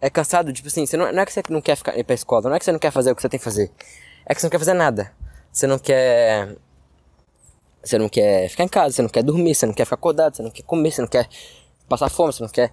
É 0.00 0.10
cansado, 0.10 0.52
tipo 0.52 0.68
assim, 0.68 0.84
você 0.84 0.96
não, 0.96 1.12
não 1.12 1.22
é 1.22 1.26
que 1.26 1.32
você 1.32 1.42
não 1.48 1.60
quer 1.60 1.76
ficar 1.76 1.96
ir 1.96 2.04
pra 2.04 2.14
escola, 2.14 2.48
não 2.48 2.56
é 2.56 2.58
que 2.58 2.64
você 2.64 2.72
não 2.72 2.78
quer 2.78 2.90
fazer 2.90 3.12
o 3.12 3.16
que 3.16 3.22
você 3.22 3.28
tem 3.28 3.38
que 3.38 3.44
fazer. 3.44 3.70
É 4.26 4.34
que 4.34 4.40
você 4.40 4.46
não 4.46 4.50
quer 4.50 4.58
fazer 4.58 4.74
nada. 4.74 5.12
Você 5.52 5.66
não 5.66 5.78
quer. 5.78 6.56
Você 7.84 7.98
não 7.98 8.08
quer 8.08 8.48
ficar 8.48 8.64
em 8.64 8.68
casa, 8.68 8.94
você 8.94 9.02
não 9.02 9.08
quer 9.08 9.22
dormir, 9.22 9.54
você 9.54 9.66
não 9.66 9.74
quer 9.74 9.84
ficar 9.84 9.94
acordado, 9.94 10.36
você 10.36 10.42
não 10.42 10.50
quer 10.50 10.62
comer, 10.62 10.92
você 10.92 11.00
não 11.00 11.08
quer 11.08 11.28
passar 11.88 12.08
fome, 12.08 12.32
você 12.32 12.42
não 12.42 12.50
quer. 12.50 12.72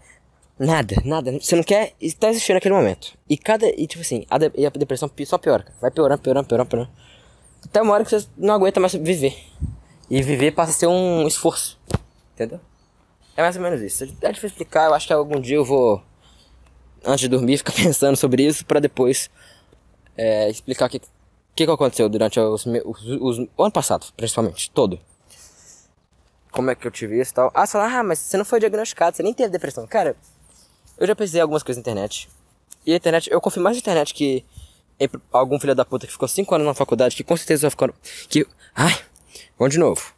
Nada, 0.59 0.95
nada. 1.05 1.39
Você 1.39 1.55
não 1.55 1.63
quer 1.63 1.93
estar 2.01 2.29
existindo 2.29 2.55
naquele 2.55 2.75
momento. 2.75 3.17
E 3.29 3.37
cada. 3.37 3.65
E 3.67 3.87
tipo 3.87 4.01
assim, 4.01 4.25
a, 4.29 4.37
de, 4.37 4.45
a 4.65 4.69
depressão 4.69 5.09
só 5.25 5.37
piora. 5.37 5.65
Vai 5.79 5.89
piorando, 5.89 6.21
piorando, 6.21 6.47
piorando, 6.47 6.69
piorando. 6.69 6.91
Até 7.63 7.81
uma 7.81 7.93
hora 7.93 8.03
que 8.03 8.11
você 8.11 8.27
não 8.37 8.55
aguenta 8.55 8.79
mais 8.79 8.93
viver. 8.93 9.37
E 10.09 10.21
viver 10.21 10.51
passa 10.51 10.71
a 10.71 10.73
ser 10.73 10.87
um 10.87 11.25
esforço. 11.25 11.79
Entendeu? 12.33 12.59
É 13.37 13.41
mais 13.41 13.55
ou 13.55 13.61
menos 13.61 13.81
isso. 13.81 14.03
É 14.03 14.31
difícil 14.31 14.49
explicar, 14.49 14.87
eu 14.87 14.93
acho 14.93 15.07
que 15.07 15.13
algum 15.13 15.39
dia 15.39 15.55
eu 15.55 15.63
vou, 15.63 16.03
antes 17.05 17.21
de 17.21 17.29
dormir, 17.29 17.57
ficar 17.57 17.71
pensando 17.71 18.17
sobre 18.17 18.45
isso 18.45 18.65
para 18.65 18.81
depois 18.81 19.29
é, 20.17 20.49
explicar 20.49 20.87
o 20.87 20.89
que, 20.89 20.99
que, 20.99 21.65
que 21.65 21.71
aconteceu 21.71 22.09
durante 22.09 22.37
os, 22.37 22.65
os, 22.65 23.05
os, 23.05 23.37
o 23.55 23.63
ano 23.63 23.71
passado, 23.71 24.07
principalmente, 24.17 24.69
todo. 24.71 24.99
Como 26.51 26.69
é 26.69 26.75
que 26.75 26.85
eu 26.85 26.91
tive 26.91 27.21
isso 27.21 27.31
e 27.31 27.35
tal. 27.35 27.51
Ah, 27.53 27.65
você 27.65 27.73
fala, 27.73 27.99
ah, 27.99 28.03
mas 28.03 28.19
você 28.19 28.35
não 28.35 28.43
foi 28.43 28.59
diagnosticado, 28.59 29.15
você 29.15 29.23
nem 29.23 29.33
teve 29.33 29.49
depressão. 29.49 29.87
Cara, 29.87 30.17
eu 30.99 31.07
já 31.07 31.15
pesquisei 31.15 31.41
algumas 31.41 31.63
coisas 31.63 31.77
na 31.77 31.81
internet. 31.81 32.29
E 32.85 32.93
a 32.93 32.95
internet, 32.95 33.31
eu 33.31 33.39
confio 33.39 33.61
mais 33.61 33.77
na 33.77 33.79
internet 33.79 34.13
que 34.13 34.43
algum 35.31 35.59
filho 35.59 35.73
da 35.73 35.85
puta 35.85 36.05
que 36.05 36.11
ficou 36.11 36.27
5 36.27 36.53
anos 36.53 36.67
na 36.67 36.73
faculdade, 36.73 37.15
que 37.15 37.23
com 37.23 37.37
certeza 37.37 37.61
vai 37.61 37.71
ficar. 37.71 37.93
Que. 38.27 38.45
Ai, 38.75 38.97
vamos 39.57 39.73
de 39.73 39.79
novo. 39.79 40.13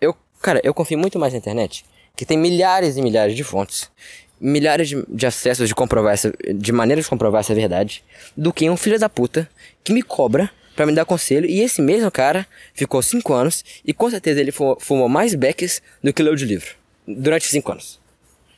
Eu, 0.00 0.14
cara, 0.42 0.60
eu 0.62 0.74
confio 0.74 0.98
muito 0.98 1.18
mais 1.18 1.32
na 1.32 1.38
internet 1.38 1.84
que 2.16 2.26
tem 2.26 2.36
milhares 2.36 2.98
e 2.98 3.02
milhares 3.02 3.34
de 3.34 3.42
fontes, 3.42 3.90
milhares 4.38 4.90
de, 4.90 5.02
de 5.08 5.26
acessos 5.26 5.66
de 5.66 5.74
comprovar 5.74 6.12
essa, 6.12 6.30
de 6.54 6.70
maneiras 6.70 7.04
de 7.04 7.08
comprovar 7.08 7.40
essa 7.40 7.54
verdade, 7.54 8.04
do 8.36 8.52
que 8.52 8.68
um 8.68 8.76
filho 8.76 8.98
da 8.98 9.08
puta 9.08 9.48
que 9.82 9.92
me 9.92 10.02
cobra 10.02 10.50
para 10.76 10.84
me 10.84 10.92
dar 10.92 11.06
conselho. 11.06 11.48
E 11.48 11.60
esse 11.60 11.80
mesmo 11.80 12.10
cara 12.10 12.46
ficou 12.74 13.00
5 13.00 13.32
anos 13.32 13.64
e 13.84 13.94
com 13.94 14.10
certeza 14.10 14.38
ele 14.40 14.52
fumou 14.52 15.08
mais 15.08 15.34
becks 15.34 15.80
do 16.02 16.12
que 16.12 16.22
leu 16.22 16.36
de 16.36 16.44
livro 16.44 16.74
durante 17.08 17.46
5 17.46 17.72
anos. 17.72 17.98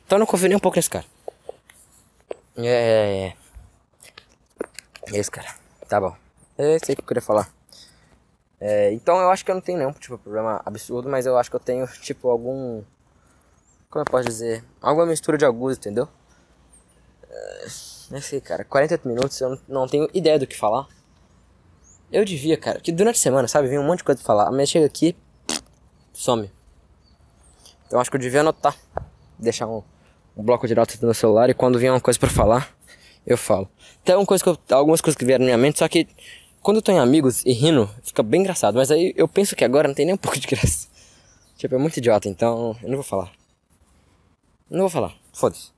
Então 0.05 0.17
eu 0.17 0.19
não 0.19 0.25
confio 0.25 0.49
nem 0.49 0.57
um 0.57 0.59
pouco 0.59 0.77
nesse 0.77 0.89
cara. 0.89 1.05
É, 2.57 2.65
é. 2.65 3.27
É, 5.11 5.15
é 5.15 5.19
isso, 5.19 5.31
cara. 5.31 5.53
Tá 5.87 5.99
bom. 5.99 6.15
É 6.57 6.75
isso 6.75 6.85
aí 6.89 6.95
que 6.95 7.01
eu 7.01 7.07
queria 7.07 7.21
falar. 7.21 7.49
É, 8.59 8.91
então 8.93 9.19
eu 9.19 9.29
acho 9.29 9.43
que 9.43 9.51
eu 9.51 9.55
não 9.55 9.61
tenho 9.61 9.77
nenhum 9.77 9.91
tipo 9.91 10.17
problema 10.17 10.61
absurdo, 10.65 11.09
mas 11.09 11.25
eu 11.25 11.37
acho 11.37 11.49
que 11.49 11.55
eu 11.55 11.59
tenho 11.59 11.85
tipo 12.01 12.29
algum 12.29 12.83
como 13.93 14.01
eu 14.01 14.09
posso 14.09 14.27
dizer? 14.27 14.63
Alguma 14.81 15.05
mistura 15.05 15.37
de 15.37 15.45
alguns, 15.45 15.77
entendeu? 15.77 16.05
Uh, 17.25 17.69
não 18.09 18.19
sei, 18.19 18.41
cara. 18.41 18.65
48 18.65 19.07
minutos, 19.07 19.39
eu 19.39 19.59
não 19.67 19.87
tenho 19.87 20.09
ideia 20.11 20.39
do 20.39 20.47
que 20.47 20.57
falar. 20.57 20.87
Eu 22.11 22.25
devia, 22.25 22.57
cara, 22.57 22.79
que 22.79 22.91
durante 22.91 23.17
a 23.17 23.21
semana, 23.21 23.47
sabe, 23.47 23.67
vem 23.67 23.77
um 23.77 23.85
monte 23.85 23.99
de 23.99 24.03
coisa 24.05 24.19
pra 24.19 24.25
falar. 24.25 24.51
Mas 24.51 24.69
chega 24.69 24.87
aqui, 24.87 25.15
some. 26.11 26.51
Então 27.85 27.99
acho 27.99 28.09
que 28.09 28.17
eu 28.17 28.21
devia 28.21 28.39
anotar. 28.39 28.75
Deixar 29.37 29.67
um, 29.67 29.83
um 30.35 30.43
bloco 30.43 30.67
de 30.67 30.75
notas 30.75 30.99
no 30.99 31.07
meu 31.07 31.13
celular 31.13 31.49
e 31.49 31.53
quando 31.53 31.77
vier 31.79 31.91
uma 31.91 32.01
coisa 32.01 32.19
pra 32.19 32.29
falar, 32.29 32.75
eu 33.25 33.37
falo. 33.37 33.69
Tem 34.03 34.13
algumas 34.15 34.41
coisas 34.41 34.61
que, 34.65 34.73
eu, 34.73 34.77
algumas 34.77 35.01
coisas 35.01 35.17
que 35.17 35.25
vieram 35.25 35.43
na 35.43 35.47
minha 35.47 35.57
mente, 35.57 35.79
só 35.79 35.87
que 35.87 36.07
quando 36.61 36.77
eu 36.77 36.81
tô 36.81 36.91
em 36.91 36.99
amigos 36.99 37.45
e 37.45 37.51
rindo, 37.51 37.89
fica 38.03 38.23
bem 38.23 38.41
engraçado. 38.41 38.75
Mas 38.75 38.89
aí 38.89 39.13
eu 39.15 39.27
penso 39.27 39.55
que 39.55 39.63
agora 39.63 39.87
não 39.87 39.95
tem 39.95 40.05
nem 40.05 40.15
um 40.15 40.17
pouco 40.19 40.39
de 40.39 40.47
graça. 40.47 40.87
Tipo, 41.57 41.75
é 41.75 41.77
muito 41.77 41.97
idiota, 41.97 42.27
então 42.27 42.75
eu 42.81 42.89
não 42.89 42.95
vou 42.95 43.03
falar. 43.03 43.31
Não 44.69 44.81
vou 44.81 44.89
falar, 44.89 45.13
foda-se. 45.33 45.71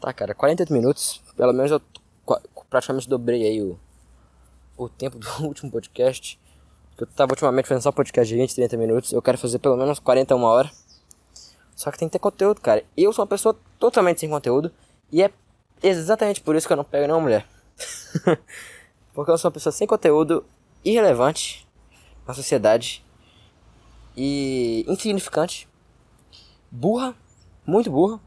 Tá, 0.00 0.12
cara, 0.12 0.34
48 0.34 0.72
minutos. 0.72 1.22
Pelo 1.36 1.52
menos 1.52 1.70
eu 1.70 1.80
praticamente 2.70 3.08
dobrei 3.08 3.44
aí 3.44 3.62
o, 3.62 3.78
o 4.76 4.88
tempo 4.88 5.18
do 5.18 5.28
último 5.44 5.70
podcast. 5.70 6.38
Eu 6.96 7.06
tava 7.06 7.32
ultimamente 7.32 7.68
fazendo 7.68 7.82
só 7.82 7.92
podcast 7.92 8.28
de 8.28 8.40
20, 8.40 8.54
30 8.54 8.76
minutos. 8.76 9.12
Eu 9.12 9.22
quero 9.22 9.38
fazer 9.38 9.58
pelo 9.58 9.76
menos 9.76 9.98
40, 9.98 10.34
uma 10.34 10.48
hora. 10.48 10.70
Só 11.78 11.92
que 11.92 11.98
tem 11.98 12.08
que 12.08 12.12
ter 12.14 12.18
conteúdo, 12.18 12.60
cara. 12.60 12.84
Eu 12.96 13.12
sou 13.12 13.22
uma 13.22 13.28
pessoa 13.28 13.56
totalmente 13.78 14.18
sem 14.18 14.28
conteúdo. 14.28 14.72
E 15.12 15.22
é 15.22 15.30
exatamente 15.80 16.40
por 16.40 16.56
isso 16.56 16.66
que 16.66 16.72
eu 16.72 16.76
não 16.76 16.82
pego 16.82 17.06
nenhuma 17.06 17.22
mulher. 17.22 17.46
Porque 19.14 19.30
eu 19.30 19.38
sou 19.38 19.48
uma 19.48 19.52
pessoa 19.52 19.72
sem 19.72 19.86
conteúdo, 19.86 20.44
irrelevante 20.84 21.68
na 22.26 22.34
sociedade. 22.34 23.04
E 24.16 24.84
insignificante. 24.88 25.68
Burra, 26.68 27.14
muito 27.64 27.92
burra. 27.92 28.18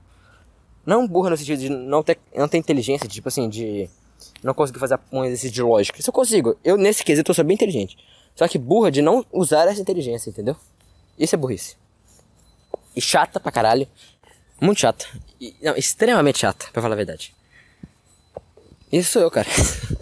Não 0.85 1.05
burra 1.05 1.31
no 1.31 1.37
sentido 1.37 1.59
de 1.59 1.67
não 1.67 2.01
ter, 2.01 2.19
não 2.33 2.47
ter 2.47 2.57
inteligência, 2.57 3.05
tipo 3.05 3.27
assim, 3.27 3.49
de 3.49 3.89
não 4.41 4.53
conseguir 4.53 4.79
fazer 4.79 4.97
um 5.11 5.25
exercício 5.25 5.51
de 5.51 5.61
lógica. 5.61 5.99
Isso 5.99 6.09
eu 6.09 6.13
consigo. 6.13 6.57
Eu, 6.63 6.77
nesse 6.77 7.03
quesito, 7.03 7.29
eu 7.29 7.35
sou 7.35 7.43
bem 7.43 7.55
inteligente. 7.55 7.97
Só 8.33 8.47
que 8.47 8.57
burra 8.57 8.89
de 8.89 9.01
não 9.01 9.25
usar 9.29 9.67
essa 9.67 9.81
inteligência, 9.81 10.29
entendeu? 10.29 10.55
Isso 11.19 11.35
é 11.35 11.37
burrice. 11.37 11.80
E 12.95 13.01
chata 13.01 13.39
pra 13.39 13.51
caralho. 13.51 13.87
Muito 14.59 14.81
chata. 14.81 15.05
E, 15.39 15.55
não, 15.61 15.75
extremamente 15.75 16.39
chata, 16.39 16.67
pra 16.71 16.81
falar 16.81 16.93
a 16.93 16.97
verdade. 16.97 17.33
Isso 18.91 19.13
sou 19.13 19.21
eu, 19.21 19.31
cara. 19.31 19.47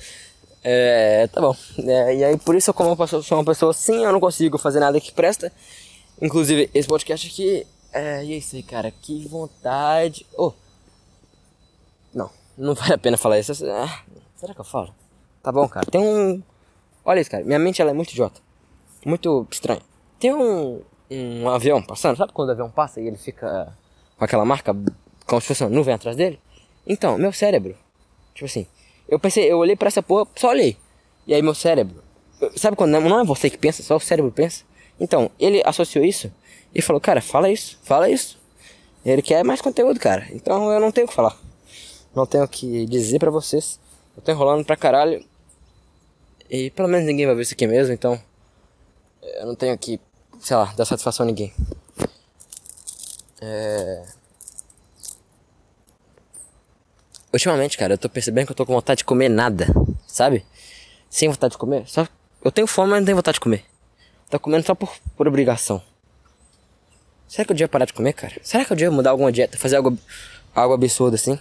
é, 0.64 1.28
tá 1.28 1.40
bom. 1.40 1.56
É, 1.78 2.16
e 2.16 2.24
aí, 2.24 2.38
por 2.38 2.56
isso, 2.56 2.74
como 2.74 2.98
eu 3.00 3.24
sou 3.24 3.38
uma 3.38 3.46
pessoa 3.46 3.72
assim, 3.72 4.04
eu 4.04 4.12
não 4.12 4.20
consigo 4.20 4.58
fazer 4.58 4.80
nada 4.80 5.00
que 5.00 5.12
presta. 5.12 5.52
Inclusive, 6.22 6.70
esse 6.74 6.88
podcast 6.88 7.28
aqui. 7.28 7.66
É, 7.94 8.24
e 8.24 8.34
é 8.34 8.38
isso 8.38 8.56
aí, 8.56 8.64
cara. 8.64 8.92
Que 8.92 9.28
vontade. 9.28 10.26
Oh, 10.36 10.52
Não 12.60 12.76
vale 12.76 12.94
a 12.94 12.98
pena 12.98 13.18
falar 13.18 13.40
isso. 13.40 13.54
Ah, 13.66 14.04
será 14.36 14.54
que 14.54 14.60
eu 14.60 14.66
falo? 14.66 14.94
Tá 15.42 15.50
bom, 15.50 15.66
cara. 15.70 15.86
Tem 15.90 16.02
um. 16.02 16.44
Olha 17.06 17.22
isso, 17.22 17.32
cara. 17.32 17.46
Minha 17.46 17.58
mente 17.58 17.82
ela 17.82 17.92
é 17.92 17.94
muito 17.94 18.12
idiota. 18.12 18.42
Muito 19.06 19.48
estranha. 19.50 19.82
Tem 20.20 20.34
um, 20.34 20.82
um 21.10 21.50
avião 21.50 21.82
passando. 21.82 22.18
Sabe 22.18 22.34
quando 22.34 22.50
o 22.50 22.52
avião 22.52 22.70
passa 22.70 23.00
e 23.02 23.08
ele 23.08 23.18
fica 23.18 23.76
com 24.18 24.26
aquela 24.26 24.46
marca 24.46 24.76
como 25.26 25.42
se 25.42 25.48
fosse 25.48 25.64
uma 25.64 25.70
nuvem 25.70 25.94
atrás 25.94 26.16
dele? 26.16 26.40
Então, 26.86 27.18
meu 27.18 27.32
cérebro. 27.32 27.76
Tipo 28.34 28.46
assim. 28.46 28.68
Eu 29.08 29.20
pensei, 29.20 29.52
eu 29.52 29.58
olhei 29.58 29.76
pra 29.76 29.88
essa 29.88 30.04
porra, 30.04 30.28
só 30.36 30.50
olhei. 30.50 30.78
E 31.26 31.34
aí 31.34 31.42
meu 31.42 31.56
cérebro. 31.56 32.04
Sabe 32.56 32.78
quando 32.78 32.92
não 32.92 33.20
é 33.20 33.24
você 33.24 33.50
que 33.50 33.58
pensa, 33.58 33.82
só 33.82 33.96
o 33.96 34.00
cérebro 34.00 34.32
pensa? 34.32 34.64
Então, 35.00 35.32
ele 35.40 35.62
associou 35.66 36.06
isso 36.06 36.32
e 36.74 36.82
falou, 36.82 37.02
cara, 37.02 37.22
fala 37.22 37.50
isso, 37.50 37.80
fala 37.84 38.10
isso. 38.10 38.40
Ele 39.04 39.22
quer 39.22 39.44
mais 39.44 39.62
conteúdo, 39.62 40.00
cara. 40.00 40.28
Então 40.32 40.72
eu 40.72 40.80
não 40.80 40.92
tenho 40.92 41.06
o 41.06 41.10
que 41.10 41.16
falar. 41.16 41.38
Não 42.14 42.26
tenho 42.26 42.44
o 42.44 42.48
que 42.48 42.86
dizer 42.86 43.20
pra 43.20 43.32
vocês. 43.32 43.80
Eu 44.16 44.22
tô 44.22 44.32
enrolando 44.32 44.66
pra 44.66 44.76
caralho. 44.76 45.24
E 46.50 46.70
pelo 46.72 46.88
menos 46.88 47.06
ninguém 47.06 47.26
vai 47.26 47.36
ver 47.36 47.44
isso 47.44 47.54
aqui 47.54 47.66
mesmo, 47.66 47.94
então. 47.94 48.20
Eu 49.22 49.48
não 49.48 49.56
tenho 49.56 49.78
que, 49.78 50.00
sei 50.40 50.56
lá, 50.56 50.74
dar 50.76 50.86
satisfação 50.86 51.24
a 51.24 51.28
ninguém. 51.28 51.54
É. 53.42 54.04
Ultimamente, 57.32 57.78
cara, 57.78 57.94
eu 57.94 57.98
tô 57.98 58.10
percebendo 58.10 58.48
que 58.48 58.52
eu 58.52 58.56
tô 58.56 58.66
com 58.66 58.74
vontade 58.74 59.00
de 59.00 59.06
comer 59.06 59.30
nada, 59.30 59.68
sabe? 60.08 60.46
Sem 61.10 61.30
vontade 61.30 61.52
de 61.52 61.58
comer. 61.58 61.88
Só 61.88 62.08
eu 62.44 62.52
tenho 62.52 62.66
fome, 62.66 62.92
mas 62.92 63.00
não 63.00 63.06
tenho 63.06 63.18
vontade 63.18 63.36
de 63.36 63.42
comer. 63.42 63.66
Tô 64.30 64.40
comendo 64.40 64.66
só 64.66 64.74
por, 64.74 64.92
por 65.16 65.28
obrigação. 65.28 65.82
Será 67.28 67.46
que 67.46 67.52
eu 67.52 67.56
devia 67.56 67.68
parar 67.68 67.86
de 67.86 67.94
comer, 67.94 68.14
cara? 68.14 68.34
Será 68.42 68.66
que 68.66 68.72
eu 68.72 68.76
devia 68.76 68.92
mudar 68.92 69.12
alguma 69.12 69.32
dieta, 69.32 69.58
fazer 69.58 69.76
algo, 69.76 69.98
algo 70.56 70.74
absurdo 70.74 71.16
assim? 71.16 71.38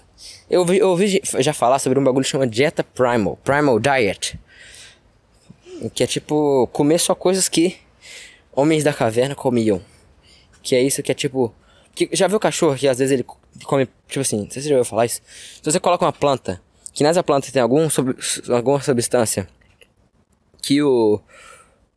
Eu 0.50 0.60
ouvi, 0.60 0.78
eu 0.78 0.90
ouvi 0.90 1.22
já 1.38 1.54
falar 1.54 1.78
sobre 1.78 1.98
um 1.98 2.04
bagulho 2.04 2.24
que 2.24 2.30
chama 2.30 2.46
dieta 2.46 2.84
primal, 2.84 3.36
primal 3.42 3.78
diet. 3.78 4.38
Que 5.94 6.04
é 6.04 6.06
tipo 6.06 6.66
comer 6.72 6.98
só 6.98 7.14
coisas 7.14 7.48
que 7.48 7.78
homens 8.58 8.82
da 8.82 8.92
caverna 8.92 9.36
comiam. 9.36 9.80
Que 10.62 10.74
é 10.74 10.82
isso 10.82 11.02
que 11.02 11.12
é 11.12 11.14
tipo. 11.14 11.54
Que, 11.94 12.08
já 12.12 12.26
viu 12.26 12.40
cachorro 12.40 12.76
que 12.76 12.88
às 12.88 12.98
vezes 12.98 13.12
ele 13.12 13.24
come. 13.64 13.88
Tipo 14.08 14.20
assim, 14.20 14.38
não 14.38 14.50
sei 14.50 14.60
se 14.60 14.62
você 14.62 14.68
já 14.70 14.74
ouviu 14.74 14.90
falar 14.90 15.06
isso. 15.06 15.20
Se 15.24 15.62
você 15.64 15.78
coloca 15.78 16.04
uma 16.04 16.12
planta, 16.12 16.60
que 16.92 17.04
nessa 17.04 17.22
planta 17.22 17.52
tem 17.52 17.62
algum, 17.62 17.88
sub, 17.88 18.16
alguma 18.50 18.80
substância 18.80 19.48
que 20.60 20.82
o. 20.82 21.20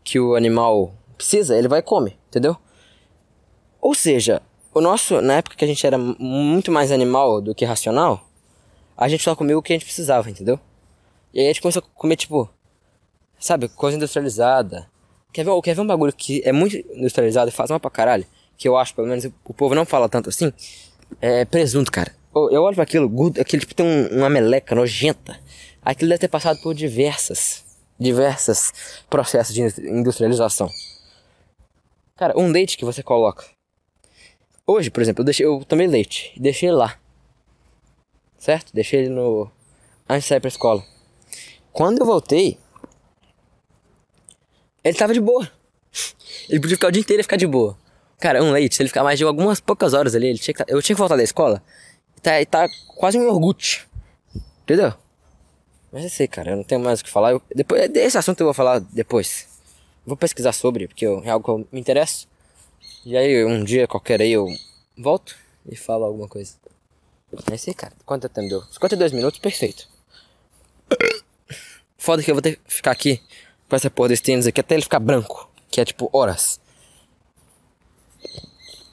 que 0.04 0.20
o 0.20 0.36
animal 0.36 0.94
precisa, 1.18 1.58
ele 1.58 1.68
vai 1.68 1.80
e 1.80 1.84
come, 1.84 2.18
entendeu? 2.28 2.56
Ou 3.80 3.96
seja, 3.96 4.42
o 4.74 4.80
nosso, 4.80 5.20
na 5.22 5.36
época 5.36 5.56
que 5.56 5.66
a 5.66 5.68
gente 5.68 5.86
era 5.86 5.98
muito 5.98 6.72
mais 6.72 6.92
animal 6.92 7.42
do 7.42 7.56
que 7.56 7.66
racional, 7.66 8.28
a 8.96 9.08
gente 9.08 9.24
só 9.24 9.36
comia 9.36 9.58
o 9.58 9.62
que 9.62 9.74
a 9.74 9.76
gente 9.76 9.86
precisava, 9.86 10.30
entendeu? 10.30 10.60
E 11.34 11.40
aí 11.40 11.46
a 11.46 11.50
gente 11.50 11.62
começou 11.62 11.82
a 11.82 12.00
comer, 12.00 12.16
tipo, 12.16 12.48
sabe, 13.40 13.68
coisa 13.70 13.98
industrializada. 13.98 14.91
Quer 15.32 15.46
ver, 15.46 15.62
quer 15.62 15.76
ver 15.76 15.82
um 15.82 15.88
bagulho 15.88 16.14
que 16.14 16.42
é 16.46 16.52
muito 16.52 16.78
industrializado 16.94 17.50
e 17.50 17.54
faz 17.54 17.70
mal 17.70 17.80
pra 17.80 17.90
caralho? 17.90 18.26
Que 18.58 18.68
eu 18.68 18.78
acho, 18.78 18.94
pelo 18.94 19.08
menos, 19.08 19.26
o 19.46 19.54
povo 19.54 19.74
não 19.74 19.86
fala 19.86 20.10
tanto 20.10 20.30
assim. 20.30 20.52
É 21.22 21.46
presunto, 21.46 21.92
cara. 21.92 22.14
Eu 22.34 22.64
olho 22.64 22.76
para 22.76 22.84
aquilo, 22.84 23.12
aquele 23.40 23.62
tipo 23.62 23.76
tem 23.76 23.86
um, 23.86 24.20
uma 24.20 24.30
meleca 24.30 24.74
nojenta. 24.76 25.40
Aquilo 25.84 26.10
deve 26.10 26.20
ter 26.20 26.28
passado 26.28 26.62
por 26.62 26.74
diversas, 26.74 27.64
diversas 28.00 28.72
processos 29.10 29.54
de 29.54 29.62
industrialização. 29.90 30.70
Cara, 32.16 32.38
um 32.38 32.50
leite 32.52 32.78
que 32.78 32.86
você 32.86 33.02
coloca 33.02 33.46
Hoje, 34.66 34.90
por 34.90 35.02
exemplo, 35.02 35.22
eu, 35.22 35.26
deixei, 35.26 35.46
eu 35.46 35.66
tomei 35.68 35.88
leite, 35.88 36.32
deixei 36.38 36.70
ele 36.70 36.78
lá. 36.78 36.98
Certo? 38.38 38.72
Deixei 38.74 39.02
ele 39.02 39.10
no. 39.10 39.52
Antes 40.08 40.24
de 40.24 40.30
sair 40.30 40.40
pra 40.40 40.48
escola. 40.48 40.84
Quando 41.74 42.00
eu 42.00 42.06
voltei, 42.06 42.58
ele 44.84 44.98
tava 44.98 45.14
de 45.14 45.22
boa. 45.22 45.50
Ele 46.50 46.60
podia 46.60 46.76
ficar 46.76 46.88
o 46.88 46.92
dia 46.92 47.02
inteiro 47.02 47.22
e 47.22 47.24
ficar 47.24 47.38
de 47.38 47.48
boa. 47.48 47.78
Cara, 48.20 48.44
um 48.44 48.52
leite, 48.52 48.76
se 48.76 48.82
ele 48.82 48.90
ficar 48.90 49.04
mais 49.04 49.18
de 49.18 49.26
algumas 49.26 49.60
poucas 49.60 49.94
horas 49.94 50.16
ali, 50.16 50.28
ele 50.28 50.40
tinha 50.40 50.54
que, 50.54 50.62
eu 50.68 50.82
tinha 50.82 50.96
que 50.96 51.00
voltar 51.00 51.16
da 51.16 51.24
escola. 51.24 51.62
E 52.18 52.22
tá, 52.22 52.46
tá 52.46 52.70
quase 52.96 53.18
um 53.18 53.24
iogurte. 53.24 53.88
Entendeu? 54.64 54.94
Mas 55.92 56.04
eu 56.04 56.10
sei, 56.10 56.28
cara, 56.28 56.52
eu 56.52 56.58
não 56.58 56.64
tenho 56.64 56.80
mais 56.82 57.02
o 57.02 57.04
que 57.04 57.10
falar. 57.10 57.32
Eu, 57.32 57.42
depois, 57.54 57.90
desse 57.90 58.18
assunto 58.18 58.40
eu 58.42 58.46
vou 58.46 58.54
falar 58.54 58.80
depois. 58.80 59.48
Vou 60.06 60.16
pesquisar 60.16 60.52
sobre, 60.54 60.88
porque 60.88 61.06
eu, 61.06 61.22
é 61.24 61.30
algo 61.30 61.44
que 61.44 61.52
eu 61.52 61.68
me 61.72 61.80
interesso. 61.80 62.28
E 63.06 63.18
aí 63.18 63.44
um 63.44 63.64
dia 63.64 63.88
qualquer 63.88 64.22
aí 64.22 64.32
eu 64.32 64.48
volto 64.98 65.36
e 65.68 65.76
falo 65.76 66.06
alguma 66.06 66.28
coisa. 66.28 66.54
É 67.50 67.56
isso 67.56 67.70
aí, 67.70 67.74
cara. 67.74 67.94
Quanto 68.06 68.30
tempo 68.30 68.50
deu? 68.50 68.64
52 68.64 69.12
minutos, 69.14 69.40
perfeito. 69.40 69.88
Foda 71.98 72.22
que 72.22 72.30
eu 72.30 72.36
vou 72.36 72.42
ter 72.42 72.58
que 72.58 72.62
ficar 72.66 72.92
aqui 72.92 73.22
com 73.72 73.76
essa 73.78 73.90
porra 73.90 74.10
desse 74.10 74.24
tênis 74.24 74.46
aqui 74.46 74.60
até 74.60 74.76
ele 74.76 74.84
ficar 74.84 75.00
branco. 75.00 75.50
Que 75.70 75.80
é 75.80 75.86
tipo 75.86 76.10
horas. 76.12 76.60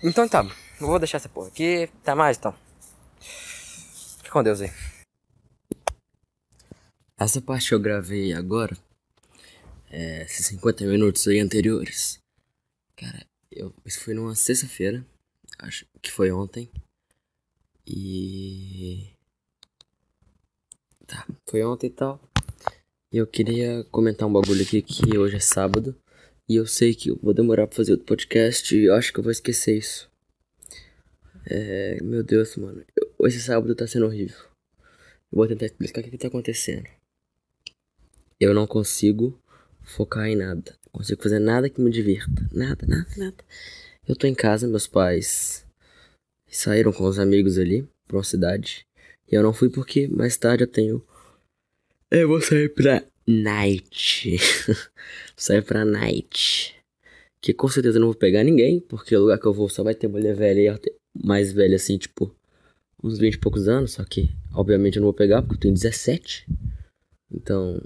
Então 0.01 0.29
tá, 0.29 0.45
eu 0.81 0.87
vou 0.87 1.01
deixar 1.01 1.17
essa 1.17 1.29
porra 1.29 1.49
aqui. 1.49 1.91
Tá 2.05 2.15
mais 2.15 2.39
então. 2.39 2.55
Fica 3.19 4.31
com 4.31 4.43
Deus 4.45 4.61
aí. 4.61 4.71
Essa 7.19 7.41
parte 7.41 7.69
que 7.69 7.75
eu 7.75 7.81
gravei 7.81 8.33
agora, 8.33 8.79
é, 9.91 10.23
esses 10.23 10.47
50 10.47 10.85
minutos 10.85 11.27
aí 11.27 11.41
anteriores, 11.41 12.21
cara, 12.95 13.27
eu, 13.51 13.75
isso 13.85 14.01
foi 14.05 14.15
numa 14.15 14.37
sexta-feira, 14.37 15.05
acho 15.59 15.85
que 16.01 16.13
foi 16.13 16.31
ontem. 16.31 16.71
E. 17.85 19.11
Tá, 21.05 21.27
foi 21.51 21.65
ontem 21.65 21.89
e 21.89 21.91
tal. 21.91 22.21
Eu 23.11 23.27
queria 23.27 23.85
comentar 23.91 24.29
um 24.29 24.33
bagulho 24.33 24.63
aqui 24.63 24.83
que 24.83 25.17
hoje 25.17 25.37
é 25.37 25.41
sábado. 25.41 25.97
E 26.49 26.57
eu 26.57 26.67
sei 26.67 26.95
que 26.95 27.11
eu 27.11 27.19
vou 27.23 27.33
demorar 27.33 27.67
pra 27.67 27.77
fazer 27.77 27.93
outro 27.93 28.07
podcast 28.07 28.77
e 28.77 28.85
eu 28.85 28.95
acho 28.95 29.13
que 29.13 29.19
eu 29.19 29.23
vou 29.23 29.33
esquecer 29.33 29.77
isso. 29.77 30.11
É. 31.47 31.99
Meu 32.03 32.23
Deus, 32.23 32.57
mano. 32.57 32.85
Eu, 32.97 33.27
esse 33.27 33.41
sábado 33.41 33.75
tá 33.75 33.87
sendo 33.87 34.07
horrível. 34.07 34.39
Vou 35.31 35.47
tentar 35.47 35.67
explicar 35.67 36.01
o 36.01 36.05
que, 36.05 36.11
que 36.11 36.19
tá 36.19 36.29
acontecendo. 36.29 36.87
Eu 38.39 38.55
não 38.55 38.67
consigo 38.67 39.39
focar 39.83 40.27
em 40.27 40.37
nada. 40.37 40.77
Não 40.87 40.93
consigo 40.93 41.23
fazer 41.23 41.39
nada 41.39 41.69
que 41.69 41.81
me 41.81 41.91
divirta. 41.91 42.49
Nada, 42.53 42.87
nada, 42.87 43.11
nada. 43.17 43.45
Eu 44.07 44.17
tô 44.17 44.27
em 44.27 44.35
casa, 44.35 44.67
meus 44.67 44.87
pais 44.87 45.67
saíram 46.51 46.93
com 46.93 47.05
os 47.05 47.19
amigos 47.19 47.59
ali 47.59 47.87
pra 48.07 48.17
uma 48.17 48.25
cidade. 48.25 48.87
E 49.31 49.35
eu 49.35 49.43
não 49.43 49.53
fui 49.53 49.69
porque 49.69 50.09
mais 50.09 50.37
tarde 50.37 50.65
eu 50.65 50.69
tenho. 50.69 51.05
Eu 52.11 52.27
vou 52.27 52.41
sair 52.41 52.71
pra 52.71 53.05
night. 53.27 54.39
vou 54.67 54.77
sair 55.37 55.63
pra 55.63 55.85
night. 55.85 56.75
Que 57.39 57.53
com 57.53 57.69
certeza 57.69 57.99
eu 57.99 58.01
não 58.01 58.09
vou 58.09 58.17
pegar 58.17 58.43
ninguém, 58.43 58.81
porque 58.81 59.15
o 59.15 59.21
lugar 59.21 59.39
que 59.39 59.47
eu 59.47 59.53
vou 59.53 59.69
só 59.69 59.83
vai 59.83 59.95
ter 59.95 60.09
mulher 60.09 60.35
velha 60.35 60.81
e 60.83 60.93
mais 61.23 61.53
velha 61.53 61.77
assim, 61.77 61.99
tipo, 61.99 62.35
uns 63.05 63.19
20 63.19 63.35
e 63.35 63.39
poucos 63.39 63.69
anos. 63.69 63.93
Só 63.93 64.05
que, 64.05 64.31
obviamente, 64.55 64.97
eu 64.97 65.01
não 65.01 65.09
vou 65.09 65.13
pegar 65.13 65.43
porque 65.43 65.57
eu 65.57 65.61
tenho 65.61 65.75
17. 65.75 66.47
Então, 67.31 67.79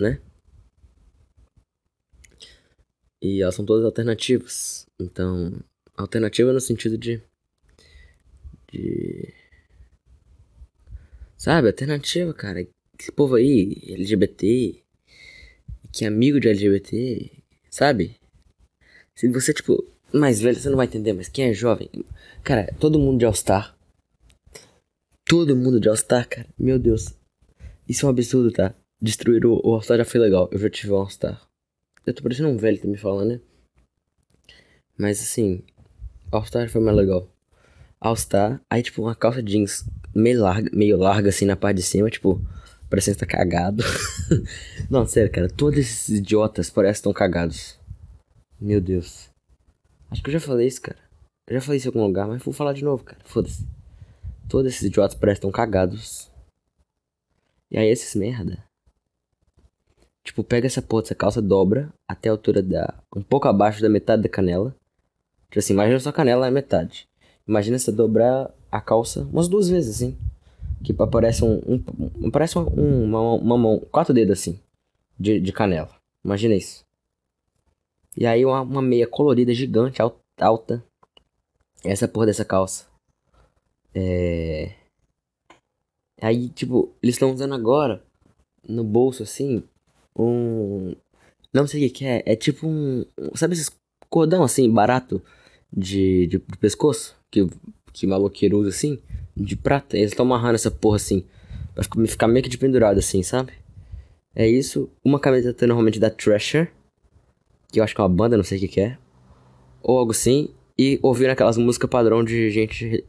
né? 0.00 0.22
E 3.20 3.42
elas 3.42 3.54
são 3.54 3.66
todas 3.66 3.84
alternativas. 3.84 4.86
Então, 4.98 5.52
alternativa 5.94 6.50
no 6.50 6.60
sentido 6.60 6.96
de. 6.96 7.20
De. 8.72 9.34
Sabe, 11.36 11.68
alternativa, 11.68 12.32
cara. 12.32 12.66
Esse 12.98 13.12
povo 13.12 13.34
aí, 13.34 13.82
LGBT, 13.88 14.82
que 15.92 16.04
é 16.04 16.08
amigo 16.08 16.40
de 16.40 16.48
LGBT, 16.48 17.30
sabe? 17.70 18.16
Se 19.14 19.28
você, 19.28 19.52
tipo, 19.52 19.84
mais 20.12 20.40
velho, 20.40 20.58
você 20.58 20.68
não 20.68 20.76
vai 20.76 20.86
entender, 20.86 21.12
mas 21.12 21.28
quem 21.28 21.46
é 21.46 21.52
jovem. 21.52 21.90
Cara, 22.42 22.74
todo 22.78 22.98
mundo 22.98 23.18
de 23.18 23.24
All-Star. 23.24 23.76
Todo 25.24 25.56
mundo 25.56 25.80
de 25.80 25.88
All-Star, 25.88 26.28
cara. 26.28 26.46
Meu 26.58 26.78
Deus. 26.78 27.14
Isso 27.88 28.04
é 28.04 28.08
um 28.08 28.10
absurdo, 28.10 28.50
tá? 28.50 28.74
Destruir 29.00 29.44
o, 29.44 29.60
o 29.62 29.74
All-Star 29.74 29.98
já 29.98 30.04
foi 30.04 30.20
legal. 30.20 30.48
Eu 30.52 30.58
já 30.58 30.70
tive 30.70 30.92
um 30.92 30.96
All-Star. 30.96 31.46
Eu 32.06 32.14
tô 32.14 32.22
parecendo 32.22 32.48
um 32.48 32.56
velho 32.56 32.80
que 32.80 32.86
me 32.86 32.96
falando, 32.96 33.28
né? 33.30 33.40
Mas 34.96 35.20
assim, 35.20 35.62
All-Star 36.30 36.68
foi 36.70 36.80
mais 36.80 36.96
legal. 36.96 37.28
All-Star, 38.00 38.60
aí 38.70 38.82
tipo 38.82 39.02
uma 39.02 39.14
calça 39.14 39.42
jeans 39.42 39.84
meio 40.14 40.40
larga, 40.40 40.70
meio 40.72 40.96
larga 40.96 41.28
assim 41.28 41.44
na 41.44 41.56
parte 41.56 41.78
de 41.78 41.82
cima, 41.82 42.10
tipo, 42.10 42.40
parecendo 42.96 43.18
que 43.18 43.26
tá 43.26 43.26
cagado. 43.26 43.84
Não, 44.88 45.06
sério, 45.06 45.30
cara, 45.30 45.48
todos 45.48 45.78
esses 45.78 46.08
idiotas 46.18 46.70
parecem 46.70 47.02
tão 47.02 47.12
cagados. 47.12 47.78
Meu 48.58 48.80
Deus. 48.80 49.28
Acho 50.10 50.22
que 50.22 50.30
eu 50.30 50.32
já 50.32 50.40
falei 50.40 50.66
isso, 50.66 50.80
cara. 50.80 50.98
Eu 51.46 51.56
já 51.56 51.60
falei 51.60 51.76
isso 51.76 51.88
em 51.88 51.90
algum 51.90 52.06
lugar, 52.06 52.26
mas 52.26 52.42
vou 52.42 52.54
falar 52.54 52.72
de 52.72 52.82
novo, 52.82 53.04
cara. 53.04 53.20
Foda-se. 53.24 53.66
Todos 54.48 54.72
esses 54.72 54.82
idiotas 54.82 55.14
parecem 55.14 55.42
tão 55.42 55.50
cagados. 55.50 56.30
E 57.70 57.76
aí 57.76 57.88
esses 57.88 58.14
merda 58.14 58.64
Tipo, 60.24 60.42
pega 60.42 60.66
essa 60.66 60.80
porra 60.80 61.02
dessa 61.02 61.14
calça, 61.14 61.42
dobra 61.42 61.92
até 62.08 62.28
a 62.28 62.32
altura 62.32 62.62
da. 62.62 62.94
um 63.14 63.22
pouco 63.22 63.46
abaixo 63.46 63.82
da 63.82 63.88
metade 63.88 64.22
da 64.22 64.28
canela. 64.28 64.74
Tipo 65.50 65.58
assim, 65.58 65.74
imagina 65.74 66.00
sua 66.00 66.12
canela 66.12 66.46
é 66.46 66.50
metade. 66.50 67.06
Imagina 67.46 67.78
você 67.78 67.92
dobrar 67.92 68.50
a 68.72 68.80
calça 68.80 69.20
umas 69.30 69.48
duas 69.48 69.68
vezes, 69.68 69.96
assim. 69.96 70.18
Que 70.86 70.92
parece 70.94 71.44
um, 71.44 71.60
um, 71.66 72.30
parece 72.30 72.56
um, 72.56 73.04
uma, 73.04 73.32
uma 73.32 73.58
mão, 73.58 73.80
quatro 73.90 74.14
dedos 74.14 74.38
assim, 74.38 74.60
de, 75.18 75.40
de 75.40 75.52
canela. 75.52 75.90
Imagina 76.24 76.54
isso. 76.54 76.84
E 78.16 78.24
aí 78.24 78.44
uma, 78.44 78.60
uma 78.60 78.80
meia 78.80 79.06
colorida 79.08 79.52
gigante, 79.52 80.00
alta. 80.38 80.84
Essa 81.84 82.06
porra 82.06 82.26
dessa 82.26 82.44
calça. 82.44 82.86
É... 83.92 84.74
Aí, 86.22 86.50
tipo, 86.50 86.94
eles 87.02 87.16
estão 87.16 87.32
usando 87.32 87.54
agora, 87.54 88.00
no 88.66 88.84
bolso 88.84 89.24
assim, 89.24 89.64
um... 90.16 90.94
Não 91.52 91.66
sei 91.66 91.88
o 91.88 91.92
que, 91.92 92.04
é, 92.04 92.22
é 92.24 92.36
tipo 92.36 92.68
um... 92.68 93.04
Sabe 93.34 93.54
esses 93.54 93.76
cordão 94.08 94.44
assim, 94.44 94.72
barato, 94.72 95.20
de, 95.72 96.28
de, 96.28 96.38
de 96.38 96.58
pescoço? 96.58 97.16
Que, 97.28 97.44
que 97.92 98.06
maloqueiro 98.06 98.58
usa 98.58 98.68
assim? 98.68 99.02
De 99.36 99.56
prata. 99.56 99.96
Eles 99.96 100.12
estão 100.12 100.24
amarrando 100.24 100.54
essa 100.54 100.70
porra 100.70 100.96
assim. 100.96 101.24
Pra 101.74 101.84
ficar 102.06 102.26
meio 102.26 102.42
que 102.42 102.48
de 102.48 102.56
pendurado 102.56 102.98
assim, 102.98 103.22
sabe? 103.22 103.52
É 104.34 104.48
isso. 104.48 104.90
Uma 105.04 105.20
camiseta 105.20 105.66
normalmente 105.66 106.00
da 106.00 106.10
Thrasher. 106.10 106.72
Que 107.70 107.80
eu 107.80 107.84
acho 107.84 107.94
que 107.94 108.00
é 108.00 108.04
uma 108.04 108.08
banda, 108.08 108.36
não 108.36 108.44
sei 108.44 108.58
o 108.58 108.60
que, 108.62 108.68
que 108.68 108.80
é. 108.80 108.98
Ou 109.82 109.98
algo 109.98 110.12
assim. 110.12 110.54
E 110.78 110.98
ouvindo 111.02 111.30
aquelas 111.30 111.56
músicas 111.58 111.90
padrão 111.90 112.24
de 112.24 112.50
gente 112.50 113.04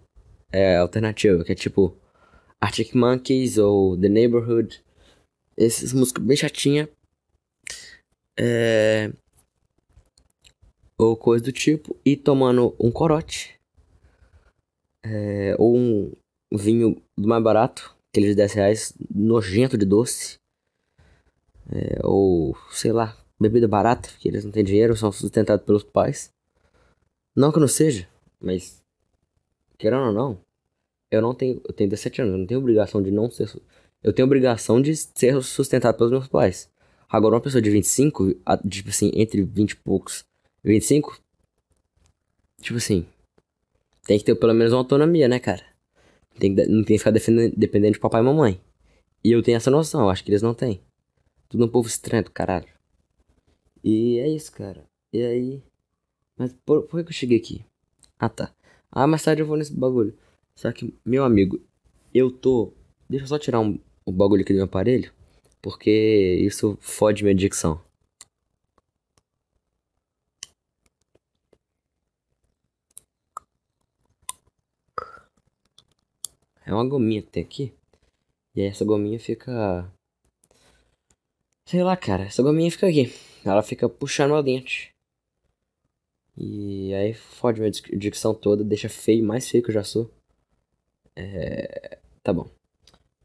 é, 0.52 0.78
alternativa. 0.78 1.44
Que 1.44 1.54
é 1.54 1.56
tipo 1.56 1.96
Arctic 2.60 2.94
Monkeys 2.94 3.58
ou 3.58 3.98
The 3.98 4.10
Neighborhood. 4.10 4.84
Essas 5.58 5.94
músicas 5.94 6.24
bem 6.24 6.38
chatinha. 6.38 6.90
É... 8.38 9.12
Ou 10.98 11.16
coisa 11.16 11.46
do 11.46 11.52
tipo. 11.52 11.96
E 12.06 12.16
tomando 12.16 12.76
um 12.80 12.92
corote 12.92 13.57
é, 15.10 15.56
ou 15.58 15.76
um 15.76 16.12
vinho 16.52 17.02
do 17.18 17.28
mais 17.28 17.44
barato, 17.44 17.96
aqueles 18.10 18.36
10 18.36 18.54
reais, 18.54 18.94
nojento 19.14 19.78
de 19.78 19.86
doce. 19.86 20.40
É, 21.70 22.00
ou, 22.04 22.56
sei 22.72 22.92
lá, 22.92 23.18
bebida 23.40 23.68
barata, 23.68 24.10
porque 24.10 24.28
eles 24.28 24.46
não 24.46 24.52
têm 24.52 24.64
dinheiro, 24.64 24.96
são 24.96 25.12
sustentados 25.12 25.66
pelos 25.66 25.84
pais. 25.84 26.32
Não 27.36 27.52
que 27.52 27.60
não 27.60 27.68
seja, 27.68 28.08
mas, 28.40 28.82
querendo 29.78 30.08
ou 30.08 30.14
não, 30.14 30.40
eu 31.12 31.22
não 31.22 31.36
tenho, 31.36 31.62
eu 31.66 31.74
tenho 31.74 31.90
17 31.90 32.22
anos, 32.22 32.34
eu 32.34 32.40
não 32.40 32.48
tenho 32.48 32.60
obrigação 32.60 33.02
de 33.02 33.12
não 33.12 33.30
ser, 33.30 33.50
eu 34.04 34.14
tenho 34.14 34.26
obrigação 34.26 34.82
de 34.82 34.96
ser 34.96 35.42
sustentado 35.44 35.98
pelos 35.98 36.12
meus 36.12 36.28
pais. 36.28 36.70
Agora, 37.10 37.36
uma 37.36 37.42
pessoa 37.42 37.62
de 37.62 37.70
25, 37.70 38.36
tipo 38.70 38.90
assim, 38.90 39.12
entre 39.14 39.44
20 39.44 39.72
e 39.72 39.76
poucos, 39.78 40.26
25, 40.64 41.22
tipo 42.62 42.78
assim, 42.78 43.06
tem 44.08 44.18
que 44.18 44.24
ter 44.24 44.36
pelo 44.36 44.54
menos 44.54 44.72
uma 44.72 44.80
autonomia, 44.80 45.28
né, 45.28 45.38
cara? 45.38 45.64
Tem 46.40 46.56
que, 46.56 46.66
não 46.66 46.84
tem 46.84 46.98
que 46.98 47.00
ficar 47.00 47.12
dependendo 47.12 47.94
de 47.94 48.00
papai 48.00 48.22
e 48.22 48.24
mamãe. 48.24 48.62
E 49.24 49.32
eu 49.32 49.44
tenho 49.44 49.58
essa 49.58 49.70
noção, 49.70 50.10
acho 50.10 50.24
que 50.24 50.32
eles 50.32 50.42
não 50.42 50.54
têm. 50.54 50.80
Tudo 51.50 51.66
um 51.66 51.68
povo 51.68 51.88
estranho 51.88 52.24
do 52.24 52.32
caralho. 52.32 52.68
E 53.84 54.18
é 54.20 54.30
isso, 54.30 54.52
cara. 54.52 54.86
E 55.12 55.22
aí. 55.22 55.64
Mas 56.38 56.54
por, 56.66 56.84
por 56.84 57.04
que 57.04 57.10
eu 57.10 57.14
cheguei 57.14 57.38
aqui? 57.38 57.66
Ah, 58.18 58.30
tá. 58.30 58.54
Ah, 58.92 59.08
mais 59.08 59.24
tarde 59.24 59.42
eu 59.42 59.46
vou 59.46 59.58
nesse 59.58 59.74
bagulho. 59.74 60.18
Só 60.56 60.72
que, 60.72 60.94
meu 61.06 61.24
amigo, 61.24 61.60
eu 62.14 62.32
tô. 62.32 62.74
Deixa 63.10 63.26
eu 63.26 63.30
só 63.30 63.38
tirar 63.38 63.60
um, 63.60 63.78
um 64.06 64.12
bagulho 64.14 64.42
aqui 64.42 64.54
do 64.54 64.58
meu 64.58 64.66
aparelho. 64.66 65.12
Porque 65.62 66.38
isso 66.42 66.78
fode 66.80 67.24
minha 67.24 67.36
dicção. 67.36 67.82
É 76.68 76.74
uma 76.74 76.86
gominha 76.86 77.22
que 77.22 77.30
tem 77.30 77.42
aqui. 77.42 77.74
E 78.54 78.62
aí 78.62 78.68
essa 78.68 78.84
gominha 78.84 79.18
fica. 79.18 79.90
Sei 81.66 81.82
lá, 81.82 81.96
cara. 81.96 82.26
Essa 82.26 82.44
gominha 82.44 82.70
fica 82.70 82.88
aqui. 82.88 83.10
Ela 83.46 83.64
fica 83.64 83.88
puxando 83.88 84.32
meu 84.32 84.44
dente. 84.44 84.94
E 86.36 86.94
aí 86.94 87.14
fode 87.14 87.62
minha 87.62 87.72
dicção 87.72 88.34
toda, 88.36 88.66
deixa 88.66 88.90
feio, 88.90 89.24
mais 89.24 89.50
feio 89.50 89.64
que 89.64 89.70
eu 89.70 89.74
já 89.74 89.84
sou. 89.84 90.12
É. 91.16 92.00
Tá 92.22 92.34
bom. 92.34 92.50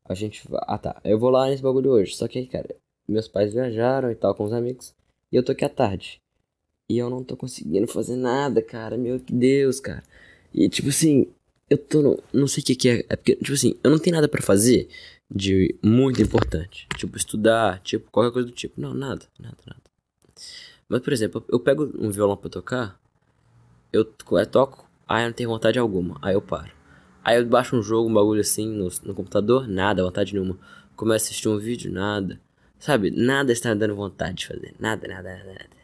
A 0.05 0.15
gente. 0.15 0.41
Ah 0.53 0.79
tá. 0.79 1.01
Eu 1.03 1.19
vou 1.19 1.29
lá 1.29 1.49
nesse 1.49 1.65
bagulho 1.65 1.91
hoje. 1.91 2.15
Só 2.15 2.29
que 2.29 2.39
aí, 2.39 2.47
cara, 2.47 2.77
meus 3.09 3.27
pais 3.27 3.53
viajaram 3.53 4.13
e 4.13 4.15
tal 4.15 4.37
com 4.37 4.45
os 4.45 4.53
amigos. 4.53 4.95
E 5.33 5.37
eu 5.37 5.45
tô 5.45 5.51
aqui 5.51 5.65
à 5.65 5.69
tarde. 5.69 6.21
E 6.89 6.97
eu 6.97 7.11
não 7.11 7.25
tô 7.25 7.37
conseguindo 7.37 7.89
fazer 7.89 8.15
nada, 8.15 8.63
cara. 8.63 8.97
Meu 8.97 9.19
Deus, 9.19 9.81
cara. 9.81 10.05
E 10.55 10.69
tipo 10.69 10.91
assim, 10.91 11.27
eu 11.73 11.79
tô 11.79 12.03
no, 12.03 12.23
não 12.35 12.47
sei 12.47 12.63
o 12.63 12.67
que 12.67 12.75
que 12.75 12.89
é, 12.89 13.07
é 13.09 13.17
porque, 13.17 13.35
tipo 13.37 13.55
assim, 13.55 13.75
eu 13.83 13.91
não 13.91 13.99
tenho 13.99 14.15
nada 14.15 14.29
para 14.29 14.43
fazer 14.43 14.89
de 15.35 15.75
muito 15.83 16.21
importante. 16.21 16.87
Tipo, 16.99 17.17
estudar, 17.17 17.81
tipo, 17.81 18.11
qualquer 18.11 18.31
coisa 18.31 18.47
do 18.47 18.55
tipo. 18.55 18.79
Não, 18.79 18.93
nada, 18.93 19.27
nada, 19.39 19.57
nada. 19.67 19.81
Mas, 20.87 21.01
por 21.01 21.13
exemplo, 21.13 21.43
eu 21.49 21.59
pego 21.59 21.91
um 21.99 22.11
violão 22.11 22.37
pra 22.37 22.51
tocar, 22.51 23.01
eu, 23.91 24.07
eu 24.33 24.47
toco, 24.47 24.87
aí 25.09 25.23
eu 25.23 25.29
não 25.29 25.33
tenho 25.33 25.49
vontade 25.49 25.79
alguma, 25.79 26.19
aí 26.21 26.35
eu 26.35 26.43
paro. 26.43 26.71
Aí 27.25 27.39
eu 27.39 27.47
baixo 27.47 27.75
um 27.75 27.83
jogo, 27.83 28.11
um 28.11 28.15
bagulho 28.15 28.43
assim 28.43 28.69
no, 28.69 28.89
no 29.05 29.15
computador, 29.15 29.67
nada, 29.67 30.05
vontade 30.05 30.35
nenhuma. 30.35 30.59
Começo 30.95 31.25
a 31.25 31.29
assistir 31.29 31.49
um 31.49 31.59
vídeo, 31.59 31.91
nada. 31.91 32.39
Sabe, 32.79 33.11
nada 33.11 33.51
está 33.51 33.73
dando 33.73 33.97
vontade 33.97 34.39
de 34.39 34.47
fazer. 34.49 34.75
Nada, 34.79 35.09
nada, 35.09 35.39
nada, 35.39 35.53
nada. 35.53 35.83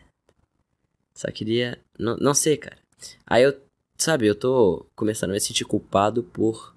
Só 1.14 1.30
queria. 1.30 1.78
Não, 1.98 2.16
não 2.18 2.34
sei, 2.34 2.58
cara. 2.58 2.76
Aí 3.26 3.44
eu 3.44 3.67
Sabe, 4.00 4.26
eu 4.28 4.34
tô 4.34 4.86
começando 4.94 5.30
a 5.30 5.32
me 5.32 5.40
sentir 5.40 5.64
culpado 5.64 6.22
por. 6.22 6.74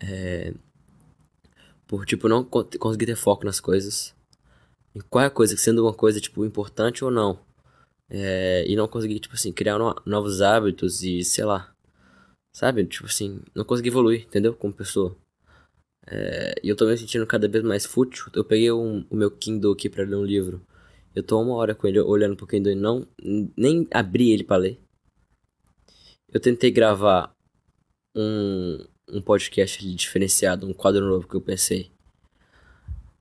É, 0.00 0.54
por, 1.86 2.06
tipo, 2.06 2.28
não 2.28 2.42
conseguir 2.44 3.06
ter 3.06 3.16
foco 3.16 3.44
nas 3.44 3.60
coisas. 3.60 4.14
Em 4.94 5.00
qual 5.00 5.24
é 5.24 5.30
coisa, 5.30 5.56
sendo 5.56 5.82
uma 5.84 5.94
coisa, 5.94 6.20
tipo, 6.20 6.44
importante 6.44 7.04
ou 7.04 7.10
não. 7.10 7.38
É, 8.08 8.64
e 8.66 8.76
não 8.76 8.88
conseguir, 8.88 9.20
tipo 9.20 9.34
assim, 9.34 9.52
criar 9.52 9.78
no, 9.78 9.94
novos 10.06 10.40
hábitos 10.42 11.02
e, 11.02 11.22
sei 11.24 11.44
lá. 11.44 11.74
Sabe? 12.52 12.86
Tipo 12.86 13.06
assim, 13.06 13.40
não 13.54 13.64
conseguir 13.64 13.90
evoluir, 13.90 14.22
entendeu? 14.24 14.54
Como 14.54 14.72
pessoa. 14.74 15.16
É, 16.06 16.54
e 16.62 16.68
eu 16.68 16.76
tô 16.76 16.86
me 16.86 16.96
sentindo 16.96 17.26
cada 17.26 17.48
vez 17.48 17.62
mais 17.64 17.86
fútil. 17.86 18.26
Eu 18.34 18.44
peguei 18.44 18.72
um, 18.72 19.06
o 19.10 19.16
meu 19.16 19.30
Kindle 19.30 19.72
aqui 19.72 19.90
pra 19.90 20.04
ler 20.04 20.16
um 20.16 20.24
livro. 20.24 20.62
Eu 21.14 21.22
tô 21.22 21.40
uma 21.40 21.54
hora 21.54 21.74
com 21.74 21.86
ele 21.86 22.00
olhando 22.00 22.36
pro 22.36 22.46
Kindle 22.46 22.72
e 22.72 22.76
não. 22.76 23.06
Nem 23.56 23.86
abri 23.92 24.30
ele 24.32 24.44
pra 24.44 24.56
ler 24.56 24.80
eu 26.32 26.40
tentei 26.40 26.70
gravar 26.70 27.34
um, 28.14 28.86
um 29.08 29.20
podcast 29.20 29.94
diferenciado, 29.94 30.66
um 30.66 30.72
quadro 30.72 31.06
novo 31.06 31.26
que 31.26 31.34
eu 31.34 31.40
pensei. 31.40 31.90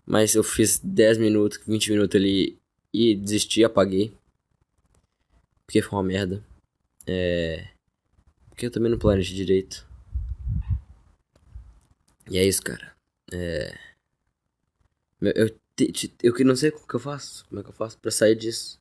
Mas 0.05 0.36
eu 0.36 0.43
fiz 0.43 0.80
10 0.80 1.18
minutos, 1.18 1.60
20 1.66 1.91
minutos 1.91 2.16
ali 2.16 2.57
e 2.93 3.16
desisti, 3.16 3.64
apaguei. 3.64 4.14
Porque 5.66 5.82
foi 5.82 5.97
uma 5.97 6.03
merda. 6.03 6.43
É. 7.05 7.70
Porque 8.49 8.66
eu 8.66 8.72
também 8.72 8.91
não 8.91 8.97
planejei 8.97 9.36
direito. 9.36 9.88
E 12.30 12.38
é 12.38 12.43
isso, 12.43 12.62
cara. 12.62 12.95
É. 13.32 13.78
Eu, 15.22 15.32
eu, 15.36 15.47
eu, 16.24 16.38
eu 16.38 16.45
não 16.45 16.55
sei 16.55 16.70
o 16.70 16.88
que 16.88 16.95
eu 16.95 16.99
faço. 16.99 17.45
Como 17.47 17.62
é 17.62 17.64
que 17.64 17.70
eu 17.70 17.74
faço 17.74 17.97
pra 17.99 18.12
sair 18.12 18.36
disso? 18.36 18.80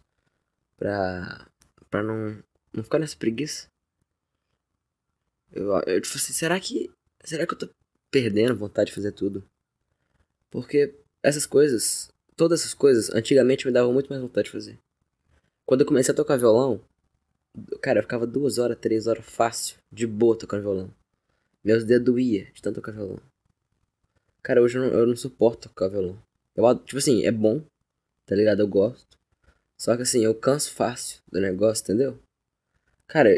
Pra. 0.76 1.46
Pra 1.90 2.02
não. 2.02 2.42
Não 2.72 2.84
ficar 2.84 2.98
nessa 2.98 3.16
preguiça. 3.16 3.68
Eu, 5.52 5.72
eu 5.86 6.00
tipo 6.00 6.16
assim, 6.16 6.32
será 6.32 6.58
que. 6.60 6.90
Será 7.24 7.46
que 7.46 7.54
eu 7.54 7.58
tô 7.58 7.68
perdendo 8.10 8.56
vontade 8.56 8.88
de 8.88 8.94
fazer 8.94 9.12
tudo? 9.12 9.44
Porque 10.50 10.94
essas 11.22 11.46
coisas, 11.46 12.08
todas 12.36 12.60
essas 12.60 12.74
coisas, 12.74 13.10
antigamente 13.10 13.66
me 13.66 13.72
davam 13.72 13.92
muito 13.92 14.08
mais 14.08 14.22
vontade 14.22 14.46
de 14.46 14.52
fazer. 14.52 14.78
Quando 15.66 15.82
eu 15.82 15.86
comecei 15.86 16.12
a 16.12 16.16
tocar 16.16 16.36
violão, 16.36 16.80
cara, 17.82 17.98
eu 17.98 18.02
ficava 18.02 18.26
duas 18.26 18.58
horas, 18.58 18.78
três 18.78 19.06
horas 19.06 19.26
fácil, 19.26 19.76
de 19.92 20.06
boa 20.06 20.38
tocando 20.38 20.62
violão. 20.62 20.94
Meus 21.62 21.84
dedos 21.84 22.06
doía 22.06 22.50
de 22.52 22.62
tanto 22.62 22.76
tocar 22.76 22.92
violão. 22.92 23.20
Cara, 24.42 24.62
hoje 24.62 24.78
eu 24.78 24.82
não, 24.82 24.98
eu 24.98 25.06
não 25.06 25.16
suporto 25.16 25.68
tocar 25.68 25.88
violão. 25.88 26.18
Eu, 26.56 26.74
tipo 26.78 26.98
assim, 26.98 27.24
é 27.24 27.30
bom, 27.30 27.62
tá 28.24 28.34
ligado? 28.34 28.60
Eu 28.60 28.68
gosto. 28.68 29.18
Só 29.76 29.94
que 29.94 30.02
assim, 30.02 30.24
eu 30.24 30.34
canso 30.34 30.72
fácil 30.72 31.20
do 31.30 31.40
negócio, 31.40 31.82
entendeu? 31.82 32.18
Cara, 33.06 33.30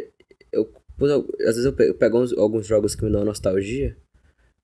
eu 0.53 0.73
às 1.07 1.57
vezes 1.57 1.65
eu 1.65 1.95
pego, 1.95 2.21
uns, 2.21 2.33
alguns 2.37 2.67
jogos 2.67 2.95
que 2.95 3.05
me 3.05 3.11
dão 3.11 3.25
nostalgia. 3.25 3.97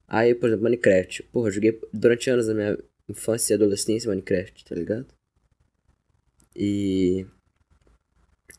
Aí, 0.07 0.35
por 0.35 0.49
exemplo, 0.49 0.65
Minecraft. 0.65 1.23
Porra, 1.25 1.49
eu 1.49 1.53
joguei 1.53 1.81
durante 1.93 2.31
anos 2.31 2.47
da 2.47 2.55
minha 2.55 2.79
infância 3.09 3.55
e 3.55 3.57
adolescência 3.57 4.09
Minecraft, 4.09 4.65
tá 4.65 4.75
ligado? 4.75 5.07
E. 6.55 7.27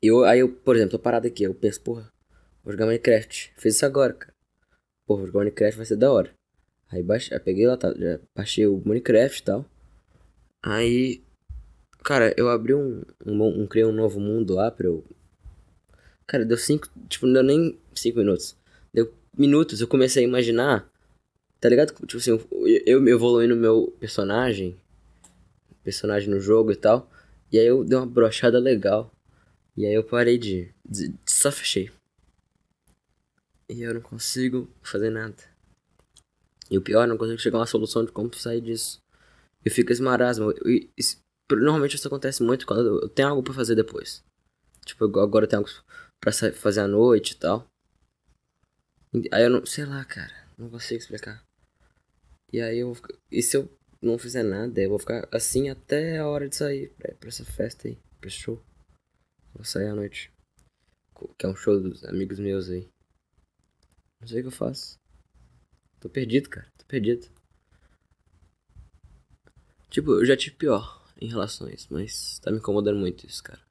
Eu, 0.01 0.23
aí 0.23 0.39
eu, 0.39 0.49
por 0.49 0.75
exemplo, 0.75 0.91
tô 0.91 0.99
parado 0.99 1.27
aqui, 1.27 1.43
eu 1.43 1.55
penso, 1.55 1.81
porra, 1.81 2.11
vou 2.63 2.71
jogar 2.71 2.85
Minecraft. 2.85 3.53
Fiz 3.57 3.75
isso 3.75 3.85
agora, 3.85 4.13
cara. 4.13 4.33
Porra, 5.05 5.19
vou 5.21 5.27
jogar 5.27 5.39
Minecraft 5.39 5.77
vai 5.77 5.85
ser 5.85 5.95
da 5.95 6.11
hora. 6.11 6.33
Aí 6.89 7.03
baixei, 7.03 7.37
peguei 7.39 7.67
lá, 7.67 7.75
tá, 7.75 7.93
já 7.93 8.19
baixei 8.35 8.67
o 8.67 8.81
Minecraft 8.85 9.41
e 9.41 9.43
tal. 9.43 9.65
Aí, 10.63 11.23
cara, 12.03 12.33
eu 12.37 12.49
abri 12.49 12.73
um, 12.73 13.03
um, 13.25 13.61
um, 13.61 13.67
criei 13.67 13.85
um 13.85 13.91
novo 13.91 14.19
mundo 14.19 14.53
lá 14.53 14.71
pra 14.71 14.87
eu 14.87 15.03
Cara, 16.27 16.45
deu 16.45 16.57
cinco. 16.57 16.89
Tipo, 17.09 17.25
não 17.25 17.33
deu 17.33 17.43
nem 17.43 17.79
cinco 17.95 18.19
minutos. 18.19 18.55
Deu 18.93 19.13
minutos, 19.37 19.81
eu 19.81 19.87
comecei 19.87 20.23
a 20.23 20.27
imaginar 20.27 20.91
Tá 21.59 21.69
ligado? 21.69 21.93
Tipo 22.05 22.17
assim, 22.17 22.39
eu 22.85 23.01
me 23.01 23.11
evoluí 23.11 23.47
no 23.47 23.55
meu 23.55 23.95
personagem, 23.99 24.79
personagem 25.83 26.29
no 26.29 26.39
jogo 26.39 26.71
e 26.71 26.75
tal. 26.75 27.09
E 27.51 27.57
aí 27.57 27.65
eu 27.65 27.83
dei 27.83 27.97
uma 27.97 28.05
brochada 28.05 28.59
legal. 28.59 29.11
E 29.75 29.85
aí 29.85 29.93
eu 29.93 30.03
parei 30.03 30.37
de, 30.37 30.71
de, 30.85 31.09
de 31.09 31.31
só 31.31 31.51
fechei. 31.51 31.89
E 33.69 33.81
eu 33.81 33.93
não 33.93 34.01
consigo 34.01 34.69
fazer 34.81 35.09
nada. 35.09 35.35
E 36.69 36.77
o 36.77 36.81
pior, 36.81 37.03
eu 37.03 37.07
não 37.07 37.17
consigo 37.17 37.39
chegar 37.39 37.57
a 37.57 37.61
uma 37.61 37.67
solução 37.67 38.05
de 38.05 38.11
como 38.11 38.33
sair 38.35 38.61
disso. 38.61 39.01
Eu 39.65 39.71
fico 39.71 39.91
esse 39.91 40.01
marasmo. 40.01 40.51
Eu, 40.51 40.87
isso, 40.95 41.19
normalmente 41.49 41.95
isso 41.95 42.07
acontece 42.07 42.43
muito 42.43 42.67
quando 42.67 43.01
eu 43.01 43.09
tenho 43.09 43.29
algo 43.29 43.41
pra 43.41 43.53
fazer 43.53 43.75
depois. 43.75 44.23
Tipo, 44.85 45.05
agora 45.19 45.45
eu 45.45 45.49
tenho 45.49 45.61
algo 45.61 45.71
pra 46.19 46.31
fazer 46.31 46.81
à 46.81 46.87
noite 46.87 47.31
e 47.31 47.37
tal. 47.37 47.67
Aí 49.31 49.43
eu 49.43 49.49
não. 49.49 49.65
Sei 49.65 49.85
lá, 49.85 50.03
cara. 50.05 50.33
Não 50.57 50.69
consigo 50.69 50.99
explicar. 50.99 51.43
E 52.51 52.61
aí 52.61 52.79
eu. 52.79 52.93
E 53.31 53.41
se 53.41 53.57
eu 53.57 53.69
não 54.01 54.17
fizer 54.17 54.43
nada, 54.43 54.79
eu 54.79 54.89
vou 54.89 54.99
ficar 54.99 55.27
assim 55.31 55.69
até 55.69 56.17
a 56.17 56.27
hora 56.27 56.47
de 56.47 56.55
sair 56.55 56.89
pra, 56.93 57.13
pra 57.15 57.29
essa 57.29 57.45
festa 57.45 57.87
aí, 57.87 57.97
pra 58.19 58.27
esse 58.27 58.37
show. 58.37 58.61
Vou 59.53 59.63
sair 59.63 59.87
à 59.87 59.95
noite. 59.95 60.31
Que 61.37 61.45
é 61.45 61.49
um 61.49 61.55
show 61.55 61.79
dos 61.79 62.03
amigos 62.03 62.39
meus 62.39 62.69
aí. 62.69 62.87
Não 64.21 64.27
sei 64.27 64.39
o 64.39 64.43
que 64.43 64.47
eu 64.47 64.51
faço. 64.51 64.99
Tô 65.99 66.09
perdido, 66.09 66.49
cara. 66.49 66.67
Tô 66.77 66.85
perdido. 66.85 67.27
Tipo, 69.89 70.11
eu 70.11 70.25
já 70.25 70.37
tive 70.37 70.55
pior 70.57 71.05
em 71.19 71.27
relação 71.27 71.67
a 71.67 71.71
isso, 71.71 71.87
mas 71.91 72.39
tá 72.39 72.51
me 72.51 72.57
incomodando 72.57 72.99
muito 72.99 73.25
isso, 73.25 73.41
cara. 73.43 73.66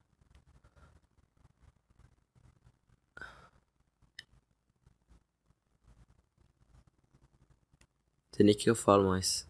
Tem 8.37 8.45
nem 8.45 8.55
que 8.55 8.69
eu 8.69 8.75
falo 8.75 9.09
mais. 9.09 9.47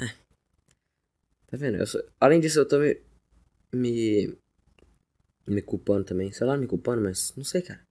É. 0.00 0.08
Tá 1.46 1.56
vendo? 1.56 1.76
Eu 1.76 1.86
sou... 1.86 2.02
Além 2.18 2.40
disso, 2.40 2.58
eu 2.58 2.66
tô 2.66 2.80
me... 2.80 3.00
me. 3.72 4.36
me 5.46 5.62
culpando 5.62 6.06
também. 6.06 6.32
Sei 6.32 6.44
lá, 6.44 6.56
me 6.56 6.66
culpando, 6.66 7.00
mas 7.02 7.32
não 7.36 7.44
sei, 7.44 7.62
cara. 7.62 7.86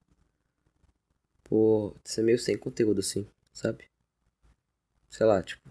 Por 1.42 1.96
ser 2.04 2.20
meio 2.20 2.38
sem 2.38 2.58
conteúdo 2.58 3.00
assim, 3.00 3.26
sabe? 3.50 3.88
Sei 5.08 5.24
lá, 5.24 5.42
tipo. 5.42 5.70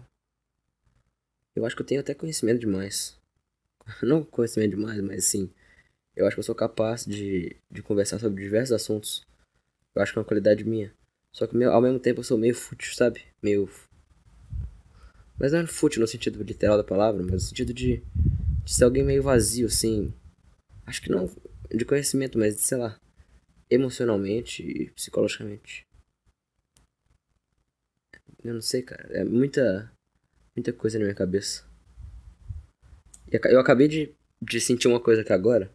Eu 1.54 1.64
acho 1.64 1.76
que 1.76 1.82
eu 1.82 1.86
tenho 1.86 2.00
até 2.00 2.12
conhecimento 2.12 2.58
demais. 2.58 3.16
Não 4.02 4.24
conhecimento 4.24 4.70
demais, 4.70 5.00
mas 5.00 5.24
sim. 5.26 5.48
Eu 6.14 6.26
acho 6.26 6.34
que 6.34 6.40
eu 6.40 6.44
sou 6.44 6.54
capaz 6.56 7.04
de, 7.06 7.56
de 7.70 7.82
conversar 7.82 8.18
sobre 8.18 8.42
diversos 8.42 8.72
assuntos. 8.72 9.24
Eu 9.94 10.02
acho 10.02 10.12
que 10.12 10.18
é 10.18 10.22
uma 10.22 10.26
qualidade 10.26 10.64
minha. 10.64 10.92
Só 11.36 11.46
que 11.46 11.62
ao 11.64 11.82
mesmo 11.82 12.00
tempo 12.00 12.20
eu 12.20 12.24
sou 12.24 12.38
meio 12.38 12.54
fútil, 12.54 12.94
sabe? 12.94 13.22
Meio. 13.42 13.68
Mas 15.38 15.52
não 15.52 15.58
é 15.58 15.66
fútil 15.66 16.00
no 16.00 16.06
sentido 16.06 16.42
literal 16.42 16.78
da 16.78 16.82
palavra, 16.82 17.22
mas 17.22 17.32
no 17.32 17.40
sentido 17.40 17.74
de, 17.74 18.02
de 18.64 18.72
ser 18.72 18.84
alguém 18.84 19.04
meio 19.04 19.22
vazio, 19.22 19.66
assim. 19.66 20.14
Acho 20.86 21.02
que 21.02 21.10
não 21.10 21.30
de 21.70 21.84
conhecimento, 21.84 22.38
mas 22.38 22.56
de, 22.56 22.62
sei 22.62 22.78
lá, 22.78 22.98
emocionalmente 23.68 24.62
e 24.62 24.90
psicologicamente. 24.92 25.86
Eu 28.42 28.54
não 28.54 28.62
sei, 28.62 28.80
cara. 28.80 29.06
É 29.12 29.22
muita. 29.22 29.92
Muita 30.56 30.72
coisa 30.72 30.98
na 30.98 31.04
minha 31.04 31.14
cabeça. 31.14 31.66
Eu 33.30 33.60
acabei 33.60 33.88
de, 33.88 34.14
de 34.40 34.58
sentir 34.58 34.88
uma 34.88 35.00
coisa 35.00 35.20
aqui 35.20 35.34
agora. 35.34 35.70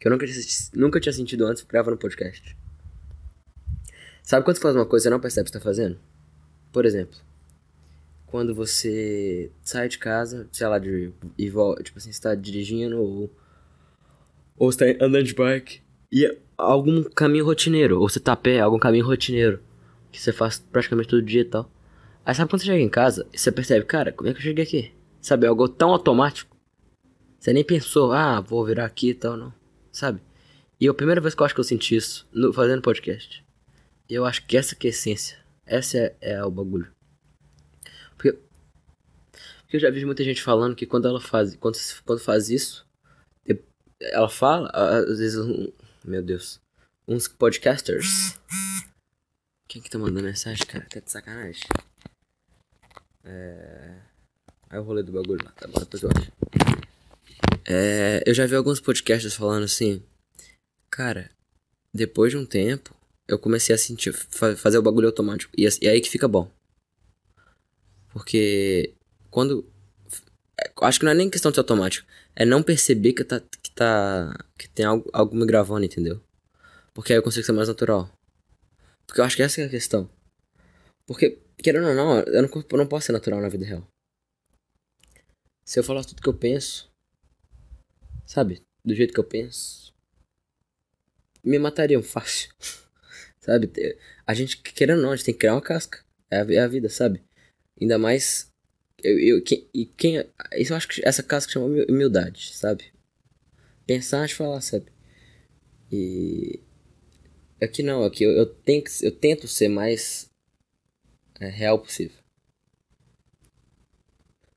Que 0.00 0.08
eu 0.08 0.10
nunca, 0.10 0.24
nunca 0.72 0.98
tinha 0.98 1.12
sentido 1.12 1.44
antes 1.44 1.62
gravando 1.62 1.98
podcast. 1.98 2.56
Sabe 4.28 4.44
quando 4.44 4.56
você 4.56 4.62
faz 4.62 4.76
uma 4.76 4.84
coisa 4.84 5.04
e 5.04 5.04
você 5.04 5.10
não 5.10 5.20
percebe 5.20 5.44
que 5.46 5.56
está 5.56 5.58
fazendo? 5.58 5.98
Por 6.70 6.84
exemplo, 6.84 7.18
quando 8.26 8.54
você 8.54 9.50
sai 9.62 9.88
de 9.88 9.96
casa, 9.96 10.46
sei 10.52 10.66
lá, 10.66 10.78
de, 10.78 11.14
e 11.38 11.48
volta, 11.48 11.82
tipo 11.82 11.96
assim, 11.96 12.12
você 12.12 12.20
tá 12.20 12.34
dirigindo 12.34 13.00
ou, 13.00 13.34
ou 14.54 14.70
você 14.70 14.92
tá 14.92 15.02
andando 15.02 15.24
de 15.24 15.34
bike 15.34 15.80
e 16.12 16.26
é 16.26 16.38
algum 16.58 17.04
caminho 17.04 17.46
rotineiro, 17.46 17.98
ou 17.98 18.06
você 18.06 18.20
tá 18.20 18.34
a 18.34 18.36
pé, 18.36 18.60
algum 18.60 18.78
caminho 18.78 19.06
rotineiro 19.06 19.62
que 20.12 20.20
você 20.20 20.30
faz 20.30 20.58
praticamente 20.58 21.08
todo 21.08 21.22
dia 21.22 21.40
e 21.40 21.46
tal. 21.46 21.72
Aí 22.22 22.34
sabe 22.34 22.50
quando 22.50 22.60
você 22.60 22.66
chega 22.66 22.82
em 22.82 22.88
casa 22.90 23.26
e 23.32 23.38
você 23.38 23.50
percebe, 23.50 23.86
cara, 23.86 24.12
como 24.12 24.28
é 24.28 24.34
que 24.34 24.40
eu 24.40 24.42
cheguei 24.42 24.64
aqui? 24.64 24.92
Sabe, 25.22 25.46
é 25.46 25.48
algo 25.48 25.66
tão 25.70 25.88
automático. 25.88 26.54
Você 27.40 27.54
nem 27.54 27.64
pensou, 27.64 28.12
ah, 28.12 28.42
vou 28.42 28.62
virar 28.62 28.84
aqui 28.84 29.08
e 29.08 29.14
tal, 29.14 29.38
não. 29.38 29.54
Sabe? 29.90 30.20
E 30.78 30.86
a 30.86 30.92
primeira 30.92 31.18
vez 31.18 31.34
que 31.34 31.40
eu 31.40 31.46
acho 31.46 31.54
que 31.54 31.60
eu 31.60 31.64
senti 31.64 31.96
isso 31.96 32.28
no, 32.30 32.52
fazendo 32.52 32.82
podcast. 32.82 33.47
Eu 34.08 34.24
acho 34.24 34.46
que 34.46 34.56
essa 34.56 34.74
que 34.74 34.86
é 34.86 34.90
a 34.90 34.92
essência. 34.92 35.38
Essa 35.66 35.98
é, 35.98 36.16
é 36.20 36.44
o 36.44 36.50
bagulho. 36.50 36.90
Porque, 38.16 38.32
porque 39.60 39.76
eu 39.76 39.80
já 39.80 39.90
vi 39.90 40.04
muita 40.04 40.24
gente 40.24 40.42
falando 40.42 40.74
que 40.74 40.86
quando 40.86 41.06
ela 41.06 41.20
faz, 41.20 41.54
quando, 41.56 41.76
quando 42.04 42.20
faz 42.20 42.48
isso, 42.48 42.88
ela 44.00 44.28
fala, 44.28 44.70
às 44.72 45.18
vezes, 45.18 45.38
um, 45.38 45.72
meu 46.04 46.22
Deus, 46.22 46.60
uns 47.06 47.26
podcasters. 47.26 48.38
Quem 49.68 49.82
que 49.82 49.90
tá 49.90 49.98
mandando 49.98 50.26
mensagem, 50.26 50.64
cara? 50.66 50.86
Tá 50.88 51.00
de 51.00 51.10
sacanagem. 51.10 51.62
É. 53.24 53.98
Aí 54.70 54.78
o 54.78 54.82
rolê 54.82 55.02
do 55.02 55.12
bagulho 55.12 55.44
lá, 55.44 55.50
tá 55.52 55.66
bom, 55.66 55.80
depois 55.80 56.02
eu 56.02 56.10
acho. 56.10 56.32
É, 57.66 58.22
eu 58.26 58.34
já 58.34 58.46
vi 58.46 58.54
alguns 58.54 58.80
podcasters 58.80 59.34
falando 59.34 59.64
assim, 59.64 60.02
cara, 60.90 61.30
depois 61.92 62.32
de 62.32 62.38
um 62.38 62.46
tempo, 62.46 62.94
eu 63.28 63.38
comecei 63.38 63.74
a 63.74 63.78
sentir, 63.78 64.12
fazer 64.12 64.78
o 64.78 64.82
bagulho 64.82 65.06
automático. 65.06 65.52
E, 65.56 65.68
e 65.82 65.88
aí 65.88 66.00
que 66.00 66.08
fica 66.08 66.26
bom. 66.26 66.50
Porque 68.10 68.94
quando. 69.30 69.70
Acho 70.80 70.98
que 70.98 71.04
não 71.04 71.12
é 71.12 71.14
nem 71.14 71.30
questão 71.30 71.50
de 71.50 71.56
ser 71.56 71.60
automático. 71.60 72.08
É 72.34 72.44
não 72.44 72.62
perceber 72.62 73.12
que 73.12 73.22
tá. 73.22 73.40
que, 73.40 73.70
tá, 73.72 74.44
que 74.58 74.68
tem 74.70 74.86
algo, 74.86 75.08
algo 75.12 75.36
me 75.36 75.44
gravando, 75.44 75.84
entendeu? 75.84 76.20
Porque 76.94 77.12
aí 77.12 77.18
eu 77.18 77.22
consigo 77.22 77.44
ser 77.44 77.52
mais 77.52 77.68
natural. 77.68 78.10
Porque 79.06 79.20
eu 79.20 79.24
acho 79.24 79.36
que 79.36 79.42
essa 79.42 79.60
é 79.60 79.66
a 79.66 79.68
questão. 79.68 80.10
Porque, 81.06 81.38
querendo 81.58 81.88
ou 81.88 81.94
não, 81.94 82.20
eu 82.20 82.42
não, 82.42 82.64
eu 82.70 82.78
não 82.78 82.86
posso 82.86 83.06
ser 83.06 83.12
natural 83.12 83.40
na 83.40 83.48
vida 83.48 83.64
real. 83.64 83.86
Se 85.64 85.78
eu 85.78 85.84
falar 85.84 86.04
tudo 86.04 86.22
que 86.22 86.28
eu 86.28 86.34
penso, 86.34 86.90
sabe? 88.26 88.62
Do 88.84 88.94
jeito 88.94 89.12
que 89.12 89.20
eu 89.20 89.24
penso, 89.24 89.94
me 91.44 91.58
matariam 91.58 92.02
fácil. 92.02 92.50
Sabe? 93.40 93.70
A 94.26 94.34
gente, 94.34 94.58
querendo 94.58 94.98
ou 94.98 95.02
não, 95.02 95.12
a 95.12 95.16
gente 95.16 95.26
tem 95.26 95.34
que 95.34 95.40
criar 95.40 95.54
uma 95.54 95.62
casca. 95.62 96.04
É 96.30 96.40
a, 96.40 96.52
é 96.52 96.58
a 96.58 96.68
vida, 96.68 96.88
sabe? 96.88 97.22
Ainda 97.80 97.98
mais. 97.98 98.52
Eu, 99.02 99.18
eu, 99.18 99.42
quem, 99.42 99.68
e 99.72 99.86
quem. 99.86 100.24
Isso 100.56 100.72
eu 100.72 100.76
acho 100.76 100.88
que 100.88 101.06
essa 101.06 101.22
casca 101.22 101.52
chama 101.52 101.66
humildade, 101.88 102.54
sabe? 102.54 102.92
Pensar 103.86 104.18
antes 104.18 104.30
de 104.30 104.36
falar, 104.36 104.60
sabe? 104.60 104.86
E. 105.90 106.60
Aqui 107.60 107.82
não, 107.82 108.04
aqui 108.04 108.22
eu, 108.22 108.32
eu, 108.32 108.46
tenho 108.46 108.84
que, 108.84 108.90
eu 109.04 109.10
tento 109.10 109.48
ser 109.48 109.68
mais 109.68 110.30
é, 111.40 111.48
real 111.48 111.78
possível. 111.78 112.16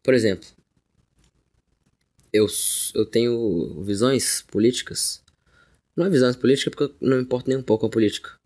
Por 0.03 0.13
exemplo, 0.13 0.47
eu, 2.33 2.47
eu 2.93 3.05
tenho 3.05 3.83
visões 3.83 4.41
políticas. 4.41 5.23
Não 5.95 6.05
é 6.05 6.09
visões 6.09 6.35
políticas 6.35 6.73
porque 6.73 6.93
eu 7.03 7.09
não 7.09 7.17
me 7.17 7.23
importo 7.23 7.49
nem 7.49 7.57
um 7.57 7.63
pouco 7.63 7.81
com 7.81 7.87
a 7.87 7.91
política. 7.91 8.40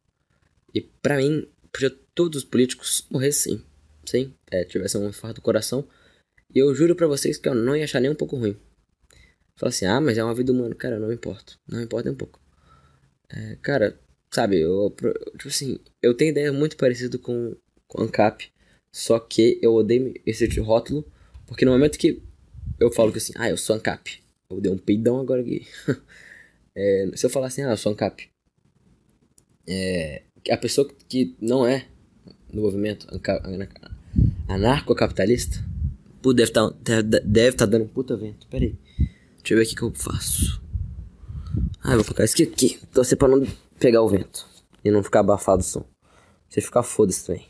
E 0.75 0.81
para 0.81 1.17
mim, 1.17 1.47
podia 1.71 1.89
todos 2.13 2.43
os 2.43 2.49
políticos 2.49 3.07
morressem, 3.09 3.63
sim, 4.05 4.33
é, 4.51 4.65
tivessem 4.65 4.99
um 4.99 5.07
infarto 5.07 5.35
do 5.35 5.41
coração. 5.41 5.87
E 6.53 6.59
eu 6.59 6.75
juro 6.75 6.95
para 6.95 7.07
vocês 7.07 7.37
que 7.37 7.47
eu 7.47 7.55
não 7.55 7.75
ia 7.75 7.85
achar 7.85 8.01
nem 8.01 8.11
um 8.11 8.15
pouco 8.15 8.35
ruim. 8.35 8.57
Fala 9.57 9.69
assim, 9.69 9.85
ah, 9.85 10.01
mas 10.01 10.17
é 10.17 10.23
uma 10.23 10.35
vida 10.35 10.51
humana. 10.51 10.75
Cara, 10.75 10.99
não 10.99 11.07
me 11.07 11.15
importo. 11.15 11.57
Não 11.67 11.81
importa 11.81 12.09
nem 12.09 12.13
um 12.13 12.17
pouco. 12.17 12.41
É, 13.29 13.55
cara, 13.61 13.97
sabe, 14.33 14.59
eu, 14.59 14.93
tipo 15.37 15.47
assim, 15.47 15.79
eu 16.01 16.13
tenho 16.13 16.31
ideia 16.31 16.51
muito 16.51 16.75
parecida 16.75 17.17
com, 17.17 17.55
com 17.87 18.03
ANCAP. 18.03 18.51
Só 18.93 19.17
que 19.17 19.59
eu 19.61 19.73
odeio 19.73 20.13
esse 20.25 20.45
rótulo. 20.59 21.09
Porque 21.47 21.63
no 21.63 21.71
momento 21.71 21.97
que 21.97 22.21
eu 22.79 22.91
falo 22.91 23.11
que 23.11 23.17
assim, 23.17 23.33
ah, 23.37 23.49
eu 23.49 23.57
sou 23.57 23.75
ANCAP. 23.77 24.21
Eu 24.49 24.59
dei 24.59 24.71
um 24.71 24.77
peidão 24.77 25.19
agora 25.21 25.41
aqui. 25.41 25.65
é, 26.75 27.11
se 27.15 27.25
eu 27.25 27.29
falar 27.29 27.47
assim, 27.47 27.63
ah, 27.63 27.71
eu 27.71 27.77
sou 27.77 27.93
ANCAP. 27.93 28.29
É, 29.67 30.23
a 30.49 30.57
pessoa 30.57 30.87
que 31.09 31.35
não 31.41 31.65
é 31.65 31.87
do 32.53 32.61
movimento 32.61 33.07
anarcocapitalista, 34.47 35.63
deve 36.33 36.49
estar 36.49 36.69
tá, 36.69 37.01
deve 37.01 37.55
tá 37.55 37.65
dando 37.65 37.85
um 37.85 37.87
puta 37.87 38.15
vento. 38.15 38.47
Pera 38.47 38.65
aí. 38.65 38.75
Deixa 39.37 39.53
eu 39.53 39.57
ver 39.57 39.63
o 39.63 39.67
que, 39.67 39.75
que 39.75 39.81
eu 39.83 39.91
faço. 39.93 40.61
Ah, 41.83 41.95
vou 41.95 42.03
colocar 42.03 42.23
isso 42.23 42.41
aqui. 42.41 42.79
Torcer 42.91 43.17
pra 43.17 43.27
não 43.27 43.45
pegar 43.79 44.01
o 44.01 44.09
vento. 44.09 44.47
E 44.83 44.89
não 44.89 45.03
ficar 45.03 45.19
abafado 45.19 45.61
o 45.61 45.65
som. 45.65 45.83
Você 46.49 46.61
ficar 46.61 46.83
foda-se 46.83 47.25
também. 47.25 47.45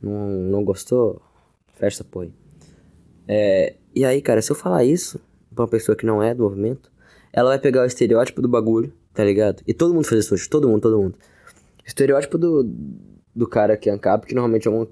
Não, 0.00 0.28
não 0.28 0.64
gostou? 0.64 1.20
Fecha 1.74 2.04
porra. 2.04 2.28
É, 3.26 3.74
e 3.94 4.04
aí, 4.04 4.22
cara, 4.22 4.40
se 4.40 4.52
eu 4.52 4.56
falar 4.56 4.84
isso 4.84 5.20
pra 5.54 5.64
uma 5.64 5.70
pessoa 5.70 5.96
que 5.96 6.06
não 6.06 6.22
é 6.22 6.34
do 6.34 6.44
movimento, 6.44 6.92
ela 7.32 7.50
vai 7.50 7.58
pegar 7.58 7.82
o 7.82 7.86
estereótipo 7.86 8.40
do 8.40 8.48
bagulho, 8.48 8.92
tá 9.12 9.24
ligado? 9.24 9.62
E 9.66 9.74
todo 9.74 9.94
mundo 9.94 10.06
faz 10.06 10.24
isso 10.24 10.34
hoje. 10.34 10.48
Todo 10.48 10.68
mundo, 10.68 10.82
todo 10.82 11.00
mundo 11.00 11.18
estereótipo 11.86 12.36
do, 12.36 12.64
do 13.34 13.46
cara 13.46 13.76
que 13.76 13.88
é 13.88 13.92
ANCAP, 13.92 14.26
que 14.26 14.34
normalmente 14.34 14.68
é 14.68 14.70
um. 14.70 14.86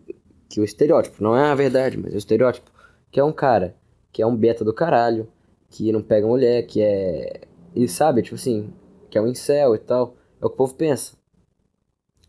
Que 0.49 0.61
o 0.61 0.65
estereótipo, 0.65 1.23
não 1.23 1.37
é 1.37 1.51
a 1.51 1.55
verdade, 1.55 1.97
mas 1.97 2.13
é 2.13 2.17
o 2.17 2.19
estereótipo. 2.19 2.71
Que 3.11 3.19
é 3.19 3.25
um 3.25 3.33
cara 3.33 3.77
que 4.13 4.23
é 4.23 4.27
um 4.27 4.37
beta 4.37 4.65
do 4.65 4.73
caralho, 4.73 5.29
que 5.69 5.91
não 5.91 6.01
pega 6.01 6.27
mulher, 6.27 6.63
que 6.67 6.81
é. 6.81 7.43
E 7.75 7.89
sabe, 7.89 8.23
tipo 8.23 8.37
assim, 8.37 8.73
que 9.11 9.19
é 9.19 9.21
um 9.21 9.27
incel 9.27 9.75
e 9.75 9.79
tal. 9.79 10.17
É 10.41 10.47
o 10.47 10.49
que 10.49 10.55
o 10.55 10.57
povo 10.57 10.75
pensa. 10.75 11.17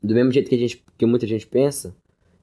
Do 0.01 0.15
mesmo 0.15 0.31
jeito 0.31 0.49
que, 0.49 0.55
a 0.55 0.57
gente, 0.57 0.83
que 0.97 1.05
muita 1.05 1.27
gente 1.27 1.45
pensa, 1.45 1.95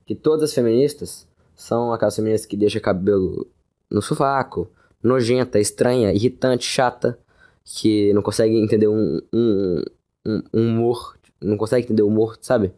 que 0.07 0.15
todas 0.15 0.45
as 0.45 0.55
feministas 0.55 1.27
são 1.57 1.93
aquelas 1.93 2.15
feministas 2.15 2.47
que 2.47 2.57
deixam 2.57 2.81
cabelo 2.81 3.51
no 3.91 4.01
sovaco, 4.01 4.71
nojenta, 5.03 5.59
estranha, 5.59 6.13
irritante, 6.13 6.65
chata, 6.65 7.19
que 7.65 8.13
não 8.13 8.23
consegue 8.23 8.57
entender 8.57 8.89
um, 8.89 9.21
um, 9.33 9.83
um 10.27 10.43
humor, 10.55 11.17
não 11.43 11.57
consegue 11.57 11.85
entender 11.85 12.03
o 12.03 12.09
humor, 12.09 12.39
sabe? 12.41 12.73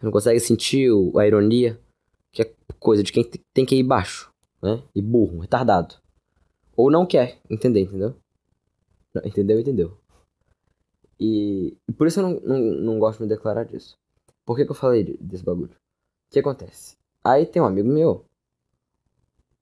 Não 0.00 0.10
consegue 0.10 0.38
sentir 0.40 0.90
o, 0.90 1.18
a 1.18 1.26
ironia, 1.26 1.80
que 2.32 2.42
é 2.42 2.54
coisa 2.78 3.02
de 3.02 3.12
quem 3.12 3.24
tem 3.52 3.64
que 3.64 3.76
ir 3.76 3.82
baixo, 3.82 4.30
né? 4.62 4.82
E 4.94 5.00
burro, 5.00 5.40
retardado. 5.40 5.94
Ou 6.76 6.90
não 6.90 7.06
quer 7.06 7.38
entender, 7.48 7.80
entendeu? 7.80 8.14
Entendeu? 9.24 9.60
Entendeu. 9.60 9.98
E, 11.18 11.76
e 11.88 11.92
por 11.92 12.06
isso 12.06 12.20
eu 12.20 12.22
não, 12.24 12.40
não, 12.40 12.58
não 12.58 12.98
gosto 12.98 13.18
de 13.18 13.24
me 13.24 13.28
declarar 13.28 13.64
disso. 13.64 13.96
Por 14.44 14.56
que, 14.56 14.64
que 14.64 14.70
eu 14.70 14.76
falei 14.76 15.16
desse 15.18 15.42
bagulho? 15.42 15.72
O 15.72 16.32
que 16.32 16.38
acontece? 16.38 16.96
Aí 17.24 17.46
tem 17.46 17.60
um 17.60 17.66
amigo 17.66 17.88
meu 17.88 18.24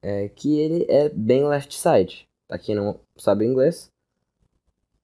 é, 0.03 0.29
que 0.29 0.59
ele 0.59 0.85
é 0.89 1.09
bem 1.09 1.47
left 1.47 1.75
side. 1.75 2.29
Pra 2.47 2.59
quem 2.59 2.75
não 2.75 3.01
sabe 3.17 3.47
inglês, 3.47 3.91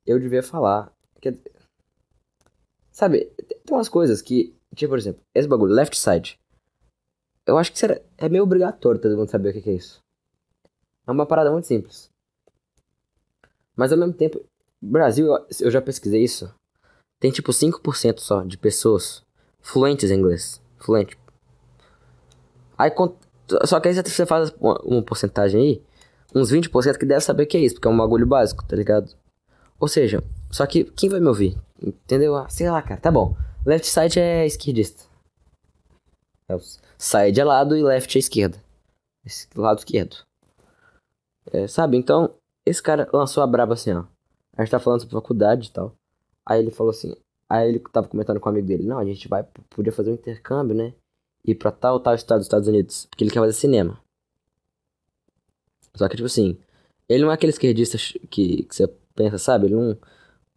eu 0.04 0.18
devia 0.18 0.42
falar. 0.42 0.92
Sabe, 3.01 3.32
tem 3.64 3.74
umas 3.74 3.88
coisas 3.88 4.20
que, 4.20 4.55
tipo, 4.76 4.90
por 4.90 4.98
exemplo, 4.98 5.22
esse 5.34 5.48
bagulho, 5.48 5.72
left 5.72 5.96
side. 5.96 6.38
Eu 7.46 7.57
acho 7.57 7.72
que 7.72 7.78
será, 7.78 7.98
é 8.18 8.28
meio 8.28 8.42
obrigatório 8.42 9.01
todo 9.01 9.16
mundo 9.16 9.30
saber 9.30 9.48
o 9.48 9.53
que, 9.55 9.62
que 9.62 9.70
é 9.70 9.72
isso. 9.72 10.03
É 11.07 11.11
uma 11.11 11.24
parada 11.24 11.51
muito 11.51 11.66
simples. 11.66 12.11
Mas 13.74 13.90
ao 13.90 13.96
mesmo 13.96 14.12
tempo, 14.12 14.44
Brasil, 14.82 15.28
eu 15.61 15.70
já 15.70 15.80
pesquisei 15.80 16.22
isso. 16.22 16.55
Tem 17.18 17.30
tipo 17.30 17.53
5% 17.53 18.18
só 18.18 18.42
de 18.42 18.59
pessoas 18.59 19.22
fluentes 19.62 20.11
em 20.11 20.18
inglês. 20.18 20.61
Fluente. 20.76 21.18
Aí, 22.76 22.92
só 23.64 23.80
que 23.80 23.88
aí 23.88 23.94
você 23.94 24.26
faz 24.26 24.51
uma, 24.61 24.78
uma 24.82 25.03
porcentagem 25.03 25.59
aí, 25.59 25.82
uns 26.34 26.53
20% 26.53 26.98
que 26.98 27.07
deve 27.07 27.22
saber 27.22 27.44
o 27.44 27.46
que 27.46 27.57
é 27.57 27.61
isso, 27.61 27.76
porque 27.76 27.88
é 27.88 27.90
um 27.90 27.96
bagulho 27.96 28.26
básico, 28.26 28.62
tá 28.62 28.76
ligado? 28.76 29.16
Ou 29.78 29.88
seja, 29.88 30.22
só 30.51 30.66
que 30.66 30.84
quem 30.84 31.09
vai 31.09 31.18
me 31.18 31.28
ouvir? 31.28 31.57
Entendeu? 31.82 32.36
Ah, 32.36 32.48
sei 32.48 32.70
lá, 32.70 32.82
cara, 32.82 33.00
tá 33.00 33.10
bom. 33.10 33.34
Left 33.64 33.86
side 33.86 34.18
é 34.18 34.46
esquerdista. 34.46 35.04
É 36.48 36.56
side 36.98 37.40
é 37.40 37.44
lado 37.44 37.76
e 37.76 37.82
left 37.82 38.16
é 38.16 38.18
esquerda. 38.18 38.62
Esse 39.24 39.46
lado 39.56 39.78
esquerdo. 39.78 40.16
É, 41.52 41.66
sabe? 41.66 41.96
Então, 41.96 42.34
esse 42.66 42.82
cara 42.82 43.08
lançou 43.12 43.42
a 43.42 43.46
braba 43.46 43.74
assim, 43.74 43.92
ó. 43.92 44.04
A 44.56 44.62
gente 44.62 44.70
tá 44.70 44.78
falando 44.78 45.00
sobre 45.00 45.14
faculdade 45.14 45.68
e 45.68 45.72
tal. 45.72 45.94
Aí 46.44 46.60
ele 46.60 46.70
falou 46.70 46.90
assim. 46.90 47.14
Aí 47.48 47.68
ele 47.68 47.78
tava 47.78 48.08
comentando 48.08 48.38
com 48.38 48.48
um 48.48 48.52
amigo 48.52 48.66
dele: 48.66 48.86
Não, 48.86 48.98
a 48.98 49.04
gente 49.04 49.26
vai, 49.28 49.42
podia 49.70 49.92
fazer 49.92 50.10
um 50.10 50.14
intercâmbio, 50.14 50.76
né? 50.76 50.94
Ir 51.44 51.54
pra 51.54 51.70
tal, 51.72 51.98
tal 52.00 52.14
estado 52.14 52.38
dos 52.38 52.46
Estados 52.46 52.68
Unidos. 52.68 53.06
Porque 53.06 53.24
ele 53.24 53.30
quer 53.30 53.40
fazer 53.40 53.52
cinema. 53.52 53.98
Só 55.94 56.08
que, 56.08 56.16
tipo 56.16 56.26
assim, 56.26 56.58
ele 57.08 57.24
não 57.24 57.30
é 57.30 57.34
aquele 57.34 57.50
esquerdista 57.50 57.98
que, 58.30 58.64
que 58.64 58.74
você 58.74 58.86
pensa, 59.14 59.38
sabe? 59.38 59.66
Ele 59.66 59.74
não. 59.74 59.98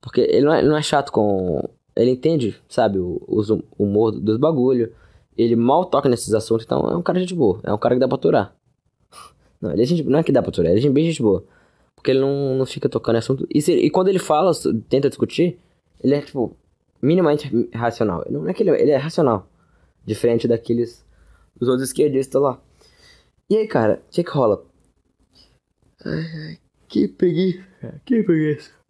Porque 0.03 0.19
ele 0.19 0.41
não 0.41 0.53
é, 0.53 0.61
não 0.61 0.75
é 0.75 0.81
chato 0.81 1.11
com. 1.13 1.63
Ele 1.95 2.11
entende, 2.11 2.61
sabe, 2.67 2.99
o, 2.99 3.21
o 3.25 3.63
humor 3.83 4.11
dos 4.11 4.37
bagulho. 4.37 4.93
Ele 5.37 5.55
mal 5.55 5.85
toca 5.85 6.09
nesses 6.09 6.33
assuntos, 6.33 6.65
então 6.65 6.89
é 6.91 6.95
um 6.95 7.01
cara 7.01 7.19
gente 7.19 7.33
boa. 7.33 7.59
É 7.63 7.73
um 7.73 7.77
cara 7.77 7.95
que 7.95 8.01
dá 8.01 8.07
pra 8.07 8.15
aturar. 8.15 8.55
Não, 9.61 9.71
ele 9.71 9.81
é 9.81 9.85
gente, 9.85 10.03
não 10.03 10.19
é 10.19 10.23
que 10.23 10.31
dá 10.31 10.41
pra 10.41 10.49
aturar, 10.49 10.71
ele 10.71 10.85
é 10.85 10.89
bem 10.89 11.05
gente 11.05 11.21
boa. 11.21 11.45
Porque 11.95 12.11
ele 12.11 12.19
não, 12.19 12.57
não 12.57 12.65
fica 12.65 12.89
tocando 12.89 13.15
assunto. 13.15 13.47
E, 13.49 13.61
se, 13.61 13.71
e 13.71 13.89
quando 13.89 14.09
ele 14.09 14.19
fala, 14.19 14.51
tenta 14.89 15.07
discutir, 15.07 15.57
ele 16.03 16.15
é, 16.15 16.21
tipo, 16.21 16.53
minimamente 17.01 17.49
racional. 17.73 18.25
Não 18.29 18.49
é 18.49 18.53
que 18.53 18.61
ele, 18.61 18.71
ele 18.71 18.91
é 18.91 18.97
racional. 18.97 19.47
Diferente 20.05 20.49
daqueles. 20.49 21.05
dos 21.55 21.69
outros 21.69 21.87
esquerdistas 21.87 22.41
lá. 22.41 22.61
E 23.49 23.55
aí, 23.55 23.67
cara, 23.67 24.01
o 24.05 24.11
que 24.11 24.21
que 24.21 24.31
rola? 24.31 24.65
Ai, 26.05 26.25
ai, 26.47 26.57
que 26.89 27.07
preguiça. 27.07 27.63
Que 28.05 28.21
preguiça. 28.21 28.82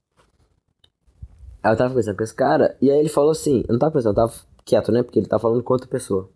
Aí 1.63 1.71
eu 1.71 1.77
tava 1.77 1.91
conversando 1.91 2.17
com 2.17 2.23
esse 2.23 2.35
cara, 2.35 2.77
e 2.81 2.91
aí 2.91 2.99
ele 2.99 3.09
falou 3.09 3.31
assim: 3.31 3.63
eu 3.67 3.71
não 3.73 3.79
tava 3.79 3.93
pensando, 3.93 4.11
eu 4.19 4.27
tava 4.27 4.33
quieto, 4.65 4.91
né? 4.91 5.01
Porque 5.01 5.17
ele 5.17 5.27
tava 5.27 5.41
falando 5.41 5.63
com 5.63 5.73
outra 5.73 5.87
pessoa. 5.87 6.29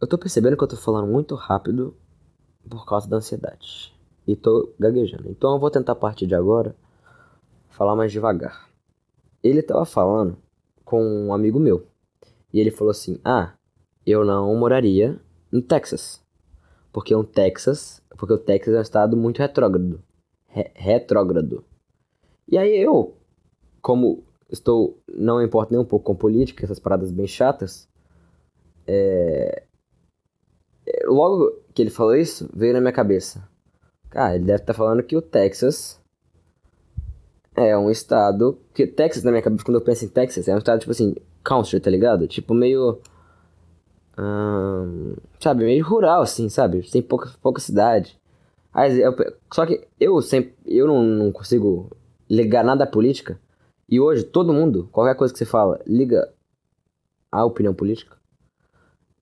Eu 0.00 0.08
tô 0.08 0.16
percebendo 0.16 0.56
que 0.56 0.64
eu 0.64 0.68
tô 0.68 0.76
falando 0.76 1.06
muito 1.06 1.34
rápido 1.34 1.94
por 2.68 2.86
causa 2.86 3.08
da 3.08 3.18
ansiedade 3.18 3.94
e 4.26 4.34
tô 4.34 4.72
gaguejando. 4.78 5.30
Então 5.30 5.52
eu 5.52 5.58
vou 5.58 5.70
tentar 5.70 5.92
a 5.92 5.96
partir 5.96 6.26
de 6.26 6.34
agora 6.34 6.74
falar 7.68 7.94
mais 7.94 8.10
devagar. 8.10 8.68
Ele 9.42 9.62
tava 9.62 9.84
falando 9.84 10.38
com 10.84 11.02
um 11.02 11.34
amigo 11.34 11.60
meu 11.60 11.86
e 12.52 12.60
ele 12.60 12.70
falou 12.70 12.90
assim: 12.90 13.20
"Ah, 13.22 13.52
eu 14.06 14.24
não 14.24 14.54
moraria 14.56 15.20
no 15.52 15.60
Texas, 15.60 16.22
porque 16.92 17.14
um 17.14 17.24
Texas, 17.24 18.02
porque 18.16 18.32
o 18.32 18.38
Texas 18.38 18.74
é 18.74 18.78
um 18.78 18.82
estado 18.82 19.16
muito 19.16 19.38
retrógrado, 19.38 20.02
Re 20.48 20.70
retrógrado. 20.74 21.64
E 22.48 22.56
aí 22.56 22.76
eu, 22.76 23.16
como 23.84 24.24
estou 24.50 24.98
não 25.14 25.42
importo 25.42 25.70
nem 25.70 25.80
um 25.80 25.84
pouco 25.84 26.06
com 26.06 26.16
política, 26.16 26.64
essas 26.64 26.80
paradas 26.80 27.12
bem 27.12 27.26
chatas, 27.26 27.86
é, 28.86 29.62
é 30.86 31.06
logo 31.06 31.52
que 31.74 31.82
ele 31.82 31.90
falou 31.90 32.16
isso, 32.16 32.48
veio 32.54 32.72
na 32.72 32.80
minha 32.80 32.94
cabeça. 32.94 33.46
Cara, 34.08 34.36
ele 34.36 34.44
deve 34.44 34.62
estar 34.62 34.72
tá 34.72 34.78
falando 34.78 35.02
que 35.02 35.14
o 35.14 35.20
Texas 35.20 36.00
é 37.54 37.76
um 37.76 37.90
estado. 37.90 38.58
Que 38.72 38.86
Texas, 38.86 39.22
na 39.22 39.30
minha 39.30 39.42
cabeça, 39.42 39.62
quando 39.62 39.76
eu 39.76 39.84
penso 39.84 40.06
em 40.06 40.08
Texas, 40.08 40.48
é 40.48 40.54
um 40.54 40.58
estado 40.58 40.80
tipo 40.80 40.92
assim, 40.92 41.14
country, 41.42 41.78
tá 41.78 41.90
ligado? 41.90 42.26
Tipo 42.26 42.54
meio. 42.54 43.00
Hum, 44.18 45.14
sabe, 45.38 45.64
meio 45.64 45.84
rural, 45.84 46.22
assim, 46.22 46.48
sabe? 46.48 46.88
Tem 46.90 47.02
pouca, 47.02 47.30
pouca 47.42 47.60
cidade. 47.60 48.18
Só 49.52 49.66
que 49.66 49.86
eu 50.00 50.22
sempre. 50.22 50.54
Eu 50.64 50.86
não, 50.86 51.02
não 51.02 51.32
consigo 51.32 51.90
ligar 52.30 52.64
nada 52.64 52.84
à 52.84 52.86
política. 52.86 53.38
E 53.88 54.00
hoje, 54.00 54.24
todo 54.24 54.52
mundo, 54.52 54.88
qualquer 54.90 55.14
coisa 55.14 55.32
que 55.32 55.38
você 55.38 55.44
fala, 55.44 55.80
liga 55.86 56.32
à 57.30 57.44
opinião 57.44 57.74
política. 57.74 58.16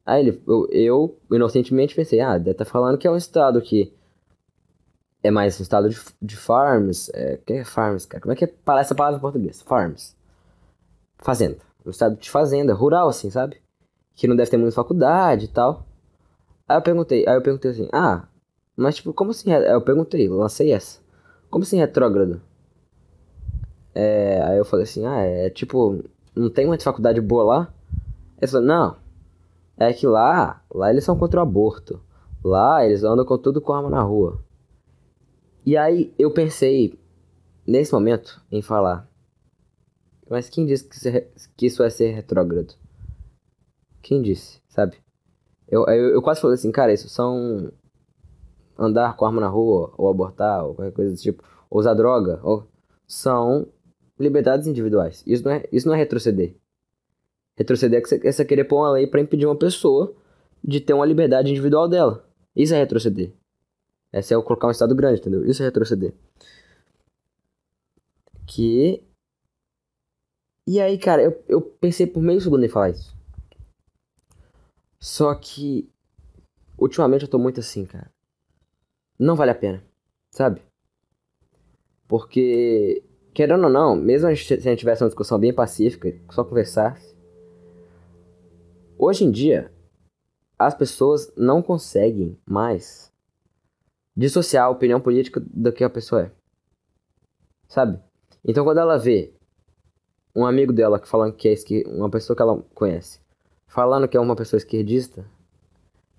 Aí 0.05 0.21
ele, 0.21 0.43
eu, 0.47 0.69
eu 0.71 1.19
inocentemente 1.31 1.95
pensei, 1.95 2.21
ah, 2.21 2.39
deve 2.39 2.53
estar 2.53 2.65
tá 2.65 2.71
falando 2.71 2.99
que 2.99 3.07
é 3.07 3.11
um 3.11 3.17
estado 3.17 3.61
que 3.61 3.93
é 5.23 5.31
mais 5.31 5.59
um 5.59 5.63
estado 5.63 5.89
de, 5.89 6.01
de 6.21 6.37
farms. 6.37 7.11
É, 7.15 7.39
que 7.39 7.53
é 7.55 7.65
farms, 7.65 8.05
cara? 8.07 8.21
Como 8.21 8.33
é 8.33 8.37
que 8.37 8.45
é 8.45 8.53
essa 8.79 8.95
palavra 8.95 9.19
em 9.19 9.21
português? 9.21 9.63
Farms. 9.63 10.17
Fazenda. 11.19 11.59
Um 11.87 11.91
estado 11.91 12.17
de 12.17 12.31
fazenda, 12.31 12.75
rural, 12.75 13.09
assim, 13.09 13.31
sabe? 13.31 13.61
Que 14.15 14.27
não 14.27 14.37
deve 14.37 14.51
ter 14.51 14.57
muita 14.57 14.75
faculdade 14.75 15.45
e 15.47 15.49
tal. 15.49 15.87
Aí 16.69 16.77
eu 16.77 16.83
perguntei, 16.83 17.27
aí 17.27 17.35
eu 17.35 17.43
perguntei 17.43 17.71
assim, 17.71 17.89
ah, 17.93 18.27
mas 18.77 18.97
tipo, 18.97 19.13
como 19.13 19.31
assim? 19.31 19.53
Eu 19.53 19.81
perguntei, 19.81 20.29
lancei 20.29 20.73
essa. 20.73 21.01
Como 21.51 21.65
assim 21.65 21.79
retrógrado? 21.79 22.41
É, 23.95 24.41
aí 24.43 24.59
eu 24.59 24.65
falei 24.65 24.85
assim, 24.85 25.07
ah, 25.07 25.21
é 25.21 25.51
tipo, 25.51 26.03
não 26.35 26.51
tem 26.51 26.67
muita 26.67 26.85
faculdade 26.85 27.21
boa 27.21 27.45
lá? 27.45 27.75
Ele 28.41 28.51
falou, 28.51 28.67
não, 28.67 28.97
é 29.77 29.93
que 29.93 30.07
lá, 30.07 30.63
lá 30.73 30.91
eles 30.91 31.05
são 31.05 31.17
contra 31.17 31.41
o 31.41 31.43
aborto. 31.43 32.01
Lá 32.45 32.85
eles 32.85 33.05
andam 33.05 33.25
com 33.25 33.39
tudo 33.39 33.61
com 33.61 33.73
arma 33.73 33.91
na 33.91 34.03
rua. 34.03 34.43
E 35.65 35.77
aí 35.77 36.13
eu 36.19 36.31
pensei, 36.33 36.99
nesse 37.67 37.93
momento, 37.93 38.43
em 38.51 38.63
falar. 38.63 39.09
Mas 40.29 40.49
quem 40.49 40.67
disse 40.67 40.89
que 41.57 41.67
isso 41.67 41.83
é 41.83 41.91
ser 41.91 42.13
retrógrado? 42.13 42.75
Quem 44.01 44.21
disse, 44.21 44.61
sabe? 44.69 44.97
Eu, 45.69 45.87
eu, 45.87 46.15
eu 46.15 46.23
quase 46.23 46.41
falei 46.41 46.55
assim, 46.55 46.73
cara, 46.73 46.93
isso 46.93 47.09
são 47.09 47.73
andar 48.77 49.17
com 49.17 49.25
arma 49.25 49.41
na 49.41 49.49
rua, 49.49 49.93
ou 49.97 50.11
abortar, 50.11 50.65
ou 50.65 50.75
qualquer 50.75 50.93
coisa 50.93 51.11
desse 51.13 51.23
tipo, 51.23 51.45
ou 51.71 51.79
usar 51.79 51.95
droga, 51.95 52.41
ou 52.43 52.67
são 53.07 53.69
liberdades 54.19 54.67
individuais. 54.67 55.23
Isso 55.27 55.45
não 55.45 55.53
é, 55.53 55.65
isso 55.73 55.87
não 55.87 55.95
é 55.95 55.99
retroceder. 55.99 56.55
Retroceder 57.57 57.99
é, 57.99 58.03
que 58.03 58.09
você, 58.09 58.21
é 58.23 58.33
você 58.33 58.45
querer 58.45 58.65
pôr 58.65 58.79
uma 58.79 58.93
lei 58.93 59.07
para 59.07 59.21
impedir 59.21 59.47
uma 59.47 59.57
pessoa 59.57 60.15
de 60.63 60.81
ter 60.81 60.95
uma 60.95 61.07
liberdade 61.07 61.51
individual 61.51 61.89
dela. 61.89 62.27
Isso 62.55 62.75
é 62.75 62.79
retroceder. 62.79 63.33
Essa 64.13 64.35
é 64.35 64.37
o 64.37 64.43
colocar 64.43 64.69
um 64.69 64.71
estado 64.71 64.95
grande, 64.95 65.21
entendeu? 65.21 65.45
Isso 65.47 65.63
é 65.63 65.67
retroceder. 65.67 66.15
Que. 68.47 69.03
E 70.67 70.81
aí, 70.81 70.99
cara, 70.99 71.23
eu, 71.23 71.43
eu 71.49 71.61
pensei 71.61 72.07
por 72.07 72.23
meio 72.23 72.41
segundo 72.41 72.65
em 72.65 72.69
falar 72.69 72.91
isso. 72.91 73.17
Só 75.01 75.35
que. 75.35 75.91
Ultimamente 76.79 77.23
eu 77.23 77.31
tô 77.31 77.39
muito 77.39 77.61
assim, 77.61 77.87
cara. 77.87 78.11
Não 79.19 79.37
vale 79.37 79.51
a 79.51 79.55
pena, 79.55 79.83
sabe? 80.31 80.61
Porque. 82.07 83.03
Querendo 83.35 83.65
ou 83.65 83.71
não, 83.71 83.97
mesmo 83.97 84.35
se 84.37 84.55
a 84.55 84.59
gente 84.59 84.77
tivesse 84.77 85.03
uma 85.03 85.09
discussão 85.09 85.39
bem 85.39 85.53
pacífica, 85.53 86.15
só 86.31 86.45
conversasse. 86.45 87.17
hoje 88.99 89.25
em 89.25 89.31
dia, 89.31 89.73
as 90.59 90.75
pessoas 90.75 91.33
não 91.37 91.63
conseguem 91.63 92.39
mais 92.47 93.11
dissociar 94.17 94.67
a 94.67 94.71
opinião 94.71 95.01
política 95.01 95.41
do 95.41 95.73
que 95.73 95.83
a 95.83 95.91
pessoa 95.91 96.23
é. 96.23 96.31
Sabe? 97.67 97.99
Então 98.45 98.65
quando 98.65 98.79
ela 98.79 98.99
vê 98.99 99.33
um 100.37 100.45
amigo 100.45 100.73
dela 100.73 101.01
falando 101.05 101.35
que 101.35 101.49
é 101.49 101.89
uma 101.89 102.11
pessoa 102.11 102.37
que 102.37 102.43
ela 102.43 102.63
conhece, 102.75 103.21
falando 103.67 104.07
que 104.07 104.17
é 104.17 104.21
uma 104.21 104.37
pessoa 104.37 104.59
esquerdista, 104.59 105.25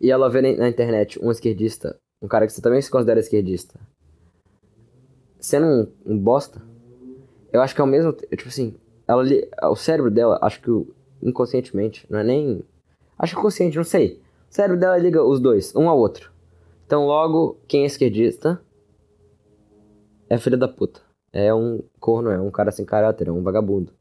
e 0.01 0.11
ela 0.11 0.29
vê 0.29 0.41
na 0.41 0.67
internet 0.67 1.23
um 1.23 1.31
esquerdista, 1.31 1.97
um 2.21 2.27
cara 2.27 2.45
que 2.45 2.53
você 2.53 2.61
também 2.61 2.81
se 2.81 2.89
considera 2.89 3.19
esquerdista, 3.19 3.79
sendo 5.39 5.67
um, 5.67 6.13
um 6.13 6.17
bosta, 6.17 6.61
eu 7.53 7.61
acho 7.61 7.73
que 7.75 7.79
é 7.79 7.83
o 7.83 7.87
mesmo, 7.87 8.11
tipo 8.11 8.49
assim, 8.49 8.75
ela 9.07 9.23
o 9.69 9.75
cérebro 9.75 10.09
dela, 10.09 10.39
acho 10.41 10.59
que 10.59 10.69
inconscientemente, 11.21 12.05
não 12.09 12.19
é 12.19 12.23
nem 12.23 12.63
acho 13.17 13.35
que 13.35 13.41
consciente, 13.41 13.77
não 13.77 13.83
sei. 13.83 14.21
O 14.49 14.53
cérebro 14.53 14.79
dela 14.79 14.97
liga 14.97 15.23
os 15.23 15.39
dois, 15.39 15.73
um 15.75 15.87
ao 15.87 15.97
outro. 15.97 16.31
Então 16.85 17.05
logo, 17.05 17.57
quem 17.67 17.83
é 17.83 17.85
esquerdista 17.85 18.59
é 20.29 20.37
filho 20.37 20.57
da 20.57 20.67
puta. 20.67 21.01
É 21.31 21.53
um 21.53 21.81
corno, 21.99 22.29
é 22.29 22.39
um 22.39 22.51
cara 22.51 22.71
sem 22.71 22.85
caráter, 22.85 23.27
é 23.27 23.31
um 23.31 23.41
vagabundo. 23.41 23.93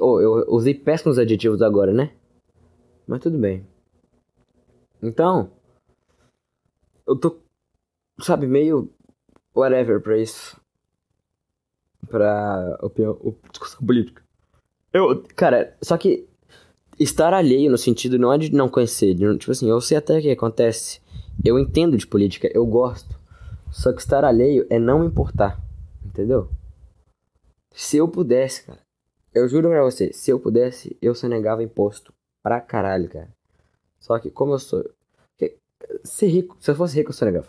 Oh, 0.00 0.20
eu 0.20 0.46
usei 0.48 0.74
péssimos 0.74 1.18
adjetivos 1.18 1.62
agora, 1.62 1.92
né? 1.92 2.12
Mas 3.06 3.20
tudo 3.20 3.38
bem. 3.38 3.66
Então, 5.02 5.50
eu 7.06 7.16
tô, 7.16 7.36
sabe, 8.20 8.46
meio 8.46 8.88
whatever 9.54 10.00
pra 10.00 10.16
isso. 10.16 10.61
Pra 12.08 12.78
opinião, 12.82 13.18
discussão 13.50 13.86
política. 13.86 14.22
Eu, 14.92 15.22
cara, 15.34 15.76
só 15.80 15.96
que 15.96 16.28
estar 16.98 17.32
alheio 17.32 17.70
no 17.70 17.78
sentido 17.78 18.18
não 18.18 18.32
é 18.32 18.38
de 18.38 18.52
não 18.52 18.68
conhecer, 18.68 19.14
de, 19.14 19.38
tipo 19.38 19.50
assim, 19.50 19.68
eu 19.68 19.80
sei 19.80 19.96
até 19.96 20.18
o 20.18 20.20
que 20.20 20.30
acontece. 20.30 21.00
Eu 21.44 21.58
entendo 21.58 21.96
de 21.96 22.06
política, 22.06 22.50
eu 22.52 22.66
gosto. 22.66 23.16
Só 23.70 23.92
que 23.92 24.00
estar 24.00 24.24
alheio 24.24 24.66
é 24.68 24.78
não 24.78 25.02
importar, 25.02 25.58
entendeu? 26.04 26.50
Se 27.74 27.96
eu 27.96 28.06
pudesse, 28.06 28.64
cara, 28.64 28.80
eu 29.34 29.48
juro 29.48 29.70
pra 29.70 29.82
você, 29.82 30.12
se 30.12 30.30
eu 30.30 30.38
pudesse, 30.38 30.94
eu 31.00 31.14
sonegava 31.14 31.62
imposto 31.62 32.12
pra 32.42 32.60
caralho, 32.60 33.08
cara. 33.08 33.30
Só 33.98 34.18
que 34.18 34.30
como 34.30 34.52
eu 34.52 34.58
sou. 34.58 34.84
Ser 36.04 36.26
rico, 36.26 36.56
se 36.60 36.70
eu 36.70 36.74
fosse 36.74 36.96
rico, 36.96 37.10
eu 37.10 37.14
sonegava. 37.14 37.48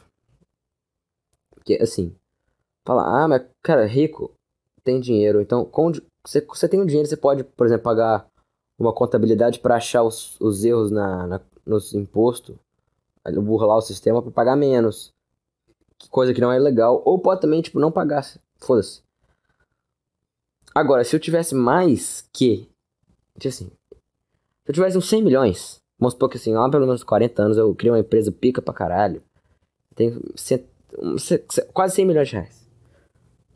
Porque 1.52 1.78
assim, 1.82 2.16
falar, 2.86 3.24
ah, 3.24 3.28
mas 3.28 3.44
cara, 3.62 3.86
rico 3.86 4.33
tem 4.84 5.00
dinheiro, 5.00 5.42
então 5.42 5.66
com, 5.66 5.92
você, 6.26 6.42
você 6.42 6.68
tem 6.68 6.82
um 6.82 6.86
dinheiro, 6.86 7.08
você 7.08 7.18
pode, 7.18 7.44
por 7.44 7.66
exemplo, 7.66 7.84
pagar 7.84 8.28
uma 8.78 8.94
contabilidade 8.94 9.60
para 9.60 9.76
achar 9.76 10.04
os, 10.04 10.40
os 10.40 10.64
erros 10.64 10.92
na, 10.92 11.28
na, 11.28 11.42
nos 11.66 11.94
impostos, 11.94 12.56
burlar 13.26 13.78
o 13.78 13.82
sistema 13.82 14.22
para 14.22 14.32
pagar 14.32 14.56
menos, 14.56 15.14
coisa 16.10 16.34
que 16.34 16.42
não 16.42 16.52
é 16.52 16.60
legal, 16.60 17.02
ou 17.06 17.20
pode 17.20 17.42
também, 17.42 17.62
tipo, 17.62 17.80
não 17.80 17.92
pagar, 17.92 18.26
foda-se. 18.58 19.02
Agora, 20.76 21.04
se 21.04 21.16
eu 21.16 21.20
tivesse 21.20 21.54
mais 21.54 22.28
que, 22.34 22.68
tipo 23.38 23.48
assim, 23.48 23.68
se 23.68 24.70
eu 24.70 24.74
tivesse 24.74 24.98
uns 24.98 25.08
100 25.08 25.24
milhões, 25.24 25.82
vamos 26.00 26.14
supor 26.14 26.30
que 26.30 26.38
assim, 26.38 26.54
lá 26.54 26.70
pelo 26.70 26.86
menos 26.86 27.04
40 27.04 27.42
anos 27.42 27.58
eu 27.58 27.74
criei 27.76 27.92
uma 27.92 28.00
empresa 28.00 28.32
pica 28.32 28.62
pra 28.62 28.74
caralho, 28.74 29.22
cento, 30.36 30.68
quase 31.74 31.96
100 31.96 32.06
milhões 32.06 32.28
de 32.28 32.36
reais. 32.36 32.68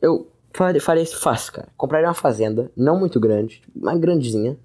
Eu 0.00 0.30
faria 0.52 1.02
isso 1.02 1.18
fácil, 1.20 1.52
cara. 1.52 1.68
Compraria 1.76 2.08
uma 2.08 2.14
fazenda, 2.14 2.70
não 2.76 2.98
muito 2.98 3.20
grande, 3.20 3.62
uma 3.74 3.96
grandezinha, 3.96 4.58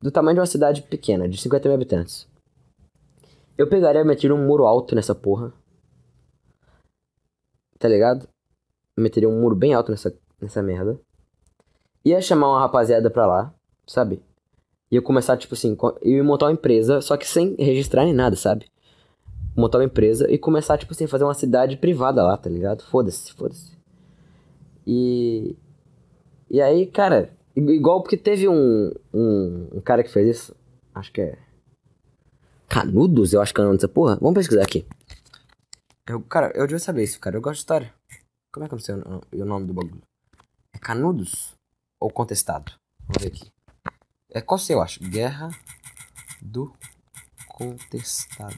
do 0.00 0.10
tamanho 0.10 0.34
de 0.34 0.40
uma 0.40 0.46
cidade 0.46 0.82
pequena, 0.82 1.28
de 1.28 1.38
50 1.38 1.68
mil 1.68 1.76
habitantes. 1.76 2.26
Eu 3.56 3.68
pegaria 3.68 4.04
meteria 4.04 4.34
um 4.34 4.46
muro 4.46 4.64
alto 4.64 4.94
nessa 4.94 5.14
porra. 5.14 5.52
Tá 7.78 7.88
ligado? 7.88 8.28
Meteria 8.96 9.28
um 9.28 9.40
muro 9.40 9.54
bem 9.54 9.74
alto 9.74 9.90
nessa, 9.90 10.12
nessa 10.40 10.62
merda. 10.62 10.98
Ia 12.04 12.20
chamar 12.20 12.48
uma 12.48 12.60
rapaziada 12.60 13.10
pra 13.10 13.26
lá, 13.26 13.54
sabe? 13.86 14.20
Ia 14.90 15.00
começar, 15.00 15.36
tipo 15.36 15.54
assim, 15.54 15.76
ia 16.02 16.22
montar 16.24 16.46
uma 16.46 16.52
empresa, 16.52 17.00
só 17.00 17.16
que 17.16 17.26
sem 17.26 17.54
registrar 17.54 18.04
nem 18.04 18.12
nada, 18.12 18.36
sabe? 18.36 18.66
Montar 19.56 19.78
uma 19.78 19.84
empresa 19.84 20.30
e 20.30 20.38
começar, 20.38 20.76
tipo 20.78 20.92
assim, 20.92 21.06
fazer 21.06 21.24
uma 21.24 21.34
cidade 21.34 21.76
privada 21.76 22.22
lá, 22.22 22.36
tá 22.36 22.50
ligado? 22.50 22.82
Foda-se, 22.82 23.32
foda-se. 23.32 23.81
E. 24.86 25.56
E 26.50 26.60
aí, 26.60 26.86
cara, 26.86 27.30
Igual 27.54 28.02
porque 28.02 28.16
teve 28.16 28.48
um, 28.48 28.90
um, 29.12 29.68
um, 29.74 29.80
cara 29.80 30.02
que 30.02 30.10
fez 30.10 30.36
isso. 30.38 30.56
Acho 30.94 31.12
que 31.12 31.20
é. 31.20 31.38
Canudos? 32.66 33.32
Eu 33.32 33.42
acho 33.42 33.52
que 33.52 33.60
é 33.60 33.62
o 33.62 33.66
nome 33.66 33.76
dessa 33.76 33.88
porra. 33.88 34.16
Vamos 34.16 34.34
pesquisar 34.34 34.62
aqui. 34.62 34.86
Eu, 36.06 36.22
cara, 36.22 36.50
eu 36.54 36.66
devia 36.66 36.78
saber 36.78 37.04
isso, 37.04 37.20
cara. 37.20 37.36
Eu 37.36 37.42
gosto 37.42 37.56
de 37.56 37.60
história. 37.60 37.94
Como 38.50 38.64
é 38.64 38.68
que 38.68 38.74
eu 38.74 38.78
não 38.78 38.84
sei 38.84 38.94
o, 39.40 39.44
nome 39.44 39.66
do 39.66 39.74
bagulho? 39.74 40.02
É 40.72 40.78
Canudos? 40.78 41.54
Ou 42.00 42.10
Contestado? 42.10 42.72
Vamos 43.00 43.22
ver 43.22 43.28
aqui. 43.28 43.52
É 44.30 44.40
qual 44.40 44.58
sei, 44.58 44.74
eu 44.74 44.80
acho? 44.80 45.00
Guerra 45.00 45.50
do 46.40 46.72
Contestado. 47.46 48.56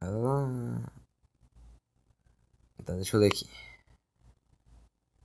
Ah. 0.00 1.01
Então, 2.82 2.96
deixa 2.96 3.16
eu 3.16 3.20
ler 3.20 3.28
aqui. 3.28 3.48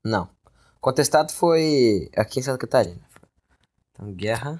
Não. 0.05 0.29
Contestado 0.79 1.33
foi 1.33 2.07
aqui 2.15 2.39
em 2.39 2.43
Santa 2.43 2.59
Catarina. 2.59 3.01
Então, 3.89 4.13
Guerra 4.13 4.59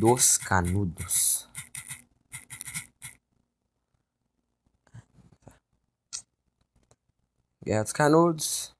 dos 0.00 0.36
Canudos. 0.36 1.48
Guerra 7.64 7.84
dos 7.84 7.92
Canudos. 7.92 8.74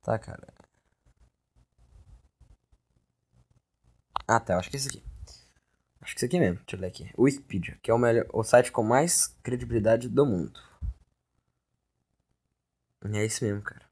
Tá, 0.00 0.16
cara. 0.16 0.54
Ah, 4.28 4.38
tá. 4.38 4.58
Acho 4.58 4.70
que 4.70 4.76
é 4.76 4.78
esse 4.78 4.88
aqui. 4.90 5.13
Acho 6.04 6.14
que 6.14 6.18
esse 6.18 6.26
aqui 6.26 6.38
mesmo. 6.38 6.58
Deixa 6.58 6.76
eu 6.76 6.80
ler 6.80 6.88
aqui. 6.88 7.10
Wikipedia, 7.18 7.78
que 7.82 7.90
é 7.90 7.94
o, 7.94 7.98
melhor, 7.98 8.26
o 8.30 8.44
site 8.44 8.70
com 8.70 8.82
mais 8.82 9.28
credibilidade 9.42 10.06
do 10.06 10.26
mundo. 10.26 10.52
É 13.10 13.24
isso 13.24 13.42
mesmo, 13.42 13.62
cara. 13.62 13.82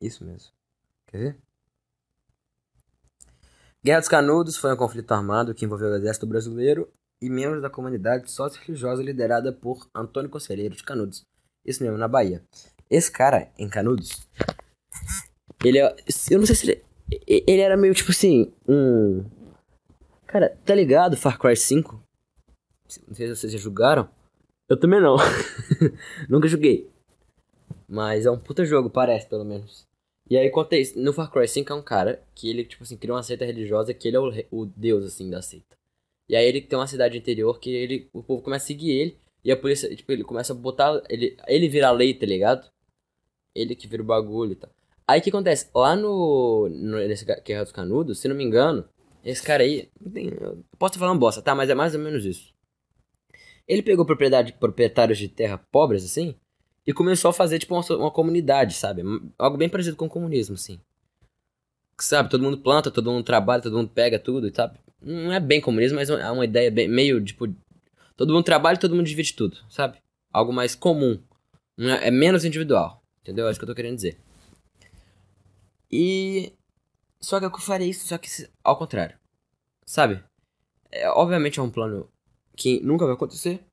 Isso 0.00 0.24
mesmo. 0.24 0.50
Quer 1.06 1.18
ver? 1.18 1.38
Guerra 3.84 4.00
dos 4.00 4.08
Canudos 4.08 4.56
foi 4.56 4.72
um 4.72 4.76
conflito 4.76 5.12
armado 5.12 5.54
que 5.54 5.64
envolveu 5.64 5.90
o 5.90 5.96
exército 5.96 6.26
brasileiro 6.26 6.90
e 7.20 7.28
membros 7.28 7.60
da 7.60 7.70
comunidade 7.70 8.30
sócio-religiosa 8.30 9.02
liderada 9.02 9.52
por 9.52 9.88
Antônio 9.94 10.30
Conselheiro 10.30 10.74
de 10.74 10.82
Canudos. 10.82 11.26
Isso 11.64 11.82
mesmo, 11.82 11.98
na 11.98 12.08
Bahia. 12.08 12.42
Esse 12.90 13.10
cara, 13.10 13.52
em 13.58 13.68
Canudos, 13.68 14.26
ele 15.62 15.78
é. 15.78 15.96
Eu 16.30 16.38
não 16.38 16.46
sei 16.46 16.56
se 16.56 16.70
ele. 16.70 16.84
Ele 17.26 17.60
era 17.60 17.76
meio 17.76 17.94
tipo 17.94 18.10
assim. 18.10 18.52
Um. 18.66 19.35
Cara, 20.26 20.56
tá 20.64 20.74
ligado 20.74 21.16
Far 21.16 21.38
Cry 21.38 21.56
5? 21.56 22.02
Não 23.06 23.14
sei 23.14 23.28
se 23.28 23.36
vocês 23.36 23.52
já 23.52 23.58
jogaram. 23.58 24.08
Eu 24.68 24.78
também 24.78 25.00
não. 25.00 25.16
Nunca 26.28 26.48
joguei. 26.48 26.90
Mas 27.88 28.26
é 28.26 28.30
um 28.30 28.38
puta 28.38 28.64
jogo, 28.64 28.90
parece, 28.90 29.28
pelo 29.28 29.44
menos. 29.44 29.86
E 30.28 30.36
aí 30.36 30.50
conta 30.50 30.76
isso. 30.76 30.98
No 30.98 31.12
Far 31.12 31.30
Cry 31.30 31.46
5 31.46 31.72
é 31.72 31.76
um 31.76 31.82
cara 31.82 32.22
que 32.34 32.50
ele, 32.50 32.64
tipo 32.64 32.82
assim, 32.82 32.96
criou 32.96 33.16
uma 33.16 33.22
seita 33.22 33.44
religiosa 33.44 33.94
que 33.94 34.08
ele 34.08 34.16
é 34.16 34.20
o, 34.20 34.32
o 34.50 34.66
deus, 34.66 35.04
assim, 35.04 35.30
da 35.30 35.40
seita. 35.40 35.76
E 36.28 36.34
aí 36.34 36.44
ele 36.44 36.60
tem 36.60 36.76
uma 36.76 36.88
cidade 36.88 37.16
interior 37.16 37.60
que 37.60 37.70
ele, 37.70 38.10
o 38.12 38.22
povo 38.22 38.42
começa 38.42 38.64
a 38.64 38.66
seguir 38.66 38.90
ele. 38.90 39.18
E 39.44 39.52
a 39.52 39.56
polícia, 39.56 39.94
tipo, 39.94 40.10
ele 40.10 40.24
começa 40.24 40.52
a 40.52 40.56
botar. 40.56 41.00
Ele, 41.08 41.36
ele 41.46 41.68
vira 41.68 41.86
a 41.88 41.92
lei, 41.92 42.12
tá 42.12 42.26
ligado? 42.26 42.68
Ele 43.54 43.76
que 43.76 43.86
vira 43.86 44.02
o 44.02 44.06
bagulho 44.06 44.52
e 44.52 44.56
tal. 44.56 44.70
Aí 45.06 45.20
o 45.20 45.22
que 45.22 45.30
acontece? 45.30 45.70
Lá 45.72 45.94
no. 45.94 46.68
no 46.68 46.96
nesse 46.98 47.24
Guerra 47.24 47.62
dos 47.62 47.72
Canudos, 47.72 48.18
se 48.18 48.26
não 48.26 48.34
me 48.34 48.42
engano, 48.42 48.84
esse 49.30 49.42
cara 49.42 49.62
aí. 49.64 49.90
Eu 50.14 50.64
posso 50.78 50.94
estar 50.94 51.00
falando 51.00 51.18
bosta, 51.18 51.42
tá? 51.42 51.54
Mas 51.54 51.68
é 51.68 51.74
mais 51.74 51.94
ou 51.94 52.00
menos 52.00 52.24
isso. 52.24 52.54
Ele 53.66 53.82
pegou 53.82 54.06
propriedade, 54.06 54.52
proprietários 54.52 55.18
de 55.18 55.28
terra 55.28 55.58
pobres, 55.72 56.04
assim, 56.04 56.36
e 56.86 56.92
começou 56.92 57.30
a 57.30 57.34
fazer, 57.34 57.58
tipo, 57.58 57.74
uma, 57.74 57.96
uma 57.96 58.10
comunidade, 58.10 58.74
sabe? 58.74 59.02
Algo 59.36 59.56
bem 59.56 59.68
parecido 59.68 59.96
com 59.96 60.06
o 60.06 60.10
comunismo, 60.10 60.54
assim. 60.54 60.78
Sabe, 62.00 62.30
todo 62.30 62.44
mundo 62.44 62.58
planta, 62.58 62.90
todo 62.90 63.10
mundo 63.10 63.24
trabalha, 63.24 63.62
todo 63.62 63.76
mundo 63.76 63.90
pega 63.90 64.18
tudo, 64.18 64.54
sabe? 64.54 64.78
Não 65.02 65.32
é 65.32 65.40
bem 65.40 65.60
comunismo, 65.60 65.96
mas 65.96 66.08
é 66.08 66.30
uma 66.30 66.44
ideia 66.44 66.70
bem, 66.70 66.86
meio, 66.86 67.22
tipo... 67.22 67.52
Todo 68.16 68.32
mundo 68.32 68.44
trabalha 68.44 68.76
e 68.76 68.80
todo 68.80 68.94
mundo 68.94 69.06
divide 69.06 69.34
tudo, 69.34 69.58
sabe? 69.68 69.98
Algo 70.32 70.52
mais 70.52 70.74
comum. 70.74 71.20
É, 71.78 72.08
é 72.08 72.10
menos 72.10 72.44
individual, 72.44 73.02
entendeu? 73.20 73.48
É 73.48 73.50
isso 73.50 73.58
que 73.58 73.64
eu 73.64 73.68
tô 73.68 73.74
querendo 73.74 73.96
dizer. 73.96 74.16
E... 75.90 76.52
Só 77.20 77.38
que 77.40 77.46
eu 77.46 77.58
faria 77.58 77.86
isso, 77.86 78.06
só 78.06 78.18
que 78.18 78.28
ao 78.62 78.76
contrário. 78.76 79.16
Sabe? 79.84 80.22
É, 80.90 81.08
obviamente 81.10 81.58
é 81.58 81.62
um 81.62 81.70
plano 81.70 82.08
que 82.56 82.80
nunca 82.80 83.04
vai 83.04 83.14
acontecer, 83.14 83.64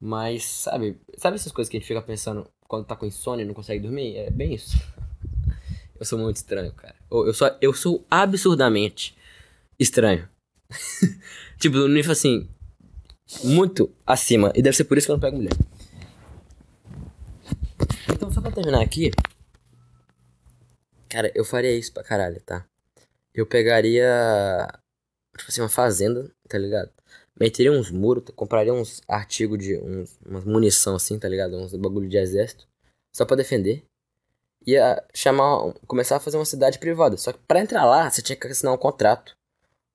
mas, 0.00 0.44
sabe, 0.44 1.00
sabe 1.16 1.36
essas 1.36 1.52
coisas 1.52 1.70
que 1.70 1.76
a 1.76 1.80
gente 1.80 1.88
fica 1.88 2.02
pensando 2.02 2.48
quando 2.66 2.86
tá 2.86 2.96
com 2.96 3.06
insônia 3.06 3.44
e 3.44 3.46
não 3.46 3.54
consegue 3.54 3.82
dormir? 3.82 4.16
É 4.16 4.30
bem 4.30 4.54
isso. 4.54 4.76
Eu 5.98 6.04
sou 6.04 6.18
muito 6.18 6.36
estranho, 6.36 6.72
cara. 6.72 6.96
Eu 7.08 7.32
sou, 7.32 7.56
eu 7.60 7.72
sou 7.72 8.04
absurdamente 8.10 9.16
estranho. 9.78 10.28
tipo, 11.60 11.76
no 11.76 11.86
nível 11.86 12.10
assim, 12.10 12.48
muito 13.44 13.88
acima. 14.04 14.52
E 14.56 14.60
deve 14.60 14.76
ser 14.76 14.82
por 14.84 14.98
isso 14.98 15.06
que 15.06 15.12
eu 15.12 15.14
não 15.14 15.20
pego 15.20 15.36
mulher. 15.36 15.52
Então, 18.12 18.32
só 18.32 18.40
pra 18.40 18.50
terminar 18.50 18.82
aqui. 18.82 19.12
Cara, 21.08 21.30
eu 21.36 21.44
faria 21.44 21.76
isso 21.76 21.92
pra 21.92 22.02
caralho, 22.02 22.40
tá? 22.40 22.66
Eu 23.34 23.46
pegaria. 23.46 24.68
Tipo 25.36 25.50
assim, 25.50 25.60
uma 25.60 25.68
fazenda, 25.68 26.30
tá 26.48 26.58
ligado? 26.58 26.90
Meteria 27.38 27.72
uns 27.72 27.90
muros, 27.90 28.24
compraria 28.36 28.72
uns 28.72 29.00
artigos 29.08 29.58
de. 29.58 29.76
Uns, 29.78 30.18
umas 30.24 30.44
munição 30.44 30.96
assim, 30.96 31.18
tá 31.18 31.28
ligado? 31.28 31.56
Uns 31.56 31.74
bagulho 31.74 32.08
de 32.08 32.16
exército. 32.16 32.68
Só 33.14 33.24
pra 33.24 33.36
defender 33.36 33.84
ia 34.66 35.04
chamar, 35.14 35.72
começar 35.86 36.16
a 36.16 36.20
fazer 36.20 36.36
uma 36.36 36.44
cidade 36.44 36.78
privada. 36.78 37.16
Só 37.16 37.32
que 37.32 37.40
para 37.46 37.60
entrar 37.60 37.84
lá, 37.84 38.10
você 38.10 38.22
tinha 38.22 38.36
que 38.36 38.46
assinar 38.46 38.74
um 38.74 38.78
contrato 38.78 39.34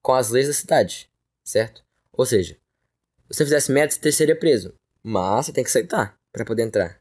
com 0.01 0.13
as 0.13 0.29
leis 0.29 0.47
da 0.47 0.53
cidade, 0.53 1.09
certo? 1.43 1.83
Ou 2.13 2.25
seja, 2.25 2.53
se 2.53 3.33
você 3.33 3.43
fizesse 3.45 3.71
merda, 3.71 3.93
você 3.93 4.11
seria 4.11 4.37
preso. 4.37 4.73
Mas 5.03 5.45
você 5.45 5.53
tem 5.53 5.63
que 5.63 5.69
aceitar 5.69 6.15
para 6.31 6.45
poder 6.45 6.63
entrar. 6.63 6.97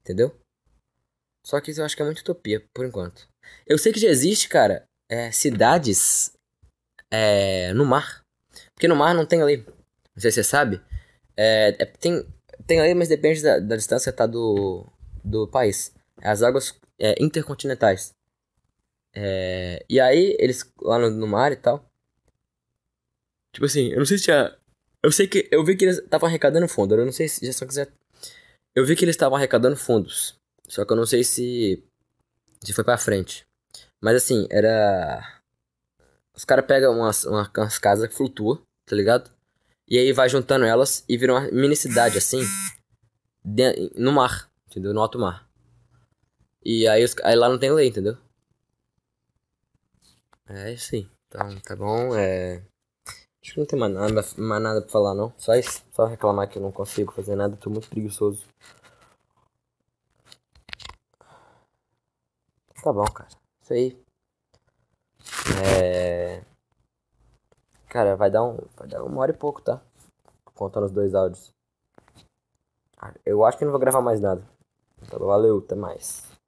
Entendeu? 0.00 0.34
Só 1.44 1.60
que 1.60 1.70
isso 1.70 1.80
eu 1.80 1.84
acho 1.84 1.96
que 1.96 2.02
é 2.02 2.04
muito 2.04 2.20
utopia, 2.20 2.64
por 2.74 2.84
enquanto. 2.84 3.28
Eu 3.66 3.78
sei 3.78 3.92
que 3.92 4.00
já 4.00 4.08
existe, 4.08 4.48
cara, 4.48 4.84
é, 5.08 5.30
cidades 5.30 6.32
é, 7.10 7.72
no 7.74 7.84
mar. 7.84 8.22
Porque 8.74 8.88
no 8.88 8.96
mar 8.96 9.14
não 9.14 9.26
tem 9.26 9.42
lei. 9.42 9.58
Não 10.14 10.20
sei 10.20 10.30
se 10.30 10.36
você 10.36 10.44
sabe. 10.44 10.80
É, 11.36 11.76
é 11.78 11.84
tem, 11.84 12.26
tem 12.66 12.80
lei, 12.80 12.94
mas 12.94 13.08
depende 13.08 13.42
da, 13.42 13.58
da 13.58 13.76
distância 13.76 14.12
tá, 14.12 14.26
do, 14.26 14.86
do 15.24 15.48
país 15.48 15.94
as 16.22 16.42
águas 16.42 16.74
é, 16.98 17.14
intercontinentais. 17.22 18.14
É, 19.14 19.84
e 19.88 19.98
aí, 20.00 20.36
eles 20.38 20.70
lá 20.80 20.98
no, 20.98 21.10
no, 21.10 21.26
mar 21.26 21.52
e 21.52 21.56
tal. 21.56 21.90
Tipo 23.52 23.66
assim, 23.66 23.88
eu 23.90 23.98
não 23.98 24.06
sei 24.06 24.18
se 24.18 24.24
tinha. 24.24 24.56
Eu 25.02 25.12
sei 25.12 25.26
que. 25.26 25.48
Eu 25.50 25.64
vi 25.64 25.76
que 25.76 25.84
eles 25.84 25.98
estavam 25.98 26.28
arrecadando 26.28 26.68
fundos. 26.68 26.98
Eu 26.98 27.04
não 27.04 27.12
sei 27.12 27.28
se. 27.28 27.50
Só 27.52 27.66
quiser. 27.66 27.90
Eu 28.74 28.84
vi 28.84 28.94
que 28.94 29.04
eles 29.04 29.14
estavam 29.14 29.36
arrecadando 29.36 29.76
fundos. 29.76 30.38
Só 30.68 30.84
que 30.84 30.92
eu 30.92 30.96
não 30.96 31.06
sei 31.06 31.24
se. 31.24 31.82
Se 32.62 32.72
foi 32.72 32.84
pra 32.84 32.98
frente. 32.98 33.45
Mas 34.06 34.22
assim, 34.22 34.46
era. 34.52 35.42
Os 36.32 36.44
caras 36.44 36.64
pegam 36.64 36.96
umas, 36.96 37.24
umas 37.24 37.76
casas 37.76 38.08
que 38.08 38.14
flutuam, 38.14 38.62
tá 38.88 38.94
ligado? 38.94 39.28
E 39.88 39.98
aí 39.98 40.12
vai 40.12 40.28
juntando 40.28 40.64
elas 40.64 41.04
e 41.08 41.16
vira 41.16 41.32
uma 41.32 41.50
mini 41.50 41.74
cidade 41.74 42.16
assim. 42.16 42.40
No 43.96 44.12
mar, 44.12 44.48
entendeu? 44.68 44.94
No 44.94 45.00
alto 45.00 45.18
mar. 45.18 45.50
E 46.64 46.86
aí, 46.86 47.02
os, 47.02 47.16
aí 47.24 47.34
lá 47.34 47.48
não 47.48 47.58
tem 47.58 47.72
lei, 47.72 47.88
entendeu? 47.88 48.16
É 50.48 50.72
isso 50.72 50.94
aí. 50.94 51.10
Então, 51.26 51.58
tá 51.62 51.74
bom. 51.74 52.14
É... 52.14 52.62
Acho 53.42 53.54
que 53.54 53.58
não 53.58 53.66
tem 53.66 53.76
mais 53.76 53.92
nada, 53.92 54.24
mais 54.38 54.62
nada 54.62 54.82
pra 54.82 54.90
falar, 54.92 55.16
não. 55.16 55.34
Só 55.36 55.52
isso. 55.56 55.84
Só 55.90 56.06
reclamar 56.06 56.48
que 56.48 56.58
eu 56.58 56.62
não 56.62 56.70
consigo 56.70 57.12
fazer 57.12 57.34
nada. 57.34 57.56
Tô 57.56 57.70
muito 57.70 57.88
preguiçoso. 57.88 58.46
Tá 62.80 62.92
bom, 62.92 63.04
cara. 63.06 63.45
Isso 63.66 63.72
aí. 63.72 63.98
É... 65.60 66.40
Cara, 67.88 68.14
vai 68.14 68.30
dar 68.30 68.44
um. 68.44 68.58
Vai 68.76 68.86
dar 68.86 69.02
uma 69.02 69.20
hora 69.20 69.32
e 69.32 69.36
pouco, 69.36 69.60
tá? 69.60 69.82
Contando 70.54 70.84
os 70.84 70.92
dois 70.92 71.16
áudios. 71.16 71.52
Eu 73.24 73.44
acho 73.44 73.58
que 73.58 73.64
não 73.64 73.72
vou 73.72 73.80
gravar 73.80 74.00
mais 74.00 74.20
nada. 74.20 74.40
Então, 75.02 75.18
valeu, 75.18 75.58
até 75.58 75.74
mais. 75.74 76.30